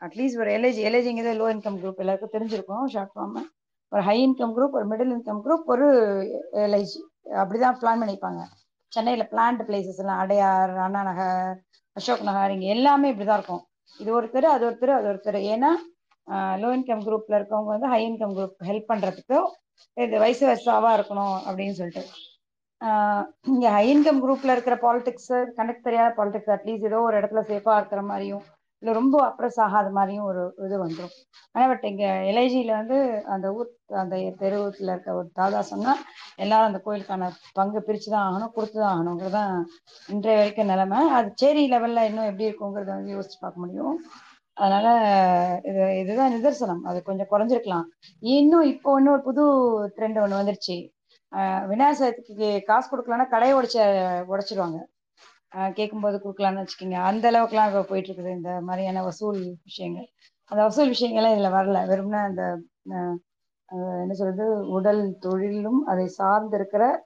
அட்லீஸ்ட் 0.01 0.39
ஒரு 0.39 0.51
எல்ஐஜி 0.51 0.85
எல்ஐஜிங்கிறது 0.87 1.41
லோ 1.41 1.55
இன்கம் 1.55 1.77
குரூப் 1.77 1.95
எல்லாருக்கும் 1.95 2.41
தெரிஞ்சிருக்கும். 2.41 2.85
ஷார்ட் 2.85 3.09
ஃபார்ம் 3.15 3.41
ஒரு 3.89 4.03
ஹை 4.03 4.27
இன்கம் 4.27 4.41
குரூப் 4.41 4.69
ஒரு 4.71 4.87
மிடில் 4.87 5.17
இன்கம் 5.17 5.41
குரூப் 5.43 5.63
ஒரு 5.65 5.89
எல்ஐஜி 6.53 7.16
அப்படிதான் 7.41 7.79
பிளான் 7.81 8.01
பண்ணிப்பாங்க 8.01 8.41
சென்னையில 8.91 9.23
பிளான்ட் 9.31 9.63
பிளேசஸ் 9.67 10.01
எல்லாம் 10.03 10.21
அடையார் 10.23 10.73
அண்ணா 10.85 11.01
நகர் 11.09 11.55
அசோக் 11.95 12.27
நகர் 12.29 12.53
இங்க 12.55 12.67
எல்லாமே 12.75 13.11
இப்படிதான் 13.11 13.39
இருக்கும். 13.39 13.63
இது 13.99 14.09
ஒருத்தர் 14.17 14.47
அது 14.55 14.63
ஒருத்தர் 14.67 14.97
அது 14.97 15.07
ஒருத்தர் 15.11 15.39
ஏன்னா 15.53 15.71
லோ 16.61 16.69
இன்கம் 16.77 17.03
குரூப்ல 17.05 17.37
இருக்கவங்க 17.39 17.71
வந்து 17.75 17.91
ஹை 17.93 18.01
இன்கம் 18.07 18.35
குரூப் 18.37 18.65
ஹெல்ப் 18.69 18.89
பண்றதுக்கு 18.91 19.37
இது 19.97 20.15
வயசு 20.23 20.43
வயசாவா 20.47 20.91
இருக்கணும் 20.97 21.37
அப்படின்னு 21.47 21.77
சொல்லிட்டு. 21.79 22.03
இங்க 23.51 23.65
ஹை 23.75 23.85
இன்கம் 23.93 24.21
குரூப்ல 24.23 24.55
இருக்கிற 24.55 24.75
பாலிடிக்ஸ் 24.83 25.29
கணக்கு 25.57 25.81
தெரியாத 25.87 26.09
பாலிடிக்ஸ் 26.19 26.53
அட்லீஸ்ட் 26.55 26.89
ஏதோ 26.89 26.99
ஒரு 27.07 27.15
இடத்துல 27.21 27.43
சேஃபா 27.51 27.75
இருக்கிற 27.79 28.01
மாதிரியும் 28.09 28.43
இல்ல 28.83 28.91
ரொம்ப 28.99 29.15
அப்ரஸ் 29.27 29.59
ஆகாத 29.65 29.87
மாதிரியும் 29.97 30.27
ஒரு 30.29 30.41
இது 30.65 30.75
வந்துடும் 30.81 31.13
ஆனா 31.55 31.65
பட் 31.71 31.85
இங்க 31.89 32.05
எலைஜியில் 32.31 32.71
வந்து 32.79 32.97
அந்த 33.35 33.47
ஊர் 33.57 33.69
அந்த 34.01 34.15
தெருவுல 34.41 34.89
இருக்க 34.93 35.15
ஒரு 35.19 35.27
தாதா 35.39 35.61
சொன்னா 35.71 35.93
எல்லாரும் 36.43 36.69
அந்த 36.69 36.79
கோயிலுக்கான 36.85 37.29
பங்கு 37.53 37.79
பிரித்து 37.87 38.09
தான் 38.13 38.25
ஆகணும் 38.27 38.55
கொடுத்து 38.57 38.77
தான் 38.79 38.93
ஆகணுங்கிறதான் 38.95 39.53
இன்றைய 40.09 40.37
வரைக்கும் 40.39 40.71
நிலைமை. 40.73 40.99
அது 41.17 41.29
சேரி 41.43 41.63
லெவல்ல 41.73 42.03
இன்னும் 42.09 42.29
எப்படி 42.31 42.47
இருக்குங்கிறத 42.49 42.91
வந்து 42.97 43.15
யோசிச்சு 43.15 43.39
பார்க்க 43.43 43.63
முடியும். 43.65 43.95
அதனால 44.57 44.87
இது 45.69 45.81
இதுதான் 46.01 46.33
நிதர்சனம். 46.35 46.83
அது 46.89 46.99
கொஞ்சம் 47.09 47.31
குறைஞ்சிருக்கலாம். 47.33 47.87
இன்னும் 48.23 48.67
இப்போ 48.73 48.91
இன்னும் 48.99 49.15
ஒரு 49.15 49.23
புது 49.29 49.43
ட்ரெண்ட் 49.97 50.21
ஒன்று 50.23 50.39
வந்துருச்சு. 50.41 50.77
விநாயகர் 51.71 51.99
சதுர்த்திக்கு 52.01 52.49
காசு 52.69 52.87
கொடுக்கலன்னா 52.91 53.27
கடையை 53.33 53.53
உடைச்ச 53.59 53.79
உடைச்சிருவாங்க. 54.33 54.77
கேட்கும்போது 55.73 56.21
கொடுக்கலான்னு 56.23 56.65
வச்சுக்கோங்க. 56.65 56.93
அந்த 56.93 57.31
அளவுக்குலாம் 57.31 57.67
இப்போ 57.67 57.83
போயிட்டு 57.83 58.13
இருக்குது 58.13 58.29
இந்த 58.29 58.61
மாதிரியான 58.61 59.03
வசூல் 59.03 59.55
விஷயங்கள். 59.63 60.07
அந்த 60.45 60.63
வசூல் 60.63 60.89
விஷயங்கள்லாம் 60.89 61.31
இதில் 61.31 61.51
வரல. 61.51 61.87
வெறும்னா 61.91 62.23
அந்த 62.23 62.59
என்ன 63.69 64.13
சொல்றது? 64.13 64.69
உடல் 64.69 65.17
தொழிலும் 65.17 65.85
அதை 65.85 66.15
சார்ந்திருக்கிற 66.17 66.97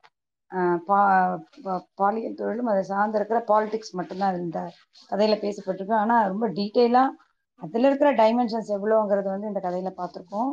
பா 0.85 1.39
பா- 1.63 1.81
பாலியல் 1.93 2.33
தொழிலும் 2.33 2.65
அதை 2.65 2.83
சார்ந்திருக்கிற 2.89 3.41
பாலிடிக்ஸ் 3.47 3.91
மட்டும்தான் 3.91 4.35
இந்த 4.35 4.71
கதையில 5.09 5.13
பேசப்பட்டிருக்கு. 5.13 5.93
ஆனால் 5.93 6.27
ரொம்ப 6.27 6.49
டீட்டெயிலாக 6.49 7.07
அதில் 7.55 7.83
இருக்கிற 7.83 8.13
டைமென்ஷன்ஸ் 8.13 8.67
எவ்வளோங்கிறது 8.67 9.23
வந்து 9.23 9.47
இந்த 9.47 9.59
கதையில 9.59 9.99
பார்த்துருக்கோம் 9.99 10.51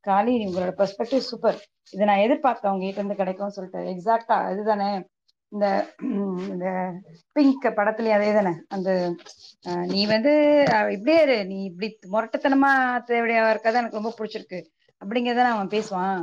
காலி 0.00 0.46
உங்களோட 0.46 0.72
பெர்ஸ்பெக்டிவ் 0.78 1.18
சூப்பர் 1.18 1.66
இதை 1.90 2.06
நான் 2.06 2.18
எதிர்பார்த்தேன். 2.18 2.70
உங்ககிட்ட 2.70 2.94
இருந்து 2.94 3.14
கிடைக்கும்னு 3.14 3.52
சொல்லிட்டு. 3.52 3.90
எக்ஸாக்டா 3.90 4.52
இதுதானே? 4.52 5.08
இந்த 5.52 5.66
இந்த 6.52 6.66
பிங்க் 7.32 7.66
படத்துலயும் 7.76 8.18
அதே 8.18 8.32
தானே 8.32 8.52
அந்த 8.68 8.90
நீ 9.86 10.06
வந்து 10.06 10.32
இப்படியே 10.90 11.22
இரு. 11.22 11.36
நீ 11.46 11.58
இப்படி 11.64 11.88
முரட்டத்தனமா 12.12 12.70
தேவையா 13.10 13.42
இருக்கதான் 13.52 13.80
எனக்கு 13.82 14.00
ரொம்ப 14.00 14.14
பிடிச்சிருக்கு. 14.18 14.60
அப்படிங்கிறத 15.00 15.42
அவன் 15.52 15.72
பேசுவான். 15.74 16.20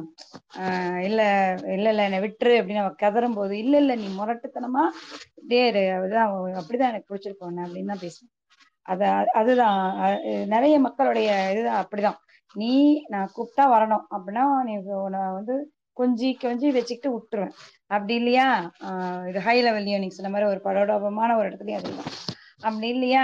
ஆஹ் 0.58 1.00
இல்ல 1.08 1.22
இல்ல 1.68 1.90
இல்ல 1.90 2.04
என்னை 2.04 2.20
விட்டுரு 2.20 2.54
அப்படின்னு 2.58 2.84
அவன் 2.84 3.00
கதறும் 3.02 3.34
போது 3.34 3.54
இல்ல 3.58 3.78
இல்ல 3.78 3.96
நீ 3.96 4.08
முரட்டுத்தனமா 4.18 4.84
இப்படியே 5.36 5.68
இரு. 5.68 5.84
அதுதான் 5.98 6.30
அப்படிதான் 6.60 6.92
எனக்கு 6.92 7.10
பிடிச்சிருக்கு 7.12 7.48
ஒண்ணு 7.50 7.66
அப்படின்னு 7.66 7.92
தான் 7.94 8.04
பேசுவான். 8.06 8.34
அத 8.86 9.04
அதுதான். 9.34 9.80
நிறைய 10.48 10.80
மக்களுடைய 10.80 11.30
இதுதான் 11.52 11.82
அப்படிதான். 11.84 12.20
நீ 12.56 12.72
நான் 13.10 13.32
கூப்பிட்டா 13.36 13.66
வரணும். 13.76 14.06
அப்படின்னா 14.16 14.46
நீ 14.64 14.74
உன்னை 15.02 15.20
வந்து 15.34 15.56
கொஞ்சி 16.00 16.30
கொஞ்சி 16.44 16.68
வச்சுக்கிட்டு 16.76 17.10
விட்டுருவேன். 17.16 17.54
அப்படி 17.92 18.14
இல்லையா? 18.22 18.48
இது 19.30 19.40
ஹை 19.48 19.58
லெவல் 19.66 19.88
நீங்க 19.96 20.16
சொன்ன 20.18 20.32
மாதிரி 20.34 20.50
ஒரு 20.54 20.62
படோடோபமான 20.68 21.38
ஒரு 21.40 21.48
இடத்துலயும் 21.50 21.80
அதுதான் 21.82 22.10
அப்படி 22.68 22.88
இல்லையா? 22.96 23.24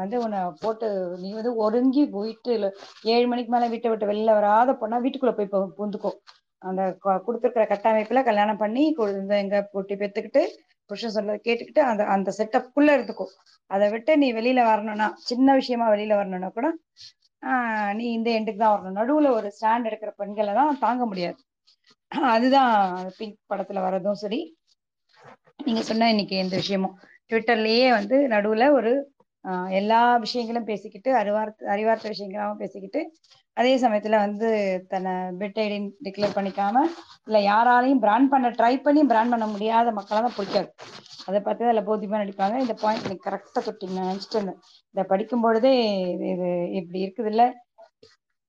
வந்து 0.00 0.16
உன்னை 0.24 0.38
போட்டு 0.62 0.86
நீ 1.22 1.28
வந்து 1.38 1.52
ஒருங்கி 1.64 2.02
போயிட்டு 2.16 2.52
இல்லை 2.56 2.70
ஏழு 3.14 3.26
மணிக்கு 3.32 3.52
மேல 3.54 3.68
வீட்டை 3.74 3.90
விட்டு 3.92 4.10
வெளில 4.10 4.32
வராத 4.38 4.72
பொண்ணா 4.80 4.98
வீட்டுக்குள்ள 5.04 5.34
போய் 5.38 5.50
புந்துக்கும் 5.80 6.18
அந்த 6.62 6.82
கொடுத்துருக்குற 7.26 7.64
கட்டமைப்புல 7.70 8.20
கல்யாணம் 8.28 8.62
பண்ணி 8.64 8.82
எங்க 9.42 9.56
போட்டி 9.72 9.94
பெத்துக்கிட்டு 10.02 10.42
புருஷன் 10.90 11.14
சொல்றத 11.16 11.38
கேட்டுக்கிட்டு 11.46 11.82
அந்த 11.90 12.02
அந்த 12.14 12.30
செட்டப்புக்குள்ள 12.38 12.90
இருந்துக்கும் 12.96 13.32
அதை 13.70 13.86
விட்டு 13.94 14.12
நீ 14.22 14.28
வெளியில 14.38 14.60
வரணும்னா 14.70 15.08
சின்ன 15.30 15.54
விஷயமா 15.60 15.86
வெளியில 15.94 16.16
வரணும்னா 16.20 16.50
கூட 16.58 16.68
ஆஹ் 17.42 17.92
நீ 17.98 18.04
இந்த 18.16 18.28
எண்டுக்கு 18.38 18.60
தான் 18.60 18.74
வரணும். 18.74 18.98
நடுவுல 18.98 19.30
ஒரு 19.38 19.48
ஸ்டாண்ட் 19.56 19.88
எடுக்கிற 19.88 20.10
பெண்களை 20.20 20.52
தான் 20.58 20.78
தாங்க 20.84 21.04
முடியாது. 21.10 21.40
அதுதான் 22.32 22.74
பிங்க் 23.18 23.38
படத்துல 23.50 23.82
வரதும் 23.86 24.20
சரி. 24.22 24.40
நீங்க 25.66 25.82
சொன்ன 25.82 26.08
இன்னைக்கு 26.10 26.36
இந்த 26.38 26.54
விஷயமும். 26.56 26.96
ட்விட்டர்லயே 27.30 27.86
வந்து 27.98 28.16
நடுவுல 28.34 28.64
ஒரு 28.78 28.92
எல்லா 29.78 30.00
விஷயங்களும் 30.24 30.66
பேசிக்கிட்டு 30.70 31.10
அறிவார்த்த 31.20 31.70
அறிவார்த்த 31.74 32.06
விஷயங்களாகவும் 32.08 32.60
பேசிக்கிட்டு 32.62 33.00
அதே 33.56 33.72
சமயத்துல 33.84 34.18
வந்து 34.26 34.48
தன்னை 34.92 35.12
பெட் 35.40 35.58
ஐடின் 35.64 35.88
டிக்ளேர் 36.04 36.36
பண்ணிக்காம 36.36 36.82
இல்ல 37.26 37.38
யாராலையும் 37.48 38.02
பிராண்ட் 38.04 38.30
பண்ண 38.32 38.50
ட்ரை 38.58 38.74
பண்ணி 38.84 39.02
பிராண்ட் 39.10 39.32
பண்ண 39.34 39.46
முடியாத 39.46 39.92
மக்களை 39.92 40.20
தான் 40.22 40.36
பிடிக்காது. 40.38 40.68
அதை 41.28 41.38
பார்த்து 41.40 41.68
அதில் 41.68 41.88
போதியமா 41.88 42.20
நடிப்பாங்க. 42.22 42.56
இந்த 42.64 42.74
பாயிண்ட் 42.82 43.06
எனக்கு 43.08 43.26
கரெக்டாக 43.28 43.62
தொட்டிங்க 43.66 43.98
நினச்சிட்டு 44.02 44.38
இருந்தேன். 44.38 44.60
இதை 44.94 45.04
படிக்கும் 45.12 45.44
பொழுதே 45.46 45.72
இது 46.14 46.26
இது 46.34 46.48
இப்படி 46.80 47.00
இருக்குது 47.06 47.30
இல்லை 47.32 47.46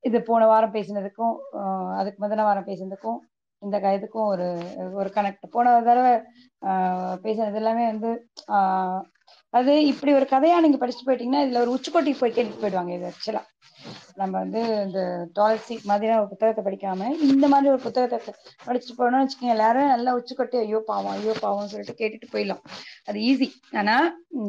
இது 0.03 0.18
போன 0.30 0.45
வாரம் 0.45 0.76
பேசினதுக்கும் 0.77 1.35
அதுக்கு 1.99 2.19
முதல 2.26 2.44
வாரம் 2.44 2.69
பேசினதுக்கும் 2.69 3.19
இந்த 3.64 3.77
க- 3.80 3.95
இதுக்கும் 3.98 4.30
ஒரு 4.30 4.48
ஒரு 4.95 5.10
கனெக்ட் 5.15 5.45
போன 5.52 5.73
தடவை 5.81 6.14
பேசினது 7.23 7.60
எல்லாமே 7.61 7.85
வந்து 7.88 8.11
அது 9.53 9.73
இப்படி 9.90 10.11
ஒரு 10.14 10.27
கதையா 10.30 10.56
நீங்க 10.61 10.77
படிச்சுட்டு 10.77 11.07
போயிட்டீங்கன்னா 11.07 11.44
இதுல 11.44 11.60
ஒரு 11.60 11.73
உச்சிக்கோட்டைக்கு 11.76 12.22
போய் 12.22 12.35
கேட்டு 12.35 12.61
போயிடுவாங்க 12.61 12.94
இது 12.94 13.06
ஆக்சுவலா 13.10 13.41
நம்ம 14.15 14.34
வந்து 14.38 14.61
இந்த 14.84 14.99
டாய்லெட் 15.34 15.65
சீட் 15.65 15.85
மாதிரியான 15.85 16.19
ஒரு 16.19 16.30
புத்தகத்தை 16.30 16.64
படிக்காம 16.64 17.07
இந்த 17.27 17.45
மாதிரி 17.48 17.72
ஒரு 17.72 17.81
புத்தகத்தை 17.81 18.18
படிச்சுட்டு 18.65 18.98
போனோம்னு 18.98 19.23
வச்சுக்கோங்க 19.23 19.56
எல்லாரும் 19.56 19.88
நல்லா 19.88 20.11
உச்சிக்கொட்டி 20.18 20.57
ஐயோ 20.60 20.80
பாவம் 20.88 21.14
ஐயோ 21.14 21.34
பாவம் 21.41 21.72
சொல்லிட்டு 21.72 21.99
கேட்டுட்டு 21.99 22.34
போயிடலாம். 22.34 22.64
அது 23.06 23.19
ஈஸி 23.30 23.48
ஆனா 23.77 23.95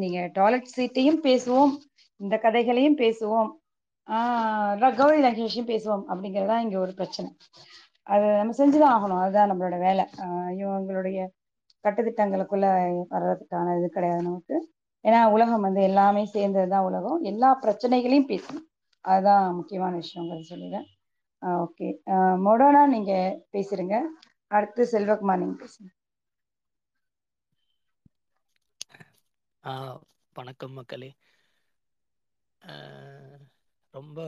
நீங்க 0.01 0.21
டாய்லெட் 0.33 0.73
சீட்டையும் 0.75 1.21
பேசுவோம் 1.25 1.73
இந்த 2.21 2.37
கதைகளையும் 2.39 2.99
பேசுவோம் 2.99 3.51
ஆஹ் 4.09 4.97
கௌரி 4.97 5.21
லங்கேஷையும் 5.23 5.71
பேசுவோம் 5.71 6.05
அப்படிங்கறதா 6.11 6.57
இங்க 6.61 6.79
ஒரு 6.79 6.93
பிரச்சனை. 6.93 7.29
அது 8.07 8.27
நம்ம 8.39 8.55
செஞ்சுதான் 8.59 8.93
ஆகணும். 8.95 9.21
அதுதான் 9.23 9.51
நம்மளோட 9.51 9.77
வேலை. 9.79 10.05
இவங்களுடைய 10.63 11.19
கட்டுத்திட்டங்களுக்குள்ள 11.85 12.67
வர்றதுக்கான 13.11 13.77
இது 13.79 13.89
கிடையாது 13.89 14.23
நமக்கு. 14.23 14.57
ஏன்னா 15.05 15.31
உலகம் 15.31 15.61
வந்து 15.61 15.81
எல்லாமே 15.83 16.23
சேர்ந்ததுதான் 16.35 16.87
உலகம். 16.87 17.19
எல்லா 17.23 17.51
பிரச்சனைகளையும் 17.55 18.29
பேசணும் 18.29 18.67
அதுதான் 19.05 19.55
முக்கியமான 19.55 19.95
விஷயங்கிறது 19.97 20.45
சொல்லிடுறேன். 20.51 20.89
ஓகே. 21.43 21.89
மொடோனா 22.47 22.83
நீங்க 22.87 23.13
பேசுறீங்க 23.53 23.95
அடுத்து 24.51 24.83
செல்வகுமார் 24.93 25.43
நீங்க 25.43 25.57
பேசுங்க. 25.63 25.91
வணக்கம் 30.37 30.73
மக்களே. 30.73 31.11
ரொம்ப 33.95 34.19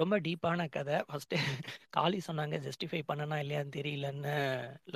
ரொம்ப 0.00 0.14
டீப்பான 0.20 0.66
கதை. 0.70 0.96
ஃபஸ்ட்டு 1.08 1.36
காளி 1.90 2.18
சொன்னாங்க 2.28 2.56
ஜஸ்டிஃபை 2.66 3.00
பண்ணனா 3.10 3.36
இல்லையான்னு 3.42 3.74
தெரியலன்னு 3.78 4.34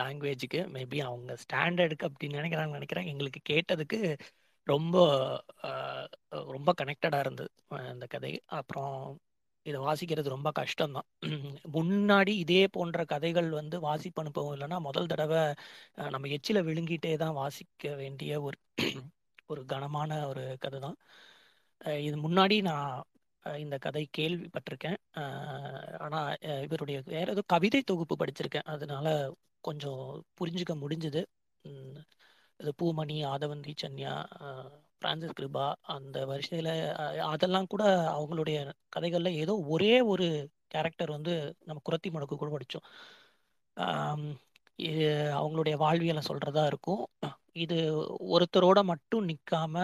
லாங்குவேஜுக்கு. 0.01 0.61
மேபி 0.77 0.99
அவங்க 1.09 1.35
ஸ்டாண்டர்டுக்கு 1.45 2.09
அப்படின்னு 2.11 2.39
நினைக்கிறாங்க 2.41 2.79
நினைக்கிறேன். 2.79 3.11
எங்களுக்கு 3.13 3.43
கேட்டதுக்கு 3.53 4.01
ரொம்ப 4.67 4.97
ரொம்ப 6.53 6.71
கனெக்டடாக 6.81 7.25
இருந்தது 7.25 7.51
அந்த 7.91 8.05
கதை. 8.07 8.33
அப்புறம் 8.59 8.97
இதை 9.67 9.79
வாசிக்கிறது 9.81 10.35
ரொம்ப 10.35 10.51
கஷ்டம்தான். 10.59 11.09
முன்னாடி 11.77 12.33
இதே 12.45 12.63
போன்ற 12.69 13.05
கதைகள் 13.13 13.49
வந்து 13.51 13.77
வாசிப்பு 13.81 14.23
அனுபவம் 14.23 14.55
இல்லைன்னா 14.57 14.79
முதல் 14.89 15.11
தடவை 15.13 15.41
நம்ம 16.15 16.29
எச்சில 16.37 16.61
விழுங்கிட்டே 16.69 17.13
தான் 17.17 17.39
வாசிக்க 17.41 17.95
வேண்டிய 18.03 18.33
ஒரு 18.43 18.59
ஒரு 19.47 19.63
கனமான 19.73 20.11
ஒரு 20.29 20.45
கதை 20.61 20.79
தான் 20.81 20.99
இது 22.01 22.17
முன்னாடி 22.27 22.57
நான் 22.63 22.89
இந்த 23.47 23.77
கதை 23.79 24.03
கேள்விப்பட்டிருக்கேன். 24.19 24.99
ஆனால் 26.05 26.31
இவருடைய 26.67 26.99
வேற 27.07 27.27
ஏதோ 27.33 27.43
கவிதை 27.55 27.81
தொகுப்பு 27.83 28.17
படிச்சிருக்கேன். 28.23 28.69
அதனால 28.75 29.07
கொஞ்சம் 29.65 30.03
புரிஞ்சுக்க 30.41 30.75
முடிஞ்சுது. 30.85 31.23
இது 32.61 32.73
பூமணி 32.81 33.17
ஆதவந்தி 33.33 33.73
சன்யா 33.83 34.13
பிரான்சிஸ் 35.03 35.37
கிருபா 35.39 35.65
அந்த 35.95 36.19
வரிசையில் 36.27 36.71
அதெல்லாம் 37.33 37.71
கூட 37.73 37.85
அவங்களுடைய 38.17 38.59
கதைகளில் 38.89 39.39
ஏதோ 39.43 39.55
ஒரே 39.75 39.95
ஒரு 40.13 40.27
கேரக்டர் 40.69 41.11
வந்து 41.11 41.33
நம்ம 41.65 41.83
குரத்தி 41.89 42.09
முடக்கு 42.15 42.37
கூட 42.37 42.51
படித்தோம் 42.51 42.87
இது 44.79 45.05
அவங்களுடைய 45.39 45.75
வாழ்வியலை 45.77 46.23
சொல்கிறதா 46.29 46.63
இருக்கும். 46.67 47.03
இது 47.65 47.77
ஒருத்தரோட 48.35 48.79
மட்டும் 48.93 49.27
நிற்காம 49.31 49.75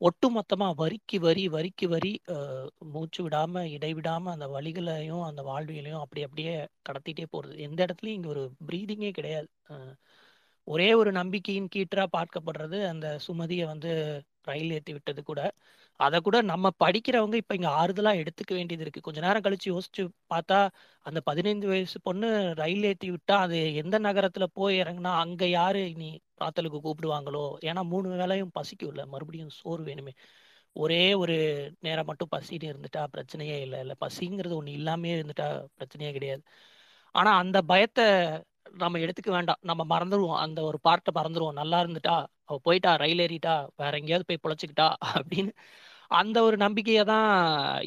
ஒட்டுமொத்தமா 0.00 0.68
வரிக்கு 0.76 1.18
வரி 1.20 1.44
வரிக்கு 1.50 1.86
வரி 1.88 2.12
அஹ், 2.28 2.66
மூச்சு 2.92 3.20
விடாம 3.24 3.62
இடைவிடாம 3.74 4.32
அந்த 4.32 4.46
வலிகளையும் 4.50 5.24
அந்த 5.28 5.42
வாழ்வியலையும் 5.44 6.02
அப்படி 6.02 6.22
அப்படியே 6.24 6.54
கடத்திட்டே 6.88 7.26
போறது. 7.32 7.54
எந்த 7.66 7.80
இடத்துலயும் 7.86 8.18
இங்க 8.18 8.30
ஒரு 8.34 8.44
ப்ரீதிங்கே 8.68 9.10
கிடையாது. 9.14 9.48
ஒரே 10.68 10.88
ஒரு 10.96 11.10
நம்பிக்கையின் 11.16 11.72
கீற்றா 11.74 12.04
பார்க்கப்படுறது 12.14 12.78
அந்த 12.90 13.06
சுமதியை 13.26 13.66
வந்து 13.68 13.90
ரயில் 14.44 14.72
ஏற்றி 14.72 14.92
விட்டது 14.92 15.20
கூட. 15.24 15.40
அதை 16.00 16.18
கூட 16.20 16.36
நம்ம 16.42 16.70
படிக்கிறவங்க 16.84 17.34
இப்போ 17.34 17.54
இங்கே 17.54 17.70
ஆறுதலாக 17.80 18.20
எடுத்துக்க 18.22 18.52
வேண்டியது 18.54 18.84
இருக்குது 18.84 19.06
கொஞ்ச 19.08 19.20
நேரம் 19.20 19.44
கழிச்சு 19.44 19.68
யோசிச்சு 19.72 20.02
பார்த்தா 20.32 20.58
அந்த 21.06 21.20
பதினைந்து 21.20 21.66
வயசு 21.68 21.98
பொண்ணு 22.00 22.28
ரயில் 22.54 22.84
ஏற்றி 22.84 23.08
விட்டா 23.10 23.36
அது 23.38 23.58
எந்த 23.74 23.98
நகரத்தில் 23.98 24.54
போய் 24.54 24.80
இறங்குனா 24.82 25.12
அங்கே 25.24 25.48
யாரு 25.50 25.82
நீ 26.02 26.08
பிராத்தலுக்கு 26.38 26.78
கூப்பிடுவாங்களோ? 26.86 27.44
ஏன்னா 27.64 27.82
மூணு 27.92 28.08
வேளையும் 28.14 28.54
பசிக்கும்ல. 28.58 29.02
மறுபடியும் 29.06 29.52
சோறு 29.60 29.82
வேணுமே. 29.84 30.12
ஒரே 30.76 31.02
ஒரு 31.14 31.34
நேரம் 31.80 32.06
மட்டும் 32.06 32.32
பசின்னு 32.32 32.70
இருந்துட்டா 32.72 33.02
பிரச்சனையே 33.14 33.56
இல்லை. 33.66 33.78
இல்லை 33.80 33.96
பசிங்கிறது 34.00 34.54
ஒன்று 34.60 34.72
இல்லாமே 34.72 35.10
இருந்துட்டா 35.16 35.46
பிரச்சனையே 35.78 36.12
கிடையாது. 36.12 36.42
ஆனால் 37.14 37.40
அந்த 37.42 37.58
பயத்தை 37.62 38.06
நம்ம 38.66 38.98
எடுத்துக்க 38.98 39.30
வேண்டாம். 39.30 39.60
நம்ம 39.70 39.82
மறந்துடுவோம் 39.94 40.40
அந்த 40.44 40.60
ஒரு 40.68 40.78
பார்ட்டை 40.86 41.12
மறந்துடுவோம் 41.18 41.58
நல்லா 41.60 41.78
இருந்துட்டா 41.84 42.14
அவ 42.48 42.56
போயிட்டா 42.66 42.90
ரயில் 43.02 43.22
ஏறிட்டா 43.26 43.54
வேற 43.82 43.92
எங்கேயாவது 44.00 44.28
போய் 44.30 44.42
பொழைச்சிக்கிட்டா 44.44 44.86
அப்படின்னு 45.14 45.52
அந்த 46.20 46.38
ஒரு 46.46 46.56
நம்பிக்கையை 46.56 47.02
தான் 47.10 47.28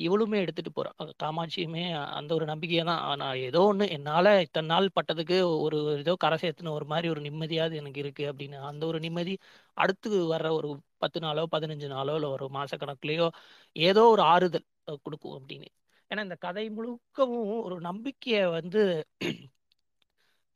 இவளுமே 0.06 0.38
எடுத்துட்டு 0.44 0.72
போறா. 0.78 0.92
காமாட்சியுமே 1.24 1.84
அந்த 2.18 2.32
ஒரு 2.38 2.46
நம்பிக்கையை 2.52 2.84
தான். 2.90 3.02
நான் 3.22 3.42
ஏதோ 3.48 3.62
ஒன்று 3.72 3.86
என்னால் 3.96 4.30
இத்தனை 4.46 4.68
நாள் 4.74 4.88
பட்டதுக்கு 4.98 5.38
ஒரு 5.66 5.78
ஏதோ 6.04 6.14
கரை 6.24 6.38
சேர்த்துன 6.44 6.74
ஒரு 6.78 6.86
மாதிரி 6.94 7.08
ஒரு 7.14 7.22
நிம்மதியாவது 7.28 7.76
எனக்கு 7.82 8.02
இருக்கு 8.04 8.24
அப்படின்னு. 8.32 8.58
அந்த 8.70 8.84
ஒரு 8.92 9.00
நிம்மதி 9.06 9.36
அடுத்து 9.78 10.10
வர்ற 10.34 10.50
ஒரு 10.60 10.70
பத்து 11.04 11.22
நாளோ 11.26 11.46
பதினஞ்சு 11.56 11.90
நாளோ 11.96 12.16
இல்லை 12.20 12.32
ஒரு 12.38 12.48
மாசக்கணக்குலயோ 12.58 13.28
ஏதோ 13.76 14.04
ஒரு 14.16 14.24
ஆறுதல் 14.34 14.68
கொடுக்கும் 15.06 15.38
அப்படின்னு. 15.40 15.70
ஏன்னா 16.12 16.24
இந்த 16.28 16.38
கதை 16.48 16.66
முழுக்கவும் 16.78 17.54
ஒரு 17.68 17.78
நம்பிக்கையை 17.90 18.44
வந்து 18.58 18.82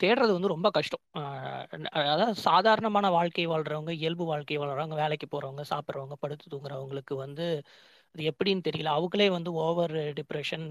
தேடுறது 0.01 0.31
வந்து 0.33 0.53
ரொம்ப 0.53 0.69
கஷ்டம். 0.71 1.03
அதாவது 2.03 2.25
சாதாரணமான 2.45 3.09
வாழ்க்கை 3.15 3.45
வாழ்றவங்க 3.47 3.93
இயல்பு 3.99 4.25
வாழ்க்கை 4.31 4.57
வாழ்றவங்க 4.61 4.97
வேலைக்கு 5.01 5.27
போறவங்க 5.29 5.63
சாப்பிட்றவங்க 5.71 6.17
படுத்து 6.21 6.45
தூங்குறவங்களுக்கு 6.53 7.15
வந்து 7.23 7.45
அது 8.15 8.23
எப்படின்னு 8.29 8.65
தெரியல. 8.67 8.91
அவங்களே 8.97 9.27
வந்து 9.35 9.51
ஓவர் 9.61 9.95
டிப்ரெஷன் 10.17 10.65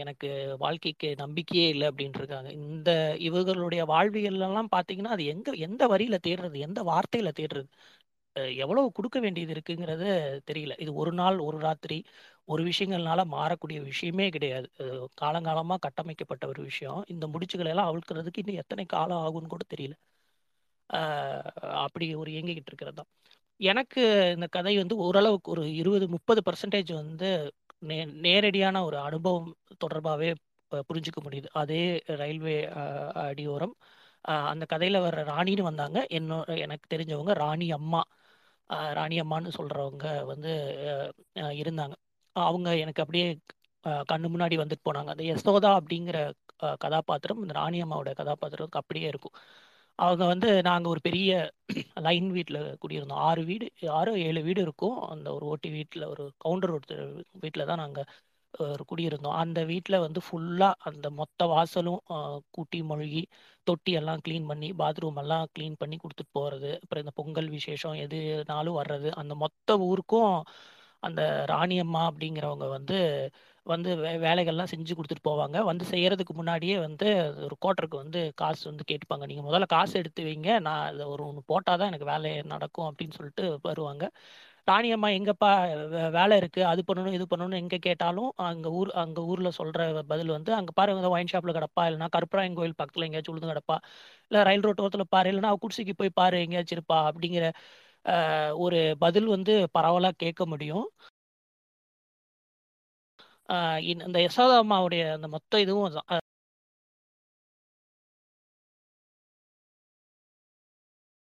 எனக்கு 0.00 0.28
வாழ்க்கைக்கு 0.62 1.10
நம்பிக்கையே 1.22 1.66
இல்லை 1.74 1.86
அப்படின்ட்டு 1.90 2.22
இருக்காங்க 2.22 2.50
இந்த 2.62 2.90
இவர்களுடைய 3.28 3.84
வாழ்வியல்லாம் 3.92 4.72
பார்த்தீங்கன்னா 4.74 5.14
அது 5.16 5.26
எங்க 5.34 5.50
எந்த 5.66 5.82
வரியில 5.92 6.18
தேடுறது 6.28 6.58
எந்த 6.68 6.82
வார்த்தையில 6.90 7.32
தேடுறது 7.40 7.68
எவ்வளவு 8.58 8.88
கொடுக்க 8.92 9.18
வேண்டியது 9.20 9.52
இருக்குங்கிறது 9.54 10.08
தெரியல. 10.48 10.74
இது 10.82 10.92
ஒரு 10.96 11.12
நாள் 11.14 11.38
ஒரு 11.46 11.58
ராத்திரி 11.60 11.98
ஒரு 12.48 12.62
விஷயங்கள்னால 12.64 13.20
மாறக்கூடிய 13.30 13.78
விஷயமே 13.82 14.28
கிடையாது. 14.28 14.68
அஹ் 14.78 15.06
காலங்காலமா 15.20 15.74
கட்டமைக்கப்பட்ட 15.80 16.44
ஒரு 16.46 16.62
விஷயம். 16.62 17.04
இந்த 17.06 17.26
முடிச்சுகளை 17.26 17.68
எல்லாம் 17.68 17.90
அவிழ்க்கிறதுக்கு 17.90 18.38
இன்னும் 18.38 18.56
எத்தனை 18.56 18.84
காலம் 18.86 19.22
ஆகும்னு 19.24 19.48
கூட 19.48 19.64
தெரியல. 19.74 19.94
ஆஹ் 20.90 21.48
அப்படி 21.82 22.14
ஒரு 22.14 22.30
இயங்கிக்கிட்டு 22.32 22.70
இருக்கிறது 22.70 22.96
தான். 22.96 23.10
எனக்கு 23.60 24.02
இந்த 24.34 24.46
கதை 24.50 24.76
வந்து 24.76 24.96
ஓரளவுக்கு 24.98 25.50
ஒரு 25.50 25.74
இருபது 25.74 26.08
முப்பது 26.08 26.40
பர்சன்டேஜ் 26.46 26.92
வந்து 26.94 27.30
நே 27.82 27.96
நேரடியான 28.24 28.84
ஒரு 28.84 28.98
அனுபவம் 29.00 29.50
தொடர்பாகவே 29.80 30.30
புரிஞ்சுக்க 30.88 31.20
முடியுது. 31.22 31.48
அதே 31.54 31.82
ரயில்வே 32.12 32.56
அடியோரம். 33.22 33.74
அந்த 34.50 34.64
கதையில் 34.66 35.00
வர்ற 35.00 35.20
ராணின்னு 35.28 35.62
வந்தாங்க. 35.62 35.98
என்ன 36.10 36.32
எனக்கு 36.58 36.86
தெரிஞ்சவங்க 36.94 37.32
ராணி 37.36 37.72
அம்மா. 37.72 38.02
ராணி 38.92 39.16
அம்மான்னு 39.20 39.50
சொல்கிறவங்க 39.58 40.06
வந்து 40.24 40.52
இருந்தாங்க. 41.60 41.94
அவங்க 42.36 42.68
எனக்கு 42.82 43.02
அப்படியே 43.04 43.26
கண்ணு 44.10 44.28
முன்னாடி 44.34 44.56
வந்துட்டு 44.62 44.86
போனாங்க. 44.88 45.10
அந்த 45.14 45.24
யசோதா 45.30 45.70
அப்படிங்கிற 45.80 46.18
கதாபாத்திரம் 46.84 47.40
இந்த 47.42 47.54
ராணி 47.60 47.78
அம்மாவோட 47.84 48.10
கதாபாத்திரம் 48.20 48.78
அப்படியே 48.82 49.06
இருக்கும். 49.12 49.36
அவங்க 49.98 50.24
வந்து 50.32 50.48
நாங்கள் 50.68 50.92
ஒரு 50.94 51.00
பெரிய 51.06 51.30
லைன் 52.06 52.28
வீட்டில் 52.36 52.60
குடியிருந்தோம். 52.82 53.22
ஆறு 53.28 53.42
வீடு 53.50 53.66
ஆறு 53.98 54.12
ஏழு 54.28 54.40
வீடு 54.48 54.60
இருக்கும். 54.66 54.96
அந்த 55.12 55.28
ஒரு 55.36 55.44
ஓட்டி 55.52 55.70
வீட்டில் 55.78 56.04
ஒரு 56.12 56.24
கவுண்டர் 56.44 56.74
ஒருத்தர் 56.76 57.04
வீட்டில் 57.42 57.68
தான் 57.70 57.82
நாங்கள் 57.84 58.08
ஒரு 58.54 58.84
குடியிருந்தோம். 58.90 59.36
அந்த 59.42 59.60
வீட்டில் 59.70 60.02
வந்து 60.04 60.20
ஃபுல்லாக 60.26 60.80
அந்த 60.90 61.06
மொத்த 61.20 61.46
வாசலும் 61.54 62.00
கூட்டி 62.56 62.80
மொழ்கி 62.90 63.22
தொட்டி 63.66 63.92
எல்லாம் 64.00 64.22
க்ளீன் 64.26 64.48
பண்ணி 64.50 64.68
பாத்ரூம் 64.80 65.20
எல்லாம் 65.22 65.46
க்ளீன் 65.56 65.78
பண்ணி 65.82 65.96
கொடுத்துட்டு 66.02 66.36
போகிறது 66.38 66.70
அப்புறம் 66.82 67.02
இந்த 67.04 67.14
பொங்கல் 67.20 67.50
விசேஷம் 67.56 67.96
எதுனாலும் 68.04 68.78
வர்றது. 68.80 69.10
அந்த 69.22 69.34
மொத்த 69.44 69.78
ஊருக்கும் 69.88 70.34
அந்த 71.02 71.44
ராணியம்மா 71.48 72.10
அப்படிங்கிறவங்க 72.10 72.68
வந்து 72.68 72.96
வந்து 73.66 73.96
வே 73.96 74.16
வேலைகள்லாம் 74.16 74.70
செஞ்சு 74.74 74.92
கொடுத்துட்டு 74.94 75.28
போவாங்க. 75.28 75.62
வந்து 75.64 75.84
செய்யறதுக்கு 75.90 76.32
முன்னாடியே 76.34 76.78
வந்து 76.78 77.06
ஒரு 77.44 77.56
கோட்டருக்கு 77.64 77.96
வந்து 77.96 78.32
காசு 78.34 78.68
வந்து 78.68 78.84
கேட்டுப்பாங்க. 78.90 79.26
நீங்கள் 79.26 79.44
முதல்ல 79.44 79.66
காசு 79.66 79.98
எடுத்து 79.98 80.24
வைங்க. 80.24 80.60
நான் 80.60 80.86
அதை 80.86 81.06
ஒரு 81.06 81.26
ஒன்று 81.26 81.42
போட்டால் 81.46 81.78
தான் 81.78 81.86
எனக்கு 81.86 82.06
வேலை 82.06 82.42
நடக்கும் 82.42 82.94
அப்படின்னு 82.94 83.12
சொல்லிட்டு 83.12 83.58
வருவாங்க. 83.62 84.04
ராணியம்மா 84.70 85.08
எங்கப்பா 85.10 85.50
வே- 85.90 86.10
வேலை 86.10 86.36
இருக்கு. 86.36 86.64
அது 86.64 86.84
பண்ணணும் 86.86 87.12
இது 87.12 87.26
பண்ணணும் 87.36 87.54
எங்க 87.54 87.76
கேட்டாலும் 87.76 88.32
அங்க 88.36 88.70
ஊர் 88.70 88.90
அங்க 88.92 89.22
ஊர்ல 89.22 89.48
சொல்ற 89.58 90.02
பதில் 90.04 90.26
வந்து 90.26 90.54
அங்க 90.54 90.72
பாருங்க 90.72 91.08
ஒயின் 91.08 91.26
ஷாப்ல 91.32 91.52
கிடப்பா. 91.52 91.80
இல்லைன்னா 91.80 92.08
கருப்பராயன் 92.16 92.54
கோயில் 92.54 92.74
பக்கத்துல 92.78 93.00
எங்கேயாச்சும் 93.00 93.36
உளுந்து 93.36 93.52
கிடப்பா. 93.52 93.76
இல்ல 94.28 94.42
ரயில் 94.42 94.60
ரோட் 94.60 95.06
பாரு. 95.08 95.30
இல்லைன்னா 95.32 95.54
குடிசைக்கு 95.62 95.92
போய் 95.96 96.10
பாரு 96.14 96.40
எங்கேயாச்சும் 96.40 96.78
இருப்பா 96.78 97.10
அப்படிங்கிற 97.10 97.52
ஒரு 98.60 98.78
பதில் 99.00 99.26
வந்து 99.26 99.52
பரவலா 99.74 100.10
கேட்க 100.16 100.42
முடியும். 100.46 100.86
ஆஹ் 103.48 103.78
இந்த 103.86 104.18
யசோதா 104.24 104.56
அம்மாவுடைய 104.62 105.02
அந்த 105.14 105.28
மொத்த 105.28 105.60
இதுவும் 105.60 105.88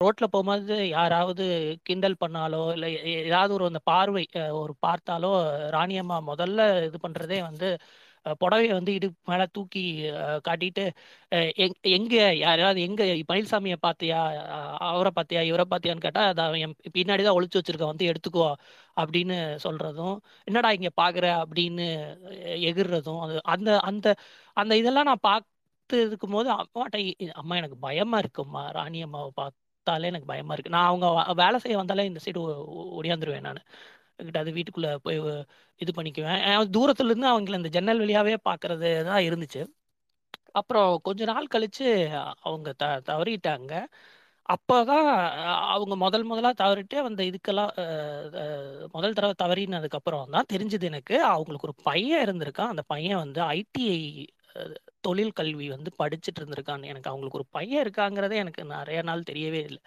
ரோட்ல 0.00 0.26
போகும்போது 0.26 0.74
யாராவது 0.88 1.44
கிண்டல் 1.82 2.16
பண்ணாலோ 2.20 2.60
இல்ல 2.72 2.86
ஏதாவது 3.22 3.52
ஒரு 3.54 3.64
அந்த 3.66 3.80
பார்வை 3.84 4.22
ஒரு 4.60 4.72
பார்த்தாலோ 4.82 5.30
ராணியம்மா 5.74 6.16
முதல்ல 6.28 6.60
இது 6.86 6.98
பண்றதே 7.02 7.38
வந்து 7.42 7.68
புடவைய 8.40 8.72
வந்து 8.72 8.92
இடுப்பு 8.94 9.30
மேலே 9.30 9.44
தூக்கி 9.52 9.82
காட்டிட்டு 10.44 10.84
எங்- 11.56 11.78
எங்க 11.90 12.14
யாராவது 12.36 12.80
எங்க 12.82 13.02
பழனிசாமியை 13.28 13.76
பார்த்தியா 13.82 14.18
அவரை 14.88 15.12
பார்த்தியா 15.16 15.42
இவரை 15.42 15.64
பார்த்தியான்னு 15.70 16.00
கேட்டால் 16.00 16.28
அதை 16.28 16.44
அவன் 16.44 16.60
என் 16.60 16.76
பின்னாடி 16.94 17.22
தான் 17.22 17.38
ஒழிச்சு 17.38 17.60
வச்சிருக்க 17.60 17.86
வந்து 17.86 18.08
எடுத்துக்கோ 18.10 18.46
அப்படின்னு 18.96 19.36
சொல்றதும் 19.64 20.16
என்னடா 20.44 20.70
இங்க 20.72 20.90
பாக்குற? 20.96 21.26
அப்படின்னு 21.42 21.86
எகிர்றதும் 22.68 23.20
அது 23.20 23.36
அந்த 23.46 23.70
அந்த 23.82 24.06
அந்த 24.56 24.72
இதெல்லாம் 24.76 25.04
நான் 25.04 25.26
பார்த்து 25.28 25.48
இருக்கும் 26.06 26.30
போது 26.30 26.48
அம்மாட்ட 26.56 26.98
அம்மா 27.34 27.56
எனக்கு 27.56 27.78
பயமா 27.78 28.18
இருக்கும்மா 28.18 28.62
ராணி 28.70 28.98
அம்மாவை 29.02 29.30
பார்த்தாலே 29.36 30.06
எனக்கு 30.06 30.26
பயமா 30.26 30.52
இருக்கு. 30.52 30.70
நான் 30.70 30.88
அவங்க 30.88 31.06
வேலை 31.34 31.58
செய்ய 31.58 31.76
வந்தாலே 31.76 32.04
இந்த 32.04 32.20
சைடு 32.24 32.40
ஒடியாந்துருவேன் 32.98 33.46
நான். 33.48 33.62
கிட்ட 34.22 34.38
அது 34.38 34.52
வீட்டுக்குள்ள 34.52 34.88
போய் 34.98 35.18
இது 35.80 35.92
பண்ணிக்குவேன். 35.96 36.40
அஹ் 36.48 36.68
தூரத்துல 36.76 37.10
இருந்து 37.10 37.28
அவங்கள 37.30 37.54
இந்த 37.54 37.70
ஜன்னல் 37.70 38.02
வழியாவே 38.02 38.36
பாக்குறது 38.44 38.88
தான் 39.04 39.24
இருந்துச்சு. 39.28 39.62
அப்புறம் 40.52 40.90
கொஞ்ச 41.02 41.20
நாள் 41.24 41.52
கழிச்சு 41.54 41.86
அவங்க 42.42 42.68
த 42.74 42.86
தவறிட்டாங்க. 43.08 43.72
அப்போதான் 44.48 44.86
தான் 44.86 45.08
அவங்க 45.74 45.94
முதல் 45.96 46.24
முதலாக 46.24 46.54
தவறிட்டு 46.62 46.96
அந்த 47.08 47.22
இதுக்கெல்லாம் 47.22 47.72
முதல் 48.94 49.16
தடவை 49.18 49.34
தவறினதுக்கப்புறம் 49.42 50.30
தான் 50.30 50.50
தெரிஞ்சது 50.52 50.86
எனக்கு. 50.90 51.14
அவங்களுக்கு 51.30 51.68
ஒரு 51.68 51.76
பையன் 51.82 52.24
இருந்திருக்கான். 52.26 52.72
அந்த 52.74 52.82
பையன் 52.86 53.22
வந்து 53.24 53.40
ஐடிஐ 53.52 53.98
தொழில் 55.00 55.32
கல்வி 55.32 55.66
வந்து 55.68 55.90
படிச்சுட்டு 55.98 56.40
இருந்திருக்கான்னு 56.40 56.90
எனக்கு 56.92 57.10
அவங்களுக்கு 57.10 57.38
ஒரு 57.38 57.46
பையன் 57.50 57.82
இருக்காங்கிறதே 57.84 58.36
எனக்கு 58.36 58.62
நிறைய 58.72 59.00
நாள் 59.02 59.28
தெரியவே 59.30 59.60
இல்லை. 59.64 59.80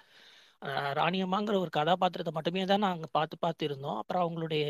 ராணியம்மாங்கிற 1.00 1.56
ஒரு 1.64 1.72
கதாபாத்திரத்தை 1.78 2.32
மட்டுமே 2.36 2.62
தான் 2.72 2.84
நாங்கள் 2.86 3.12
பார்த்து 3.18 3.36
பார்த்து 3.38 3.64
இருந்தோம் 3.68 3.98
அப்புறம் 4.02 4.24
அவங்களுடைய 4.26 4.64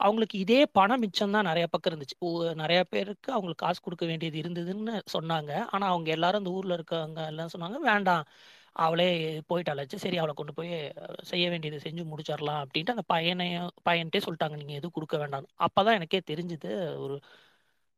அவங்களுக்கு 0.00 0.36
இதே 0.44 0.58
பணம் 0.78 1.02
மிச்சம் 1.04 1.34
தான் 1.36 1.48
நிறைய 1.50 1.66
பக்கம் 1.72 1.92
இருந்துச்சு. 1.92 2.16
நிறைய 2.62 2.80
பேருக்கு 2.92 3.28
அவங்களுக்கு 3.36 3.64
காசு 3.64 3.80
கொடுக்க 3.80 4.04
வேண்டியது 4.10 4.36
இருந்ததுன்னு 4.42 4.94
சொன்னாங்க. 5.16 5.52
ஆனால் 5.72 5.90
அவங்க 5.92 6.10
எல்லாரும் 6.16 6.42
அந்த 6.42 6.52
ஊரில் 6.58 6.76
இருக்கவங்க 6.78 7.20
எல்லாம் 7.32 7.52
சொன்னாங்க 7.54 7.80
வேண்டாம். 7.90 8.24
அவளே 8.76 9.08
போயிட்டு 9.50 9.72
அழைச்சி 9.72 9.96
சரி 10.04 10.16
அவளை 10.20 10.32
கொண்டு 10.34 10.52
போய் 10.58 10.70
செய்ய 11.30 11.44
வேண்டியதை 11.52 11.78
செஞ்சு 11.84 12.02
முடிச்சிடலாம். 12.12 12.62
அப்படின்ட்டு 12.64 12.94
அந்த 12.96 13.04
பையனையும் 13.14 13.68
பையன்ட்டே 13.88 14.22
சொல்லிட்டாங்க 14.26 14.56
நீங்கள் 14.62 14.78
எதுவும் 14.80 14.96
கொடுக்க 14.96 15.16
வேண்டாம் 15.22 15.48
அப்பதான் 15.66 15.98
எனக்கே 15.98 16.20
தெரிஞ்சுது 16.30 16.70
ஒரு 17.04 17.16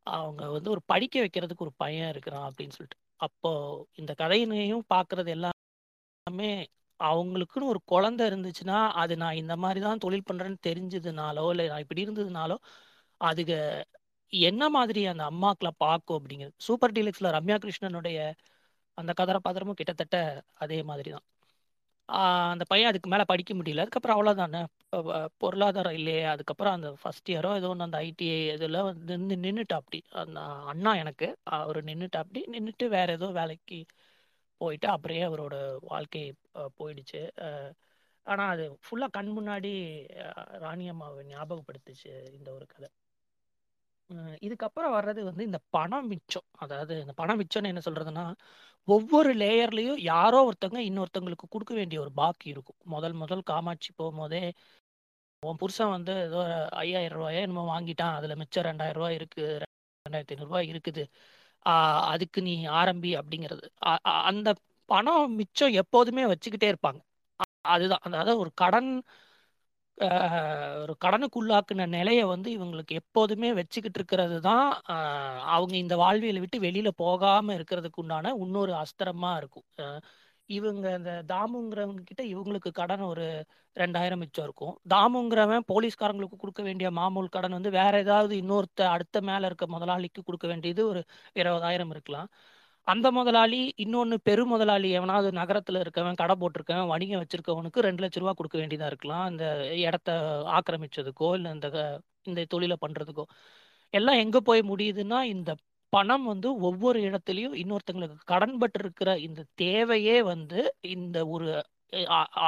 அவங்க 0.07 0.43
வந்து 0.57 0.69
ஒரு 0.75 0.83
படிக்க 0.93 1.17
வைக்கிறதுக்கு 1.23 1.65
ஒரு 1.67 1.75
பையன் 1.83 2.11
இருக்கிறான் 2.13 2.47
அப்படின்னு 2.49 2.77
சொல்லிட்டு. 2.77 2.99
அப்போ 3.27 3.51
இந்த 4.01 4.13
கதையினையும் 4.23 4.85
பார்க்கிறது 4.95 5.31
எல்லாமே 5.37 6.51
அவங்களுக்குன்னு 7.01 7.71
ஒரு 7.73 7.81
குழந்தை 7.87 8.25
இருந்துச்சுன்னா 8.31 8.79
அது 9.03 9.15
நான் 9.17 9.41
இந்த 9.43 9.55
மாதிரி 9.57 9.81
தான் 9.81 10.03
தொழில் 10.05 10.29
பண்றேன்னு 10.29 10.59
தெரிஞ்சதுனாலோ 10.69 11.45
இல்லை 11.53 11.67
நான் 11.69 11.85
இப்படி 11.85 12.05
இருந்ததுனாலோ 12.07 12.57
அதுக்கு 13.21 13.57
என்ன 14.33 14.63
மாதிரி 14.77 15.01
அந்த 15.13 15.25
அம்மாக்களை 15.31 15.73
பார்க்கும் 15.79 16.19
அப்படிங்கிறது. 16.19 16.55
சூப்பர் 16.67 16.95
டீலக்ஸ்ல 16.97 17.31
ரம்யா 17.37 17.57
கிருஷ்ணனுடைய 17.65 18.19
அந்த 18.99 19.13
கதாபாத்திரமும் 19.21 19.79
கிட்டத்தட்ட 19.81 20.17
அதே 20.65 20.79
மாதிரி 20.91 21.11
தான். 21.11 21.25
அந்த 22.53 22.65
பையன் 22.71 22.91
அதுக்கு 22.91 23.09
மேலே 23.13 23.25
படிக்க 23.31 23.53
முடியல. 23.55 23.83
அதுக்கப்புறம் 23.85 24.17
அவ்வளவுதானே. 24.17 24.61
பொருளாதாரம் 25.43 25.97
இல்லையே. 25.99 26.23
அதுக்கப்புறம் 26.35 26.75
அந்த 26.77 26.89
ஃபர்ஸ்ட் 27.03 27.31
இயரோ 27.33 27.51
ஏதோ 27.59 27.69
ஒன்று 27.73 27.87
அந்த 27.89 27.99
ஐடிஐ 28.07 28.37
இதில் 28.55 28.79
வந்து 28.89 29.15
நின்று 29.23 29.37
நின்றுட்டா 29.45 29.79
அப்படி 29.83 30.01
அந்த 30.23 30.39
அண்ணா 30.73 30.93
எனக்கு 31.03 31.29
அவர் 31.59 31.81
நின்றுட்டா 31.91 32.21
அப்படி 32.25 32.43
நின்றுட்டு 32.55 32.87
வேற 32.97 33.09
ஏதோ 33.19 33.29
வேலைக்கு 33.41 33.79
போயிட்டு 34.63 34.87
அப்படியே 34.95 35.23
அவரோட 35.31 35.57
வாழ்க்கை 35.93 36.23
போயிடுச்சு. 36.79 37.23
ஆனால் 38.27 38.53
அது 38.55 38.65
ஃபுல்லா 38.85 39.09
கண் 39.17 39.33
முன்னாடி 39.39 39.73
ராணி 40.65 40.87
அம்மாவை 40.93 41.23
ஞாபகப்படுத்துச்சு 41.33 42.13
இந்த 42.39 42.49
ஒரு 42.59 42.67
கதை. 42.75 42.89
இதுக்கப்புறம் 44.47 44.95
வர்றது 44.97 45.21
வந்து 45.29 45.43
இந்த 45.49 45.59
பணம் 45.77 46.09
மிச்சம். 46.13 46.47
அதாவது 46.65 46.95
இந்த 47.05 47.15
பணம் 47.21 47.39
மிச்சம்னு 47.41 47.71
என்ன 47.73 47.83
சொல்றதுன்னா 47.89 48.25
ஒவ்வொரு 48.89 49.31
லேயர்லேயும் 49.43 50.01
யாரோ 50.13 50.41
ஒருத்தங்க 50.49 50.81
இன்னொருத்தவங்களுக்கு 50.89 51.47
கொடுக்க 51.55 51.73
வேண்டிய 51.81 51.99
ஒரு 52.05 52.13
பாக்கி 52.21 52.47
இருக்கும். 52.55 52.79
முதல் 52.95 53.17
முதல் 53.23 53.43
காமாட்சி 53.51 53.91
போகும்போதே 54.01 54.43
உன் 55.43 55.59
புருஷன் 55.63 55.95
வந்து 55.97 56.13
ஏதோ 56.27 56.41
ஐயாயிரம் 56.83 57.19
ரூபாயோ 57.21 57.41
என்னமோ 57.47 57.65
வாங்கிட்டான். 57.75 58.15
அதில் 58.19 58.39
மிச்சம் 58.43 58.67
ரெண்டாயிரம் 58.69 58.99
ரூபாய் 59.01 59.17
இருக்கு. 59.19 59.45
ரெண்டாயிரத்தி 60.07 60.35
ஐநூறுரூவா 60.37 60.63
இருக்குது. 60.73 61.05
அதுக்கு 62.07 62.41
நீ 62.43 62.55
ஆரம்பி 62.75 63.11
அப்படிங்கிறது. 63.19 63.67
அந்த 64.25 64.49
பணம் 64.89 65.35
மிச்சம் 65.37 65.73
எப்போதுமே 65.75 66.25
வச்சுக்கிட்டே 66.27 66.69
இருப்பாங்க. 66.73 67.01
அதுதான். 67.69 68.05
அதாவது 68.09 68.39
ஒரு 68.39 68.51
கடன் 68.55 68.91
ஒரு 70.83 70.95
கடனுக்குள்ளாக்குன 71.05 71.87
நிலையை 71.89 72.25
வந்து 72.25 72.49
இவங்களுக்கு 72.57 72.95
எப்போதுமே 72.95 73.53
வச்சுக்கிட்டு 73.53 73.99
இருக்கிறது 73.99 74.41
தான் 74.41 74.67
அவங்க 75.49 75.75
இந்த 75.77 75.95
வாழ்வியலை 75.97 76.41
விட்டு 76.41 76.59
வெளியில 76.61 76.89
போகாம 76.97 77.55
இருக்கிறதுக்கு 77.55 77.95
உண்டான 77.95 78.35
இன்னொரு 78.39 78.73
அஸ்திரமா 78.83 79.37
இருக்கும். 79.37 79.67
இவங்க 80.47 80.95
இந்த 80.97 81.25
தாமுங்கிறவங்க 81.29 81.99
கிட்ட 82.05 82.23
இவங்களுக்கு 82.25 82.73
கடன் 82.73 83.01
ஒரு 83.01 83.45
ரெண்டாயிரம் 83.75 84.17
மிச்சம் 84.17 84.45
இருக்கும். 84.45 84.79
தாமுங்கிறவன் 84.95 85.61
போலீஸ்காரங்களுக்கு 85.69 86.37
கொடுக்க 86.39 86.63
வேண்டிய 86.63 86.91
மாமூல் 86.91 87.29
கடன் 87.29 87.51
வந்து 87.51 87.71
வேற 87.71 87.99
ஏதாவது 87.99 88.37
இன்னொருத்த 88.37 88.83
அடுத்த 88.83 89.21
மேல 89.21 89.47
இருக்க 89.47 89.67
முதலாளிக்கு 89.67 90.23
கொடுக்க 90.23 90.47
வேண்டியது 90.47 90.89
ஒரு 90.89 91.05
இருபதாயிரம் 91.35 91.91
இருக்கலாம். 91.91 92.29
அந்த 92.83 93.11
முதலாளி 93.11 93.73
இன்னொன்று 93.77 94.21
பெரு 94.23 94.45
முதலாளி 94.47 94.91
எவனாவது 94.91 95.33
நகரத்தில் 95.33 95.77
இருக்கவன் 95.77 96.15
கடை 96.15 96.37
போட்டிருக்கவன் 96.41 96.87
வணிகம் 96.87 97.21
வச்சிருக்கவனுக்கு 97.21 97.79
ரெண்டு 97.79 98.07
லட்ச 98.07 98.19
ரூபா 98.19 98.33
கொடுக்க 98.33 98.59
வேண்டியதாக 98.59 98.95
இருக்கலாம். 98.97 99.31
இந்த 99.31 99.75
இடத்த 99.77 100.13
ஆக்கிரமிச்சதுக்கோ 100.47 101.35
இல்லை 101.35 101.53
இந்த 101.53 101.71
க- 101.71 102.01
இந்த 102.23 102.45
தொழிலை 102.49 102.77
பண்ணுறதுக்கோ 102.87 103.25
எல்லாம் 103.91 104.15
எங்கே 104.15 104.39
போய் 104.41 104.61
முடியுதுன்னா 104.61 105.23
இந்த 105.23 105.55
பணம் 105.93 106.25
வந்து 106.25 106.49
ஒவ்வொரு 106.61 106.99
இடத்துலையும் 107.01 107.57
இன்னொருத்தங்களுக்கு 107.63 108.19
கடன்பட்டு 108.25 108.79
இருக்கிற 108.79 109.11
இந்த 109.19 109.45
தேவையே 109.55 110.23
வந்து 110.23 110.61
இந்த 110.95 111.19
ஒரு 111.27 111.49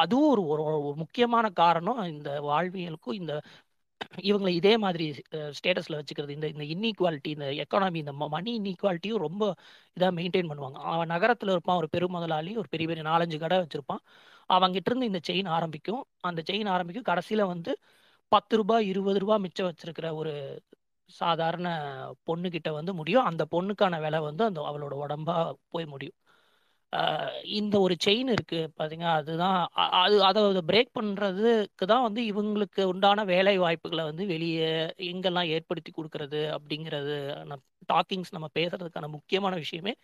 அதுவும் 0.01 0.31
ஒரு 0.31 0.43
ஒரு 0.63 0.95
முக்கியமான 0.97 1.47
காரணம் 1.51 2.01
இந்த 2.05 2.31
வாழ்வியலுக்கும் 2.43 3.19
இந்த 3.21 3.35
இவங்களை 4.23 4.49
இதே 4.49 4.73
மாதிரி 4.77 5.07
ஸ்டேட்டஸ்ல 5.57 5.99
வச்சுக்கிறது. 6.01 6.35
இந்த 6.37 6.47
இந்த 6.49 6.65
இன்இக்வாலிட்டி 6.75 7.31
இந்த 7.37 7.47
எக்கானமி 7.65 7.97
இந்த 7.97 8.13
மணி 8.35 8.51
இன்இக்வாலிட்டியும் 8.61 9.25
ரொம்ப 9.27 9.45
இதாக 9.97 10.13
மெயின்டைன் 10.19 10.51
பண்ணுவாங்க. 10.51 10.79
அவன் 10.93 11.07
நகரத்தில் 11.07 11.51
இருப்பான் 11.51 11.77
ஒரு 11.77 11.89
பெரும் 11.89 12.11
முதலாளி 12.11 12.53
ஒரு 12.57 12.69
பெரிய 12.69 12.89
பெரிய 12.89 13.05
நாலஞ்சு 13.11 13.39
கடை 13.39 13.59
வச்சிருப்பான். 13.59 14.03
அவங்கிட்ட 14.51 14.91
இருந்து 14.91 15.11
இந்த 15.13 15.21
செயின் 15.31 15.49
ஆரம்பிக்கும். 15.49 16.03
அந்த 16.21 16.43
செயின் 16.51 16.69
ஆரம்பிக்கும். 16.69 17.09
கடைசியில 17.11 17.47
வந்து 17.47 17.73
பத்து 18.33 18.57
ரூபாய் 18.57 18.87
இருபது 18.89 19.19
ரூபாய் 19.19 19.39
மிச்சம் 19.39 19.69
வச்சிருக்கிற 19.71 20.09
ஒரு 20.15 20.33
சாதாரண 21.21 21.69
பொண்ணு 22.29 22.49
கிட்ட 22.55 22.71
வந்து 22.79 22.93
முடியும். 23.01 23.27
அந்த 23.31 23.43
பொண்ணுக்கான 23.55 24.01
விலை 24.05 24.21
வந்து 24.29 24.45
அந்த 24.49 24.61
அவளோட 24.71 24.95
உடம்பா 25.05 25.37
போய் 25.75 25.87
முடியும். 25.95 26.17
இந்த 27.59 27.75
ஒரு 27.85 27.95
செயின் 28.05 28.31
இருக்கு 28.35 28.59
பாத்தீங்க 28.79 29.07
அதுதான் 29.17 29.59
அது 30.03 30.17
அதை 30.29 30.43
பிரேக் 30.71 30.91
பண்றதுக்கு 30.99 31.85
தான் 31.93 32.05
வந்து 32.07 32.21
இவங்களுக்கு 32.31 32.83
உண்டான 32.93 33.25
வேலை 33.33 33.55
வாய்ப்புகளை 33.65 34.05
வந்து 34.11 34.25
வெளியே 34.33 34.71
எங்கெல்லாம் 35.11 35.51
ஏற்படுத்தி 35.57 35.93
கொடுக்கறது 35.99 36.41
அப்படிங்கிறது 36.57 37.17
டாக்கிங்ஸ் 37.93 38.35
நம்ம 38.37 38.49
பேசுறதுக்கான 38.59 39.11
முக்கியமான 39.17 39.55
விஷயமே 39.65 39.95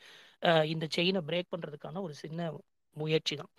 இந்த 0.74 0.86
செயினை 0.96 1.22
பிரேக் 1.30 1.52
பண்றதுக்கான 1.54 2.02
ஒரு 2.06 2.14
சின்ன 2.24 2.50
முயற்சி 2.96 3.34
தான். 3.36 3.52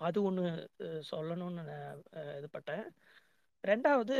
அது 0.00 0.18
ஒன்று 0.28 0.44
சொல்லணும்னு 1.10 1.62
நான் 1.70 2.02
இது 2.38 2.48
பட்டேன். 2.56 2.84
ரெண்டாவது 3.64 4.16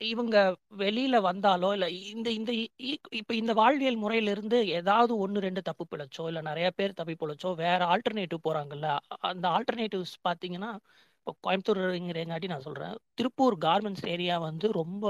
இவங்க 0.00 0.36
வெளியில 0.78 1.16
வந்தாலோ 1.22 1.68
இல்ல 1.72 1.86
இந்த 2.10 2.28
இந்த 2.32 2.50
இ- 2.56 2.72
இப்ப 3.12 3.34
இந்த 3.34 3.52
வாழ்வியல் 3.54 3.96
முறையிலிருந்து 3.96 4.58
ஏதாவது 4.78 5.12
ஒன்று 5.18 5.40
ரெண்டு 5.40 5.62
தப்பு 5.62 5.84
பிழைச்சோ 5.90 6.24
இல்ல 6.28 6.40
நிறைய 6.42 6.68
பேர் 6.72 6.92
தப்பி 6.94 7.14
பிழைச்சோ 7.20 7.50
வேற 7.60 7.80
ஆல்டர்னேட்டிவ் 7.86 8.46
போறாங்கல்ல 8.46 8.88
அ- 9.12 9.20
அந்த 9.30 9.46
ஆல்டர்னேட்டிவ்ஸ் 9.50 10.16
பாத்தீங்கன்னா 10.24 10.70
இப்போ 11.18 11.32
கோயம்புத்தூர்ங்கிறங்காட்டி 11.44 12.48
நான் 12.48 12.66
சொல்றேன் 12.66 12.96
திருப்பூர் 13.14 13.56
கார்மெண்ட்ஸ் 13.62 14.06
ஏரியா 14.10 14.38
வந்து 14.44 14.66
ரொம்ப 14.74 15.04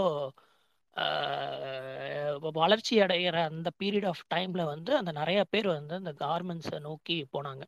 ஆஹ், 0.97 2.35
வளர்ச்சி 2.57 2.95
அடைகிற 3.01 3.37
அந்த 3.49 3.69
பீரியட் 3.79 4.07
ஆஃப் 4.07 4.23
டைம்ல 4.31 4.63
வந்து 4.67 4.93
அந்த 4.97 5.13
நிறைய 5.13 5.45
பேர் 5.47 5.69
வந்து 5.71 5.95
அந்த 5.95 6.13
கார்மெண்ட்ஸை 6.21 6.79
நோக்கி 6.81 7.17
போனாங்க. 7.33 7.65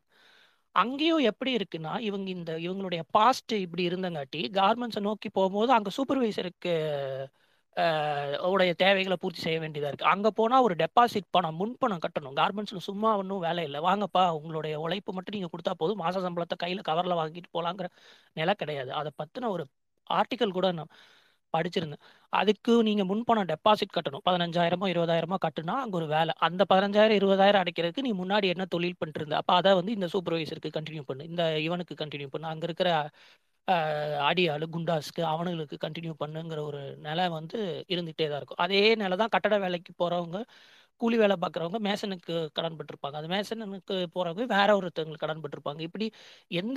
அங்கேயும் 0.81 1.23
எப்படி 1.29 1.51
இருக்குன்னா 1.57 1.93
இவங்க 2.07 2.27
இந்த 2.37 2.51
இவங்களுடைய 2.65 3.01
பாஸ்ட் 3.17 3.53
இப்படி 3.65 3.83
இருந்தங்காட்டி 3.89 4.41
கார்மெண்ட்ஸை 4.59 5.01
நோக்கி 5.09 5.29
போகும்போது 5.37 5.71
அங்கே 5.77 5.91
சூப்பர்வைசருக்கு 5.97 6.73
உடைய 8.51 8.71
தேவைகளை 8.81 9.15
பூர்த்தி 9.21 9.41
செய்ய 9.45 9.57
வேண்டியதாக 9.63 9.89
இருக்குது 9.91 10.11
அங்கே 10.13 10.29
போனால் 10.39 10.63
ஒரு 10.67 10.75
டெபாசிட் 10.81 11.27
பணம் 11.35 11.57
முன்பணம் 11.61 12.01
கட்டணும். 12.05 12.35
கார்மெண்ட்ஸில் 12.39 12.85
சும்மா 12.87 13.09
ஒன்றும் 13.21 13.43
வேலை 13.47 13.63
இல்லை. 13.67 13.79
வாங்கப்பா 13.87 14.23
உங்களுடைய 14.39 14.75
உழைப்பு 14.85 15.11
மட்டும் 15.17 15.35
நீங்கள் 15.35 15.53
கொடுத்தா 15.53 15.73
போதும். 15.81 15.99
மாத 16.03 16.21
சம்பளத்தை 16.25 16.57
கையில் 16.63 16.87
கவரில் 16.89 17.19
வாங்கிட்டு 17.21 17.51
போகலாங்கிற 17.57 17.89
நிலை 18.39 18.55
கிடையாது. 18.61 18.91
அதை 19.01 19.11
பற்றின 19.21 19.49
ஒரு 19.55 19.65
ஆர்டிக்கல் 20.09 20.55
கூட 20.57 20.67
நான் 20.79 20.91
படிச்சிருந்தேன். 21.53 22.03
அதுக்கு 22.33 22.73
நீங்க 22.83 23.03
முன்பணம் 23.05 23.49
டெபாசிட் 23.51 23.95
கட்டணும். 23.95 24.23
பதினஞ்சாயிரமோ 24.25 24.87
இருபதாயிரமோ 24.93 25.37
கட்டுனா 25.45 25.75
அங்க 25.83 25.95
ஒரு 25.95 26.07
வேலை. 26.11 26.33
அந்த 26.47 26.61
பதினஞ்சாயிரம் 26.69 27.19
இருபதாயிரம் 27.19 27.63
அடைக்கிறதுக்கு 27.63 28.05
நீ 28.07 28.13
முன்னாடி 28.17 28.47
என்ன 28.53 28.67
தொழில் 28.73 28.99
பண்ணிட்டு 28.99 29.21
இருந்த 29.21 29.37
அப்ப 29.37 29.53
அதை 29.55 29.73
வந்து 29.75 29.95
இந்த 29.97 30.09
சூப்பர்வைசருக்கு 30.13 30.71
கண்டினியூ 30.77 31.03
பண்ணு. 31.03 31.29
இந்த 31.31 31.43
இவனுக்கு 31.67 31.95
கண்டினியூ 32.03 32.29
பண்ணு. 32.31 32.51
அங்க 32.53 32.65
இருக்கிற 32.69 32.91
ஆஹ், 33.67 33.95
அடியாளு 34.27 34.65
குண்டாஸ்க்கு 34.73 35.21
அவனுங்களுக்கு 35.29 35.77
கண்டினியூ 35.81 36.13
பண்ணுங்கிற 36.21 36.59
ஒரு 36.67 36.79
நிலை 37.05 37.25
வந்து 37.33 37.57
இருந்துகிட்டே 37.89 38.27
தான் 38.27 38.39
இருக்கும். 38.39 38.61
அதே 38.65 38.81
நிலை 39.01 39.15
தான் 39.21 39.33
கட்டட 39.33 39.55
வேலைக்கு 39.63 39.91
போறவங்க 39.99 40.39
கூலி 41.01 41.17
வேலை 41.17 41.35
பார்க்குறவங்க 41.37 41.79
மேசனுக்கு 41.85 42.35
கடன் 42.53 42.77
பட்டிருப்பாங்க. 42.77 43.17
அது 43.19 43.27
மேசனுக்கு 43.29 43.95
போகிறவங்க 44.15 44.45
வேற 44.53 44.69
ஒருத்தவங்களுக்கு 44.79 45.25
கடன் 45.25 45.41
பட்டிருப்பாங்க. 45.43 45.81
இப்படி 45.87 46.05
எந்த 46.53 46.75